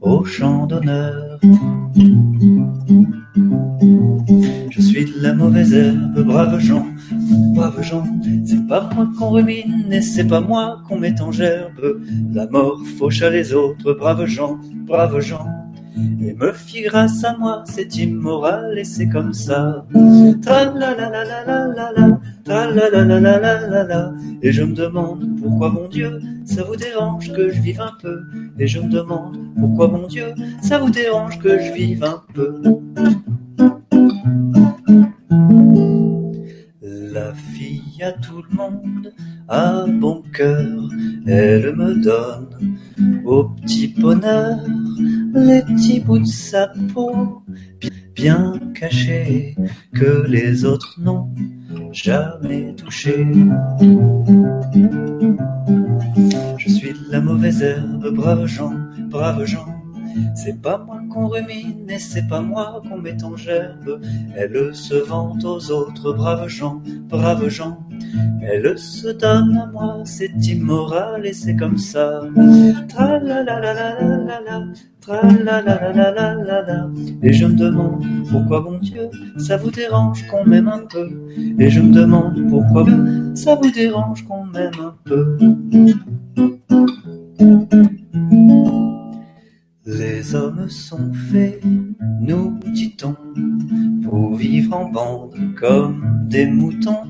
au 0.00 0.24
champ 0.24 0.66
d'honneur. 0.66 1.38
Je 4.70 4.80
suis 4.80 5.04
de 5.04 5.22
la 5.22 5.34
mauvaise 5.34 5.72
herbe, 5.74 6.22
brave 6.24 6.58
gens, 6.58 6.86
brave 7.54 7.82
gens. 7.82 8.06
C'est 8.44 8.66
pas 8.66 8.90
moi 8.94 9.08
qu'on 9.18 9.30
rumine 9.30 9.92
et 9.92 10.02
c'est 10.02 10.26
pas 10.26 10.40
moi 10.40 10.82
qu'on 10.88 10.98
met 10.98 11.20
en 11.20 11.30
gerbe. 11.30 12.00
La 12.32 12.46
mort 12.46 12.80
fauche 12.98 13.22
à 13.22 13.30
les 13.30 13.52
autres, 13.52 13.92
braves 13.92 14.26
gens, 14.26 14.58
braves 14.86 15.20
gens. 15.20 15.46
Et 15.96 16.34
me 16.34 16.52
fit 16.52 16.82
grâce 16.82 17.22
à 17.24 17.36
moi, 17.36 17.64
c'est 17.66 17.96
immoral 17.96 18.78
et 18.78 18.84
c'est 18.84 19.08
comme 19.08 19.32
ça. 19.32 19.84
Et 24.42 24.52
je 24.52 24.62
me 24.62 24.74
demande 24.74 25.40
pourquoi 25.40 25.70
mon 25.70 25.88
Dieu, 25.88 26.20
ça 26.44 26.62
vous 26.64 26.76
dérange 26.76 27.32
que 27.32 27.50
je 27.50 27.60
vive 27.60 27.80
un 27.80 27.92
peu. 28.00 28.22
Et 28.58 28.66
je 28.66 28.80
me 28.80 28.88
demande 28.88 29.36
pourquoi 29.58 29.88
mon 29.88 30.06
Dieu, 30.06 30.34
ça 30.62 30.78
vous 30.78 30.90
dérange 30.90 31.38
que 31.38 31.58
je 31.58 31.72
vive 31.72 32.04
un 32.04 32.22
peu. 32.32 32.62
La 36.82 37.34
fille 37.34 38.02
à 38.02 38.12
tout 38.12 38.42
le 38.50 38.56
monde 38.56 39.12
a 39.52 39.84
bon 39.86 40.22
cœur, 40.32 40.88
elle 41.26 41.76
me 41.76 42.02
donne 42.02 42.78
au 43.26 43.44
petit 43.44 43.88
bonheur 43.88 44.58
les 45.34 45.60
petits 45.60 46.00
bouts 46.00 46.20
de 46.20 46.24
sa 46.24 46.68
peau 46.94 47.42
bien 48.14 48.58
cachés 48.74 49.54
que 49.94 50.26
les 50.26 50.64
autres 50.64 50.98
n'ont 50.98 51.28
jamais 51.92 52.74
touché. 52.74 53.26
Je 56.56 56.68
suis 56.70 56.94
la 57.10 57.20
mauvaise 57.20 57.62
herbe, 57.62 58.08
brave 58.14 58.46
gens, 58.46 58.74
brave 59.10 59.44
gens. 59.44 59.81
C'est 60.34 60.60
pas 60.60 60.78
moi 60.78 61.00
qu'on 61.10 61.28
rumine 61.28 61.88
et 61.88 61.98
c'est 61.98 62.26
pas 62.28 62.40
moi 62.40 62.82
qu'on 62.88 62.98
met 62.98 63.22
en 63.24 63.36
gerbe. 63.36 64.00
Elle 64.36 64.74
se 64.74 64.94
vante 64.94 65.44
aux 65.44 65.70
autres, 65.70 66.12
braves 66.12 66.48
gens, 66.48 66.82
braves 67.08 67.48
gens. 67.48 67.78
Elle 68.42 68.76
se 68.76 69.08
donne 69.08 69.56
à 69.56 69.66
moi, 69.66 70.02
c'est 70.04 70.32
immoral 70.46 71.24
et 71.24 71.32
c'est 71.32 71.54
comme 71.56 71.78
ça. 71.78 72.22
Et 77.22 77.32
je 77.32 77.46
me 77.46 77.54
demande 77.54 78.04
pourquoi 78.30 78.60
bon 78.60 78.78
Dieu, 78.78 79.08
ça 79.36 79.56
vous 79.56 79.70
dérange 79.70 80.26
qu'on 80.28 80.44
m'aime 80.44 80.68
un 80.68 80.84
peu. 80.90 81.08
Et 81.58 81.70
je 81.70 81.80
me 81.80 81.92
demande 81.92 82.48
pourquoi 82.48 82.84
ça 83.34 83.54
vous 83.54 83.70
dérange 83.70 84.24
qu'on 84.24 84.44
m'aime 84.46 84.72
un 84.80 84.94
peu. 85.04 85.36
Les 89.84 90.36
hommes 90.36 90.68
sont 90.68 91.12
faits, 91.12 91.60
nous 92.20 92.56
dit-on, 92.72 93.16
pour 94.04 94.36
vivre 94.36 94.76
en 94.76 94.88
bande 94.88 95.34
comme 95.58 96.24
des 96.28 96.46
moutons. 96.46 97.02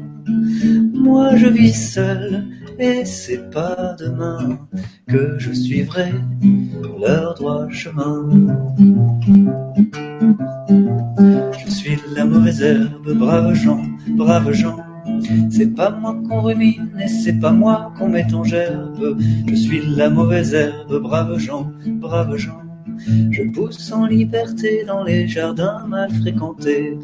Moi 0.94 1.36
je 1.36 1.48
vis 1.48 1.74
seul 1.74 2.46
et 2.78 3.04
c'est 3.04 3.50
pas 3.50 3.94
demain 3.98 4.58
que 5.06 5.38
je 5.38 5.52
suivrai 5.52 6.12
leur 6.98 7.34
droit 7.34 7.68
chemin. 7.68 8.26
Je 11.66 11.70
suis 11.70 11.98
la 12.16 12.24
mauvaise 12.24 12.62
herbe, 12.62 13.12
brave 13.18 13.52
gens, 13.52 13.82
brave 14.16 14.50
gens. 14.52 14.78
C'est 15.50 15.74
pas 15.74 15.90
moi 15.90 16.16
qu'on 16.26 16.40
rumine 16.40 16.90
et 16.98 17.08
c'est 17.08 17.38
pas 17.38 17.52
moi 17.52 17.92
qu'on 17.98 18.08
met 18.08 18.32
en 18.32 18.44
gerbe. 18.44 19.18
Je 19.46 19.54
suis 19.54 19.82
la 19.94 20.08
mauvaise 20.08 20.54
herbe, 20.54 21.02
brave 21.02 21.36
gens, 21.38 21.70
brave 21.86 22.36
gens. 22.36 22.61
Je 23.30 23.42
pousse 23.50 23.92
en 23.92 24.06
liberté 24.06 24.84
dans 24.86 25.04
les 25.04 25.26
jardins 25.28 25.84
mal 25.86 26.10
fréquentés. 26.10 26.98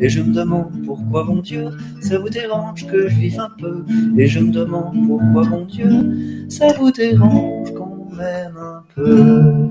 Et 0.00 0.08
je 0.08 0.20
me 0.20 0.32
demande 0.32 0.72
pourquoi, 0.84 1.24
mon 1.24 1.40
Dieu, 1.40 1.70
ça 2.00 2.18
vous 2.18 2.28
dérange 2.28 2.86
que 2.86 3.08
je 3.08 3.14
vive 3.16 3.40
un 3.40 3.50
peu. 3.58 3.84
Et 4.16 4.26
je 4.26 4.40
me 4.40 4.50
demande 4.52 5.06
pourquoi, 5.06 5.44
mon 5.44 5.64
Dieu, 5.64 6.46
ça 6.48 6.68
vous 6.78 6.90
dérange 6.90 7.72
qu'on 7.74 8.06
m'aime 8.14 8.56
un 8.56 8.82
peu. 8.94 9.70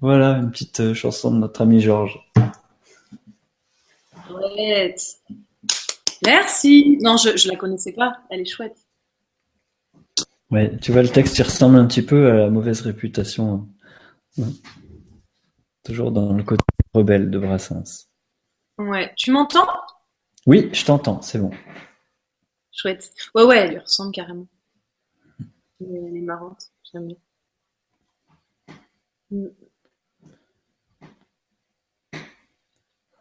Voilà 0.00 0.38
une 0.38 0.50
petite 0.50 0.80
euh, 0.80 0.94
chanson 0.94 1.30
de 1.30 1.36
notre 1.40 1.60
ami 1.60 1.78
Georges. 1.78 2.18
Chouette. 4.60 5.00
Merci. 6.26 6.98
Non, 7.00 7.16
je, 7.16 7.36
je 7.36 7.48
la 7.48 7.56
connaissais 7.56 7.92
pas. 7.92 8.12
Elle 8.30 8.40
est 8.40 8.44
chouette. 8.44 8.76
Ouais, 10.50 10.76
tu 10.78 10.92
vois, 10.92 11.02
le 11.02 11.08
texte, 11.08 11.38
il 11.38 11.42
ressemble 11.42 11.76
un 11.76 11.86
petit 11.86 12.02
peu 12.02 12.30
à 12.30 12.34
la 12.34 12.50
mauvaise 12.50 12.80
réputation. 12.82 13.52
hein. 13.54 13.68
Ouais. 14.38 14.52
Toujours 15.84 16.12
dans 16.12 16.32
le 16.32 16.42
côté 16.42 16.62
rebelle 16.92 17.30
de 17.30 17.38
Brassens. 17.38 18.08
Ouais. 18.78 19.12
Tu 19.16 19.30
m'entends? 19.30 19.66
Oui, 20.46 20.68
je 20.72 20.84
t'entends, 20.84 21.22
c'est 21.22 21.38
bon. 21.38 21.50
Chouette. 22.72 23.12
Ouais, 23.34 23.44
ouais, 23.44 23.58
elle 23.58 23.70
lui 23.70 23.78
ressemble 23.78 24.12
carrément. 24.12 24.46
Elle 25.80 26.16
est 26.16 26.20
marrante. 26.20 26.70
J'aime 26.92 27.06
bien. 27.06 27.16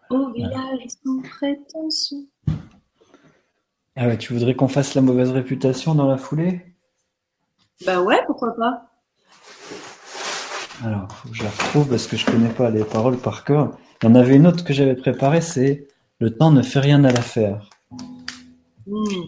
Au 0.10 0.32
village 0.32 0.88
sans 1.04 1.22
prétention. 1.22 2.18
Ah 3.96 4.08
ouais, 4.08 4.18
tu 4.18 4.34
voudrais 4.34 4.56
qu'on 4.56 4.68
fasse 4.68 4.96
la 4.96 5.02
mauvaise 5.02 5.30
réputation 5.32 5.94
dans 5.94 6.08
la 6.08 6.18
foulée? 6.18 6.62
Bah 7.86 8.02
ouais, 8.02 8.20
pourquoi 8.26 8.56
pas 8.56 8.92
Alors, 10.84 11.12
faut 11.12 11.30
que 11.30 11.36
je 11.36 11.44
la 11.44 11.50
retrouve 11.50 11.90
parce 11.90 12.08
que 12.08 12.18
je 12.18 12.26
connais 12.26 12.50
pas 12.50 12.70
les 12.70 12.84
paroles 12.84 13.18
par 13.18 13.44
cœur. 13.44 13.78
Il 14.02 14.08
y 14.08 14.12
en 14.12 14.16
avait 14.16 14.36
une 14.36 14.48
autre 14.48 14.64
que 14.64 14.74
j'avais 14.74 14.96
préparée, 14.96 15.42
c'est 15.42 15.88
Le 16.20 16.36
temps 16.36 16.52
ne 16.52 16.62
fait 16.62 16.80
rien 16.80 17.04
à 17.04 17.12
l'affaire. 17.12 17.70
Mm. 18.88 19.26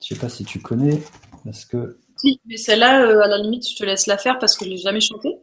Je 0.00 0.14
sais 0.14 0.20
pas 0.20 0.28
si 0.28 0.44
tu 0.44 0.60
connais, 0.60 1.02
parce 1.44 1.64
que 1.64 1.98
Si, 2.16 2.40
mais 2.46 2.56
celle-là, 2.56 3.02
euh, 3.02 3.20
à 3.22 3.26
la 3.26 3.38
limite, 3.38 3.68
je 3.68 3.74
te 3.74 3.84
laisse 3.84 4.06
la 4.06 4.16
faire 4.16 4.38
parce 4.38 4.56
que 4.56 4.64
je 4.64 4.70
l'ai 4.70 4.78
jamais 4.78 5.00
chantée. 5.00 5.36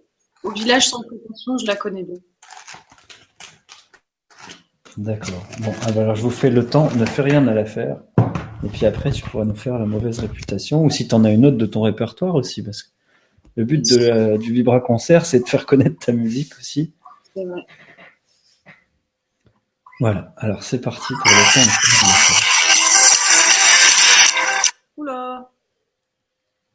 Au 0.43 0.51
village 0.51 0.87
sans 0.87 1.01
prétention, 1.03 1.57
je 1.57 1.65
la 1.65 1.75
connais 1.75 2.03
bien. 2.03 2.15
D'accord. 4.97 5.43
Bon, 5.61 5.73
ah 5.87 5.91
bah 5.91 6.01
alors 6.01 6.15
je 6.15 6.21
vous 6.21 6.29
fais 6.29 6.49
le 6.51 6.67
temps, 6.67 6.89
ne 6.95 7.05
fais 7.05 7.21
rien 7.23 7.47
à 7.47 7.53
l'affaire. 7.53 7.97
Et 8.63 8.69
puis 8.69 8.85
après, 8.85 9.11
tu 9.11 9.23
pourras 9.23 9.45
nous 9.45 9.55
faire 9.55 9.77
la 9.79 9.85
mauvaise 9.85 10.19
réputation. 10.19 10.83
Ou 10.83 10.89
si 10.89 11.07
tu 11.07 11.15
en 11.15 11.23
as 11.25 11.31
une 11.31 11.45
autre 11.45 11.57
de 11.57 11.65
ton 11.65 11.81
répertoire 11.81 12.35
aussi, 12.35 12.61
parce 12.63 12.83
que 12.83 12.89
le 13.55 13.65
but 13.65 13.83
de 13.89 13.97
la- 13.97 14.37
du 14.37 14.53
Vibra 14.53 14.79
Concert, 14.79 15.25
c'est 15.25 15.39
de 15.39 15.47
faire 15.49 15.65
connaître 15.65 15.97
ta 16.05 16.11
musique 16.11 16.53
aussi. 16.59 16.93
C'est 17.35 17.45
vrai. 17.45 17.61
Voilà, 19.99 20.33
alors 20.37 20.63
c'est 20.63 20.81
parti 20.81 21.13
pour 21.13 21.31
le 21.31 21.53
temps. 21.53 22.42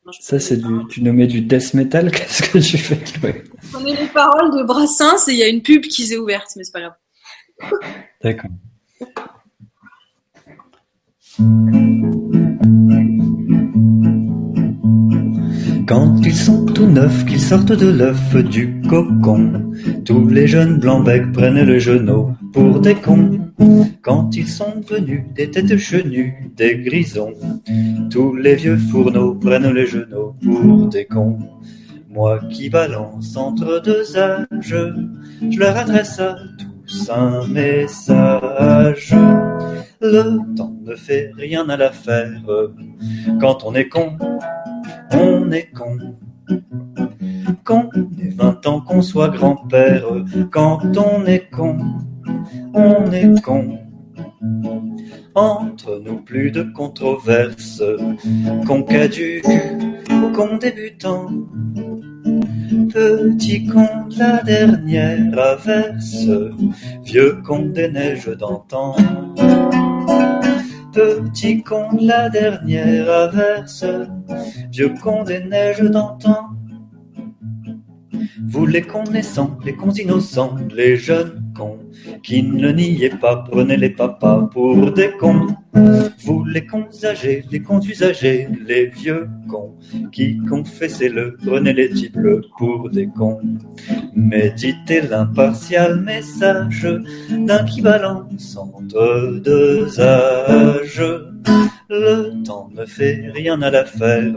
Non, 0.09 0.15
Ça, 0.21 0.41
c'est 0.41 0.57
du, 0.57 0.87
tu 0.89 1.03
nous 1.03 1.13
mets 1.13 1.27
du 1.27 1.43
death 1.43 1.75
metal, 1.75 2.11
qu'est-ce 2.13 2.43
que 2.43 2.57
tu 2.57 2.79
fais, 2.79 2.97
Chloé 2.97 3.45
Je 3.63 3.73
connais 3.73 3.95
les 3.95 4.07
paroles 4.07 4.57
de 4.57 4.63
Brassens 4.63 5.29
et 5.29 5.33
il 5.33 5.37
y 5.37 5.43
a 5.43 5.49
une 5.49 5.61
pub 5.61 5.83
qui 5.83 6.07
s'est 6.07 6.17
ouverte, 6.17 6.49
mais 6.57 6.65
c'est 6.65 6.73
pas 6.73 6.81
grave. 6.81 6.95
D'accord. 8.23 8.51
Quand 15.89 16.21
ils 16.23 16.37
sont 16.37 16.67
tout 16.67 16.87
neufs, 16.87 17.25
qu'ils 17.25 17.41
sortent 17.41 17.73
de 17.73 17.89
l'œuf 17.89 18.35
du 18.45 18.79
cocon, 18.83 19.73
tous 20.05 20.29
les 20.29 20.47
jeunes 20.47 20.79
blancs-becs 20.79 21.33
prennent 21.33 21.65
le 21.65 21.79
genou 21.79 22.37
pour 22.53 22.79
des 22.81 22.95
cons. 22.95 23.41
Quand 24.03 24.37
ils 24.37 24.47
sont 24.47 24.83
devenus 24.87 25.23
des 25.35 25.51
têtes 25.51 25.79
chenues, 25.79 26.53
des 26.55 26.77
grisons, 26.77 27.33
tous 28.11 28.37
les 28.37 28.57
vieux 28.57 28.77
fourneaux 28.77 29.35
prennent 29.35 29.73
les 29.73 29.87
genoux 29.87 30.35
pour 30.43 30.89
des 30.89 31.07
cons. 31.07 31.39
moi 32.11 32.39
qui 32.51 32.69
balance 32.69 33.35
entre 33.35 33.81
deux 33.83 34.15
âges, 34.19 34.47
je 34.61 35.59
leur 35.59 35.75
adresse 35.75 36.21
à 36.21 36.37
tous 36.87 37.11
un 37.11 37.47
message. 37.49 39.15
Le 40.03 40.55
temps 40.55 40.77
ne 40.85 40.95
fait 40.95 41.31
rien 41.39 41.67
à 41.71 41.79
l'affaire. 41.79 42.43
Quand 43.41 43.65
on 43.65 43.75
est 43.75 43.89
con, 43.89 44.19
on 45.13 45.51
est 45.51 45.71
con. 45.73 45.99
Qu'on 47.65 47.91
ait 48.19 48.31
vingt 48.31 48.67
ans, 48.67 48.81
qu'on 48.81 49.03
soit 49.03 49.29
grand-père. 49.29 50.05
Quand 50.51 50.81
on 50.97 51.27
est 51.27 51.51
con, 51.51 51.79
on 52.75 53.11
est 53.13 53.41
con. 53.43 53.79
Entre 55.35 56.01
nous 56.05 56.19
plus 56.23 56.51
de 56.51 56.63
controverses, 56.63 57.83
qu'on 58.67 58.83
caduque 58.83 59.47
ou 60.11 60.33
qu'on 60.33 60.57
débutant. 60.57 61.29
Petit 62.93 63.67
con 63.67 64.09
de 64.11 64.19
la 64.19 64.43
dernière 64.43 65.39
averse, 65.39 66.27
vieux 67.05 67.39
con 67.45 67.67
des 67.73 67.91
neiges 67.91 68.29
d'antan. 68.29 68.97
Petit 70.93 71.63
con 71.63 71.97
la 72.01 72.31
dernière 72.31 73.11
averse, 73.11 73.85
vieux 74.71 74.95
con 75.03 75.23
des 75.23 75.41
neiges 75.41 75.83
d'antan. 75.83 76.49
Vous 78.47 78.67
les 78.67 78.83
connaissants, 78.83 79.59
les 79.65 79.75
cons 79.75 79.91
innocents, 79.91 80.57
les 80.75 80.97
jeunes 80.97 81.53
cons, 81.55 81.79
qui 82.23 82.43
ne 82.43 82.63
le 82.63 82.73
niaient 82.73 83.11
pas, 83.11 83.45
prenez 83.51 83.77
les 83.77 83.91
papas 83.91 84.49
pour 84.51 84.93
des 84.93 85.11
cons. 85.13 85.49
Vous 86.25 86.45
les 86.45 86.67
cons 86.67 86.89
âgés, 87.05 87.45
les 87.51 87.61
cons 87.61 87.81
usagés, 87.81 88.49
les 88.67 88.87
vieux 88.87 89.29
cons, 89.49 89.75
qui 90.13 90.39
confessez-le, 90.49 91.37
prenez 91.45 91.73
les 91.73 91.91
types 91.91 92.19
pour 92.59 92.91
des 92.91 93.07
cons. 93.07 93.41
Méditez 94.15 95.03
l'impartial 95.03 96.01
message 96.01 96.87
d'un 97.31 97.65
qui 97.65 97.83
entre 97.87 99.41
deux 99.43 100.01
âges. 100.01 101.05
Le 101.89 102.43
temps 102.45 102.69
ne 102.75 102.85
fait 102.85 103.31
rien 103.35 103.63
à 103.63 103.71
l'affaire. 103.71 104.35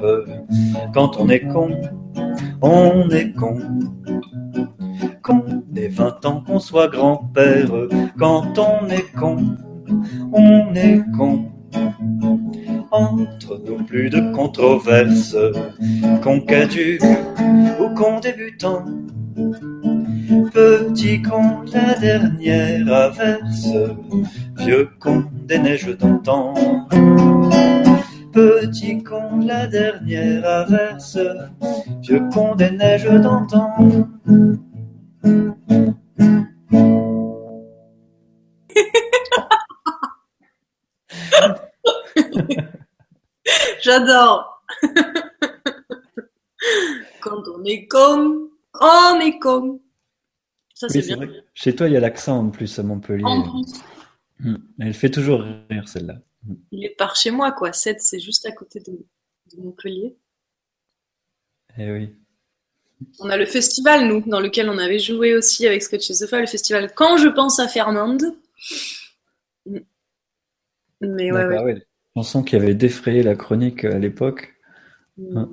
Quand 0.94 1.20
on 1.20 1.28
est 1.30 1.48
con, 1.48 1.72
on 2.62 3.10
est 3.10 3.32
con. 3.34 3.58
Qu'on 5.22 5.64
ait 5.76 5.88
vingt 5.88 6.26
ans, 6.26 6.44
qu'on 6.46 6.60
soit 6.60 6.88
grand-père. 6.88 7.72
Quand 8.18 8.58
on 8.58 8.88
est 8.90 9.12
con, 9.18 9.58
on 10.34 10.74
est 10.76 11.02
con. 11.16 11.46
Entre 12.92 13.62
nous 13.66 13.84
plus 13.86 14.10
de 14.10 14.34
controverses, 14.34 15.38
qu'on 16.22 16.42
caduque 16.42 17.02
ou 17.80 17.94
qu'on 17.96 18.20
débutant. 18.20 18.84
Petit 20.54 21.22
con, 21.22 21.62
la 21.72 21.98
dernière 21.98 22.94
averse, 22.94 23.70
vieux 24.58 24.90
con 25.00 25.24
des 25.48 25.60
neiges 25.60 25.98
d'antan. 25.98 26.54
Petit 28.34 29.02
con, 29.04 29.40
la 29.46 29.68
dernière 29.68 30.46
averse, 30.46 31.20
vieux 32.02 32.22
con 32.34 32.56
des 32.56 32.72
neiges 32.72 33.10
d'antan. 33.22 33.72
J'adore. 43.82 44.64
Quand 47.22 47.44
on 47.56 47.64
est 47.66 47.88
con, 47.88 48.50
on 48.80 49.20
est 49.20 49.40
con. 49.40 49.82
Ça, 50.76 50.88
c'est 50.90 51.00
Oui, 51.00 51.04
c'est 51.04 51.16
bien. 51.16 51.26
vrai. 51.28 51.44
Chez 51.54 51.76
toi, 51.76 51.88
il 51.88 51.94
y 51.94 51.98
a 51.98 52.00
l'accent 52.00 52.40
en 52.40 52.50
plus 52.50 52.80
à 52.80 52.84
Montpellier. 52.84 53.24
En 53.26 53.44
plus, 53.44 53.74
Mm. 54.44 54.56
Elle 54.80 54.94
fait 54.96 55.12
toujours 55.12 55.42
rire 55.70 55.88
celle-là. 55.88 56.16
il 56.72 56.84
est 56.84 56.96
par 56.98 57.16
chez 57.16 57.30
moi, 57.30 57.52
quoi. 57.52 57.72
7, 57.74 58.02
c'est 58.02 58.20
juste 58.20 58.44
à 58.48 58.52
côté 58.52 58.80
de, 58.80 58.94
de 58.94 59.62
Montpellier. 59.62 60.18
Eh 61.78 61.92
oui. 61.92 62.16
On 63.20 63.30
a 63.30 63.38
le 63.38 63.46
festival, 63.46 64.08
nous, 64.08 64.22
dans 64.28 64.40
lequel 64.40 64.68
on 64.68 64.80
avait 64.80 64.98
joué 64.98 65.36
aussi 65.36 65.68
avec 65.68 65.84
Scotch 65.84 66.12
Sofa, 66.12 66.40
le 66.40 66.48
festival 66.48 66.92
Quand 66.96 67.18
je 67.18 67.28
pense 67.28 67.60
à 67.60 67.68
Fernande. 67.68 68.24
Mm. 69.68 69.78
Mais 71.02 71.32
ouais, 71.32 71.48
D'accord, 71.48 71.66
ouais. 71.66 71.86
Chanson 72.16 72.44
qui 72.44 72.56
avait 72.56 72.76
défrayé 72.76 73.24
la 73.24 73.36
chronique 73.36 73.86
à 73.86 73.98
l'époque. 74.00 74.54
Mm. 75.18 75.46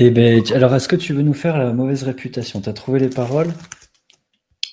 Eh 0.00 0.10
ben, 0.10 0.42
alors, 0.52 0.74
est-ce 0.74 0.86
que 0.86 0.96
tu 0.96 1.12
veux 1.12 1.22
nous 1.22 1.34
faire 1.34 1.58
la 1.58 1.72
mauvaise 1.72 2.04
réputation? 2.04 2.60
T'as 2.60 2.72
trouvé 2.72 3.00
les 3.00 3.10
paroles? 3.10 3.52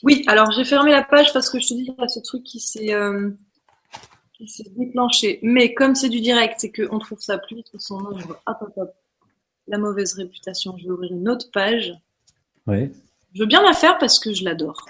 Oui, 0.03 0.23
alors 0.27 0.51
j'ai 0.51 0.63
fermé 0.63 0.91
la 0.91 1.01
page 1.03 1.33
parce 1.33 1.49
que 1.49 1.59
je 1.59 1.67
te 1.67 1.73
dis, 1.73 1.81
il 1.81 1.95
y 1.99 2.03
a 2.03 2.07
ce 2.07 2.19
truc 2.19 2.43
qui 2.43 2.59
s'est 2.59 2.93
euh, 2.93 3.31
qui 4.33 4.47
s'est 4.47 4.69
déclenché. 4.77 5.39
Mais 5.41 5.73
comme 5.73 5.95
c'est 5.95 6.09
du 6.09 6.21
direct 6.21 6.63
et 6.63 6.71
qu'on 6.71 6.99
trouve 6.99 7.19
ça 7.21 7.39
plus 7.39 7.55
vite 7.55 7.71
que 7.71 7.79
son 7.79 8.05
hop, 8.05 8.39
hop, 8.45 8.73
hop. 8.75 8.93
La 9.67 9.79
mauvaise 9.79 10.13
réputation, 10.13 10.77
je 10.77 10.83
vais 10.83 10.91
ouvrir 10.91 11.11
une 11.11 11.27
autre 11.27 11.49
page. 11.51 11.91
Oui. 12.67 12.91
Je 13.33 13.41
veux 13.41 13.47
bien 13.47 13.63
la 13.63 13.73
faire 13.73 13.97
parce 13.97 14.19
que 14.19 14.31
je 14.31 14.43
l'adore. 14.43 14.85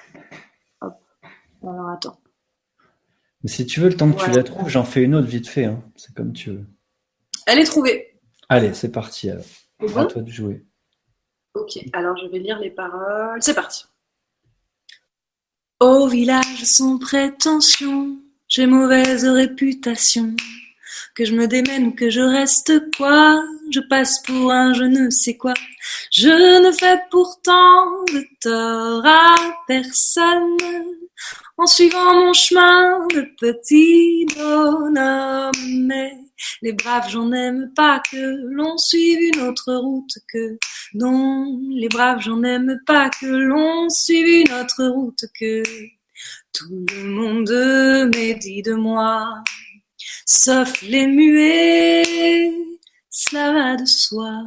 Hop. 0.82 0.96
Alors 1.64 1.90
attends. 1.90 2.20
Mais 3.45 3.51
si 3.51 3.67
tu 3.67 3.80
veux, 3.80 3.89
le 3.89 3.95
temps 3.95 4.11
que 4.11 4.23
tu 4.23 4.31
la 4.31 4.41
trouves, 4.41 4.69
j'en 4.69 4.84
fais 4.84 5.03
une 5.03 5.13
autre 5.13 5.27
vite 5.27 5.47
fait, 5.47 5.65
hein. 5.65 5.84
C'est 5.95 6.15
comme 6.15 6.34
tu 6.34 6.49
veux. 6.49 6.65
Elle 7.45 7.59
est 7.59 7.65
trouvée. 7.65 8.17
Allez, 8.49 8.73
c'est 8.73 8.91
parti 8.91 9.30
alors. 9.30 9.45
À 9.95 10.05
toi 10.05 10.23
de 10.23 10.31
jouer. 10.31 10.65
Ok, 11.53 11.77
alors 11.93 12.17
je 12.17 12.26
vais 12.26 12.39
lire 12.39 12.57
les 12.57 12.72
paroles. 12.72 13.38
C'est 13.43 13.53
parti. 13.53 13.85
Au 15.80 16.07
village 16.07 16.63
sans 16.63 16.97
prétention, 16.97 18.17
j'ai 18.47 18.65
mauvaise 18.65 19.26
réputation. 19.26 20.35
Que 21.13 21.23
je 21.23 21.35
me 21.35 21.45
démène 21.45 21.89
ou 21.89 21.91
que 21.91 22.09
je 22.09 22.22
reste 22.22 22.73
quoi, 22.97 23.43
je 23.69 23.80
passe 23.80 24.23
pour 24.23 24.51
un 24.51 24.73
je 24.73 24.85
ne 24.85 25.11
sais 25.11 25.38
quoi. 25.38 25.53
Je 26.11 26.65
ne 26.65 26.72
fais 26.72 26.99
pourtant 27.11 28.05
de 28.11 28.26
tort 28.41 29.05
à 29.05 29.35
personne 29.67 30.57
en 31.58 31.66
suivant 31.66 32.14
mon 32.14 32.34
chemin 32.34 33.08
de 33.14 33.28
petit 33.40 34.26
bonhomme. 34.36 35.52
Mais 35.88 36.14
les 36.62 36.74
braves, 36.74 37.10
j'en 37.10 37.32
aime 37.32 37.72
pas 37.76 38.02
que 38.12 38.48
l'on 38.50 38.78
suive 38.78 39.20
une 39.34 39.42
autre 39.42 39.74
route 39.74 40.18
que 40.32 40.58
non, 40.94 41.60
les 41.72 41.90
braves, 41.90 42.22
j'en 42.22 42.44
aime 42.44 42.80
pas 42.86 43.10
que 43.10 43.26
l'on 43.26 43.90
suive 43.90 44.28
une 44.28 44.54
autre 44.54 44.86
route 44.86 45.26
que 45.40 45.64
tout 46.54 46.86
le 46.96 47.04
monde 47.04 48.12
médit 48.16 48.62
de 48.62 48.74
moi, 48.74 49.44
sauf 50.26 50.82
les 50.82 51.08
muets, 51.08 52.54
cela 53.10 53.52
va 53.52 53.76
de 53.76 53.86
soi. 53.86 54.44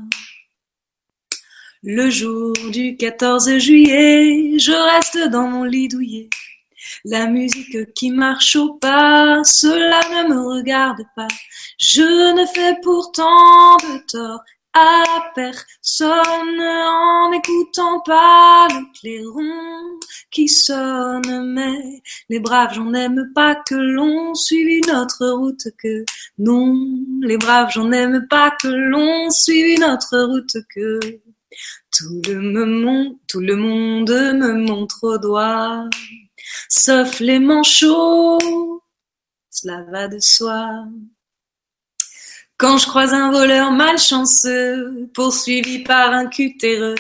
Le 1.83 2.11
jour 2.11 2.55
du 2.73 2.97
14 2.97 3.59
juillet, 3.59 4.59
je 4.59 4.73
reste 4.73 5.31
dans 5.31 5.47
mon 5.49 5.65
lit 5.65 5.89
douillet. 5.89 6.29
La 7.05 7.27
musique 7.27 7.93
qui 7.95 8.11
marche 8.11 8.57
au 8.57 8.75
pas, 8.75 9.43
cela 9.45 10.01
ne 10.25 10.29
me 10.35 10.41
regarde 10.57 11.03
pas. 11.17 11.29
Je 11.79 12.33
ne 12.35 12.47
fais 12.47 12.77
pourtant 12.83 13.77
de 13.77 13.99
tort 14.11 14.41
à 14.75 15.03
personne 15.35 16.61
en 16.61 17.31
n'écoutant 17.31 18.01
pas 18.01 18.69
le 18.71 18.85
clairon 19.01 19.99
qui 20.31 20.49
sonne. 20.49 21.53
Mais 21.55 22.03
les 22.29 22.39
braves, 22.41 22.75
j'en 22.75 22.93
aime 22.93 23.31
pas 23.35 23.57
que 23.67 23.75
l'on 23.75 24.35
suive 24.35 24.69
une 24.69 24.95
autre 24.95 25.27
route 25.29 25.67
que 25.83 26.05
non. 26.39 26.75
Les 27.23 27.39
braves, 27.39 27.71
j'en 27.73 27.91
aime 27.93 28.27
pas 28.29 28.51
que 28.61 28.69
l'on 28.69 29.31
suive 29.31 29.79
une 29.79 29.85
autre 29.85 30.19
route 30.19 30.57
que 30.75 31.01
tout 31.91 32.21
le, 32.29 32.35
me 32.41 32.65
mon- 32.65 33.19
tout 33.27 33.41
le 33.41 33.57
monde 33.57 34.11
me 34.11 34.53
montre 34.53 34.99
au 35.03 35.19
doigt, 35.19 35.89
sauf 36.69 37.21
les 37.21 37.39
manchots, 37.39 38.83
cela 39.51 39.83
va 39.91 40.09
de 40.09 40.19
soi. 40.21 40.85
Quand 42.57 42.77
je 42.77 42.87
croise 42.87 43.15
un 43.15 43.31
voleur 43.31 43.71
malchanceux, 43.71 45.09
poursuivi 45.15 45.85
par 45.85 46.13
un 46.13 46.27
cutéreux, 46.27 46.97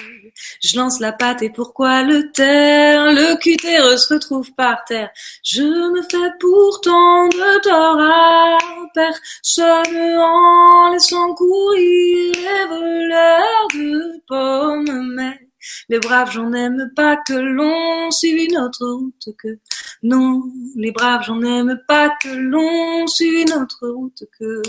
je 0.62 0.78
lance 0.78 1.00
la 1.00 1.12
patte 1.12 1.42
et 1.42 1.50
pourquoi 1.50 2.02
le 2.02 2.30
taire? 2.30 3.06
Le 3.12 3.36
cutéreux 3.38 3.96
se 3.96 4.14
retrouve 4.14 4.52
par 4.54 4.84
terre. 4.84 5.10
Je 5.42 5.62
ne 5.62 6.02
fais 6.02 6.30
pourtant 6.38 7.28
de 7.28 7.60
tort 7.60 8.00
à 8.00 8.58
personne 8.94 10.18
en 10.18 10.92
laissant 10.92 11.34
courir 11.34 12.34
les 12.36 12.66
voleurs 12.68 13.68
de 13.74 14.22
pommes. 14.28 15.14
Mais 15.16 15.47
les 15.88 15.98
braves, 15.98 16.32
j'en 16.32 16.52
aime 16.52 16.90
pas 16.94 17.16
que 17.16 17.34
l'on 17.34 18.10
suive 18.10 18.38
une 18.48 18.58
autre 18.58 18.86
route 18.86 19.28
que 19.38 19.58
non. 20.02 20.42
Les 20.76 20.92
braves, 20.92 21.24
j'en 21.26 21.42
aime 21.42 21.80
pas 21.86 22.10
que 22.22 22.28
l'on 22.28 23.06
suive 23.06 23.46
une 23.46 23.52
autre 23.52 23.88
route 23.88 24.24
que 24.38 24.62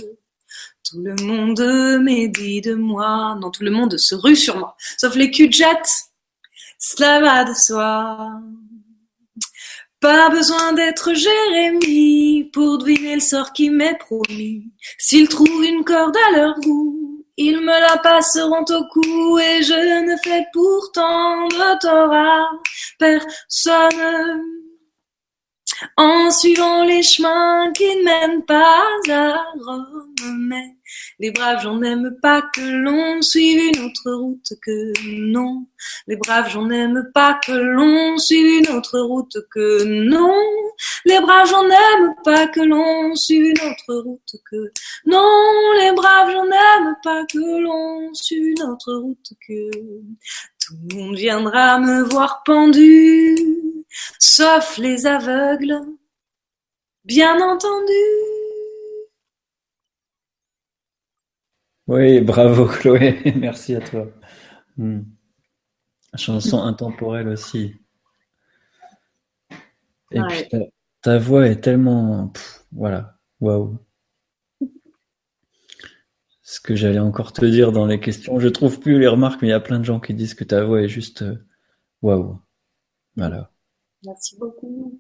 Tout 0.90 1.02
le 1.02 1.16
monde 1.24 2.02
médit 2.02 2.62
de 2.62 2.74
moi. 2.74 3.38
Non, 3.40 3.52
tout 3.52 3.64
le 3.64 3.72
monde 3.72 3.98
se 3.98 4.16
rue 4.16 4.36
sur 4.36 4.58
moi. 4.58 4.76
Sauf 4.98 5.16
les 5.16 5.30
cul 5.30 5.52
Cela 6.80 7.22
va 7.22 7.44
de 7.44 7.54
soi. 7.54 8.42
Pas 10.00 10.30
besoin 10.30 10.72
d'être 10.74 11.14
Jérémie 11.14 12.50
pour 12.54 12.78
deviner 12.78 13.16
le 13.16 13.22
sort 13.22 13.52
qui 13.52 13.70
m'est 13.70 13.98
promis. 13.98 14.72
S'ils 14.98 15.28
trouvent 15.28 15.66
une 15.66 15.84
corde 15.84 16.16
à 16.30 16.38
leur 16.38 16.60
goût, 16.62 16.99
ils 17.42 17.62
me 17.62 17.80
la 17.88 17.98
passeront 17.98 18.66
au 18.70 18.84
cou 18.92 19.40
et 19.40 19.64
je 19.64 20.02
ne 20.12 20.18
fais 20.22 20.46
pourtant 20.52 21.48
de 21.48 21.80
tort 21.80 22.12
à 22.12 22.50
personne. 22.98 24.69
En 25.98 26.32
suivant 26.32 26.84
les 26.84 27.04
chemins 27.04 27.72
qui 27.74 27.96
ne 27.98 28.04
mènent 28.04 28.46
pas 28.46 28.86
à 29.10 29.46
Rome, 29.66 30.54
les 31.20 31.32
braves 31.32 31.62
gens 31.62 31.78
n'aiment 31.78 32.16
pas 32.22 32.42
que 32.42 32.62
l'on 32.62 33.22
suive 33.22 33.74
une 33.74 33.86
autre 33.86 34.12
route 34.12 34.54
que 34.62 34.94
non. 35.32 35.66
Les 36.08 36.16
braves 36.16 36.50
gens 36.50 36.66
n'aiment 36.66 37.10
pas 37.14 37.40
que 37.46 37.52
l'on 37.52 38.18
suive 38.18 38.64
une 38.64 38.76
autre 38.76 39.00
route 39.00 39.38
que 39.52 39.84
non. 39.84 40.34
Les 41.06 41.20
braves 41.20 41.50
gens 41.50 41.64
n'aiment 41.64 42.16
pas 42.24 42.48
que 42.48 42.62
l'on 42.62 43.16
suive 43.16 43.46
une 43.48 43.70
autre 43.70 43.96
route 43.96 44.36
que 44.50 44.72
non. 45.06 45.74
Les 45.80 45.92
braves 45.92 46.32
gens 46.32 46.46
n'aiment 46.46 46.96
pas 47.04 47.24
que 47.26 47.62
l'on 47.62 48.14
suive 48.14 48.54
une 48.58 48.64
autre 48.64 48.94
route 48.94 49.34
que 49.48 49.70
tout 50.66 50.76
le 50.90 50.96
monde 50.96 51.16
viendra 51.16 51.80
me 51.80 52.04
voir 52.04 52.44
pendu, 52.46 53.36
sauf 54.20 54.78
les 54.78 55.06
aveugles, 55.06 55.80
bien 57.06 57.40
entendu. 57.42 57.94
Oui, 61.88 62.22
bravo 62.22 62.68
Chloé, 62.68 63.20
merci 63.36 63.76
à 63.76 63.82
toi. 63.82 64.08
Hmm. 64.78 65.02
Chanson 66.16 66.62
intemporelle 66.62 67.28
aussi. 67.28 67.76
Et 70.12 70.20
puis 70.22 70.70
ta, 71.02 71.18
voix 71.18 71.48
est 71.48 71.62
tellement, 71.62 72.32
voilà, 72.72 73.20
waouh. 73.40 73.80
Ce 76.44 76.60
que 76.60 76.76
j'allais 76.76 77.00
encore 77.00 77.34
te 77.34 77.46
dire 77.46 77.72
dans 77.72 77.86
les 77.86 78.00
questions, 78.00 78.40
je 78.40 78.48
trouve 78.48 78.80
plus 78.80 79.00
les 79.00 79.08
remarques, 79.08 79.42
mais 79.42 79.50
il 79.50 79.52
y 79.52 79.54
a 79.54 79.60
plein 79.60 79.80
de 79.80 79.86
gens 79.86 80.00
qui 80.00 80.14
disent 80.14 80.34
que 80.34 80.44
ta 80.44 80.64
voix 80.64 80.82
est 80.82 80.88
juste 80.88 81.22
euh, 81.22 81.44
waouh. 82.02 82.40
Voilà. 83.16 83.52
Merci 84.06 84.38
beaucoup. 84.38 85.00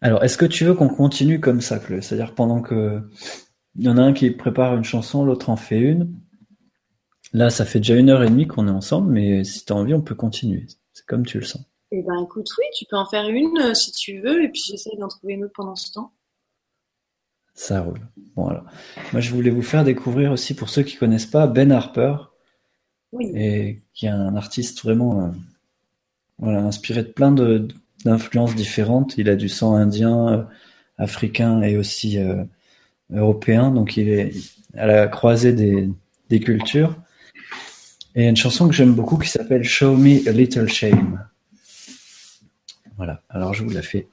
Alors, 0.00 0.24
est-ce 0.24 0.36
que 0.36 0.46
tu 0.46 0.64
veux 0.64 0.74
qu'on 0.74 0.88
continue 0.88 1.40
comme 1.40 1.60
ça, 1.60 1.78
Chloé 1.78 2.02
C'est-à-dire 2.02 2.34
pendant 2.34 2.60
que 2.60 3.02
il 3.76 3.84
y 3.84 3.88
en 3.88 3.96
a 3.96 4.02
un 4.02 4.12
qui 4.12 4.30
prépare 4.30 4.76
une 4.76 4.84
chanson, 4.84 5.24
l'autre 5.24 5.48
en 5.48 5.56
fait 5.56 5.78
une. 5.78 6.12
Là, 7.32 7.48
ça 7.48 7.64
fait 7.64 7.78
déjà 7.78 7.96
une 7.96 8.10
heure 8.10 8.22
et 8.22 8.28
demie 8.28 8.46
qu'on 8.46 8.68
est 8.68 8.72
ensemble, 8.72 9.12
mais 9.12 9.44
si 9.44 9.64
tu 9.64 9.72
as 9.72 9.76
envie, 9.76 9.94
on 9.94 10.02
peut 10.02 10.14
continuer. 10.14 10.66
C'est 10.92 11.06
comme 11.06 11.24
tu 11.24 11.38
le 11.38 11.44
sens. 11.44 11.62
Eh 11.90 12.02
ben, 12.02 12.22
écoute, 12.24 12.48
oui, 12.58 12.64
tu 12.76 12.84
peux 12.84 12.96
en 12.96 13.06
faire 13.06 13.28
une 13.28 13.58
euh, 13.58 13.74
si 13.74 13.92
tu 13.92 14.20
veux, 14.20 14.42
et 14.42 14.48
puis 14.48 14.62
j'essaie 14.66 14.96
d'en 14.98 15.08
trouver 15.08 15.34
une 15.34 15.44
autre 15.44 15.52
pendant 15.54 15.76
ce 15.76 15.92
temps. 15.92 16.12
Ça 17.54 17.80
roule. 17.80 18.00
Bon, 18.34 18.48
alors. 18.48 18.64
Moi, 19.12 19.20
je 19.20 19.30
voulais 19.30 19.50
vous 19.50 19.62
faire 19.62 19.84
découvrir 19.84 20.32
aussi, 20.32 20.54
pour 20.54 20.68
ceux 20.68 20.82
qui 20.82 20.96
connaissent 20.96 21.26
pas, 21.26 21.46
Ben 21.46 21.70
Harper. 21.70 22.16
Et 23.20 23.82
qui 23.92 24.06
est 24.06 24.10
un 24.10 24.36
artiste 24.36 24.82
vraiment, 24.82 25.26
euh, 25.26 25.30
voilà, 26.42 26.60
inspiré 26.60 27.02
de 27.02 27.08
plein 27.08 27.32
d'influences 28.04 28.54
différentes. 28.54 29.16
Il 29.16 29.30
a 29.30 29.36
du 29.36 29.48
sang 29.48 29.74
indien, 29.74 30.28
euh, 30.28 30.42
africain 30.98 31.62
et 31.62 31.78
aussi 31.78 32.18
européen, 33.10 33.70
donc 33.70 33.96
il 33.96 34.08
est 34.08 34.32
à 34.76 34.86
la 34.86 35.06
croisée 35.06 35.52
des, 35.52 36.40
cultures. 36.40 36.96
Et 38.14 38.26
une 38.26 38.36
chanson 38.36 38.66
que 38.66 38.74
j'aime 38.74 38.94
beaucoup 38.94 39.18
qui 39.18 39.28
s'appelle 39.28 39.64
Show 39.64 39.96
Me 39.96 40.26
a 40.28 40.32
Little 40.32 40.68
Shame. 40.68 41.26
Voilà, 42.96 43.22
alors 43.28 43.52
je 43.52 43.64
vous 43.64 43.70
la 43.70 43.82
fais. 43.82 44.06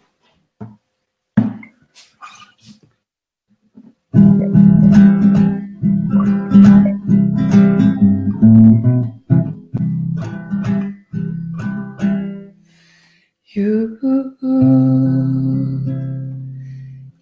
You 13.51 13.97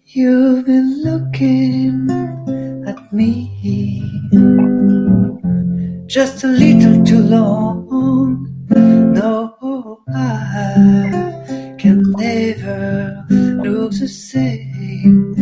You've 0.04 0.66
been 0.66 1.02
looking 1.02 2.10
at 2.86 3.12
me 3.14 4.04
just 6.06 6.44
a 6.44 6.48
little 6.48 7.02
too 7.02 7.22
long. 7.22 8.68
No, 9.14 10.04
I 10.14 11.76
can 11.78 12.02
never 12.12 13.24
look 13.30 13.92
the 13.92 14.06
same. 14.06 15.32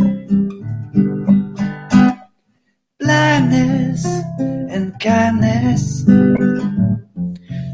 Blindness 2.97 4.05
and 4.71 4.97
kindness, 5.01 6.05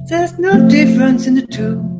there's 0.10 0.40
no 0.40 0.68
difference 0.68 1.28
in 1.28 1.36
the 1.36 1.46
two 1.46 1.93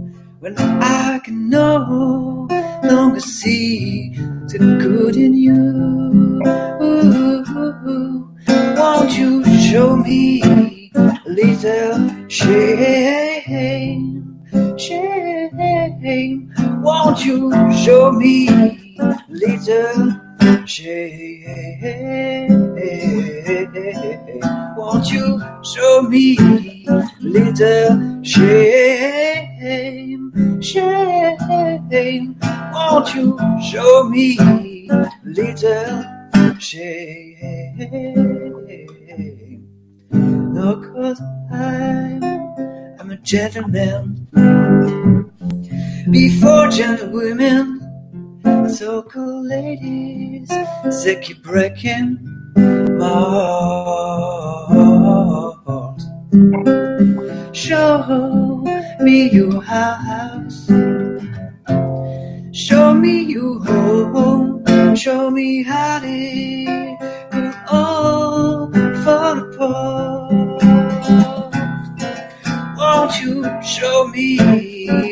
when 0.44 0.58
I 0.60 1.20
can 1.24 1.50
no 1.50 2.48
longer 2.84 3.22
see 3.22 4.10
the 4.50 4.58
good 4.82 5.16
in 5.16 5.34
you. 5.36 6.42
Won't 8.76 9.18
you 9.18 9.42
show 9.70 9.96
me 9.96 10.42
a 10.96 11.18
little 11.28 12.28
shame? 12.28 14.38
Shame. 14.78 16.52
Won't 16.84 17.26
you 17.26 17.50
show 17.86 18.12
me 18.12 18.50
a 18.50 19.24
little 19.30 20.20
shame? 20.66 22.50
Won't 24.76 25.10
you 25.10 25.42
show 25.64 26.02
me 26.02 26.36
a 26.38 27.10
little 27.22 28.22
shame? 28.24 29.53
Shame. 29.64 30.60
shame. 30.62 32.36
Won't 32.74 33.16
you 33.16 33.40
show 33.64 34.04
me 34.10 34.38
little 35.24 36.04
shame? 36.60 37.78
No, 40.12 40.76
cause 40.82 41.22
I'm, 41.50 42.22
I'm 43.00 43.12
a 43.12 43.18
gentleman. 43.24 44.28
Before 46.12 46.68
gentlewomen, 46.68 47.80
so-called 48.68 49.46
ladies, 49.46 50.50
they 51.06 51.16
keep 51.22 51.42
breaking 51.42 52.20
my 53.00 53.08
heart. 53.08 54.44
Show 57.56 58.43
me 59.04 59.30
your 59.30 59.62
house 59.62 60.70
Show 62.54 62.94
me 62.94 63.24
you 63.24 63.58
home, 63.64 64.96
show 64.96 65.32
me 65.32 65.64
how 65.64 66.00
it 66.04 67.00
could 67.32 67.52
all 67.68 68.72
fall 69.04 69.40
apart. 69.40 70.62
Won't 72.78 73.20
you 73.22 73.44
show 73.64 74.08
me 74.10 74.38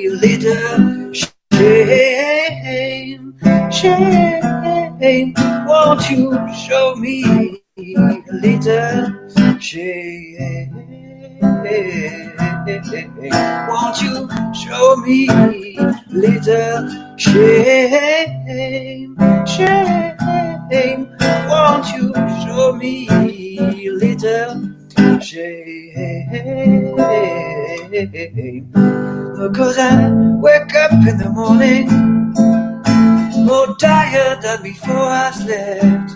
little 0.08 1.12
shame, 1.14 3.34
shame? 3.72 5.34
Won't 5.68 6.08
you 6.12 6.38
show 6.54 6.94
me 6.96 7.64
little 8.32 9.60
shame? 9.60 11.11
Won't 13.70 14.02
you 14.02 14.30
show 14.54 14.96
me 14.98 15.28
little 16.10 16.90
Shame, 17.18 19.16
shame, 19.46 21.08
won't 21.50 21.88
you 21.94 22.14
show 22.44 22.74
me 22.74 23.08
little 23.90 24.72
shame? 25.22 26.96
Cause 29.56 29.78
I 29.78 30.12
wake 30.42 30.76
up 30.76 30.92
in 30.94 31.18
the 31.18 31.30
morning 31.30 31.88
more 33.46 33.76
tired 33.78 34.42
than 34.42 34.64
before 34.64 34.96
I 34.96 35.32
slept. 35.32 36.12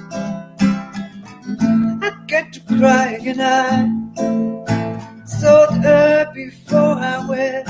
I 2.03 2.11
get 2.27 2.53
to 2.53 2.59
crying 2.77 3.27
and 3.27 3.41
I 3.41 3.89
thought 5.41 5.73
her 5.83 6.31
before 6.33 6.95
I 6.97 7.25
went 7.27 7.67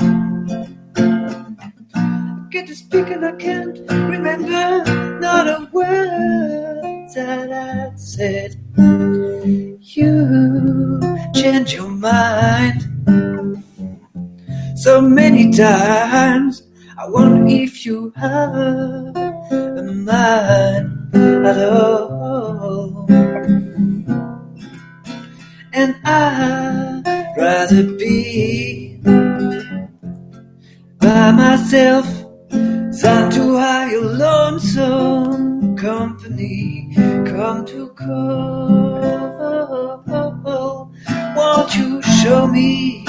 I 1.94 2.48
get 2.50 2.66
to 2.68 2.74
speak 2.76 3.08
and 3.08 3.24
I 3.24 3.32
can't 3.32 3.78
remember 3.90 5.18
not 5.20 5.48
a 5.48 5.68
word. 5.72 6.82
That 7.14 7.50
I 7.50 7.96
said 7.96 8.56
you 9.80 11.00
change 11.34 11.74
your 11.74 11.88
mind 11.88 12.82
so 14.76 15.00
many 15.00 15.50
times. 15.50 16.62
I 16.98 17.08
wonder 17.08 17.46
if 17.46 17.86
you 17.86 18.12
have 18.16 19.16
a 19.16 19.82
mind 19.82 21.14
at 21.14 21.58
all. 21.68 23.06
And 25.72 25.94
I'd 26.04 26.85
rather 27.46 27.84
be 27.84 28.98
by 30.98 31.30
myself 31.30 32.04
than 33.00 33.30
to 33.30 33.56
hire 33.56 34.00
lonesome 34.00 35.76
company 35.76 36.90
come 37.30 37.64
to 37.64 37.88
call. 37.90 39.30
Won't 41.36 41.76
you 41.76 42.02
show 42.18 42.48
me 42.48 43.06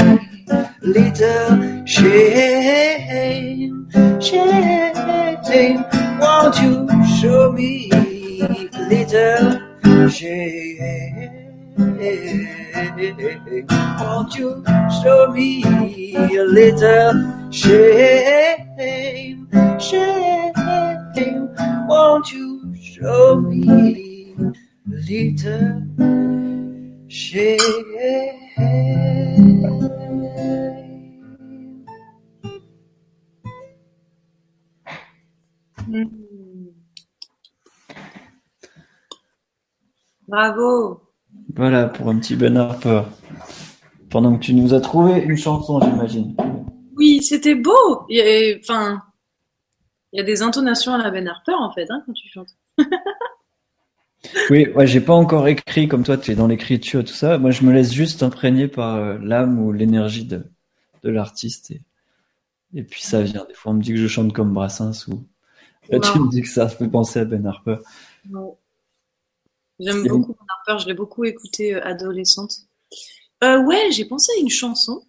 little 0.81 1.85
shame, 1.87 3.89
shame? 4.21 5.83
Won't 6.21 6.61
you 6.61 6.87
show 7.19 7.51
me 7.51 7.89
little 8.91 10.09
shame? 10.09 11.36
Won't 13.99 14.35
you 14.35 14.63
show 15.03 15.31
me 15.31 15.63
a 16.15 16.43
little 16.43 17.51
shame, 17.51 19.49
shame? 19.79 21.07
Won't 21.87 22.31
you 22.33 22.73
show 22.81 23.39
me 23.41 24.35
a 24.39 24.53
little 24.89 25.83
shame? 27.07 27.59
Hmm. 35.85 36.69
Bravo. 40.27 41.06
Voilà 41.55 41.85
pour 41.87 42.09
un 42.09 42.17
petit 42.19 42.35
Ben 42.35 42.57
Harper. 42.57 43.03
Pendant 44.09 44.37
que 44.37 44.43
tu 44.43 44.53
nous 44.53 44.73
as 44.73 44.79
trouvé 44.79 45.21
une 45.21 45.37
chanson, 45.37 45.79
j'imagine. 45.81 46.35
Oui, 46.95 47.21
c'était 47.21 47.55
beau. 47.55 48.05
Il 48.09 48.17
y 48.17 48.21
a, 48.21 48.57
enfin, 48.59 49.01
il 50.13 50.17
y 50.17 50.21
a 50.21 50.23
des 50.23 50.41
intonations 50.41 50.93
à 50.93 50.97
la 50.97 51.11
Ben 51.11 51.27
Harper 51.27 51.53
en 51.53 51.71
fait 51.71 51.89
hein, 51.89 52.03
quand 52.05 52.13
tu 52.13 52.27
chantes. 52.29 52.55
Oui, 54.49 54.67
ouais, 54.75 54.87
j'ai 54.87 54.99
pas 54.99 55.13
encore 55.13 55.47
écrit 55.47 55.87
comme 55.87 56.03
toi, 56.03 56.17
tu 56.17 56.31
es 56.31 56.35
dans 56.35 56.47
l'écriture, 56.47 57.03
tout 57.03 57.13
ça. 57.13 57.37
Moi, 57.37 57.51
je 57.51 57.63
me 57.63 57.71
laisse 57.71 57.93
juste 57.93 58.23
imprégner 58.23 58.67
par 58.67 58.95
euh, 58.95 59.17
l'âme 59.21 59.59
ou 59.59 59.71
l'énergie 59.71 60.25
de, 60.25 60.43
de 61.03 61.09
l'artiste. 61.09 61.71
Et, 61.71 61.81
et 62.73 62.83
puis 62.83 63.01
ça 63.01 63.21
vient. 63.21 63.45
Des 63.45 63.53
fois, 63.53 63.71
on 63.71 63.75
me 63.75 63.81
dit 63.81 63.91
que 63.91 63.97
je 63.97 64.07
chante 64.07 64.33
comme 64.33 64.53
Brassens 64.53 65.07
ou 65.07 65.23
là, 65.89 65.99
tu 66.13 66.19
me 66.19 66.29
dis 66.29 66.41
que 66.41 66.49
ça 66.49 66.67
fait 66.67 66.87
penser 66.87 67.19
à 67.19 67.25
Ben 67.25 67.45
Harper. 67.45 67.77
J'aime 69.79 70.07
beaucoup 70.07 70.33
Ben 70.33 70.45
Harper, 70.49 70.81
je 70.81 70.87
l'ai 70.87 70.95
beaucoup 70.95 71.23
écouté 71.23 71.75
euh, 71.75 71.85
adolescente. 71.85 72.53
Euh, 73.43 73.61
ouais, 73.63 73.91
j'ai 73.91 74.05
pensé 74.05 74.31
à 74.35 74.41
une 74.41 74.49
chanson 74.49 75.03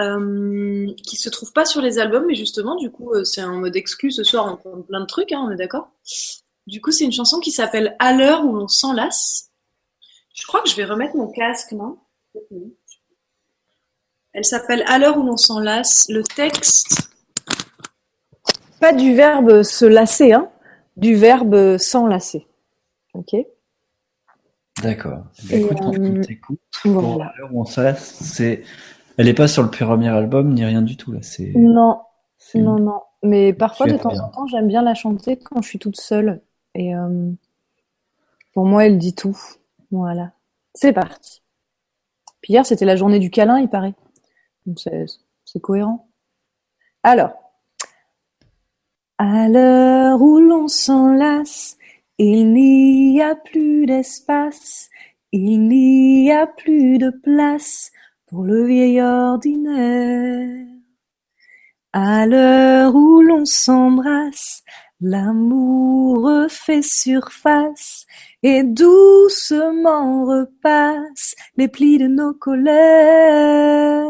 euh, 0.00 0.86
qui 1.06 1.16
se 1.16 1.28
trouve 1.28 1.52
pas 1.52 1.64
sur 1.64 1.82
les 1.82 1.98
albums, 1.98 2.24
mais 2.26 2.34
justement, 2.34 2.76
du 2.76 2.90
coup, 2.90 3.12
euh, 3.12 3.24
c'est 3.24 3.42
en 3.42 3.58
mode 3.58 3.76
exclu 3.76 4.10
ce 4.10 4.24
soir, 4.24 4.46
on 4.46 4.56
prend 4.56 4.82
plein 4.82 5.00
de 5.00 5.06
trucs, 5.06 5.32
hein, 5.32 5.44
on 5.46 5.50
est 5.50 5.56
d'accord? 5.56 5.90
Du 6.66 6.80
coup, 6.80 6.92
c'est 6.92 7.04
une 7.04 7.12
chanson 7.12 7.40
qui 7.40 7.50
s'appelle 7.50 7.96
À 7.98 8.12
l'heure 8.12 8.44
où 8.44 8.54
l'on 8.54 8.68
s'enlace. 8.68 9.50
Je 10.34 10.46
crois 10.46 10.62
que 10.62 10.68
je 10.70 10.76
vais 10.76 10.84
remettre 10.84 11.16
mon 11.16 11.30
casque, 11.30 11.72
non? 11.72 11.98
Elle 14.32 14.44
s'appelle 14.44 14.84
À 14.86 14.98
l'heure 14.98 15.18
où 15.18 15.24
l'on 15.24 15.36
s'enlace. 15.36 16.06
Le 16.08 16.22
texte, 16.22 17.10
Pas 18.80 18.92
du 18.92 19.14
verbe 19.14 19.62
se 19.62 19.84
lasser, 19.84 20.32
hein, 20.32 20.48
du 20.96 21.16
verbe 21.16 21.76
s'enlacer. 21.78 22.46
Ok 23.14 23.36
D'accord. 24.82 25.24
Écoute, 25.50 25.78
on 25.80 26.20
t'écoute. 26.20 26.60
Voilà. 26.84 27.32
on 27.52 27.64
c'est, 27.64 28.62
elle 29.18 29.28
est 29.28 29.34
pas 29.34 29.46
sur 29.48 29.62
le 29.62 29.70
premier 29.70 30.08
album 30.08 30.52
ni 30.54 30.64
rien 30.64 30.82
du 30.82 30.96
tout 30.96 31.12
là. 31.12 31.18
C'est, 31.22 31.52
Non, 31.54 32.00
c'est- 32.38 32.58
non, 32.58 32.78
non. 32.78 33.00
Mais 33.22 33.52
parfois, 33.52 33.86
de 33.86 33.96
temps 33.96 34.08
bien. 34.08 34.22
en 34.22 34.28
temps, 34.30 34.46
j'aime 34.46 34.66
bien 34.66 34.82
la 34.82 34.94
chanter 34.94 35.36
quand 35.36 35.62
je 35.62 35.68
suis 35.68 35.78
toute 35.78 36.00
seule. 36.00 36.40
Et 36.74 36.96
euh, 36.96 37.30
pour 38.54 38.64
moi, 38.64 38.86
elle 38.86 38.98
dit 38.98 39.14
tout. 39.14 39.38
Voilà. 39.92 40.32
C'est 40.74 40.92
parti. 40.92 41.42
Puis 42.40 42.54
hier, 42.54 42.66
c'était 42.66 42.86
la 42.86 42.96
journée 42.96 43.20
du 43.20 43.30
câlin, 43.30 43.60
il 43.60 43.68
paraît. 43.68 43.94
Donc 44.66 44.80
c'est 44.80 45.06
c'est 45.44 45.60
cohérent. 45.60 46.08
Alors, 47.04 47.32
à 49.18 49.48
l'heure 49.48 50.20
où 50.20 50.40
l'on 50.40 50.66
s'enlace, 50.66 51.76
il 52.24 52.52
n'y 52.52 53.20
a 53.20 53.34
plus 53.34 53.84
d'espace, 53.86 54.88
il 55.32 55.66
n'y 55.66 56.30
a 56.30 56.46
plus 56.46 56.98
de 56.98 57.10
place 57.10 57.90
pour 58.26 58.44
le 58.44 58.64
vieil 58.64 59.00
ordinaire. 59.00 60.66
À 61.92 62.26
l'heure 62.26 62.94
où 62.94 63.22
l'on 63.22 63.44
s'embrasse, 63.44 64.62
l'amour 65.00 66.22
refait 66.22 66.82
surface 66.82 68.06
et 68.44 68.62
doucement 68.62 70.24
repasse 70.24 71.34
les 71.56 71.66
plis 71.66 71.98
de 71.98 72.06
nos 72.06 72.34
colères. 72.34 74.06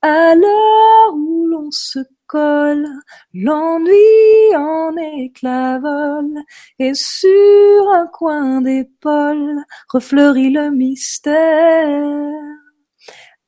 À 0.00 0.34
l'heure 0.34 1.14
où 1.14 1.46
l'on 1.46 1.70
se 1.70 1.98
l'ennui 2.32 4.56
en 4.56 4.96
éclat 4.96 5.78
vole 5.78 6.42
et 6.78 6.94
sur 6.94 7.90
un 7.92 8.06
coin 8.06 8.60
d'épaule 8.60 9.64
refleurit 9.88 10.50
le 10.50 10.70
mystère. 10.70 12.30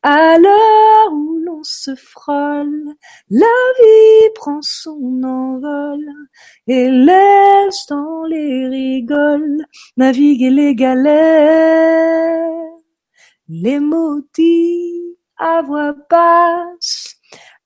À 0.03 0.39
l'heure 0.39 1.13
où 1.13 1.39
l'on 1.41 1.65
se 1.65 1.97
frôle, 1.97 2.95
la 3.29 3.47
vie 3.81 4.31
prend 4.37 4.61
son 4.63 5.21
envol 5.25 6.05
et 6.69 6.91
laisse 6.91 7.87
dans 7.89 8.23
les 8.25 8.69
rigoles 8.69 9.67
naviguer 9.97 10.51
les 10.51 10.75
galères. 10.77 12.53
Les 13.49 13.81
maudits 13.81 15.17
à 15.39 15.63
voix 15.63 15.95
basse, 16.09 17.17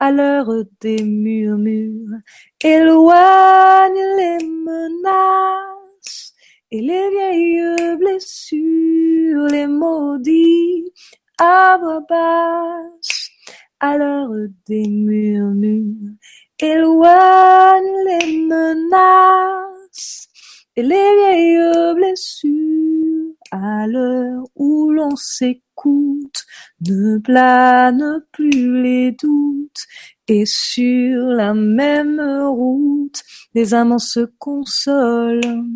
à 0.00 0.10
l'heure 0.10 0.64
des 0.80 1.02
murmures, 1.02 2.18
éloignent 2.64 4.16
les 4.16 4.46
menaces 4.46 6.34
et 6.70 6.80
les 6.80 7.10
vieilles 7.10 7.96
blessures, 7.98 9.46
les 9.50 9.66
maudits 9.66 10.90
à 11.38 11.78
voix 11.78 12.00
basse, 12.08 13.30
à 13.78 13.98
l'heure 13.98 14.30
des 14.66 14.88
murmures, 14.88 16.14
éloignent 16.58 18.04
les 18.06 18.38
menaces 18.38 20.28
et 20.76 20.82
les 20.82 21.14
vieilles 21.18 21.94
blessures, 21.94 23.09
à 23.50 23.86
l'heure 23.86 24.44
où 24.54 24.90
l'on 24.90 25.16
s'écoute, 25.16 26.44
ne 26.86 27.18
planent 27.18 28.22
plus 28.32 28.82
les 28.82 29.12
doutes, 29.12 29.86
et 30.28 30.44
sur 30.46 31.24
la 31.26 31.54
même 31.54 32.20
route, 32.20 33.22
les 33.54 33.74
amants 33.74 33.98
se 33.98 34.20
consolent. 34.38 35.66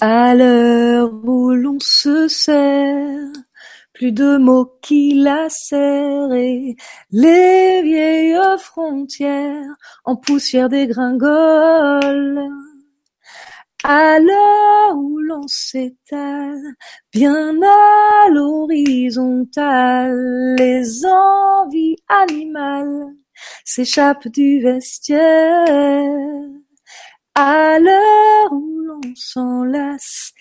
À 0.00 0.34
l'heure 0.34 1.10
où 1.24 1.52
l'on 1.52 1.78
se 1.80 2.28
serre, 2.28 3.32
plus 3.94 4.12
de 4.12 4.36
mots 4.36 4.78
qui 4.82 5.14
lacèrent 5.14 6.34
et 6.34 6.76
les 7.10 7.82
vieilles 7.82 8.36
frontières 8.58 9.74
en 10.04 10.16
poussière 10.16 10.68
dégringolent. 10.68 12.50
À 13.84 14.18
l'heure 14.18 14.96
où 14.96 15.18
l'on 15.18 15.46
s'étale, 15.46 16.74
bien 17.12 17.60
à 17.62 18.30
l'horizontale, 18.30 20.56
les 20.58 21.04
envies 21.04 21.96
animales 22.08 23.14
s'échappent 23.64 24.28
du 24.28 24.60
vestiaire. 24.60 25.68
À 27.34 27.78
l'heure 27.78 28.52
où 28.52 28.80
l'on 28.80 29.02
s'enlace, 29.14 30.32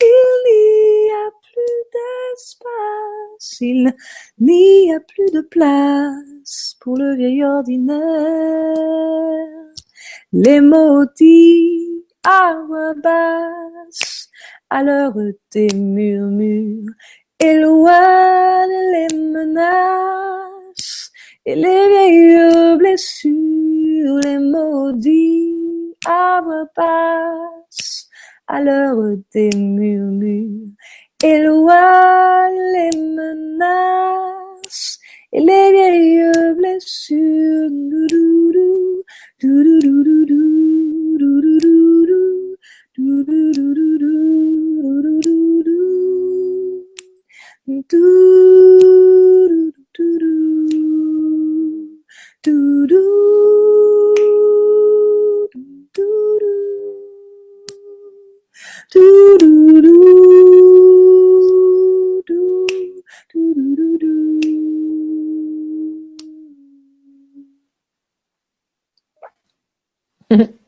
il 0.00 0.44
n'y 0.46 1.10
a 1.12 1.30
plus 1.42 1.82
d'espace, 1.94 3.60
il 3.62 3.94
n'y 4.38 4.92
a 4.94 5.00
plus 5.00 5.30
de 5.32 5.40
place 5.40 6.76
pour 6.80 6.98
le 6.98 7.16
vieil 7.16 7.42
ordinaire. 7.42 7.96
Les 10.32 10.60
maudits 10.60 12.04
à 12.10 12.11
voix 12.24 12.94
basse, 12.94 14.28
à 14.70 14.82
l'heure 14.82 15.16
des 15.52 15.68
murmures. 15.74 16.92
Éloigne 17.40 18.70
les 18.92 19.16
menaces 19.16 21.10
et 21.44 21.56
les 21.56 21.88
vieilles 21.88 22.76
blessures, 22.78 24.20
les 24.24 24.38
maudits 24.38 25.96
arbres 26.06 26.68
passent 26.74 28.08
à 28.46 28.60
l'heure 28.60 29.16
des 29.32 29.50
murmures. 29.56 30.68
Éloigne 31.24 32.60
les 32.74 32.98
menaces 33.00 34.98
et 35.32 35.40
les 35.40 35.70
vieilles 35.72 36.54
blessures. 36.56 37.68
Doudoudou, 37.70 39.02
doudoudou, 39.40 40.04
doudoudou, 40.04 40.51
Mm-hmm. 43.24 43.62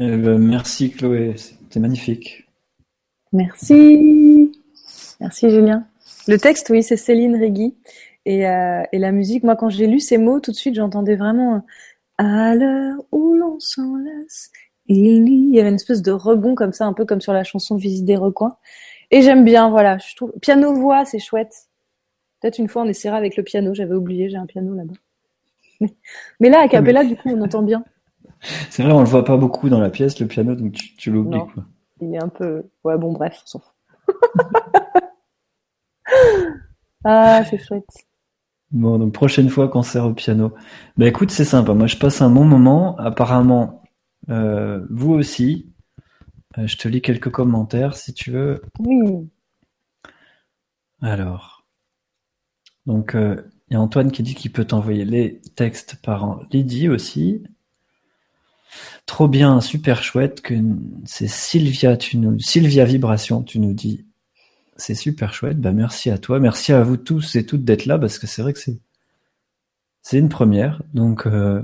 Eh 0.00 0.16
ben, 0.16 0.38
merci 0.38 0.90
Chloé, 0.90 1.34
c'était 1.36 1.78
magnifique. 1.78 2.48
Merci. 3.32 4.52
Merci 5.20 5.50
Julien. 5.50 5.86
Le 6.26 6.36
texte, 6.38 6.70
oui, 6.70 6.82
c'est 6.82 6.96
Céline 6.96 7.36
Régui. 7.36 7.76
Et, 8.26 8.48
euh, 8.48 8.82
et 8.92 8.98
la 8.98 9.12
musique, 9.12 9.44
moi, 9.44 9.54
quand 9.54 9.68
j'ai 9.68 9.86
lu 9.86 10.00
ces 10.00 10.18
mots, 10.18 10.40
tout 10.40 10.50
de 10.50 10.56
suite, 10.56 10.74
j'entendais 10.74 11.16
vraiment 11.16 11.64
à 12.18 12.54
l'heure 12.54 12.96
où 13.12 13.34
l'on 13.34 13.60
s'enlace. 13.60 14.50
Il 14.86 15.28
y 15.54 15.60
avait 15.60 15.68
une 15.68 15.76
espèce 15.76 16.02
de 16.02 16.12
rebond 16.12 16.54
comme 16.54 16.72
ça, 16.72 16.86
un 16.86 16.92
peu 16.92 17.04
comme 17.04 17.20
sur 17.20 17.32
la 17.32 17.44
chanson 17.44 17.76
Visite 17.76 18.04
des 18.04 18.16
recoins. 18.16 18.56
Et 19.10 19.22
j'aime 19.22 19.44
bien, 19.44 19.70
voilà. 19.70 19.98
Je 19.98 20.14
trouve 20.16 20.32
piano 20.40 20.74
voix, 20.74 21.04
c'est 21.04 21.18
chouette. 21.18 21.68
Peut-être 22.40 22.58
une 22.58 22.68
fois 22.68 22.82
on 22.82 22.88
essaiera 22.88 23.16
avec 23.16 23.36
le 23.36 23.42
piano. 23.42 23.74
J'avais 23.74 23.94
oublié, 23.94 24.28
j'ai 24.28 24.36
un 24.36 24.46
piano 24.46 24.74
là-bas. 24.74 25.88
Mais 26.40 26.50
là, 26.50 26.60
à 26.60 26.68
capella, 26.68 27.04
du 27.04 27.16
coup, 27.16 27.30
on 27.30 27.40
entend 27.42 27.62
bien. 27.62 27.84
C'est 28.70 28.82
vrai, 28.82 28.92
on 28.92 29.00
le 29.00 29.06
voit 29.06 29.24
pas 29.24 29.36
beaucoup 29.36 29.68
dans 29.68 29.80
la 29.80 29.90
pièce, 29.90 30.18
le 30.20 30.26
piano, 30.26 30.54
donc 30.54 30.72
tu, 30.72 30.94
tu 30.96 31.10
l'oublies. 31.10 31.40
Il 32.00 32.14
est 32.14 32.22
un 32.22 32.28
peu. 32.28 32.64
Ouais, 32.82 32.98
bon, 32.98 33.12
bref, 33.12 33.40
on 33.44 33.46
s'en 33.46 33.58
fout. 33.60 33.72
ah, 37.04 37.44
c'est 37.44 37.58
chouette. 37.58 37.84
Bon, 38.70 38.98
donc 38.98 39.12
prochaine 39.12 39.48
fois, 39.48 39.68
concert 39.68 40.04
au 40.04 40.14
piano. 40.14 40.52
Bah 40.96 41.06
écoute, 41.06 41.30
c'est 41.30 41.44
sympa. 41.44 41.74
Moi, 41.74 41.86
je 41.86 41.96
passe 41.96 42.22
un 42.22 42.30
bon 42.30 42.44
moment. 42.44 42.96
Apparemment, 42.98 43.82
euh, 44.30 44.84
vous 44.90 45.12
aussi. 45.12 45.72
Euh, 46.58 46.66
je 46.66 46.76
te 46.76 46.88
lis 46.88 47.00
quelques 47.00 47.30
commentaires 47.30 47.94
si 47.94 48.14
tu 48.14 48.32
veux. 48.32 48.62
Oui. 48.80 49.28
Alors, 51.02 51.64
donc 52.86 53.14
euh, 53.14 53.36
il 53.68 53.74
y 53.74 53.76
a 53.76 53.80
Antoine 53.80 54.10
qui 54.10 54.22
dit 54.22 54.34
qu'il 54.34 54.52
peut 54.52 54.64
t'envoyer 54.64 55.04
les 55.04 55.40
textes 55.54 55.96
par 56.02 56.40
Lydie 56.50 56.88
aussi. 56.88 57.44
Trop 59.06 59.28
bien, 59.28 59.60
super 59.60 60.02
chouette 60.02 60.40
que 60.40 60.54
c'est 61.04 61.28
Sylvia, 61.28 61.96
tu 61.96 62.16
nous 62.16 62.38
Sylvia 62.38 62.84
Vibration, 62.84 63.42
tu 63.42 63.58
nous 63.58 63.72
dis. 63.74 64.04
C'est 64.76 64.94
super 64.94 65.34
chouette. 65.34 65.60
Bah 65.60 65.72
merci 65.72 66.10
à 66.10 66.18
toi, 66.18 66.40
merci 66.40 66.72
à 66.72 66.82
vous 66.82 66.96
tous 66.96 67.36
et 67.36 67.46
toutes 67.46 67.64
d'être 67.64 67.86
là 67.86 67.98
parce 67.98 68.18
que 68.18 68.26
c'est 68.26 68.42
vrai 68.42 68.52
que 68.52 68.58
c'est 68.58 68.78
c'est 70.02 70.18
une 70.18 70.28
première. 70.28 70.82
Donc 70.94 71.26
euh, 71.26 71.62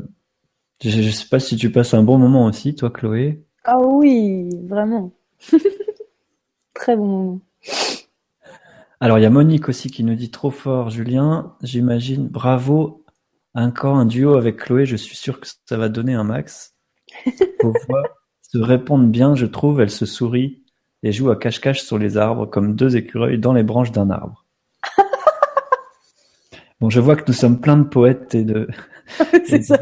je, 0.83 0.91
je 0.91 1.11
sais 1.11 1.29
pas 1.29 1.41
si 1.41 1.57
tu 1.57 1.71
passes 1.71 1.95
un 1.95 2.03
bon 2.03 2.19
moment 2.19 2.45
aussi, 2.47 2.75
toi 2.75 2.91
Chloé. 2.91 3.43
Ah 3.65 3.79
oui, 3.79 4.49
vraiment. 4.67 5.13
Très 6.75 6.97
bon 6.97 7.07
moment. 7.07 7.41
Alors 9.01 9.19
il 9.19 9.23
y 9.23 9.27
a 9.27 9.31
Monique 9.31 9.69
aussi 9.69 9.91
qui 9.91 10.05
nous 10.05 10.15
dit 10.15 10.31
trop 10.31 10.51
fort, 10.51 10.91
Julien. 10.91 11.55
J'imagine, 11.63 12.29
bravo. 12.29 13.05
Encore 13.55 13.97
un 13.97 14.07
duo 14.07 14.37
avec 14.37 14.59
Chloé, 14.59 14.87
je 14.87 14.97
suis 14.97 15.17
sûr 15.17 15.41
que 15.41 15.49
ça 15.67 15.77
va 15.77 15.89
donner 15.89 16.15
un 16.15 16.25
max. 16.25 16.75
Vos 17.63 17.73
voix 17.89 18.03
se 18.43 18.59
répondent 18.59 19.11
bien, 19.11 19.35
je 19.35 19.47
trouve. 19.47 19.81
Elles 19.81 19.91
se 19.91 20.07
sourient 20.07 20.63
et 21.03 21.13
jouent 21.13 21.31
à 21.31 21.37
cache-cache 21.37 21.83
sur 21.83 21.99
les 21.99 22.17
arbres 22.17 22.47
comme 22.47 22.75
deux 22.77 22.97
écureuils 22.97 23.39
dans 23.39 23.53
les 23.53 23.63
branches 23.63 23.93
d'un 23.93 24.11
arbre. 24.11 24.45
Bon, 26.81 26.89
je 26.89 26.99
vois 27.01 27.15
que 27.17 27.25
nous 27.27 27.35
sommes 27.35 27.61
plein 27.61 27.77
de 27.77 27.85
poètes 27.85 28.35
et 28.35 28.43
de 28.43 28.67
c'est 29.45 29.63
ça. 29.63 29.79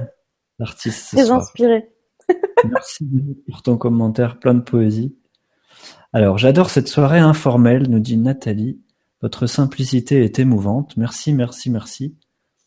d'artistes 0.58 1.10
Très 1.14 1.26
soir. 1.26 1.40
inspiré. 1.40 1.90
Merci 2.70 3.08
pour 3.48 3.62
ton 3.62 3.76
commentaire, 3.76 4.38
plein 4.40 4.54
de 4.54 4.62
poésie. 4.62 5.16
Alors, 6.12 6.38
j'adore 6.38 6.70
cette 6.70 6.88
soirée 6.88 7.20
informelle, 7.20 7.88
nous 7.88 8.00
dit 8.00 8.16
Nathalie. 8.16 8.80
Votre 9.22 9.46
simplicité 9.46 10.24
est 10.24 10.40
émouvante. 10.40 10.96
Merci, 10.96 11.32
merci, 11.32 11.70
merci. 11.70 12.16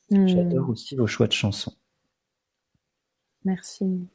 Hmm, 0.10 0.28
J'adore 0.28 0.70
aussi 0.70 0.96
vos 0.96 1.08
choix 1.08 1.28
de 1.28 1.34
chansons. 1.34 1.74
Merci. 3.44 4.08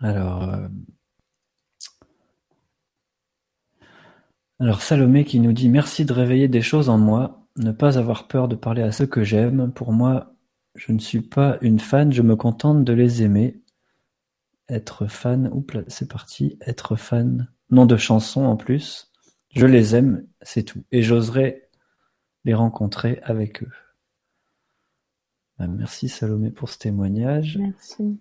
Alors, 0.00 0.42
euh, 0.42 0.68
alors 4.60 4.82
Salomé 4.82 5.24
qui 5.24 5.40
nous 5.40 5.52
dit 5.52 5.68
merci 5.68 6.04
de 6.04 6.12
réveiller 6.12 6.48
des 6.48 6.62
choses 6.62 6.88
en 6.88 6.98
moi, 6.98 7.46
ne 7.56 7.72
pas 7.72 7.98
avoir 7.98 8.26
peur 8.28 8.48
de 8.48 8.56
parler 8.56 8.82
à 8.82 8.92
ceux 8.92 9.06
que 9.06 9.24
j'aime. 9.24 9.72
Pour 9.72 9.92
moi, 9.92 10.34
je 10.74 10.92
ne 10.92 10.98
suis 10.98 11.22
pas 11.22 11.58
une 11.62 11.80
fan, 11.80 12.12
je 12.12 12.22
me 12.22 12.36
contente 12.36 12.84
de 12.84 12.92
les 12.92 13.22
aimer. 13.22 13.60
Être 14.68 15.06
fan, 15.06 15.48
oups 15.52 15.78
c'est 15.88 16.10
parti, 16.10 16.58
être 16.60 16.96
fan, 16.96 17.48
nom 17.70 17.86
de 17.86 17.96
chanson 17.96 18.44
en 18.44 18.56
plus. 18.56 19.12
Je 19.54 19.66
les 19.66 19.94
aime, 19.96 20.26
c'est 20.42 20.64
tout. 20.64 20.84
Et 20.92 21.02
j'oserais 21.02 21.70
les 22.44 22.54
rencontrer 22.54 23.20
avec 23.22 23.62
eux. 23.62 23.70
Ah, 25.58 25.66
Merci 25.66 26.08
Salomé 26.08 26.50
pour 26.50 26.68
ce 26.68 26.78
témoignage. 26.78 27.58
Merci. 27.58 28.18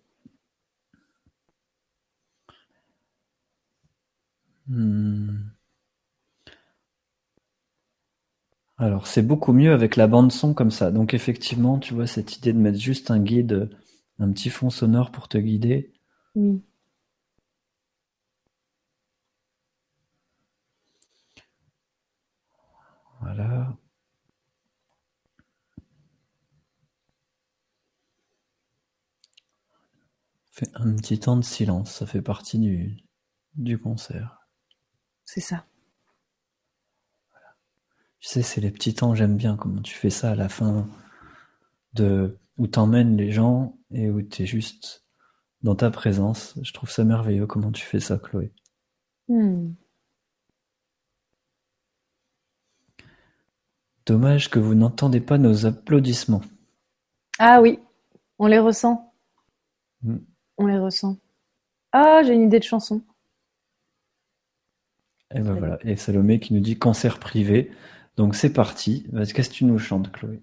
Hmm. 4.67 5.55
Alors, 8.77 9.07
c'est 9.07 9.21
beaucoup 9.21 9.51
mieux 9.53 9.73
avec 9.73 9.95
la 9.97 10.07
bande 10.07 10.31
son 10.31 10.53
comme 10.53 10.71
ça. 10.71 10.91
Donc, 10.91 11.13
effectivement, 11.13 11.77
tu 11.79 11.93
vois, 11.93 12.07
cette 12.07 12.37
idée 12.37 12.53
de 12.53 12.57
mettre 12.57 12.79
juste 12.79 13.11
un 13.11 13.19
guide, 13.19 13.69
un 14.19 14.31
petit 14.31 14.49
fond 14.49 14.69
sonore 14.69 15.11
pour 15.11 15.27
te 15.27 15.37
guider. 15.37 15.91
Oui. 16.35 16.61
Voilà. 23.19 23.75
Fais 30.55 30.69
un 30.75 30.95
petit 30.95 31.19
temps 31.19 31.35
de 31.35 31.43
silence, 31.43 31.95
ça 31.95 32.05
fait 32.05 32.21
partie 32.21 32.57
du, 32.57 32.95
du 33.55 33.77
concert. 33.77 34.47
C'est 35.25 35.41
ça. 35.41 35.65
Tu 38.19 38.29
sais, 38.29 38.41
c'est 38.41 38.61
les 38.61 38.71
petits 38.71 38.93
temps, 38.93 39.15
j'aime 39.15 39.35
bien 39.35 39.57
comment 39.57 39.81
tu 39.81 39.93
fais 39.93 40.09
ça 40.09 40.31
à 40.31 40.35
la 40.35 40.47
fin 40.47 40.87
de 41.91 42.39
où 42.57 42.67
t'emmènes 42.67 43.17
les 43.17 43.33
gens 43.33 43.77
et 43.91 44.09
où 44.09 44.21
t'es 44.21 44.45
juste 44.45 45.03
dans 45.61 45.75
ta 45.75 45.91
présence. 45.91 46.57
Je 46.61 46.71
trouve 46.71 46.89
ça 46.89 47.03
merveilleux 47.03 47.47
comment 47.47 47.73
tu 47.73 47.83
fais 47.83 47.99
ça, 47.99 48.17
Chloé. 48.17 48.53
Hmm. 49.27 49.73
Dommage 54.05 54.49
que 54.49 54.59
vous 54.59 54.73
n'entendez 54.73 55.19
pas 55.19 55.37
nos 55.37 55.65
applaudissements. 55.65 56.43
Ah 57.39 57.59
oui, 57.61 57.77
on 58.39 58.47
les 58.47 58.59
ressent. 58.59 59.13
Hmm. 60.01 60.19
On 60.57 60.67
les 60.67 60.77
ressent. 60.77 61.17
Ah, 61.91 62.21
j'ai 62.25 62.33
une 62.33 62.43
idée 62.43 62.59
de 62.59 62.63
chanson. 62.63 63.01
Et 65.33 65.39
ben 65.39 65.51
Très 65.51 65.59
voilà. 65.59 65.79
Et 65.83 65.95
Salomé 65.95 66.39
qui 66.39 66.53
nous 66.53 66.59
dit 66.59 66.77
concert 66.77 67.19
privé. 67.19 67.71
Donc 68.17 68.35
c'est 68.35 68.53
parti. 68.53 69.05
Qu'est-ce 69.13 69.49
que 69.49 69.53
tu 69.53 69.65
nous 69.65 69.79
chantes, 69.79 70.11
Chloé? 70.11 70.41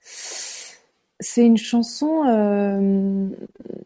C'est 0.00 1.44
une 1.44 1.58
chanson 1.58 2.24
euh, 2.26 3.28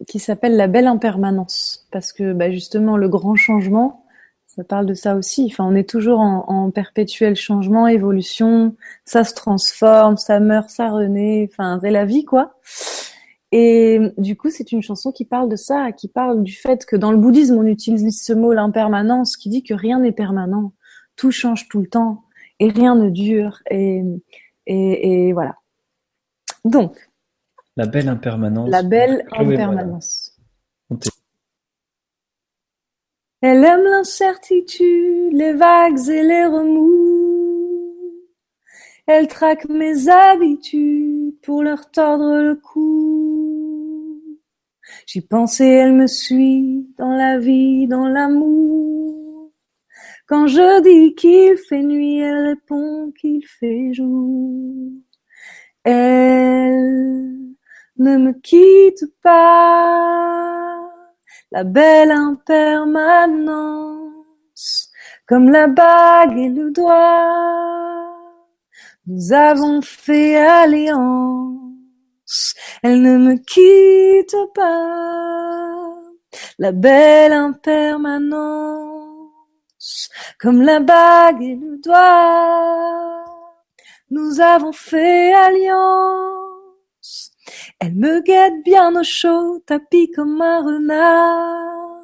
qui 0.07 0.19
s'appelle 0.19 0.57
La 0.57 0.69
belle 0.69 0.87
impermanence. 0.87 1.87
Parce 1.91 2.13
que 2.13 2.33
bah, 2.33 2.51
justement, 2.51 2.97
le 2.97 3.09
grand 3.09 3.35
changement, 3.35 4.05
ça 4.47 4.63
parle 4.63 4.87
de 4.87 4.95
ça 4.95 5.17
aussi. 5.17 5.49
Enfin, 5.51 5.65
on 5.65 5.75
est 5.75 5.89
toujours 5.89 6.21
en, 6.21 6.45
en, 6.49 6.71
perpétuel 6.71 7.35
changement, 7.35 7.89
évolution. 7.89 8.77
Ça 9.05 9.25
se 9.25 9.35
transforme, 9.35 10.17
ça 10.17 10.39
meurt, 10.39 10.71
ça 10.71 10.91
renaît. 10.91 11.49
Enfin, 11.51 11.79
c'est 11.83 11.91
la 11.91 12.05
vie, 12.05 12.25
quoi. 12.25 12.55
Et 13.57 14.01
du 14.19 14.37
coup, 14.37 14.51
c'est 14.51 14.73
une 14.73 14.83
chanson 14.83 15.13
qui 15.13 15.25
parle 15.25 15.49
de 15.49 15.55
ça, 15.55 15.93
qui 15.93 16.09
parle 16.09 16.43
du 16.43 16.53
fait 16.53 16.85
que 16.85 16.97
dans 16.97 17.13
le 17.13 17.19
bouddhisme, 17.19 17.57
on 17.57 17.67
utilise 17.67 18.21
ce 18.21 18.33
mot 18.33 18.53
l'impermanence, 18.53 19.37
qui 19.37 19.49
dit 19.49 19.63
que 19.63 19.75
rien 19.75 20.01
n'est 20.01 20.11
permanent, 20.11 20.73
tout 21.15 21.31
change 21.31 21.69
tout 21.69 21.79
le 21.79 21.87
temps 21.87 22.25
et 22.59 22.69
rien 22.69 22.97
ne 22.97 23.11
dure. 23.11 23.61
Et, 23.71 24.03
et, 24.67 25.29
et 25.29 25.33
voilà. 25.33 25.55
Donc. 26.65 26.97
La 27.77 27.87
belle 27.87 28.09
impermanence. 28.09 28.69
La 28.69 28.83
belle 28.83 29.25
impermanence. 29.31 30.37
Elle 33.41 33.65
aime 33.65 33.85
l'incertitude, 33.85 35.33
les 35.33 35.53
vagues 35.53 36.09
et 36.09 36.23
les 36.25 36.47
remous. 36.47 37.85
Elle 39.07 39.29
traque 39.29 39.69
mes 39.69 40.09
habitudes 40.09 41.39
pour 41.41 41.63
leur 41.63 41.89
tordre 41.93 42.41
le 42.41 42.57
cou. 42.57 43.04
J'y 45.07 45.21
pensais, 45.21 45.69
elle 45.69 45.93
me 45.93 46.07
suit 46.07 46.89
dans 46.99 47.15
la 47.15 47.39
vie, 47.39 47.87
dans 47.87 48.09
l'amour. 48.09 49.53
Quand 50.27 50.47
je 50.47 50.81
dis 50.83 51.15
qu'il 51.15 51.59
fait 51.59 51.83
nuit, 51.83 52.19
elle 52.19 52.47
répond 52.47 53.13
qu'il 53.21 53.47
fait 53.47 53.93
jour. 53.93 54.91
Elle 55.85 57.55
ne 57.99 58.17
me 58.17 58.33
quitte 58.33 59.05
pas 59.23 60.81
la 61.53 61.63
belle 61.63 62.11
impermanence, 62.11 64.91
comme 65.27 65.51
la 65.51 65.69
bague 65.69 66.39
et 66.39 66.49
le 66.49 66.71
doigt. 66.71 68.15
Nous 69.07 69.35
avons 69.35 69.83
fait 69.83 70.37
alliance, 70.37 71.34
elle 72.83 73.03
ne 73.03 73.19
me 73.19 73.37
quitte 73.37 74.37
pas. 74.55 76.01
La 76.59 76.73
belle 76.73 77.33
impermanence, 77.33 80.09
comme 80.41 80.63
la 80.63 80.81
bague 80.81 81.43
et 81.43 81.57
le 81.57 81.79
doigt. 81.79 83.25
Nous 84.11 84.41
avons 84.41 84.73
fait 84.73 85.33
alliance, 85.33 87.33
elle 87.81 87.95
me 87.95 88.21
guette 88.21 88.63
bien 88.65 88.95
au 88.95 89.03
chaud, 89.03 89.61
tapis 89.67 90.11
comme 90.11 90.41
un 90.41 90.63
renard. 90.63 92.01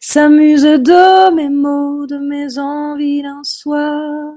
S'amuse 0.00 0.62
de 0.62 1.34
mes 1.34 1.50
mots, 1.50 2.06
de 2.06 2.18
mes 2.18 2.58
envies 2.58 3.22
d'un 3.22 3.44
soir. 3.44 4.34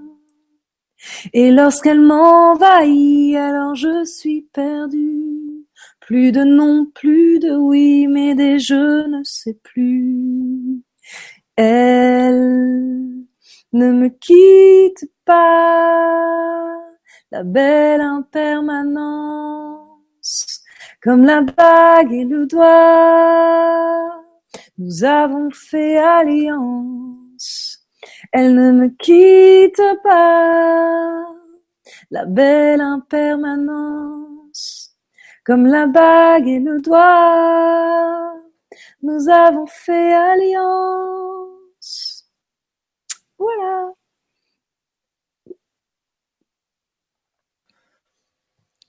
Et 1.34 1.52
lorsqu'elle 1.52 2.02
m'envahit, 2.02 3.36
alors 3.36 3.76
je 3.76 4.06
suis 4.06 4.44
perdue. 4.54 5.66
Plus 6.00 6.32
de 6.32 6.44
non, 6.44 6.86
plus 6.94 7.40
de 7.40 7.56
oui, 7.56 8.08
mais 8.08 8.36
des 8.36 8.60
je 8.60 9.08
ne 9.08 9.24
sais 9.24 9.58
plus. 9.64 10.82
Elle 11.56 13.22
ne 13.74 13.92
me 13.92 14.10
quitte 14.10 15.10
pas, 15.26 16.68
la 17.32 17.44
belle 17.44 18.02
impermanence, 18.02 20.64
comme 21.02 21.24
la 21.24 21.42
bague 21.42 22.12
et 22.12 22.26
le 22.26 22.46
doigt. 22.46 24.22
Nous 24.78 25.04
avons 25.04 25.50
fait 25.52 25.98
alliance, 25.98 27.01
elle 28.32 28.56
ne 28.56 28.72
me 28.72 28.88
quitte 28.90 29.82
pas, 30.04 31.26
la 32.12 32.26
belle 32.26 32.82
impermanence, 32.82 34.96
comme 35.46 35.66
la 35.66 35.88
bague 35.88 36.48
et 36.48 36.60
le 36.60 36.80
doigt. 36.82 38.34
Nous 39.04 39.30
avons 39.30 39.66
fait 39.68 40.14
alliance. 40.14 42.30
Voilà. 43.38 43.92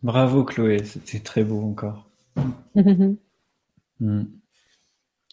Bravo 0.03 0.45
Chloé, 0.45 0.85
c'était 0.85 1.21
très 1.21 1.45
beau 1.45 1.63
encore. 1.63 2.09
Hmm. 4.01 4.42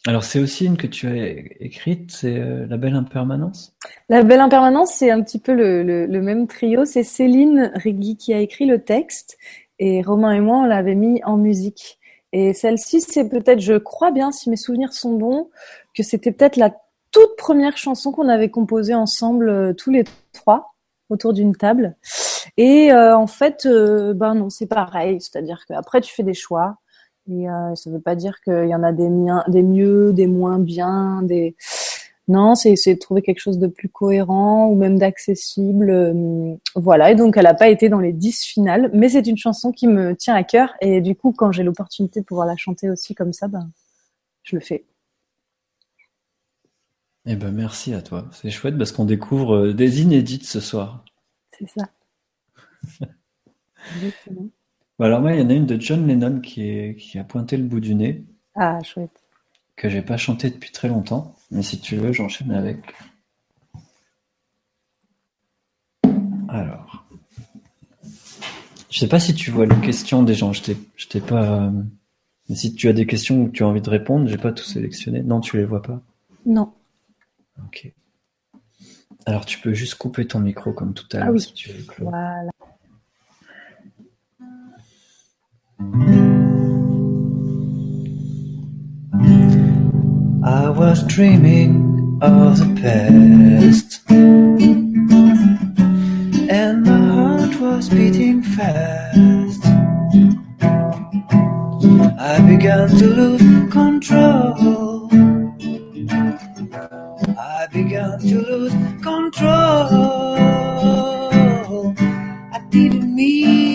Alors 0.07 0.23
c'est 0.23 0.39
aussi 0.39 0.65
une 0.65 0.77
que 0.77 0.87
tu 0.87 1.07
as 1.07 1.27
écrite, 1.59 2.11
c'est 2.11 2.37
euh, 2.37 2.65
La 2.67 2.77
Belle 2.77 2.95
Impermanence? 2.95 3.75
La 4.07 4.23
Belle 4.23 4.39
Impermanence, 4.39 4.93
c'est 4.93 5.11
un 5.11 5.21
petit 5.21 5.39
peu 5.39 5.53
le, 5.53 5.83
le, 5.83 6.21
même 6.21 6.47
trio. 6.47 6.85
C'est 6.85 7.03
Céline 7.03 7.71
Rigui 7.75 8.15
qui 8.15 8.33
a 8.33 8.39
écrit 8.39 8.65
le 8.65 8.81
texte 8.81 9.37
et 9.77 10.01
Romain 10.01 10.31
et 10.31 10.39
moi, 10.39 10.59
on 10.59 10.65
l'avait 10.65 10.95
mis 10.95 11.21
en 11.25 11.35
musique. 11.35 11.99
Et 12.31 12.53
celle-ci, 12.53 13.01
c'est 13.01 13.27
peut-être, 13.27 13.59
je 13.59 13.73
crois 13.73 14.11
bien, 14.11 14.31
si 14.31 14.49
mes 14.49 14.55
souvenirs 14.55 14.93
sont 14.93 15.17
bons, 15.17 15.49
que 15.93 16.03
c'était 16.03 16.31
peut-être 16.31 16.57
la 16.57 16.73
toute 17.11 17.35
première 17.37 17.75
chanson 17.75 18.11
qu'on 18.11 18.29
avait 18.29 18.49
composée 18.49 18.93
ensemble 18.93 19.49
euh, 19.49 19.73
tous 19.73 19.91
les 19.91 20.05
trois 20.31 20.75
autour 21.09 21.33
d'une 21.33 21.55
table. 21.55 21.97
Et 22.55 22.91
euh, 22.93 23.17
en 23.17 23.27
fait, 23.27 23.67
ben 23.67 24.35
non, 24.35 24.49
c'est 24.49 24.67
pareil. 24.67 25.19
C'est-à-dire 25.19 25.65
qu'après, 25.67 25.99
tu 26.01 26.13
fais 26.13 26.23
des 26.23 26.33
choix. 26.33 26.77
Et 27.29 27.49
euh, 27.49 27.75
ça 27.75 27.89
veut 27.89 27.99
pas 27.99 28.15
dire 28.15 28.41
qu'il 28.41 28.67
y 28.67 28.75
en 28.75 28.83
a 28.83 28.91
des, 28.91 29.09
miens, 29.09 29.43
des 29.47 29.63
mieux, 29.63 30.13
des 30.13 30.27
moins 30.27 30.59
bien, 30.59 31.21
des... 31.23 31.55
Non, 32.27 32.53
c'est 32.53 32.71
essayer 32.71 32.95
de 32.95 32.99
trouver 32.99 33.23
quelque 33.23 33.39
chose 33.39 33.57
de 33.57 33.65
plus 33.65 33.89
cohérent 33.89 34.67
ou 34.67 34.75
même 34.75 34.99
d'accessible. 34.99 35.89
euh, 35.89 36.55
voilà, 36.75 37.11
et 37.11 37.15
donc 37.15 37.37
elle 37.37 37.45
n'a 37.45 37.55
pas 37.55 37.69
été 37.69 37.89
dans 37.89 37.99
les 37.99 38.13
10 38.13 38.43
finales, 38.43 38.91
mais 38.93 39.09
c'est 39.09 39.25
une 39.25 39.37
chanson 39.37 39.71
qui 39.71 39.87
me 39.87 40.15
tient 40.15 40.35
à 40.35 40.43
cœur. 40.43 40.73
Et 40.79 41.01
du 41.01 41.15
coup, 41.15 41.33
quand 41.35 41.51
j'ai 41.51 41.63
l'opportunité 41.63 42.19
de 42.19 42.25
pouvoir 42.25 42.45
la 42.45 42.55
chanter 42.55 42.89
aussi 42.89 43.15
comme 43.15 43.33
ça, 43.33 43.47
ben, 43.47 43.71
je 44.43 44.55
le 44.55 44.61
fais. 44.61 44.85
Eh 47.25 47.35
ben 47.35 47.51
merci 47.51 47.93
à 47.93 48.01
toi, 48.01 48.27
c'est 48.31 48.49
chouette 48.49 48.77
parce 48.77 48.91
qu'on 48.91 49.05
découvre 49.05 49.55
euh, 49.55 49.73
des 49.73 50.01
inédites 50.01 50.45
ce 50.45 50.59
soir. 50.59 51.03
C'est 51.51 51.67
ça. 51.67 51.89
Exactement. 53.95 54.49
Bah 54.99 55.05
alors 55.05 55.21
moi, 55.21 55.33
il 55.33 55.39
y 55.39 55.43
en 55.43 55.49
a 55.49 55.53
une 55.53 55.65
de 55.65 55.79
John 55.79 56.05
Lennon 56.07 56.41
qui, 56.41 56.67
est, 56.69 56.95
qui 56.97 57.17
a 57.19 57.23
pointé 57.23 57.55
le 57.57 57.63
bout 57.63 57.79
du 57.79 57.95
nez, 57.95 58.23
Ah, 58.55 58.79
chouette. 58.83 59.23
que 59.77 59.87
j'ai 59.89 60.01
pas 60.01 60.17
chanté 60.17 60.49
depuis 60.49 60.71
très 60.71 60.89
longtemps. 60.89 61.35
Mais 61.51 61.63
si 61.63 61.79
tu 61.79 61.95
veux, 61.95 62.11
j'enchaîne 62.11 62.51
avec. 62.51 62.79
Alors. 66.49 67.05
Je 68.89 68.99
sais 68.99 69.07
pas 69.07 69.19
si 69.19 69.33
tu 69.35 69.51
vois 69.51 69.65
les 69.67 69.79
questions 69.81 70.23
des 70.23 70.33
gens, 70.33 70.51
je 70.51 70.63
t'ai, 70.63 71.21
pas. 71.21 71.61
euh, 71.67 71.71
Mais 72.49 72.55
si 72.55 72.73
tu 72.73 72.89
as 72.89 72.93
des 72.93 73.05
questions 73.05 73.41
ou 73.43 73.45
que 73.47 73.51
tu 73.51 73.63
as 73.63 73.67
envie 73.67 73.81
de 73.81 73.89
répondre, 73.89 74.27
j'ai 74.27 74.37
pas 74.37 74.51
tout 74.51 74.63
sélectionné. 74.65 75.21
Non, 75.21 75.39
tu 75.41 75.57
les 75.57 75.63
vois 75.65 75.81
pas? 75.83 76.01
Non. 76.45 76.73
Ok. 77.65 77.93
Alors 79.25 79.45
tu 79.45 79.59
peux 79.59 79.73
juste 79.73 79.95
couper 79.95 80.25
ton 80.25 80.39
micro 80.39 80.73
comme 80.73 80.93
tout 80.93 81.05
à 81.13 81.17
Ah 81.19 81.25
l'heure 81.25 81.33
oui. 81.33 81.41
si 81.41 81.53
tu 81.53 81.69
veux, 81.71 81.83
Claude. 81.83 82.09
Voilà. 82.09 82.49
I 90.43 90.69
was 90.69 91.07
dreaming 91.07 92.19
of 92.21 92.59
the 92.59 92.67
past, 92.81 94.01
and 96.49 96.83
my 96.83 96.99
heart 97.13 97.55
was 97.61 97.87
beating 97.87 98.43
fast. 98.43 99.65
I 102.19 102.41
began 102.45 102.89
to 102.89 103.07
lose 103.07 103.71
control. 103.71 105.09
I 107.37 107.67
began 107.71 108.19
to 108.19 108.41
lose 108.41 108.73
control. 109.01 109.55
I 112.51 112.59
didn't 112.69 113.15
mean 113.15 113.68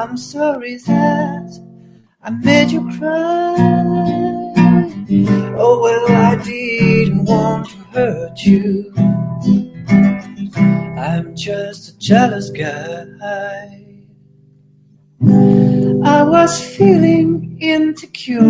I'm 0.00 0.16
sorry 0.16 0.76
that 0.76 1.60
I 2.22 2.30
made 2.30 2.70
you 2.70 2.80
cry. 2.98 3.54
Oh 5.58 5.78
well, 5.82 6.10
I 6.10 6.42
didn't 6.42 7.26
want 7.26 7.68
to 7.68 7.76
hurt 7.92 8.42
you. 8.42 8.94
I'm 10.96 11.36
just 11.36 11.90
a 11.90 11.98
jealous 11.98 12.48
guy. 12.48 13.84
I 16.02 16.22
was 16.22 16.64
feeling 16.64 17.58
insecure. 17.60 18.40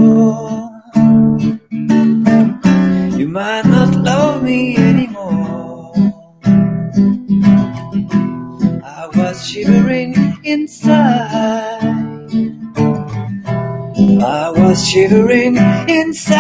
You 3.19 3.27
might 3.27 3.67
not 3.67 3.93
love 3.97 4.45
me 4.45 4.77
anymore. 4.77 5.93
I 8.85 9.09
was 9.17 9.45
shivering 9.45 10.30
inside. 10.51 11.81
I 14.23 14.51
was 14.51 14.89
shivering 14.89 15.57
inside. 15.89 16.37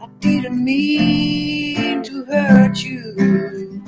I 0.00 0.06
didn't 0.20 0.64
mean 0.64 2.02
to 2.04 2.24
hurt 2.24 2.82
you. 2.82 3.82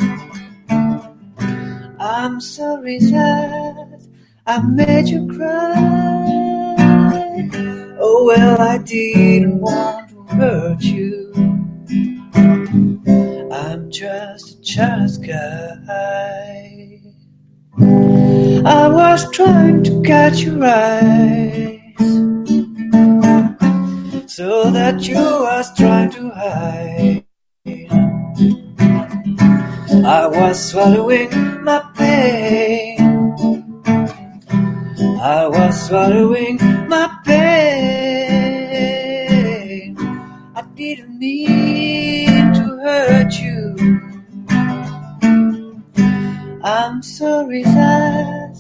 I'm 1.99 2.41
sorry 2.41 2.99
that 2.99 4.07
I 4.47 4.63
made 4.63 5.09
you 5.09 5.27
cry. 5.29 5.75
Oh 8.01 8.25
well, 8.27 8.61
I 8.61 8.79
didn't 8.79 9.61
want 9.61 10.11
to 10.11 10.23
hurt 10.37 10.83
you. 10.83 11.33
I'm 13.53 13.91
just 13.91 14.59
a 14.59 14.61
jealous 14.63 15.17
guy. 15.19 16.78
I 17.81 18.89
was 18.89 19.31
trying 19.31 19.85
to 19.85 20.03
catch 20.03 20.41
your 20.41 20.65
eyes, 20.65 21.79
so 24.27 24.71
that 24.71 25.07
you 25.07 25.15
was 25.15 25.73
trying 25.77 26.11
to 26.11 26.31
hide. 26.31 27.25
I 30.05 30.27
was 30.27 30.59
swallowing 30.71 31.31
my 31.63 31.81
pain. 31.97 32.99
I 35.21 35.47
was 35.47 35.87
swallowing 35.87 36.59
my 36.89 37.09
pain. 37.25 38.59
I 40.57 40.63
didn't 40.75 41.19
mean 41.19 42.53
to 42.55 42.79
hurt 42.83 43.18
I'm 46.71 47.03
sorry 47.03 47.63
that 47.63 48.55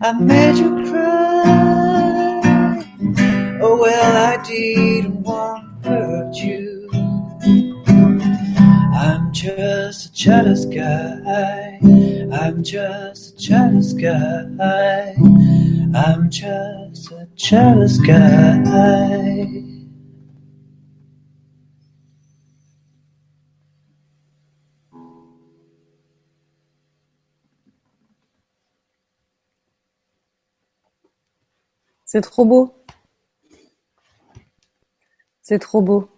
I 0.00 0.12
made 0.12 0.56
you 0.56 0.90
cry. 0.90 2.40
Oh 3.60 3.76
well, 3.78 4.16
I 4.16 4.42
didn't 4.42 5.22
want 5.22 5.82
to 5.82 5.90
hurt 5.90 6.34
you. 6.36 6.88
I'm 8.94 9.34
just 9.34 10.06
a 10.06 10.12
jealous 10.14 10.64
guy. 10.64 11.78
I'm 12.32 12.64
just 12.64 13.34
a 13.34 13.36
jealous 13.36 13.92
guy. 13.92 15.14
I'm 15.94 16.30
just 16.30 17.12
a 17.12 17.28
jealous 17.36 17.98
guy. 17.98 19.71
C'est 32.12 32.20
trop 32.20 32.44
beau. 32.44 32.74
C'est 35.40 35.58
trop 35.58 35.80
beau. 35.80 36.10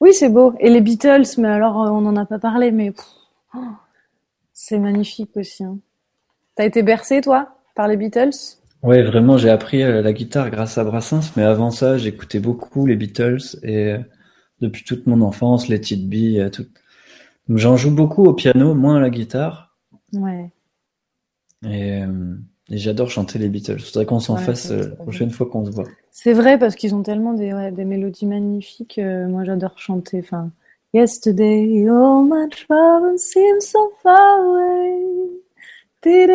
Oui, 0.00 0.12
c'est 0.12 0.28
beau. 0.28 0.54
Et 0.58 0.70
les 0.70 0.80
Beatles, 0.80 1.22
mais 1.38 1.46
alors 1.46 1.80
euh, 1.80 1.90
on 1.90 2.00
n'en 2.00 2.16
a 2.16 2.26
pas 2.26 2.40
parlé, 2.40 2.72
mais 2.72 2.92
oh, 3.54 3.58
c'est 4.52 4.80
magnifique 4.80 5.36
aussi. 5.36 5.62
Hein. 5.62 5.78
T'as 6.56 6.64
été 6.64 6.82
bercé, 6.82 7.20
toi, 7.20 7.54
par 7.76 7.86
les 7.86 7.96
Beatles? 7.96 8.32
Ouais, 8.82 9.04
vraiment, 9.04 9.38
j'ai 9.38 9.50
appris 9.50 9.84
euh, 9.84 10.02
la 10.02 10.12
guitare 10.12 10.50
grâce 10.50 10.76
à 10.78 10.82
Brassens, 10.82 11.30
mais 11.36 11.44
avant 11.44 11.70
ça, 11.70 11.96
j'écoutais 11.96 12.40
beaucoup 12.40 12.84
les 12.84 12.96
Beatles 12.96 13.60
et 13.62 13.92
euh, 13.92 13.98
depuis 14.60 14.82
toute 14.82 15.06
mon 15.06 15.20
enfance, 15.20 15.68
les 15.68 15.80
euh, 16.40 16.50
tout. 16.50 16.66
J'en 17.48 17.76
joue 17.76 17.94
beaucoup 17.94 18.24
au 18.24 18.32
piano, 18.32 18.74
moins 18.74 18.96
à 18.96 19.00
la 19.00 19.10
guitare, 19.10 19.76
Ouais. 20.12 20.50
et, 21.64 22.02
et 22.70 22.78
j'adore 22.78 23.10
chanter 23.10 23.38
les 23.38 23.48
Beatles. 23.48 23.80
Faudrait 23.80 24.06
qu'on 24.06 24.20
s'en 24.20 24.36
Ouais, 24.36 24.42
fasse 24.42 24.70
euh, 24.70 24.90
la 24.90 24.96
prochaine 24.96 25.30
fois 25.30 25.46
qu'on 25.46 25.64
se 25.64 25.70
voit. 25.70 25.84
C'est 26.10 26.32
vrai 26.32 26.58
parce 26.58 26.76
qu'ils 26.76 26.94
ont 26.94 27.02
tellement 27.02 27.34
des, 27.34 27.52
ouais, 27.52 27.72
des 27.72 27.84
mélodies 27.84 28.26
magnifiques. 28.26 28.98
euh, 28.98 29.28
moi, 29.28 29.44
j'adore 29.44 29.78
chanter. 29.78 30.20
Enfin, 30.20 30.50
Yesterday, 30.94 31.86
all 31.88 32.24
my 32.24 32.48
troubles 32.50 33.18
seem 33.18 33.60
so 33.60 33.92
far 34.02 34.40
away. 34.40 35.02
Puis 36.02 36.26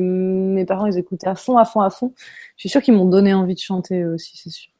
mes 0.00 0.64
parents, 0.66 0.86
ils 0.86 0.98
écoutaient 0.98 1.28
à 1.28 1.34
fond, 1.34 1.56
à 1.56 1.64
fond, 1.64 1.80
à 1.80 1.90
fond. 1.90 2.12
Je 2.56 2.62
suis 2.62 2.68
sûre 2.68 2.82
qu'ils 2.82 2.94
m'ont 2.94 3.08
donné 3.08 3.32
envie 3.34 3.54
de 3.54 3.60
chanter 3.60 4.04
aussi, 4.04 4.36
c'est 4.36 4.50
sûr. 4.50 4.70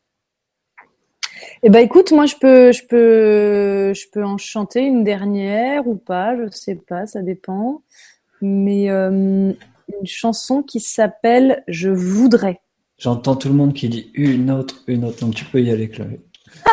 Eh 1.62 1.70
ben, 1.70 1.80
écoute, 1.80 2.12
moi, 2.12 2.26
je 2.26 2.34
peux, 2.36 2.72
je 2.72 2.84
peux, 2.86 3.92
je 3.94 4.08
peux 4.10 4.24
en 4.24 4.38
chanter 4.38 4.80
une 4.80 5.04
dernière 5.04 5.86
ou 5.86 5.94
pas, 5.94 6.36
je 6.36 6.48
sais 6.50 6.74
pas, 6.74 7.06
ça 7.06 7.22
dépend. 7.22 7.82
Mais 8.40 8.90
euh, 8.90 9.10
une 9.10 10.06
chanson 10.06 10.62
qui 10.62 10.80
s'appelle 10.80 11.62
Je 11.68 11.88
voudrais. 11.90 12.60
J'entends 12.98 13.36
tout 13.36 13.48
le 13.48 13.54
monde 13.54 13.74
qui 13.74 13.88
dit 13.88 14.10
une 14.14 14.50
autre, 14.50 14.82
une 14.86 15.04
autre, 15.04 15.20
donc 15.20 15.34
tu 15.34 15.44
peux 15.44 15.60
y 15.62 15.70
aller, 15.70 15.88
Chloé. 15.88 16.20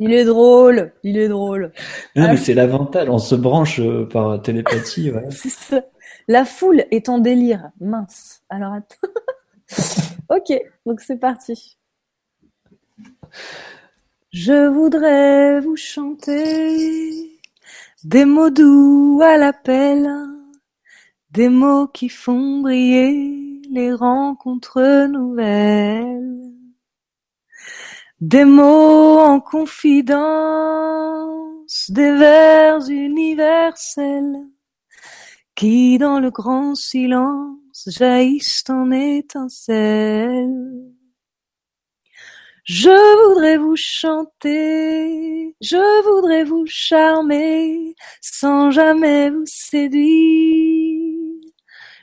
Il 0.00 0.12
est 0.12 0.24
drôle, 0.24 0.92
il 1.02 1.16
est 1.18 1.26
drôle. 1.26 1.72
Non, 2.14 2.26
Ah. 2.26 2.30
mais 2.30 2.36
c'est 2.36 2.54
l'avantage, 2.54 3.08
on 3.08 3.18
se 3.18 3.34
branche 3.34 3.80
euh, 3.80 4.06
par 4.06 4.40
télépathie, 4.40 5.10
voilà. 5.10 5.28
C'est 5.32 5.48
ça. 5.48 5.82
La 6.28 6.44
foule 6.44 6.84
est 6.92 7.08
en 7.08 7.18
délire. 7.18 7.70
Mince. 7.80 8.42
Alors 8.48 8.74
attends. 8.74 9.08
ok, 10.30 10.52
donc 10.86 11.00
c'est 11.00 11.16
parti. 11.18 11.78
Je 14.30 14.68
voudrais 14.68 15.58
vous 15.60 15.74
chanter 15.74 17.27
des 18.08 18.24
mots 18.24 18.48
doux 18.48 19.20
à 19.22 19.36
l'appel, 19.36 20.08
des 21.30 21.50
mots 21.50 21.88
qui 21.88 22.08
font 22.08 22.60
briller 22.60 23.60
les 23.70 23.92
rencontres 23.92 25.06
nouvelles, 25.08 26.54
des 28.22 28.46
mots 28.46 29.18
en 29.18 29.40
confidence, 29.40 29.90
des 31.90 32.12
vers 32.12 32.88
universels 32.88 34.46
qui 35.54 35.98
dans 35.98 36.18
le 36.18 36.30
grand 36.30 36.74
silence 36.74 37.88
jaillissent 37.88 38.64
en 38.70 38.90
étincelles. 38.90 40.87
Je 42.68 42.90
voudrais 43.28 43.56
vous 43.56 43.76
chanter, 43.76 45.56
je 45.62 46.04
voudrais 46.04 46.44
vous 46.44 46.66
charmer, 46.66 47.94
sans 48.20 48.70
jamais 48.70 49.30
vous 49.30 49.46
séduire. 49.46 51.40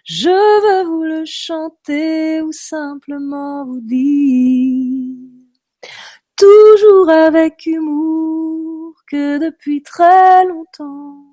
Je 0.06 0.30
veux 0.32 0.88
vous 0.88 1.04
le 1.04 1.24
chanter 1.24 2.42
ou 2.42 2.52
simplement 2.52 3.64
vous 3.66 3.80
dire, 3.80 5.14
toujours 6.36 7.10
avec 7.10 7.68
humour, 7.68 8.96
que 9.08 9.38
depuis 9.38 9.84
très 9.84 10.46
longtemps, 10.46 11.24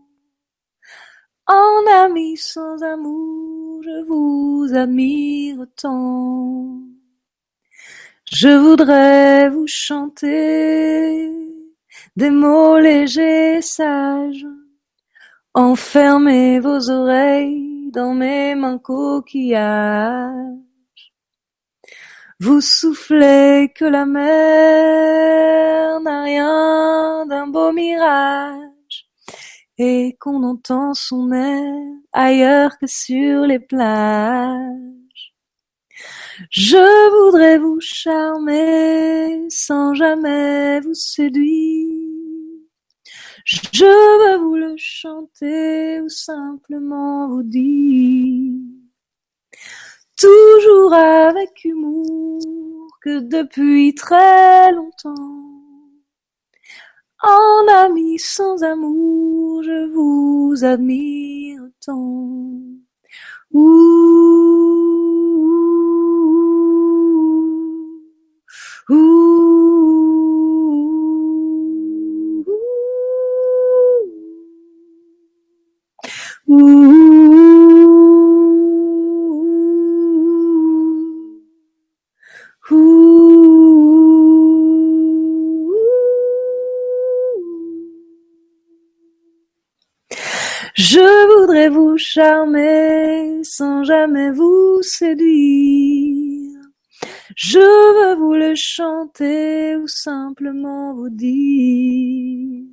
en 1.47 1.87
ami 2.05 2.37
sans 2.37 2.83
amour, 2.83 3.83
je 3.83 4.05
vous 4.05 4.75
admire 4.75 5.65
tant. 5.75 6.83
Je 8.35 8.49
voudrais 8.49 9.51
vous 9.51 9.67
chanter 9.67 11.31
des 12.17 12.31
mots 12.31 12.79
légers 12.79 13.59
et 13.59 13.61
sages. 13.61 14.47
Enfermez 15.53 16.59
vos 16.59 16.89
oreilles 16.89 17.91
dans 17.93 18.15
mes 18.15 18.55
mains 18.55 18.79
coquillages. 18.79 20.33
Vous 22.41 22.63
soufflez 22.63 23.71
que 23.77 23.85
la 23.85 24.07
mer 24.07 24.41
n'a 26.01 26.23
rien 26.23 27.27
d'un 27.27 27.49
beau 27.49 27.71
mirage 27.71 29.11
et 29.77 30.17
qu'on 30.19 30.43
entend 30.43 30.95
son 30.95 31.33
air 31.33 31.75
ailleurs 32.15 32.79
que 32.79 32.87
sur 32.87 33.43
les 33.43 33.61
plages. 33.61 35.02
Je 36.51 37.11
voudrais 37.11 37.59
vous 37.59 37.79
charmer 37.81 39.47
sans 39.49 39.95
jamais 39.95 40.81
vous 40.81 40.95
séduire. 40.95 42.03
Je 43.45 43.85
veux 43.85 44.39
vous 44.39 44.57
le 44.57 44.75
chanter 44.77 46.01
ou 46.01 46.09
simplement 46.09 47.29
vous 47.29 47.43
dire, 47.43 48.53
toujours 50.17 50.95
avec 50.95 51.65
humour, 51.65 52.89
que 53.03 53.19
depuis 53.21 53.95
très 53.95 54.73
longtemps, 54.73 55.43
en 57.25 57.69
ami 57.69 58.19
sans 58.19 58.63
amour, 58.63 59.63
je 59.63 59.87
vous 59.93 60.65
admire 60.65 61.63
tant. 61.85 62.53
Je 90.75 91.39
voudrais 91.41 91.69
vous 91.69 91.97
charmer 91.97 93.41
sans 93.45 93.85
jamais 93.85 94.31
vous 94.33 94.83
séduire. 94.83 95.92
Je 97.37 97.59
veux 97.59 98.15
vous 98.17 98.35
le 98.35 98.55
chanter 98.55 99.77
ou 99.77 99.87
simplement 99.87 100.95
vous 100.95 101.09
dire. 101.09 102.67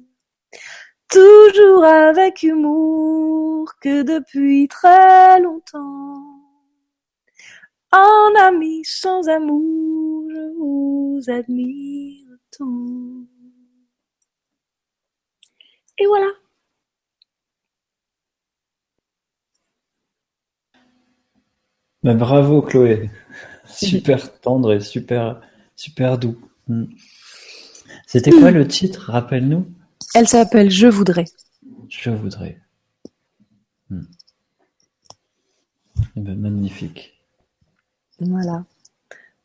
Toujours 1.10 1.84
avec 1.84 2.44
humour 2.44 3.72
que 3.82 4.04
depuis 4.04 4.68
très 4.68 5.40
longtemps. 5.40 6.24
En 7.92 8.36
ami 8.38 8.82
sans 8.84 9.28
amour, 9.30 10.26
je 10.30 10.58
vous 10.58 11.22
admire 11.28 12.28
tant. 12.58 13.26
Et 15.98 16.06
voilà. 16.06 16.28
Bah, 22.04 22.14
bravo 22.14 22.62
Chloé, 22.62 23.10
super 23.66 24.40
tendre 24.40 24.74
et 24.74 24.80
super 24.80 25.42
super 25.76 26.18
doux. 26.18 26.38
Mm. 26.68 26.86
C'était 28.08 28.32
quoi 28.32 28.52
le 28.52 28.68
titre 28.68 29.12
Rappelle-nous? 29.12 29.68
Elle 30.16 30.28
s'appelle 30.28 30.70
Je 30.72 30.88
voudrais. 30.88 31.26
Je 31.90 32.10
voudrais. 32.10 32.60
Mm. 33.90 34.02
Eh 36.16 36.20
ben, 36.22 36.40
magnifique. 36.40 37.22
Voilà. 38.20 38.64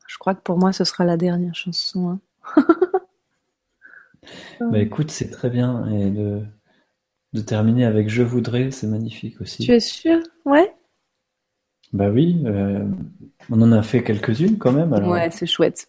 Je 0.07 0.19
crois 0.19 0.35
que 0.35 0.43
pour 0.43 0.59
moi, 0.59 0.73
ce 0.73 0.85
sera 0.85 1.05
la 1.05 1.17
dernière 1.17 1.55
chanson. 1.55 2.11
hein. 2.11 2.21
Bah 4.61 4.79
écoute, 4.79 5.11
c'est 5.11 5.29
très 5.31 5.51
bien 5.51 5.87
et 5.91 6.11
de 6.11 6.43
de 7.35 7.41
terminer 7.41 7.85
avec 7.85 8.09
Je 8.09 8.23
voudrais, 8.23 8.71
c'est 8.71 8.87
magnifique 8.87 9.41
aussi. 9.41 9.65
Tu 9.65 9.73
es 9.73 9.81
sûr 9.81 10.19
Ouais 10.45 10.73
Bah 11.95 12.11
oui, 12.11 12.43
euh, 12.45 12.85
on 13.51 13.63
en 13.63 13.71
a 13.71 13.83
fait 13.85 14.03
quelques-unes 14.03 14.59
quand 14.59 14.73
même. 14.73 14.93
Alors. 14.93 15.11
Ouais, 15.11 15.31
c'est 15.31 15.47
chouette. 15.47 15.87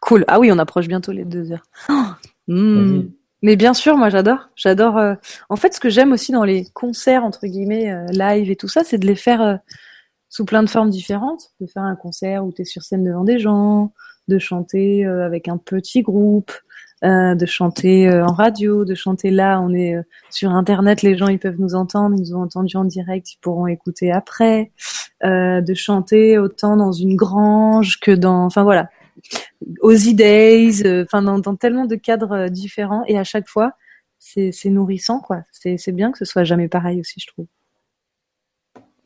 Cool. 0.00 0.24
Ah 0.28 0.38
oui, 0.38 0.50
on 0.52 0.58
approche 0.58 0.86
bientôt 0.86 1.12
les 1.12 1.24
deux 1.24 1.52
heures. 1.52 1.64
Oh, 2.48 2.52
hmm. 2.54 2.90
oui. 2.90 3.10
Mais 3.42 3.54
bien 3.54 3.74
sûr, 3.74 3.96
moi 3.96 4.08
j'adore. 4.08 4.48
J'adore. 4.56 4.98
euh, 4.98 5.14
En 5.50 5.54
fait, 5.54 5.72
ce 5.72 5.78
que 5.78 5.88
j'aime 5.88 6.10
aussi 6.10 6.32
dans 6.32 6.42
les 6.42 6.66
concerts 6.74 7.22
entre 7.22 7.46
guillemets 7.46 7.92
euh, 7.92 8.06
live 8.06 8.50
et 8.50 8.56
tout 8.56 8.66
ça, 8.66 8.82
c'est 8.82 8.98
de 8.98 9.06
les 9.06 9.14
faire 9.14 9.60
sous 10.28 10.44
plein 10.44 10.64
de 10.64 10.68
formes 10.68 10.90
différentes. 10.90 11.52
De 11.60 11.68
faire 11.68 11.84
un 11.84 11.94
concert 11.94 12.44
où 12.44 12.50
tu 12.52 12.62
es 12.62 12.64
sur 12.64 12.82
scène 12.82 13.04
devant 13.04 13.22
des 13.22 13.38
gens, 13.38 13.92
de 14.26 14.40
chanter 14.40 15.04
avec 15.04 15.46
un 15.46 15.58
petit 15.58 16.02
groupe, 16.02 16.50
euh, 17.02 17.34
de 17.34 17.46
chanter 17.46 18.08
euh, 18.08 18.26
en 18.26 18.34
radio, 18.34 18.84
de 18.84 18.94
chanter 18.94 19.30
là. 19.30 19.58
On 19.62 19.72
est 19.72 19.96
euh, 19.96 20.02
sur 20.28 20.50
Internet, 20.50 21.00
les 21.00 21.16
gens 21.16 21.28
ils 21.28 21.38
peuvent 21.38 21.58
nous 21.58 21.74
entendre, 21.74 22.14
ils 22.14 22.20
nous 22.20 22.36
ont 22.36 22.42
entendu 22.42 22.76
en 22.76 22.84
direct, 22.84 23.32
ils 23.32 23.38
pourront 23.38 23.66
écouter 23.66 24.12
après. 24.12 24.72
De 25.22 25.74
chanter 25.74 26.38
autant 26.38 26.78
dans 26.78 26.92
une 26.92 27.14
grange 27.14 28.00
que 28.00 28.10
dans, 28.10 28.46
enfin 28.46 28.62
voilà, 28.62 28.88
Ozzy 29.82 30.14
Days, 30.14 30.82
enfin 31.02 31.20
dans, 31.20 31.56
tellement 31.56 31.84
de 31.84 31.94
cadres 31.94 32.48
différents 32.48 33.04
et 33.06 33.18
à 33.18 33.24
chaque 33.24 33.46
fois 33.46 33.74
c'est 34.18 34.50
nourrissant 34.70 35.20
quoi. 35.20 35.42
C'est 35.52 35.92
bien 35.92 36.10
que 36.10 36.16
ce 36.16 36.24
soit 36.24 36.44
jamais 36.44 36.68
pareil 36.68 37.00
aussi 37.00 37.20
je 37.20 37.26
trouve. 37.26 37.46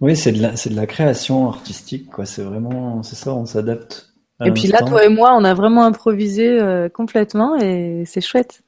Oui, 0.00 0.16
c'est 0.16 0.30
de 0.30 0.38
de 0.38 0.76
la 0.76 0.86
création 0.86 1.48
artistique 1.48 2.08
quoi. 2.10 2.26
C'est 2.26 2.42
vraiment 2.42 3.02
c'est 3.02 3.16
ça, 3.16 3.34
on 3.34 3.44
s'adapte. 3.44 4.13
Et 4.42 4.50
puis 4.52 4.68
là 4.68 4.82
toi 4.82 5.04
et 5.04 5.08
moi 5.08 5.34
on 5.36 5.44
a 5.44 5.54
vraiment 5.54 5.84
improvisé 5.84 6.60
euh, 6.60 6.88
complètement 6.88 7.56
et 7.56 8.04
c'est 8.06 8.20
chouette. 8.20 8.62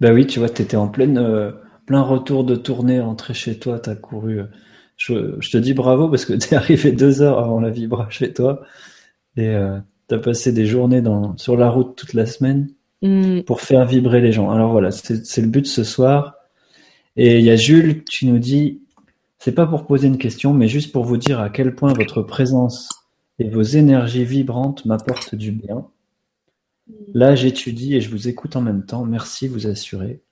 Bah 0.00 0.12
oui, 0.12 0.26
tu 0.26 0.38
vois, 0.38 0.48
t'étais 0.48 0.76
en 0.76 0.88
pleine, 0.88 1.18
euh, 1.18 1.52
plein 1.86 2.02
retour 2.02 2.44
de 2.44 2.56
tournée, 2.56 3.00
rentré 3.00 3.34
chez 3.34 3.58
toi, 3.58 3.78
t'as 3.78 3.94
couru. 3.94 4.40
euh, 4.40 4.46
Je, 4.96 5.36
je 5.40 5.50
te 5.50 5.56
dis 5.58 5.74
bravo 5.74 6.08
parce 6.08 6.24
que 6.24 6.32
t'es 6.38 6.56
arrivé 6.56 6.92
deux 6.92 7.22
heures 7.22 7.38
avant 7.38 7.60
la 7.60 7.70
vibra 7.70 8.08
chez 8.10 8.32
toi 8.32 8.62
et 9.36 9.48
euh, 9.48 9.78
t'as 10.08 10.18
passé 10.18 10.52
des 10.52 10.66
journées 10.66 11.02
dans, 11.02 11.36
sur 11.38 11.56
la 11.56 11.70
route 11.70 11.96
toute 11.96 12.14
la 12.14 12.26
semaine 12.26 12.68
Hmm. 13.02 13.42
pour 13.46 13.60
faire 13.62 13.86
vibrer 13.86 14.20
les 14.20 14.32
gens. 14.32 14.50
Alors 14.50 14.72
voilà, 14.72 14.90
c'est 14.90 15.26
c'est 15.26 15.42
le 15.42 15.48
but 15.48 15.66
ce 15.66 15.84
soir. 15.84 16.36
Et 17.16 17.38
il 17.38 17.44
y 17.44 17.50
a 17.50 17.56
Jules, 17.56 18.04
tu 18.04 18.26
nous 18.26 18.38
dis, 18.38 18.82
c'est 19.38 19.54
pas 19.54 19.66
pour 19.66 19.86
poser 19.86 20.08
une 20.08 20.18
question, 20.18 20.54
mais 20.54 20.68
juste 20.68 20.92
pour 20.92 21.04
vous 21.04 21.16
dire 21.18 21.40
à 21.40 21.50
quel 21.50 21.74
point 21.74 21.92
votre 21.94 22.22
présence 22.22 22.88
vos 23.50 23.62
énergies 23.62 24.24
vibrantes 24.24 24.84
m'apportent 24.84 25.34
du 25.34 25.52
bien. 25.52 25.88
Là, 27.14 27.34
j'étudie 27.34 27.94
et 27.94 28.00
je 28.00 28.10
vous 28.10 28.28
écoute 28.28 28.56
en 28.56 28.60
même 28.60 28.84
temps. 28.84 29.04
Merci, 29.04 29.48
vous 29.48 29.66
assurez. 29.66 30.22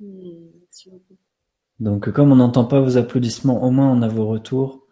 Merci 0.00 0.90
beaucoup. 0.90 1.16
Donc, 1.80 2.10
comme 2.10 2.32
on 2.32 2.36
n'entend 2.36 2.64
pas 2.64 2.80
vos 2.80 2.96
applaudissements, 2.96 3.64
au 3.64 3.70
moins 3.70 3.90
on 3.90 4.02
a 4.02 4.08
vos 4.08 4.26
retours. 4.26 4.86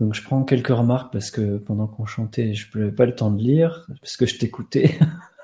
Donc, 0.00 0.14
je 0.14 0.22
prends 0.22 0.44
quelques 0.44 0.68
remarques 0.68 1.12
parce 1.12 1.30
que 1.30 1.58
pendant 1.58 1.86
qu'on 1.86 2.06
chantait, 2.06 2.54
je 2.54 2.78
n'avais 2.78 2.92
pas 2.92 3.06
le 3.06 3.14
temps 3.14 3.30
de 3.30 3.40
lire 3.40 3.86
parce 4.00 4.16
que 4.16 4.26
je 4.26 4.38
t'écoutais. 4.38 4.98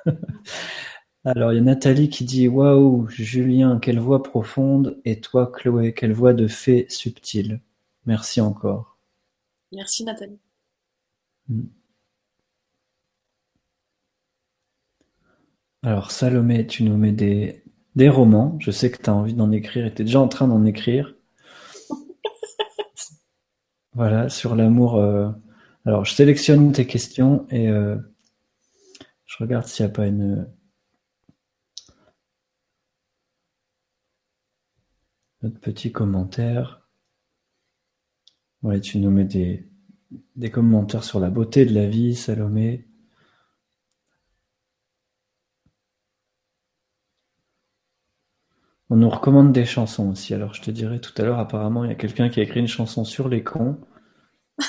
Alors, 1.24 1.52
il 1.52 1.56
y 1.56 1.58
a 1.58 1.62
Nathalie 1.62 2.10
qui 2.10 2.24
dit 2.24 2.48
Waouh, 2.48 3.08
Julien, 3.08 3.78
quelle 3.78 3.98
voix 3.98 4.22
profonde. 4.22 5.00
Et 5.04 5.20
toi, 5.20 5.50
Chloé, 5.52 5.94
quelle 5.94 6.12
voix 6.12 6.34
de 6.34 6.46
fée 6.46 6.86
subtile. 6.88 7.60
Merci 8.06 8.40
encore. 8.40 8.98
Merci 9.72 10.04
Nathalie. 10.04 10.38
Alors, 15.84 16.10
Salomé, 16.10 16.66
tu 16.66 16.82
nous 16.82 16.96
mets 16.96 17.12
des, 17.12 17.62
des 17.94 18.08
romans. 18.08 18.56
Je 18.60 18.72
sais 18.72 18.90
que 18.90 19.00
tu 19.00 19.08
as 19.08 19.14
envie 19.14 19.34
d'en 19.34 19.52
écrire 19.52 19.86
et 19.86 19.94
tu 19.94 20.02
es 20.02 20.04
déjà 20.04 20.18
en 20.20 20.26
train 20.28 20.48
d'en 20.48 20.64
écrire. 20.64 21.14
Voilà, 23.94 24.28
sur 24.28 24.54
l'amour. 24.56 24.96
euh, 24.96 25.30
Alors, 25.86 26.04
je 26.04 26.12
sélectionne 26.14 26.72
tes 26.72 26.86
questions 26.86 27.46
et 27.50 27.68
euh, 27.68 27.96
je 29.26 29.36
regarde 29.38 29.66
s'il 29.66 29.84
n'y 29.86 29.92
a 29.92 29.94
pas 29.94 30.06
une. 30.06 30.48
Notre 35.42 35.60
petit 35.60 35.92
commentaire. 35.92 36.88
Ouais, 38.64 38.80
tu 38.80 38.98
nous 38.98 39.12
mets 39.12 39.24
des, 39.24 39.68
des 40.36 40.50
commentaires 40.50 41.04
sur 41.04 41.20
la 41.20 41.30
beauté 41.30 41.64
de 41.66 41.74
la 41.74 41.86
vie, 41.86 42.14
Salomé. 42.14 42.86
On 48.90 48.96
nous 48.96 49.08
recommande 49.08 49.52
des 49.52 49.64
chansons 49.64 50.10
aussi. 50.10 50.34
Alors, 50.34 50.54
je 50.54 50.62
te 50.62 50.70
dirai 50.70 51.00
tout 51.00 51.12
à 51.16 51.24
l'heure, 51.24 51.38
apparemment, 51.38 51.84
il 51.84 51.88
y 51.88 51.92
a 51.92 51.96
quelqu'un 51.96 52.28
qui 52.28 52.40
a 52.40 52.42
écrit 52.42 52.60
une 52.60 52.68
chanson 52.68 53.04
sur 53.04 53.28
les 53.28 53.42
cons. 53.42 53.78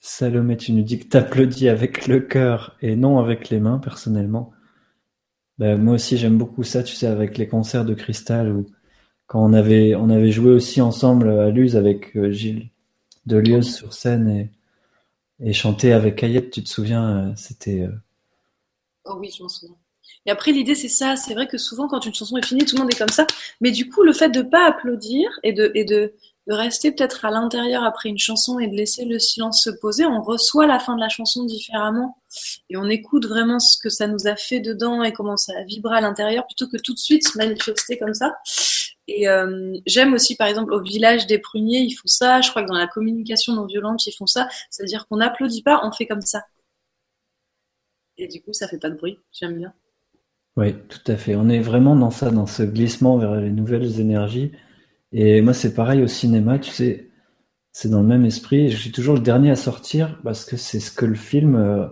Salomé, 0.00 0.56
tu 0.56 0.72
nous 0.72 0.82
dis 0.82 0.98
que 0.98 1.06
t'applaudis 1.06 1.68
avec 1.68 2.06
le 2.08 2.20
cœur 2.20 2.76
et 2.82 2.96
non 2.96 3.18
avec 3.18 3.48
les 3.48 3.60
mains, 3.60 3.78
personnellement. 3.78 4.52
Ben, 5.58 5.80
moi 5.80 5.94
aussi, 5.94 6.16
j'aime 6.16 6.38
beaucoup 6.38 6.62
ça, 6.64 6.82
tu 6.82 6.94
sais, 6.94 7.06
avec 7.06 7.38
les 7.38 7.48
concerts 7.48 7.84
de 7.84 7.94
Cristal 7.94 8.50
ou 8.52 8.66
quand 9.30 9.44
on 9.44 9.52
avait, 9.52 9.94
on 9.94 10.10
avait 10.10 10.32
joué 10.32 10.50
aussi 10.50 10.80
ensemble 10.80 11.30
à 11.30 11.50
Luz 11.50 11.76
avec 11.76 12.16
euh, 12.16 12.32
Gilles 12.32 12.68
Delieuse 13.26 13.72
sur 13.72 13.92
scène 13.92 14.50
et, 15.38 15.52
chanté 15.52 15.92
avec 15.92 16.24
Ayette, 16.24 16.50
tu 16.50 16.64
te 16.64 16.68
souviens, 16.68 17.28
euh, 17.28 17.32
c'était, 17.36 17.82
euh, 17.82 17.92
Oh 19.04 19.14
oui, 19.20 19.32
je 19.34 19.44
m'en 19.44 19.48
souviens. 19.48 19.76
Et 20.26 20.32
après, 20.32 20.50
l'idée, 20.50 20.74
c'est 20.74 20.88
ça. 20.88 21.14
C'est 21.14 21.34
vrai 21.34 21.46
que 21.46 21.58
souvent, 21.58 21.86
quand 21.86 22.04
une 22.06 22.12
chanson 22.12 22.36
est 22.38 22.44
finie, 22.44 22.64
tout 22.64 22.74
le 22.74 22.82
monde 22.82 22.92
est 22.92 22.98
comme 22.98 23.08
ça. 23.08 23.24
Mais 23.60 23.70
du 23.70 23.88
coup, 23.88 24.02
le 24.02 24.12
fait 24.12 24.30
de 24.30 24.42
pas 24.42 24.66
applaudir 24.66 25.30
et 25.44 25.52
de, 25.52 25.70
et 25.76 25.84
de, 25.84 26.12
rester 26.48 26.90
peut-être 26.90 27.24
à 27.24 27.30
l'intérieur 27.30 27.84
après 27.84 28.08
une 28.08 28.18
chanson 28.18 28.58
et 28.58 28.66
de 28.66 28.74
laisser 28.74 29.04
le 29.04 29.20
silence 29.20 29.62
se 29.62 29.70
poser, 29.70 30.04
on 30.06 30.20
reçoit 30.20 30.66
la 30.66 30.80
fin 30.80 30.96
de 30.96 31.00
la 31.00 31.08
chanson 31.08 31.44
différemment. 31.44 32.18
Et 32.68 32.76
on 32.76 32.86
écoute 32.86 33.26
vraiment 33.26 33.60
ce 33.60 33.78
que 33.80 33.90
ça 33.90 34.08
nous 34.08 34.26
a 34.26 34.34
fait 34.34 34.58
dedans 34.58 35.04
et 35.04 35.12
comment 35.12 35.36
ça 35.36 35.52
a 35.56 35.62
vibré 35.62 35.98
à 35.98 36.00
l'intérieur 36.00 36.44
plutôt 36.48 36.66
que 36.66 36.82
tout 36.82 36.94
de 36.94 36.98
suite 36.98 37.28
se 37.28 37.38
manifester 37.38 37.96
comme 37.96 38.14
ça. 38.14 38.32
Et 39.12 39.28
euh, 39.28 39.76
j'aime 39.86 40.14
aussi, 40.14 40.36
par 40.36 40.46
exemple, 40.46 40.72
au 40.72 40.80
village 40.80 41.26
des 41.26 41.38
pruniers, 41.38 41.80
ils 41.80 41.94
font 41.94 42.06
ça. 42.06 42.40
Je 42.42 42.50
crois 42.50 42.62
que 42.62 42.68
dans 42.68 42.78
la 42.78 42.86
communication 42.86 43.54
non 43.54 43.66
violente, 43.66 44.06
ils 44.06 44.12
font 44.12 44.28
ça. 44.28 44.48
C'est-à-dire 44.70 45.08
qu'on 45.08 45.16
n'applaudit 45.16 45.64
pas, 45.64 45.80
on 45.84 45.90
fait 45.90 46.06
comme 46.06 46.20
ça. 46.20 46.44
Et 48.18 48.28
du 48.28 48.40
coup, 48.40 48.52
ça 48.52 48.68
fait 48.68 48.78
pas 48.78 48.88
de 48.88 48.94
bruit. 48.94 49.18
J'aime 49.32 49.58
bien. 49.58 49.72
Oui, 50.56 50.76
tout 50.88 51.02
à 51.10 51.16
fait. 51.16 51.34
On 51.34 51.48
est 51.48 51.58
vraiment 51.58 51.96
dans 51.96 52.12
ça, 52.12 52.30
dans 52.30 52.46
ce 52.46 52.62
glissement 52.62 53.18
vers 53.18 53.34
les 53.34 53.50
nouvelles 53.50 53.98
énergies. 53.98 54.52
Et 55.10 55.40
moi, 55.40 55.54
c'est 55.54 55.74
pareil 55.74 56.02
au 56.02 56.06
cinéma, 56.06 56.60
tu 56.60 56.70
sais, 56.70 57.10
c'est 57.72 57.88
dans 57.88 58.02
le 58.02 58.06
même 58.06 58.24
esprit. 58.24 58.70
Je 58.70 58.76
suis 58.76 58.92
toujours 58.92 59.14
le 59.14 59.20
dernier 59.20 59.50
à 59.50 59.56
sortir 59.56 60.20
parce 60.22 60.44
que 60.44 60.56
c'est 60.56 60.78
ce 60.78 60.92
que 60.92 61.04
le 61.04 61.16
film 61.16 61.56
euh, 61.56 61.88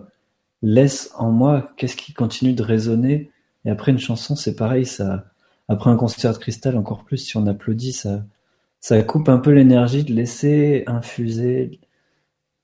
laisse 0.61 1.11
en 1.15 1.31
moi. 1.31 1.69
Qu'est-ce 1.75 1.97
qui 1.97 2.13
continue 2.13 2.53
de 2.53 2.63
résonner? 2.63 3.29
Et 3.65 3.69
après 3.69 3.91
une 3.91 3.99
chanson, 3.99 4.37
c'est 4.37 4.55
pareil, 4.55 4.85
ça, 4.85 5.25
après 5.69 5.91
un 5.91 5.95
concert 5.95 6.33
de 6.33 6.39
cristal, 6.39 6.75
encore 6.77 7.05
plus, 7.05 7.17
si 7.17 7.37
on 7.37 7.45
applaudit, 7.45 7.93
ça, 7.93 8.25
ça 8.79 9.01
coupe 9.03 9.29
un 9.29 9.37
peu 9.37 9.51
l'énergie 9.51 10.03
de 10.03 10.11
laisser 10.11 10.83
infuser. 10.87 11.79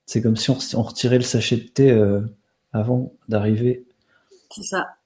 C'est 0.06 0.20
comme 0.20 0.36
si 0.36 0.50
on, 0.50 0.58
on 0.74 0.82
retirait 0.82 1.18
le 1.18 1.22
sachet 1.22 1.56
de 1.56 1.68
thé 1.68 1.90
euh, 1.92 2.20
avant 2.72 3.12
d'arriver. 3.28 3.86
C'est 4.50 4.64
ça. 4.64 4.96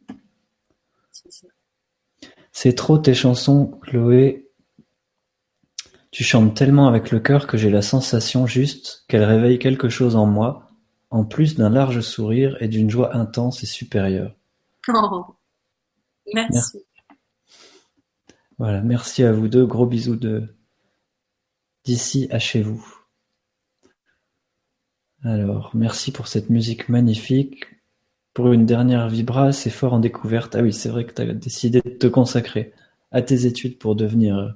C'est 2.52 2.74
trop 2.74 2.98
tes 2.98 3.14
chansons, 3.14 3.66
Chloé. 3.82 4.48
Tu 6.10 6.24
chantes 6.24 6.56
tellement 6.56 6.88
avec 6.88 7.10
le 7.10 7.20
cœur 7.20 7.46
que 7.46 7.56
j'ai 7.56 7.70
la 7.70 7.82
sensation 7.82 8.46
juste 8.46 9.04
qu'elles 9.08 9.24
réveillent 9.24 9.58
quelque 9.58 9.90
chose 9.90 10.16
en 10.16 10.26
moi, 10.26 10.70
en 11.10 11.24
plus 11.24 11.54
d'un 11.54 11.70
large 11.70 12.00
sourire 12.00 12.56
et 12.60 12.68
d'une 12.68 12.90
joie 12.90 13.14
intense 13.14 13.62
et 13.62 13.66
supérieure. 13.66 14.34
Oh. 14.88 15.36
Merci. 16.34 16.78
Voilà, 18.60 18.82
merci 18.82 19.24
à 19.24 19.32
vous 19.32 19.48
deux. 19.48 19.64
Gros 19.64 19.86
bisous 19.86 20.16
de 20.16 20.54
d'ici 21.86 22.28
à 22.30 22.38
chez 22.38 22.60
vous. 22.60 22.86
Alors, 25.24 25.70
merci 25.72 26.12
pour 26.12 26.28
cette 26.28 26.50
musique 26.50 26.90
magnifique. 26.90 27.64
Pour 28.34 28.52
une 28.52 28.66
dernière 28.66 29.08
vibra, 29.08 29.52
c'est 29.52 29.70
fort 29.70 29.94
en 29.94 29.98
découverte. 29.98 30.56
Ah 30.56 30.60
oui, 30.60 30.74
c'est 30.74 30.90
vrai 30.90 31.06
que 31.06 31.14
tu 31.14 31.22
as 31.22 31.32
décidé 31.32 31.80
de 31.82 31.88
te 31.88 32.06
consacrer 32.06 32.74
à 33.12 33.22
tes 33.22 33.46
études 33.46 33.78
pour 33.78 33.96
devenir 33.96 34.36
euh, 34.36 34.50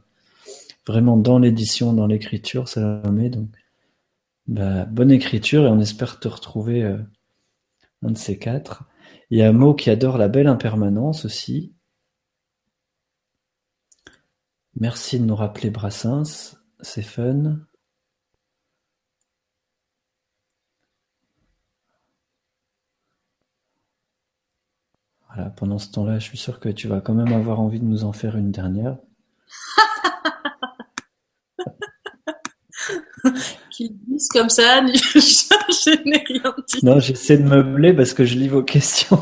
vraiment 0.87 1.17
dans 1.17 1.39
l'édition, 1.39 1.95
dans 1.95 2.07
l'écriture, 2.07 2.69
Salomé. 2.69 3.31
Donc, 3.31 3.49
bah, 4.49 4.85
bonne 4.85 5.13
écriture 5.13 5.65
et 5.65 5.69
on 5.69 5.81
espère 5.81 6.21
te 6.21 6.29
retrouver 6.29 6.83
euh, 6.83 6.99
un 8.03 8.11
de 8.11 8.19
ces 8.19 8.39
quatre. 8.39 8.85
Il 9.31 9.39
y 9.39 9.43
a 9.43 9.51
Mo 9.51 9.73
qui 9.73 9.89
adore 9.89 10.19
la 10.19 10.29
belle 10.29 10.49
impermanence 10.49 11.25
aussi. 11.25 11.74
Merci 14.77 15.21
de 15.21 15.25
nous 15.25 15.37
rappeler 15.37 15.71
Brassens, 15.71 16.57
c'est 16.81 17.03
fun. 17.03 17.59
Voilà, 25.29 25.51
pendant 25.51 25.79
ce 25.79 25.93
temps-là, 25.93 26.19
je 26.19 26.25
suis 26.25 26.39
sûr 26.39 26.59
que 26.59 26.69
tu 26.69 26.89
vas 26.89 27.01
quand 27.01 27.15
même 27.15 27.33
avoir 27.33 27.61
envie 27.61 27.79
de 27.79 27.85
nous 27.85 28.03
en 28.03 28.13
faire 28.13 28.37
une 28.37 28.51
dernière. 28.51 28.97
Qu'ils 33.71 33.97
disent 34.09 34.29
comme 34.29 34.51
ça, 34.51 34.85
je 34.87 36.03
n'ai 36.05 36.25
rien 36.27 36.53
dit. 36.69 36.85
Non, 36.85 36.99
j'essaie 36.99 37.39
de 37.39 37.45
meubler 37.45 37.93
parce 37.93 38.13
que 38.13 38.25
je 38.25 38.37
lis 38.37 38.49
vos 38.49 38.63
questions. 38.65 39.21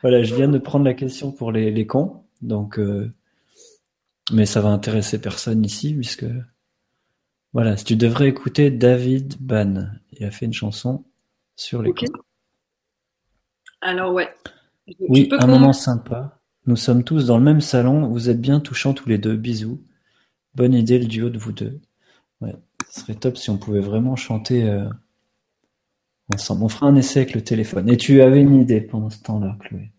Voilà, 0.00 0.22
je 0.22 0.34
viens 0.34 0.48
de 0.48 0.56
prendre 0.58 0.86
la 0.86 0.94
question 0.94 1.30
pour 1.30 1.52
les, 1.52 1.70
les 1.70 1.86
cons, 1.86 2.22
donc 2.40 2.78
euh, 2.78 3.12
mais 4.32 4.46
ça 4.46 4.60
va 4.60 4.70
intéresser 4.70 5.20
personne 5.20 5.64
ici 5.64 5.94
puisque 5.94 6.24
voilà, 7.52 7.76
si 7.76 7.84
tu 7.84 7.96
devrais 7.96 8.28
écouter 8.28 8.70
David 8.70 9.36
Ban, 9.40 9.86
il 10.12 10.24
a 10.24 10.30
fait 10.30 10.46
une 10.46 10.52
chanson 10.52 11.04
sur 11.56 11.82
les 11.82 11.90
Ok. 11.90 12.04
cons. 12.06 12.12
Alors 13.80 14.12
ouais. 14.14 14.28
Je- 14.88 14.94
Oui, 15.08 15.28
un 15.38 15.46
moment 15.46 15.72
sympa. 15.72 16.40
Nous 16.66 16.76
sommes 16.76 17.04
tous 17.04 17.26
dans 17.26 17.38
le 17.38 17.44
même 17.44 17.60
salon. 17.60 18.08
Vous 18.08 18.30
êtes 18.30 18.40
bien 18.40 18.60
touchants 18.60 18.94
tous 18.94 19.08
les 19.08 19.18
deux. 19.18 19.36
Bisous. 19.36 19.82
Bonne 20.54 20.74
idée 20.74 20.98
le 20.98 21.06
duo 21.06 21.30
de 21.30 21.38
vous 21.38 21.52
deux. 21.52 21.80
Ouais, 22.40 22.54
ce 22.90 23.00
serait 23.02 23.14
top 23.14 23.36
si 23.38 23.50
on 23.50 23.58
pouvait 23.58 23.80
vraiment 23.80 24.16
chanter 24.16 24.64
euh, 24.68 24.88
ensemble. 26.34 26.64
On 26.64 26.68
fera 26.68 26.86
un 26.88 26.96
essai 26.96 27.20
avec 27.20 27.32
le 27.34 27.44
téléphone. 27.44 27.88
Et 27.88 27.96
tu 27.96 28.22
avais 28.22 28.40
une 28.42 28.60
idée 28.60 28.80
pendant 28.80 29.08
ce 29.08 29.22
temps-là, 29.22 29.56
Chloé? 29.60 29.91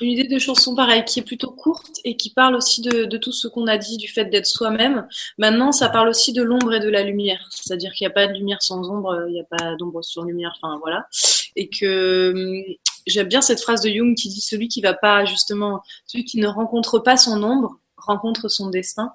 Une 0.00 0.10
idée 0.10 0.24
de 0.24 0.38
chanson 0.38 0.74
pareille, 0.74 1.04
qui 1.04 1.20
est 1.20 1.22
plutôt 1.22 1.50
courte 1.50 2.00
et 2.04 2.16
qui 2.16 2.30
parle 2.30 2.56
aussi 2.56 2.82
de, 2.82 3.04
de 3.04 3.16
tout 3.18 3.32
ce 3.32 3.46
qu'on 3.46 3.66
a 3.68 3.78
dit, 3.78 3.96
du 3.96 4.08
fait 4.08 4.24
d'être 4.24 4.46
soi-même. 4.46 5.06
Maintenant, 5.38 5.70
ça 5.70 5.88
parle 5.88 6.08
aussi 6.08 6.32
de 6.32 6.42
l'ombre 6.42 6.74
et 6.74 6.80
de 6.80 6.88
la 6.88 7.02
lumière. 7.02 7.48
C'est-à-dire 7.50 7.92
qu'il 7.92 8.04
n'y 8.04 8.10
a 8.10 8.14
pas 8.14 8.26
de 8.26 8.32
lumière 8.32 8.62
sans 8.62 8.90
ombre, 8.90 9.24
il 9.28 9.32
n'y 9.32 9.40
a 9.40 9.44
pas 9.44 9.76
d'ombre 9.76 10.02
sans 10.02 10.24
lumière, 10.24 10.58
enfin 10.60 10.78
voilà. 10.78 11.06
Et 11.54 11.68
que 11.68 12.32
hum, 12.34 12.74
j'aime 13.06 13.28
bien 13.28 13.40
cette 13.40 13.60
phrase 13.60 13.80
de 13.80 13.88
Jung 13.88 14.14
qui 14.16 14.28
dit 14.28 14.40
celui 14.40 14.68
qui 14.68 14.80
va 14.80 14.92
pas, 14.92 15.24
justement, 15.24 15.82
celui 16.06 16.24
qui 16.24 16.38
ne 16.38 16.48
rencontre 16.48 16.98
pas 16.98 17.16
son 17.16 17.42
ombre, 17.42 17.78
rencontre 17.96 18.48
son 18.48 18.68
destin. 18.68 19.12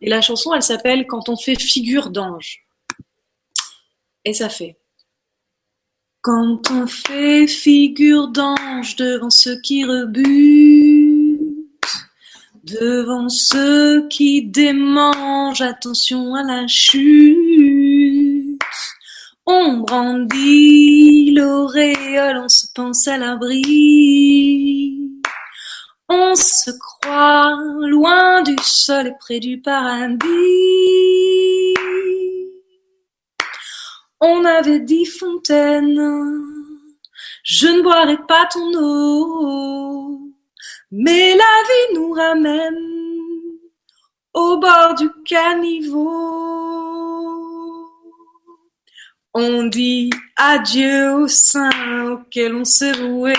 Et 0.00 0.08
la 0.08 0.20
chanson, 0.20 0.54
elle 0.54 0.62
s'appelle 0.62 1.06
Quand 1.06 1.28
on 1.28 1.36
fait 1.36 1.60
figure 1.60 2.10
d'ange. 2.10 2.64
Et 4.24 4.34
ça 4.34 4.48
fait. 4.48 4.76
Quand 6.22 6.70
on 6.70 6.86
fait 6.86 7.48
figure 7.48 8.28
d'ange 8.28 8.94
devant 8.94 9.28
ceux 9.28 9.60
qui 9.60 9.84
rebutent, 9.84 11.40
devant 12.62 13.28
ceux 13.28 14.06
qui 14.06 14.42
démangent, 14.42 15.62
attention 15.62 16.36
à 16.36 16.44
la 16.44 16.68
chute. 16.68 17.36
On 19.46 19.78
brandit 19.78 21.32
l'auréole, 21.32 22.38
on 22.44 22.48
se 22.48 22.68
pense 22.72 23.08
à 23.08 23.18
l'abri. 23.18 25.10
On 26.08 26.36
se 26.36 26.70
croit 26.70 27.58
loin 27.80 28.42
du 28.42 28.54
sol 28.62 29.08
et 29.08 29.14
près 29.18 29.40
du 29.40 29.60
paradis. 29.60 30.22
On 34.24 34.44
avait 34.44 34.78
dit 34.78 35.04
fontaine, 35.04 36.00
je 37.42 37.66
ne 37.66 37.82
boirai 37.82 38.18
pas 38.28 38.46
ton 38.52 38.70
eau, 38.76 40.20
mais 40.92 41.34
la 41.34 41.44
vie 41.66 41.94
nous 41.94 42.12
ramène 42.12 42.76
au 44.32 44.58
bord 44.58 44.94
du 44.94 45.10
caniveau. 45.24 46.08
On 49.34 49.64
dit 49.64 50.10
adieu 50.36 51.14
au 51.14 51.26
sein 51.26 52.12
auquel 52.12 52.54
on 52.54 52.64
s'est 52.64 52.92
voué, 52.92 53.34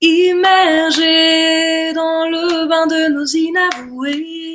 immergé 0.00 1.92
dans 1.92 2.28
le 2.28 2.66
bain 2.66 2.88
de 2.88 3.08
nos 3.12 3.24
inavoués. 3.24 4.51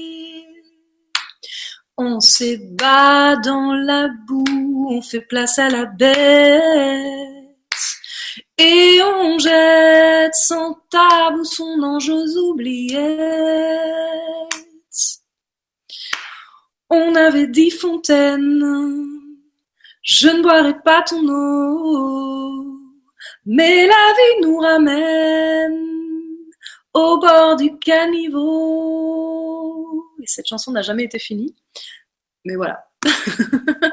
On 2.00 2.20
s'ébat 2.20 3.38
dans 3.38 3.74
la 3.74 4.08
boue, 4.28 4.88
on 4.88 5.02
fait 5.02 5.22
place 5.22 5.58
à 5.58 5.68
la 5.68 5.86
bête. 5.86 6.62
Et 8.60 9.00
on 9.04 9.40
jette 9.40 10.36
sans 10.36 10.76
tabou 10.92 11.44
son 11.44 11.82
ange 11.82 12.10
aux 12.10 12.38
oubliettes. 12.38 13.00
On 16.92 17.16
avait 17.16 17.48
dit 17.48 17.72
fontaine, 17.72 18.64
je 20.04 20.28
ne 20.30 20.44
boirai 20.44 20.80
pas 20.86 21.02
ton 21.02 21.28
eau, 21.28 22.80
mais 23.46 23.88
la 23.88 24.14
vie 24.14 24.42
nous 24.44 24.58
ramène 24.60 25.84
au 26.94 27.18
bord 27.18 27.56
du 27.56 27.76
caniveau. 27.80 28.78
Et 30.22 30.28
cette 30.28 30.48
chanson 30.48 30.72
n'a 30.72 30.84
jamais 30.84 31.06
été 31.06 31.18
finie. 31.18 31.56
Mais 32.48 32.56
voilà. 32.56 32.88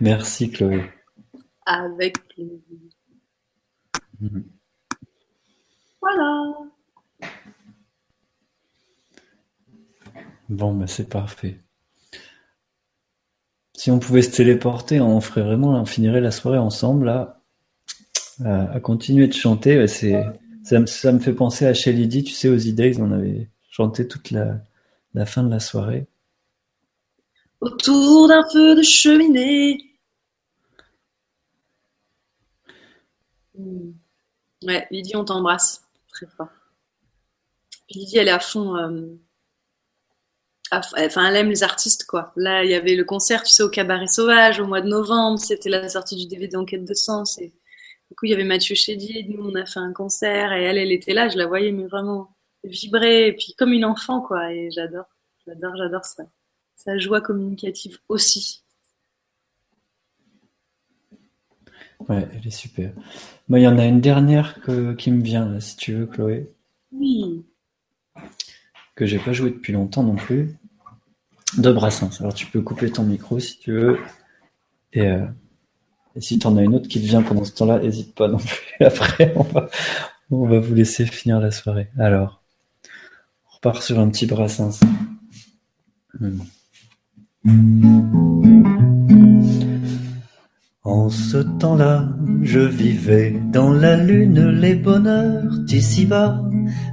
Merci 0.00 0.50
Chloé. 0.50 0.82
Avec 1.64 2.18
plaisir. 2.28 2.60
Mhm. 4.20 4.44
Voilà. 6.00 6.52
Bon, 10.48 10.74
bah 10.74 10.86
c'est 10.86 11.08
parfait. 11.08 11.58
Si 13.74 13.90
on 13.90 13.98
pouvait 13.98 14.22
se 14.22 14.34
téléporter, 14.36 15.00
on 15.00 15.20
ferait 15.20 15.42
vraiment, 15.42 15.80
on 15.80 15.86
finirait 15.86 16.20
la 16.20 16.30
soirée 16.30 16.58
ensemble 16.58 17.06
là, 17.06 17.40
à, 18.44 18.72
à 18.72 18.80
continuer 18.80 19.26
de 19.26 19.32
chanter. 19.32 19.86
C'est, 19.88 20.22
ça, 20.64 20.78
me- 20.80 20.86
ça 20.86 21.12
me 21.12 21.18
fait 21.18 21.32
penser 21.34 21.66
à 21.66 21.74
Shelly 21.74 22.06
D, 22.08 22.22
tu 22.24 22.32
sais, 22.32 22.48
aux 22.48 22.56
E-Days, 22.56 23.00
on 23.00 23.12
avait 23.12 23.48
chanté 23.70 24.06
toute 24.06 24.30
la, 24.30 24.60
la 25.16 25.26
fin 25.26 25.42
de 25.42 25.50
la 25.50 25.58
soirée. 25.58 26.06
Autour 27.60 28.28
d'un 28.28 28.48
feu 28.50 28.74
de 28.76 28.80
cheminée. 28.80 29.76
Hmm. 33.54 33.90
Ouais, 34.64 34.86
Lydie, 34.90 35.16
on 35.16 35.24
t'embrasse 35.24 35.82
très 36.12 36.26
fort. 36.26 36.48
Lydie, 37.90 38.18
elle 38.18 38.28
est 38.28 38.30
à 38.30 38.38
fond. 38.38 38.76
euh, 38.76 39.18
à 40.70 40.80
Enfin, 40.98 41.28
elle 41.28 41.36
aime 41.36 41.48
les 41.50 41.62
artistes, 41.64 42.04
quoi. 42.06 42.32
Là, 42.36 42.64
il 42.64 42.70
y 42.70 42.74
avait 42.74 42.94
le 42.96 43.04
concert, 43.04 43.42
tu 43.42 43.52
sais, 43.52 43.62
au 43.62 43.68
Cabaret 43.68 44.06
Sauvage 44.08 44.60
au 44.60 44.66
mois 44.66 44.80
de 44.80 44.88
novembre. 44.88 45.38
C'était 45.38 45.68
la 45.70 45.88
sortie 45.88 46.16
du 46.16 46.26
DVD 46.26 46.56
Enquête 46.56 46.84
de 46.84 46.94
sens. 46.94 47.38
Et 47.38 47.52
du 48.10 48.16
coup, 48.16 48.26
il 48.26 48.30
y 48.30 48.34
avait 48.34 48.44
Mathieu 48.44 48.74
Chédid. 48.76 49.30
Nous, 49.30 49.42
on 49.44 49.54
a 49.56 49.66
fait 49.66 49.80
un 49.80 49.92
concert 49.92 50.52
et 50.52 50.64
elle, 50.64 50.78
elle 50.78 50.92
était 50.92 51.14
là. 51.14 51.28
Je 51.28 51.38
la 51.38 51.46
voyais, 51.46 51.72
mais 51.72 51.86
vraiment 51.86 52.35
vibrer. 52.68 53.28
Et 53.28 53.32
puis, 53.32 53.54
comme 53.56 53.72
une 53.72 53.84
enfant, 53.84 54.20
quoi. 54.20 54.52
Et 54.52 54.70
j'adore, 54.70 55.06
j'adore, 55.46 55.76
j'adore 55.76 56.04
ça. 56.04 56.24
Sa 56.76 56.98
joie 56.98 57.20
communicative 57.20 57.98
aussi. 58.08 58.62
Ouais, 62.08 62.28
elle 62.34 62.46
est 62.46 62.50
super. 62.50 62.92
Moi, 63.48 63.60
il 63.60 63.62
y 63.62 63.68
en 63.68 63.78
a 63.78 63.84
une 63.86 64.00
dernière 64.00 64.60
que, 64.60 64.92
qui 64.94 65.10
me 65.10 65.22
vient 65.22 65.46
là, 65.48 65.60
si 65.60 65.76
tu 65.76 65.94
veux, 65.94 66.06
Chloé, 66.06 66.52
Oui. 66.92 67.44
que 68.94 69.06
j'ai 69.06 69.18
pas 69.18 69.32
joué 69.32 69.50
depuis 69.50 69.72
longtemps 69.72 70.02
non 70.02 70.16
plus. 70.16 70.56
De 71.58 71.72
Brassens. 71.72 72.20
Alors, 72.20 72.34
tu 72.34 72.46
peux 72.46 72.60
couper 72.60 72.90
ton 72.90 73.04
micro 73.04 73.38
si 73.38 73.58
tu 73.58 73.72
veux. 73.72 73.98
Et, 74.92 75.06
euh, 75.06 75.26
et 76.14 76.20
si 76.20 76.38
tu 76.38 76.46
en 76.46 76.56
as 76.56 76.62
une 76.62 76.74
autre 76.74 76.88
qui 76.88 77.00
te 77.00 77.06
vient 77.06 77.22
pendant 77.22 77.44
ce 77.44 77.52
temps-là, 77.54 77.78
n'hésite 77.78 78.14
pas 78.14 78.28
non 78.28 78.38
plus. 78.38 78.74
Après, 78.84 79.32
on 79.36 79.42
va, 79.42 79.68
On 80.30 80.46
va 80.46 80.58
vous 80.58 80.74
laisser 80.74 81.06
finir 81.06 81.40
la 81.40 81.50
soirée. 81.50 81.88
Alors, 81.98 82.42
repart 83.56 83.82
sur 83.82 83.98
un 83.98 84.08
petit 84.08 84.26
brassens. 84.26 84.80
En 90.82 91.08
ce 91.08 91.38
temps-là, 91.38 92.08
je 92.42 92.60
vivais 92.60 93.34
dans 93.52 93.72
la 93.72 93.96
lune, 93.96 94.50
les 94.50 94.74
bonheurs 94.74 95.58
d'ici-bas 95.60 96.42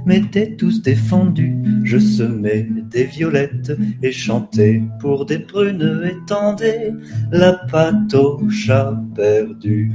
m'étaient 0.06 0.56
tous 0.56 0.82
défendus. 0.82 1.56
Je 1.84 1.98
semais 1.98 2.66
des 2.90 3.04
violettes 3.04 3.72
et 4.02 4.12
chantais 4.12 4.82
pour 5.00 5.26
des 5.26 5.38
prunes 5.38 6.02
et 6.04 6.16
tendais 6.26 6.92
la 7.30 7.52
pâte 7.52 8.14
au 8.14 8.48
chat 8.48 9.00
perdu. 9.14 9.92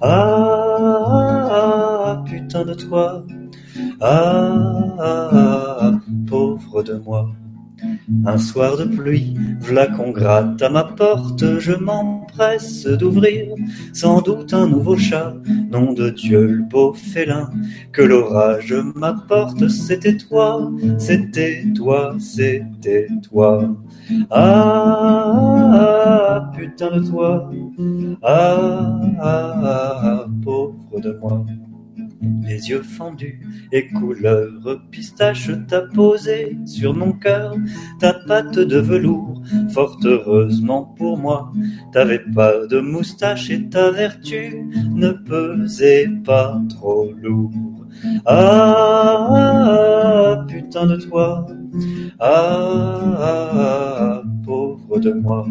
Ah, 0.00 1.06
ah, 1.06 1.48
ah, 1.50 2.24
putain 2.26 2.64
de 2.64 2.74
toi, 2.74 3.24
ah, 4.00 4.96
ah, 4.98 5.28
ah, 5.80 5.92
pauvre 6.28 6.82
de 6.82 6.94
moi. 6.94 7.30
Un 8.24 8.38
soir 8.38 8.76
de 8.76 8.84
pluie, 8.84 9.34
v'là 9.60 9.88
qu'on 9.88 10.10
gratte 10.10 10.62
à 10.62 10.68
ma 10.68 10.84
porte, 10.84 11.58
je 11.58 11.72
m'empresse 11.72 12.86
d'ouvrir, 12.86 13.54
sans 13.92 14.20
doute 14.20 14.54
un 14.54 14.68
nouveau 14.68 14.96
chat, 14.96 15.34
nom 15.70 15.92
de 15.92 16.10
Dieu 16.10 16.46
le 16.46 16.62
beau 16.62 16.92
félin, 16.92 17.50
que 17.90 18.02
l'orage 18.02 18.74
m'apporte, 18.94 19.66
c'était 19.68 20.16
toi, 20.16 20.70
c'était 20.98 21.64
toi, 21.74 22.14
c'était 22.20 23.08
toi. 23.28 23.74
Ah, 24.30 24.92
putain 26.56 26.96
de 26.96 27.00
toi, 27.08 27.50
ah, 28.22 29.00
ah, 29.20 30.26
pauvre 30.44 31.00
de 31.00 31.18
moi 31.20 31.44
les 32.22 32.70
yeux 32.70 32.82
fendus 32.82 33.40
et 33.72 33.88
couleur 33.88 34.50
pistache, 34.90 35.50
t'as 35.68 35.82
posé 35.82 36.56
sur 36.66 36.94
mon 36.94 37.12
cœur 37.12 37.54
ta 37.98 38.14
patte 38.26 38.58
de 38.58 38.78
velours. 38.78 39.42
Fort 39.72 39.98
heureusement 40.04 40.94
pour 40.96 41.18
moi, 41.18 41.52
t'avais 41.92 42.22
pas 42.34 42.66
de 42.66 42.80
moustache 42.80 43.50
et 43.50 43.68
ta 43.68 43.90
vertu 43.90 44.66
ne 44.94 45.10
pesait 45.10 46.08
pas 46.24 46.60
trop 46.68 47.10
lourd. 47.20 47.86
Ah, 48.26 50.44
putain 50.48 50.86
de 50.86 50.96
toi, 50.96 51.46
ah, 52.20 54.22
pauvre 54.44 54.98
de 54.98 55.12
moi. 55.12 55.46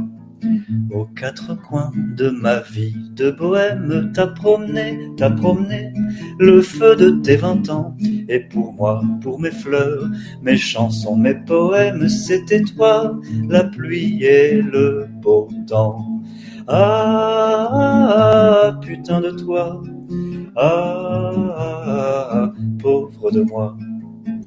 Aux 0.91 1.05
quatre 1.05 1.55
coins 1.55 1.91
de 2.17 2.29
ma 2.29 2.59
vie 2.59 2.95
de 3.15 3.31
bohème, 3.31 4.11
t'as 4.13 4.27
promené, 4.27 4.97
t'as 5.17 5.29
promené 5.29 5.93
le 6.39 6.61
feu 6.61 6.95
de 6.95 7.11
tes 7.21 7.37
vingt 7.37 7.69
ans. 7.69 7.95
Et 8.29 8.39
pour 8.39 8.73
moi, 8.73 9.01
pour 9.21 9.39
mes 9.39 9.51
fleurs, 9.51 10.09
mes 10.41 10.57
chansons, 10.57 11.15
mes 11.15 11.35
poèmes, 11.35 12.09
c'était 12.09 12.61
toi, 12.61 13.19
la 13.47 13.63
pluie 13.65 14.23
et 14.23 14.61
le 14.61 15.07
beau 15.21 15.49
temps. 15.67 16.05
Ah, 16.67 17.99
putain 18.81 19.21
de 19.21 19.31
toi, 19.31 19.81
ah, 20.55 22.51
pauvre 22.79 23.31
de 23.31 23.41
moi. 23.41 23.77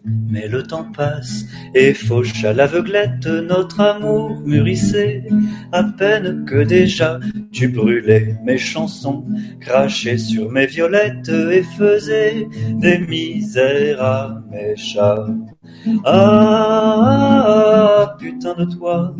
Mais 0.04 0.48
le 0.48 0.62
temps 0.62 0.90
passe 0.92 1.46
et 1.74 1.94
fauche 1.94 2.44
à 2.44 2.52
l'aveuglette 2.52 3.26
notre 3.26 3.80
amour 3.80 4.38
mûrissait, 4.44 5.24
à 5.72 5.82
peine 5.82 6.44
que 6.44 6.62
déjà 6.62 7.18
tu 7.52 7.68
brûlais 7.68 8.36
mes 8.44 8.58
chansons, 8.58 9.24
crachais 9.60 10.18
sur 10.18 10.50
mes 10.50 10.66
violettes 10.66 11.30
et 11.30 11.62
faisais 11.62 12.46
des 12.80 12.98
misères 12.98 14.02
à 14.02 14.42
mes 14.50 14.76
chats. 14.76 15.26
Ah, 16.04 18.14
putain 18.18 18.54
de 18.54 18.64
toi, 18.64 19.14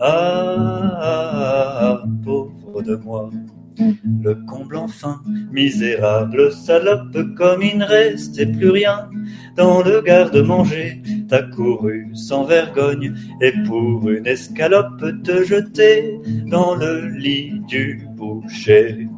ah, 0.00 2.02
pauvre 2.24 2.82
de 2.82 2.96
moi. 2.96 3.30
Le 3.78 4.34
comble 4.46 4.76
enfin, 4.76 5.20
misérable 5.52 6.52
salope, 6.52 7.16
comme 7.36 7.62
il 7.62 7.78
ne 7.78 7.84
restait 7.84 8.46
plus 8.46 8.70
rien 8.70 9.08
dans 9.56 9.82
le 9.82 10.02
garde-manger, 10.02 11.02
t'as 11.28 11.42
couru 11.42 12.10
sans 12.14 12.44
vergogne 12.44 13.14
et 13.40 13.52
pour 13.66 14.08
une 14.08 14.26
escalope 14.26 15.02
te 15.24 15.44
jeter 15.44 16.20
dans 16.46 16.74
le 16.74 17.08
lit 17.08 17.60
du 17.66 18.06
boucher. 18.16 19.08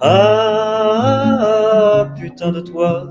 Ah, 0.00 2.12
putain 2.16 2.52
de 2.52 2.60
toi, 2.60 3.10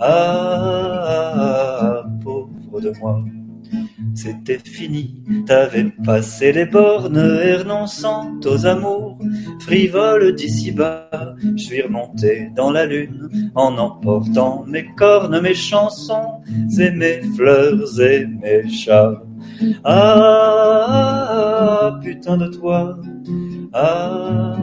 ah, 0.00 2.04
pauvre 2.22 2.80
de 2.80 2.92
moi. 2.98 3.22
C'était 4.14 4.58
fini, 4.58 5.22
t'avais 5.46 5.84
passé 6.04 6.52
les 6.52 6.66
bornes 6.66 7.40
et 7.42 7.56
renonçant 7.56 8.38
aux 8.44 8.66
amours 8.66 9.18
frivoles 9.60 10.34
d'ici-bas. 10.34 11.34
Je 11.56 11.62
suis 11.62 11.82
remonté 11.82 12.50
dans 12.54 12.70
la 12.70 12.86
lune 12.86 13.28
en 13.54 13.76
emportant 13.78 14.64
mes 14.66 14.86
cornes, 14.94 15.40
mes 15.40 15.54
chansons 15.54 16.40
et 16.78 16.90
mes 16.90 17.22
fleurs 17.36 18.00
et 18.00 18.26
mes 18.26 18.68
chats. 18.70 19.22
Ah, 19.84 20.78
putain 22.02 22.36
de 22.36 22.48
toi, 22.48 22.98
ah, 23.72 24.56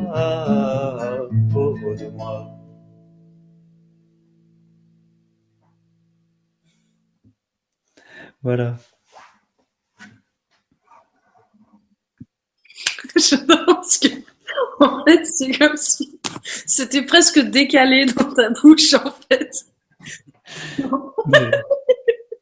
pauvre 1.51 1.95
de 1.95 2.09
moi. 2.17 2.49
Voilà. 8.41 8.75
pense 13.47 13.97
que, 13.97 14.07
en 14.79 15.03
fait, 15.05 15.25
c'est 15.25 15.51
comme 15.57 15.77
si 15.77 16.19
c'était 16.65 17.05
presque 17.05 17.39
décalé 17.39 18.05
dans 18.05 18.33
ta 18.33 18.49
bouche, 18.49 18.93
en 18.93 19.11
fait. 19.29 19.49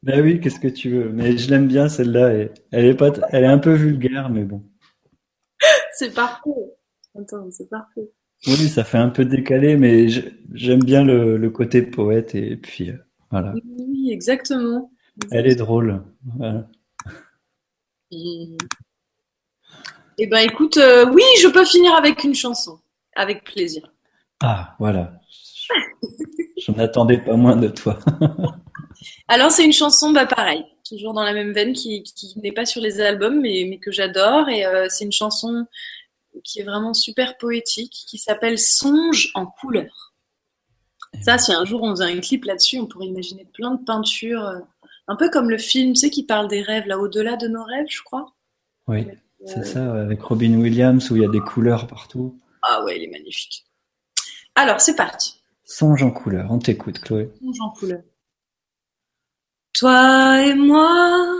Ben 0.02 0.20
oui, 0.20 0.40
qu'est-ce 0.40 0.58
que 0.58 0.68
tu 0.68 0.90
veux? 0.90 1.10
Mais 1.10 1.38
je 1.38 1.48
l'aime 1.48 1.68
bien 1.68 1.88
celle-là. 1.88 2.48
Elle 2.72 2.84
est 2.86 2.94
pas, 2.94 3.12
elle 3.30 3.44
est 3.44 3.48
un 3.48 3.58
peu 3.58 3.72
vulgaire, 3.72 4.30
mais 4.30 4.42
bon. 4.42 4.62
C'est 5.92 6.12
parfait. 6.12 6.50
Attends, 7.16 7.48
c'est 7.50 7.68
parfait. 7.68 8.10
Oui, 8.46 8.68
ça 8.68 8.82
fait 8.82 8.98
un 8.98 9.10
peu 9.10 9.24
décalé, 9.24 9.76
mais 9.76 10.08
j'aime 10.52 10.82
bien 10.82 11.04
le, 11.04 11.50
côté 11.50 11.82
poète 11.82 12.34
et 12.34 12.56
puis 12.56 12.90
euh, 12.90 12.96
voilà. 13.30 13.54
Oui, 13.78 14.10
exactement. 14.10 14.90
Elle 15.30 15.46
est 15.46 15.54
drôle. 15.54 16.02
Eh 20.18 20.26
ben 20.26 20.38
écoute, 20.38 20.76
euh, 20.76 21.06
oui, 21.10 21.22
je 21.40 21.48
peux 21.48 21.64
finir 21.64 21.94
avec 21.94 22.24
une 22.24 22.34
chanson, 22.34 22.78
avec 23.16 23.44
plaisir. 23.44 23.90
Ah, 24.42 24.74
voilà. 24.78 25.12
je 26.58 26.72
n'attendais 26.72 27.18
pas 27.18 27.36
moins 27.36 27.56
de 27.56 27.68
toi. 27.68 27.98
Alors 29.28 29.50
c'est 29.50 29.64
une 29.64 29.72
chanson, 29.72 30.12
bah 30.12 30.26
pareil, 30.26 30.64
toujours 30.88 31.14
dans 31.14 31.24
la 31.24 31.32
même 31.32 31.52
veine, 31.52 31.72
qui, 31.72 32.04
n'est 32.36 32.52
pas 32.52 32.66
sur 32.66 32.82
les 32.82 33.00
albums, 33.00 33.40
mais, 33.40 33.66
mais 33.68 33.78
que 33.78 33.90
j'adore. 33.90 34.48
Et 34.48 34.66
euh, 34.66 34.86
c'est 34.88 35.04
une 35.04 35.12
chanson 35.12 35.66
qui 36.44 36.60
est 36.60 36.64
vraiment 36.64 36.94
super 36.94 37.36
poétique, 37.36 37.92
qui 38.06 38.18
s'appelle 38.18 38.58
Songe 38.58 39.30
en 39.34 39.46
couleur. 39.46 40.12
Ça, 41.20 41.38
si 41.38 41.52
un 41.52 41.64
jour 41.64 41.82
on 41.82 41.90
faisait 41.90 42.04
un 42.04 42.20
clip 42.20 42.44
là-dessus, 42.44 42.78
on 42.78 42.86
pourrait 42.86 43.06
imaginer 43.06 43.46
plein 43.52 43.72
de 43.72 43.84
peintures, 43.84 44.44
euh, 44.44 44.60
un 45.08 45.16
peu 45.16 45.28
comme 45.30 45.50
le 45.50 45.58
film, 45.58 45.92
tu 45.92 46.00
sais, 46.00 46.10
qui 46.10 46.24
parle 46.24 46.48
des 46.48 46.62
rêves, 46.62 46.86
là, 46.86 46.98
au-delà 46.98 47.36
de 47.36 47.48
nos 47.48 47.64
rêves, 47.64 47.86
je 47.88 48.02
crois. 48.02 48.32
Oui. 48.86 49.06
C'est 49.46 49.64
ça, 49.64 49.94
avec 50.00 50.22
Robin 50.22 50.54
Williams 50.54 51.10
où 51.10 51.16
il 51.16 51.22
y 51.22 51.24
a 51.24 51.28
des 51.28 51.40
couleurs 51.40 51.86
partout. 51.86 52.38
Ah 52.62 52.82
ouais, 52.84 52.98
il 52.98 53.04
est 53.04 53.10
magnifique. 53.10 53.64
Alors, 54.54 54.80
c'est 54.80 54.94
parti. 54.94 55.42
Songe 55.64 56.02
en 56.02 56.10
couleur, 56.10 56.50
on 56.50 56.58
t'écoute, 56.58 57.00
Chloé. 57.00 57.30
Songe 57.40 57.60
en 57.60 57.70
couleur. 57.70 58.02
Toi 59.74 60.42
et 60.42 60.54
moi, 60.54 61.34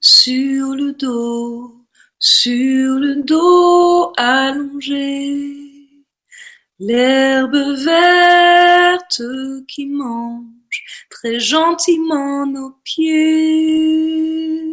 sur 0.00 0.74
le 0.74 0.92
dos, 0.92 1.86
sur 2.18 2.98
le 2.98 3.22
dos 3.22 4.12
allongé, 4.16 5.54
l'herbe 6.78 7.54
verte 7.54 9.22
qui 9.68 9.86
mange 9.86 10.44
très 11.10 11.38
gentiment 11.38 12.44
nos 12.46 12.72
pieds 12.82 14.66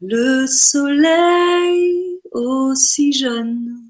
le 0.00 0.46
soleil 0.46 2.20
aussi 2.32 3.12
jeune 3.12 3.84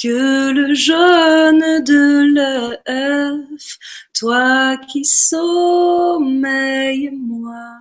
que 0.00 0.52
le 0.52 0.72
jaune 0.74 1.82
de 1.84 2.34
l'œuf, 2.34 3.78
toi 4.12 4.76
qui 4.88 5.04
sommeilles, 5.04 7.10
moi 7.12 7.78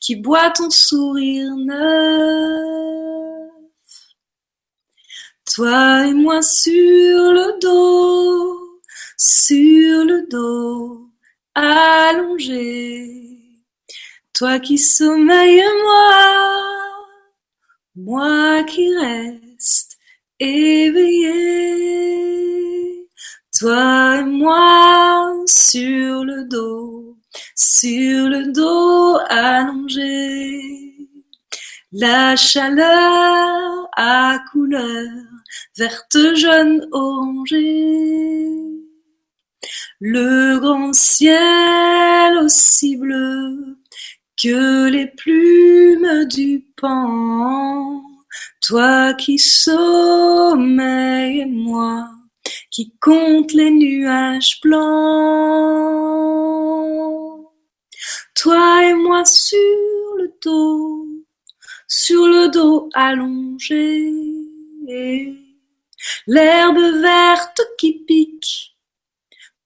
qui 0.00 0.16
bois 0.16 0.50
ton 0.50 0.70
sourire 0.70 1.54
neuf. 1.56 3.50
Toi 5.54 6.06
et 6.06 6.14
moi 6.14 6.42
sur 6.42 7.32
le 7.32 7.58
dos, 7.60 8.80
sur 9.16 10.04
le 10.04 10.26
dos, 10.30 11.10
toi 14.40 14.58
qui 14.58 14.78
sommeilles 14.78 15.62
moi, 15.82 16.96
moi 17.94 18.64
qui 18.64 18.88
reste 18.96 19.98
éveillé, 20.38 21.28
toi 23.58 24.16
et 24.20 24.24
moi 24.24 25.34
sur 25.46 26.24
le 26.24 26.48
dos, 26.48 27.18
sur 27.54 28.30
le 28.30 28.50
dos 28.50 29.18
allongé, 29.28 30.58
la 31.92 32.34
chaleur 32.34 33.90
à 33.94 34.38
couleur 34.52 35.06
verte, 35.76 36.16
jaune, 36.34 36.88
orangée. 36.92 38.56
Le 40.00 40.58
grand 40.58 40.94
ciel 40.94 42.38
aussi 42.38 42.96
bleu 42.96 43.79
que 44.42 44.88
les 44.88 45.06
plumes 45.06 46.24
du 46.26 46.66
pan. 46.76 48.02
Toi 48.62 49.14
qui 49.14 49.38
sommeilles 49.38 51.40
et 51.40 51.46
moi 51.46 52.08
qui 52.70 52.94
compte 53.00 53.52
les 53.52 53.70
nuages 53.70 54.60
blancs. 54.62 54.80
Toi 58.34 58.86
et 58.86 58.94
moi 58.94 59.24
sur 59.24 59.56
le 60.18 60.32
dos, 60.42 61.06
sur 61.88 62.26
le 62.26 62.50
dos 62.50 62.88
allongé. 62.94 64.12
L'herbe 66.26 66.80
verte 67.02 67.60
qui 67.78 68.04
pique 68.04 68.76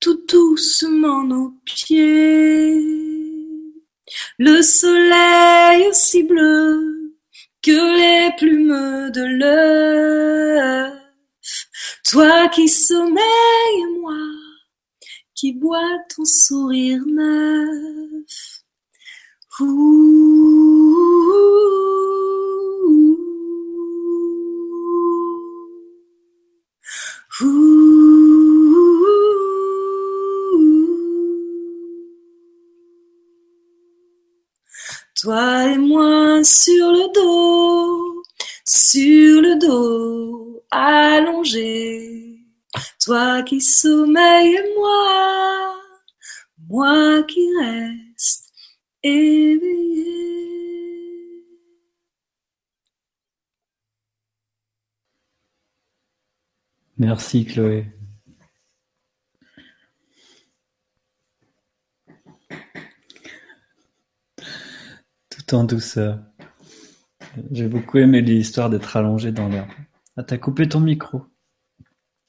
tout 0.00 0.20
doucement 0.28 1.22
nos 1.22 1.54
pieds. 1.64 3.43
Le 4.38 4.62
soleil 4.62 5.88
aussi 5.88 6.22
bleu 6.24 7.14
que 7.62 7.70
les 7.70 8.36
plumes 8.36 9.10
de 9.10 9.22
l'œuf. 9.22 10.92
Toi 12.10 12.48
qui 12.48 12.68
sommeilles, 12.68 14.00
moi 14.00 14.14
qui 15.34 15.52
bois 15.52 15.98
ton 16.14 16.24
sourire 16.24 17.02
neuf. 17.06 18.64
Toi 35.24 35.72
et 35.72 35.78
moi 35.78 36.44
sur 36.44 36.92
le 36.92 37.10
dos, 37.14 38.22
sur 38.66 39.40
le 39.40 39.58
dos 39.58 40.62
allongé. 40.70 42.40
Toi 43.02 43.42
qui 43.42 43.58
sommeilles 43.62 44.56
et 44.56 44.74
moi, 44.76 45.76
moi 46.68 47.22
qui 47.22 47.40
reste 47.58 48.52
éveillé. 49.02 50.04
Merci 56.98 57.46
Chloé. 57.46 57.93
Tout 65.46 65.56
en 65.56 65.64
douceur. 65.64 66.18
J'ai 67.52 67.68
beaucoup 67.68 67.98
aimé 67.98 68.20
l'histoire 68.20 68.70
d'être 68.70 68.96
allongé 68.96 69.32
dans 69.32 69.48
l'herbe. 69.48 69.68
Ah, 70.16 70.22
t'as 70.22 70.38
coupé 70.38 70.68
ton 70.68 70.80
micro. 70.80 71.22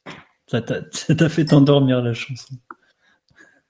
Ça 0.47 0.61
t'a 0.61 1.29
fait 1.29 1.45
t'endormir 1.45 2.01
la 2.01 2.13
chanson. 2.13 2.55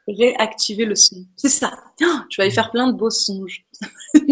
Réactiver 0.07 0.85
le 0.85 0.95
son. 0.95 1.25
C'est 1.35 1.49
ça. 1.49 1.71
Oh, 2.03 2.05
je 2.29 2.37
vais 2.37 2.43
aller 2.43 2.51
faire 2.53 2.69
plein 2.69 2.87
de 2.91 2.97
beaux 2.97 3.09
songes. 3.09 3.65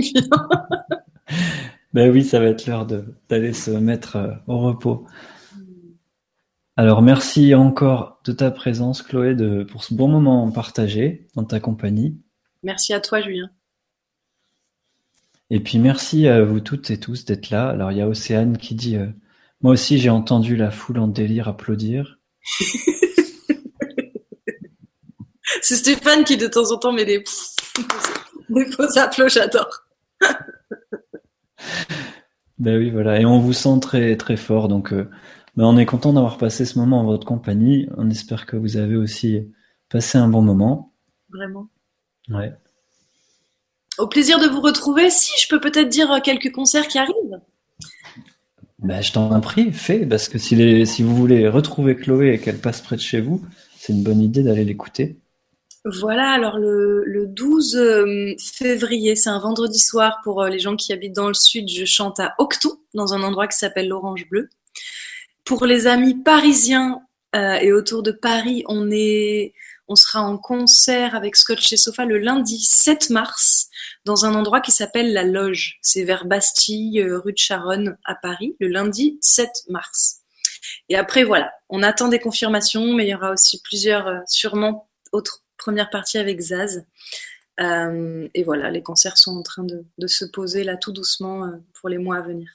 Ben 1.93 2.11
oui, 2.11 2.23
ça 2.23 2.39
va 2.39 2.47
être 2.47 2.65
l'heure 2.65 2.87
de- 2.87 3.05
d'aller 3.29 3.53
se 3.53 3.69
mettre 3.69 4.15
euh, 4.15 4.33
au 4.47 4.57
repos. 4.57 5.05
Alors 6.75 7.03
merci 7.03 7.53
encore 7.53 8.19
de 8.25 8.31
ta 8.31 8.49
présence, 8.49 9.03
Chloé, 9.03 9.35
de, 9.35 9.63
pour 9.63 9.83
ce 9.83 9.93
bon 9.93 10.07
moment 10.07 10.49
partagé 10.51 11.27
dans 11.35 11.43
ta 11.43 11.59
compagnie. 11.59 12.19
Merci 12.63 12.93
à 12.93 12.99
toi, 12.99 13.21
Julien. 13.21 13.51
Et 15.49 15.59
puis 15.59 15.79
merci 15.79 16.27
à 16.27 16.43
vous 16.43 16.59
toutes 16.59 16.89
et 16.91 16.99
tous 16.99 17.25
d'être 17.25 17.49
là. 17.49 17.69
Alors 17.69 17.91
il 17.91 17.97
y 17.97 18.01
a 18.01 18.07
Océane 18.07 18.57
qui 18.57 18.75
dit 18.75 18.95
euh, 18.95 19.07
Moi 19.61 19.73
aussi 19.73 19.97
j'ai 19.99 20.09
entendu 20.09 20.55
la 20.55 20.71
foule 20.71 20.99
en 20.99 21.07
délire 21.07 21.47
applaudir. 21.47 22.19
C'est 25.61 25.75
Stéphane 25.75 26.23
qui 26.23 26.37
de 26.37 26.47
temps 26.47 26.71
en 26.71 26.77
temps 26.77 26.91
met 26.91 27.05
des, 27.05 27.23
des 28.49 28.65
faux 28.71 28.97
applaudissements, 28.97 29.27
j'adore. 29.29 29.85
Ben 32.59 32.77
oui, 32.77 32.91
voilà. 32.91 33.19
Et 33.19 33.25
on 33.25 33.39
vous 33.39 33.51
sent 33.51 33.79
très 33.81 34.15
très 34.15 34.37
fort. 34.37 34.67
Donc 34.69 34.93
euh, 34.93 35.09
ben, 35.55 35.65
on 35.65 35.77
est 35.77 35.85
content 35.85 36.13
d'avoir 36.13 36.37
passé 36.37 36.65
ce 36.65 36.79
moment 36.79 37.01
en 37.01 37.03
votre 37.03 37.25
compagnie. 37.25 37.89
On 37.97 38.09
espère 38.09 38.45
que 38.45 38.55
vous 38.55 38.77
avez 38.77 38.95
aussi 38.95 39.51
passé 39.89 40.17
un 40.17 40.27
bon 40.27 40.41
moment. 40.41 40.93
Vraiment. 41.29 41.69
Ouais. 42.29 42.53
Au 43.97 44.07
plaisir 44.07 44.39
de 44.39 44.47
vous 44.47 44.61
retrouver. 44.61 45.09
Si, 45.09 45.31
je 45.41 45.47
peux 45.47 45.59
peut-être 45.59 45.89
dire 45.89 46.11
euh, 46.11 46.19
quelques 46.19 46.51
concerts 46.51 46.87
qui 46.87 46.97
arrivent. 46.97 47.39
Ben, 48.79 49.01
je 49.01 49.13
t'en 49.13 49.39
prie, 49.39 49.71
fais, 49.71 50.05
parce 50.05 50.27
que 50.27 50.37
si, 50.37 50.55
les, 50.55 50.85
si 50.85 51.03
vous 51.03 51.15
voulez 51.15 51.47
retrouver 51.47 51.95
Chloé 51.95 52.33
et 52.33 52.39
qu'elle 52.39 52.59
passe 52.59 52.81
près 52.81 52.97
de 52.97 53.01
chez 53.01 53.21
vous, 53.21 53.41
c'est 53.77 53.93
une 53.93 54.03
bonne 54.03 54.21
idée 54.21 54.43
d'aller 54.43 54.65
l'écouter. 54.65 55.17
Voilà, 55.85 56.31
alors 56.31 56.59
le, 56.59 57.03
le 57.05 57.27
12 57.27 57.75
euh, 57.75 58.35
février, 58.39 59.17
c'est 59.17 59.29
un 59.29 59.39
vendredi 59.39 59.79
soir 59.79 60.19
pour 60.23 60.41
euh, 60.41 60.49
les 60.49 60.59
gens 60.59 60.77
qui 60.77 60.93
habitent 60.93 61.15
dans 61.15 61.27
le 61.27 61.33
sud, 61.33 61.69
je 61.69 61.83
chante 61.83 62.21
à 62.21 62.35
Octo, 62.37 62.85
dans 62.93 63.13
un 63.13 63.21
endroit 63.21 63.47
qui 63.47 63.57
s'appelle 63.57 63.89
l'Orange 63.89 64.27
Bleu. 64.29 64.49
Pour 65.43 65.65
les 65.65 65.87
amis 65.87 66.15
parisiens 66.15 67.01
euh, 67.35 67.55
et 67.55 67.73
autour 67.73 68.01
de 68.01 68.11
Paris, 68.11 68.63
on 68.69 68.91
est, 68.91 69.53
on 69.87 69.95
sera 69.95 70.21
en 70.21 70.37
concert 70.37 71.15
avec 71.15 71.35
Scotch 71.35 71.71
et 71.73 71.77
Sofa 71.77 72.05
le 72.05 72.17
lundi 72.17 72.59
7 72.59 73.09
mars 73.09 73.69
dans 74.05 74.25
un 74.25 74.33
endroit 74.35 74.61
qui 74.61 74.71
s'appelle 74.71 75.13
La 75.13 75.23
Loge. 75.23 75.77
C'est 75.81 76.03
vers 76.03 76.25
Bastille, 76.25 76.99
euh, 76.99 77.19
rue 77.19 77.33
de 77.33 77.37
Charonne 77.37 77.97
à 78.05 78.15
Paris, 78.15 78.55
le 78.59 78.67
lundi 78.67 79.17
7 79.21 79.49
mars. 79.69 80.21
Et 80.89 80.95
après, 80.95 81.23
voilà, 81.23 81.51
on 81.69 81.83
attend 81.83 82.07
des 82.07 82.19
confirmations, 82.19 82.93
mais 82.93 83.05
il 83.05 83.09
y 83.09 83.15
aura 83.15 83.31
aussi 83.31 83.61
plusieurs, 83.61 84.07
euh, 84.07 84.19
sûrement, 84.27 84.89
autres 85.11 85.43
premières 85.57 85.89
parties 85.89 86.17
avec 86.17 86.39
Zaz. 86.39 86.85
Euh, 87.59 88.27
et 88.33 88.43
voilà, 88.43 88.71
les 88.71 88.81
concerts 88.81 89.17
sont 89.17 89.37
en 89.37 89.43
train 89.43 89.63
de, 89.63 90.07
se 90.07 90.25
poser 90.25 90.63
là 90.63 90.75
tout 90.75 90.91
doucement 90.91 91.49
pour 91.73 91.87
les 91.89 91.97
mois 91.97 92.17
à 92.17 92.21
venir. 92.21 92.49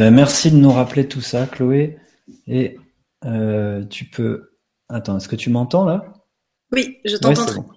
Ben, 0.00 0.14
merci 0.14 0.50
de 0.50 0.56
nous 0.56 0.72
rappeler 0.72 1.06
tout 1.06 1.20
ça, 1.20 1.46
Chloé. 1.46 1.98
Et 2.46 2.78
euh, 3.26 3.84
tu 3.84 4.06
peux... 4.06 4.52
Attends, 4.88 5.18
est-ce 5.18 5.28
que 5.28 5.36
tu 5.36 5.50
m'entends 5.50 5.84
là? 5.84 6.14
Oui, 6.72 6.96
je 7.04 7.16
Ouais, 7.16 7.18
t'entends 7.18 7.44
très 7.44 7.60
bon. 7.60 7.68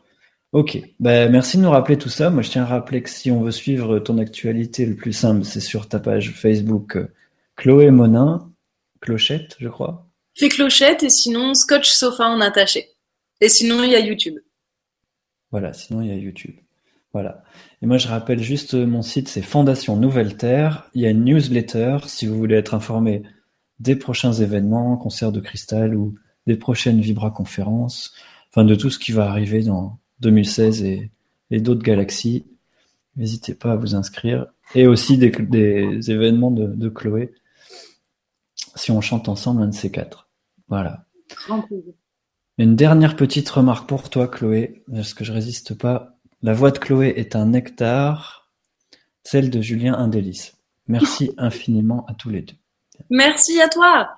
Ok, 0.53 0.79
ben, 1.01 1.29
merci 1.29 1.57
de 1.57 1.63
nous 1.63 1.69
rappeler 1.69 1.97
tout 1.97 2.07
ça. 2.07 2.29
Moi, 2.29 2.41
je 2.41 2.49
tiens 2.49 2.63
à 2.63 2.67
rappeler 2.67 3.03
que 3.03 3.09
si 3.09 3.29
on 3.29 3.41
veut 3.41 3.51
suivre 3.51 3.99
ton 3.99 4.19
actualité, 4.19 4.85
le 4.85 4.95
plus 4.95 5.11
simple, 5.11 5.43
c'est 5.43 5.59
sur 5.59 5.89
ta 5.89 5.99
page 5.99 6.31
Facebook 6.31 6.95
euh, 6.95 7.11
Chloé 7.57 7.91
Monin, 7.91 8.49
Clochette, 9.01 9.57
je 9.59 9.67
crois. 9.67 10.07
Fais 10.33 10.47
clochette 10.47 11.03
et 11.03 11.09
sinon 11.09 11.53
Scotch 11.53 11.89
Sofa 11.89 12.29
en 12.29 12.39
attaché. 12.39 12.87
Et 13.41 13.49
sinon, 13.49 13.83
il 13.83 13.91
y 13.91 13.95
a 13.95 13.99
YouTube. 13.99 14.39
Voilà, 15.51 15.73
sinon 15.73 16.01
il 16.01 16.07
y 16.07 16.11
a 16.11 16.15
YouTube. 16.15 16.55
Voilà. 17.11 17.43
Et 17.84 17.85
moi, 17.85 17.97
je 17.97 18.07
rappelle 18.07 18.41
juste 18.41 18.76
euh, 18.76 18.88
mon 18.88 19.01
site, 19.01 19.27
c'est 19.27 19.41
Fondation 19.41 19.97
Nouvelle 19.97 20.38
Terre. 20.38 20.89
Il 20.93 21.01
y 21.01 21.05
a 21.05 21.10
une 21.10 21.26
newsletter 21.26 21.97
si 22.05 22.26
vous 22.26 22.38
voulez 22.38 22.55
être 22.55 22.73
informé 22.73 23.23
des 23.80 23.97
prochains 23.97 24.31
événements, 24.31 24.95
concerts 24.95 25.34
de 25.34 25.41
cristal 25.41 25.93
ou 25.93 26.15
des 26.47 26.55
prochaines 26.55 27.01
Vibra-conférences, 27.01 28.15
enfin 28.49 28.64
de 28.64 28.76
tout 28.76 28.89
ce 28.89 28.99
qui 28.99 29.11
va 29.11 29.30
arriver 29.30 29.64
dans 29.64 29.99
2016 30.22 30.81
et, 30.84 31.11
et 31.51 31.60
d'autres 31.60 31.84
galaxies. 31.84 32.45
N'hésitez 33.18 33.53
pas 33.53 33.73
à 33.73 33.76
vous 33.76 33.95
inscrire. 33.95 34.45
Et 34.76 34.88
aussi 34.88 35.18
des, 35.18 35.31
des 35.31 36.10
événements 36.10 36.51
de, 36.51 36.68
de 36.68 36.88
Chloé, 36.88 37.34
si 38.76 38.91
on 38.91 39.01
chante 39.01 39.27
ensemble 39.27 39.61
un 39.61 39.68
de 39.68 39.73
ces 39.73 39.91
quatre. 39.91 40.30
Voilà. 40.69 41.03
Une 42.57 42.77
dernière 42.77 43.18
petite 43.18 43.49
remarque 43.49 43.89
pour 43.89 44.10
toi, 44.10 44.30
Chloé, 44.30 44.85
parce 44.89 45.14
que 45.14 45.26
je 45.26 45.34
résiste 45.34 45.77
pas. 45.77 46.18
La 46.44 46.53
voix 46.53 46.72
de 46.72 46.78
Chloé 46.78 47.14
est 47.15 47.38
un 47.38 47.48
nectar, 47.48 48.52
celle 49.24 49.49
de 49.49 49.61
Julien 49.61 49.95
un 49.95 50.10
délice. 50.10 50.57
Merci 50.88 51.34
infiniment 51.38 52.06
à 52.07 52.14
tous 52.14 52.30
les 52.30 52.41
deux. 52.41 52.56
Merci 53.10 53.61
à 53.61 53.70
toi. 53.70 54.10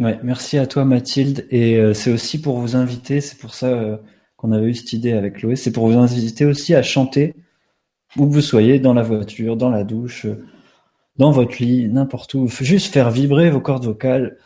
Ouais, 0.00 0.18
merci 0.24 0.58
à 0.58 0.66
toi 0.66 0.84
Mathilde. 0.84 1.46
Et 1.50 1.76
euh, 1.76 1.94
c'est 1.94 2.12
aussi 2.12 2.40
pour 2.40 2.58
vous 2.58 2.74
inviter, 2.74 3.20
c'est 3.20 3.38
pour 3.38 3.54
ça 3.54 3.68
euh, 3.68 3.96
qu'on 4.36 4.50
avait 4.50 4.66
eu 4.66 4.74
cette 4.74 4.92
idée 4.92 5.12
avec 5.12 5.36
Chloé, 5.36 5.54
c'est 5.54 5.70
pour 5.70 5.86
vous 5.86 5.96
inviter 5.96 6.44
aussi 6.44 6.74
à 6.74 6.82
chanter 6.82 7.36
où 8.16 8.26
que 8.26 8.32
vous 8.32 8.40
soyez, 8.40 8.80
dans 8.80 8.92
la 8.92 9.02
voiture, 9.02 9.56
dans 9.56 9.70
la 9.70 9.84
douche, 9.84 10.26
euh, 10.26 10.44
dans 11.16 11.30
votre 11.30 11.62
lit, 11.62 11.88
n'importe 11.88 12.34
où. 12.34 12.48
Juste 12.48 12.92
faire 12.92 13.12
vibrer 13.12 13.50
vos 13.50 13.60
cordes 13.60 13.84
vocales, 13.84 14.36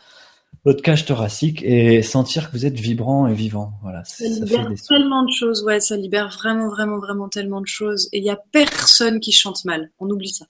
votre 0.67 0.81
cage 0.81 1.05
thoracique 1.05 1.63
et 1.63 2.03
sentir 2.03 2.47
que 2.47 2.51
vous 2.51 2.65
êtes 2.65 2.77
vibrant 2.77 3.25
et 3.27 3.33
vivant. 3.33 3.79
Voilà, 3.83 4.03
Ça 4.03 4.17
ça 4.17 4.23
fait 4.25 4.29
libère 4.41 4.69
des 4.69 4.75
tellement 4.75 5.23
de 5.23 5.31
choses, 5.31 5.63
ouais, 5.63 5.79
ça 5.79 5.95
libère 5.95 6.29
vraiment, 6.29 6.67
vraiment, 6.67 6.99
vraiment 6.99 7.29
tellement 7.29 7.61
de 7.61 7.67
choses. 7.67 8.09
Et 8.11 8.17
il 8.17 8.25
y 8.25 8.29
a 8.29 8.35
personne 8.51 9.21
qui 9.21 9.31
chante 9.31 9.63
mal. 9.63 9.93
On 9.99 10.09
oublie 10.09 10.27
ça. 10.27 10.45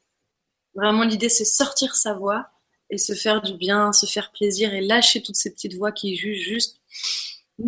Vraiment, 0.73 1.03
l'idée, 1.03 1.29
c'est 1.29 1.45
sortir 1.45 1.95
sa 1.95 2.15
voix 2.15 2.47
et 2.89 2.97
se 2.97 3.13
faire 3.13 3.43
du 3.43 3.53
bien, 3.57 3.93
se 3.93 4.07
faire 4.07 4.31
plaisir 4.31 4.73
et 4.73 4.81
lâcher 4.81 5.21
toutes 5.21 5.35
ces 5.35 5.53
petites 5.53 5.75
voix 5.75 5.91
qui 5.91 6.15
jugent 6.15 6.43
juste. 6.43 6.81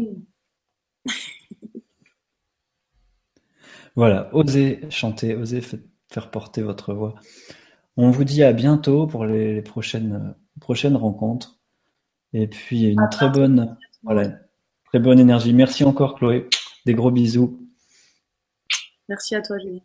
Voilà, 3.96 4.30
osez 4.34 4.80
chanter, 4.90 5.36
osez 5.36 5.62
fa- 5.62 5.78
faire 6.12 6.32
porter 6.32 6.62
votre 6.62 6.94
voix. 6.94 7.16
On 7.98 8.12
vous 8.12 8.24
dit 8.24 8.44
à 8.44 8.54
bientôt 8.54 9.08
pour 9.08 9.26
les, 9.26 9.62
prochaines, 9.62 10.36
prochaines 10.62 10.96
rencontres. 10.96 11.59
Et 12.34 12.48
puis 12.48 12.84
une 12.84 13.10
très 13.12 13.30
bonne, 13.30 13.78
voilà, 14.04 14.30
très 14.86 15.00
bonne 15.00 15.20
énergie. 15.20 15.54
Merci 15.54 15.84
encore 15.84 16.16
Chloé. 16.16 16.48
Des 16.86 16.94
gros 16.94 17.12
bisous. 17.12 17.68
Merci 19.08 19.36
à 19.36 19.42
toi, 19.42 19.58
Julie. 19.58 19.84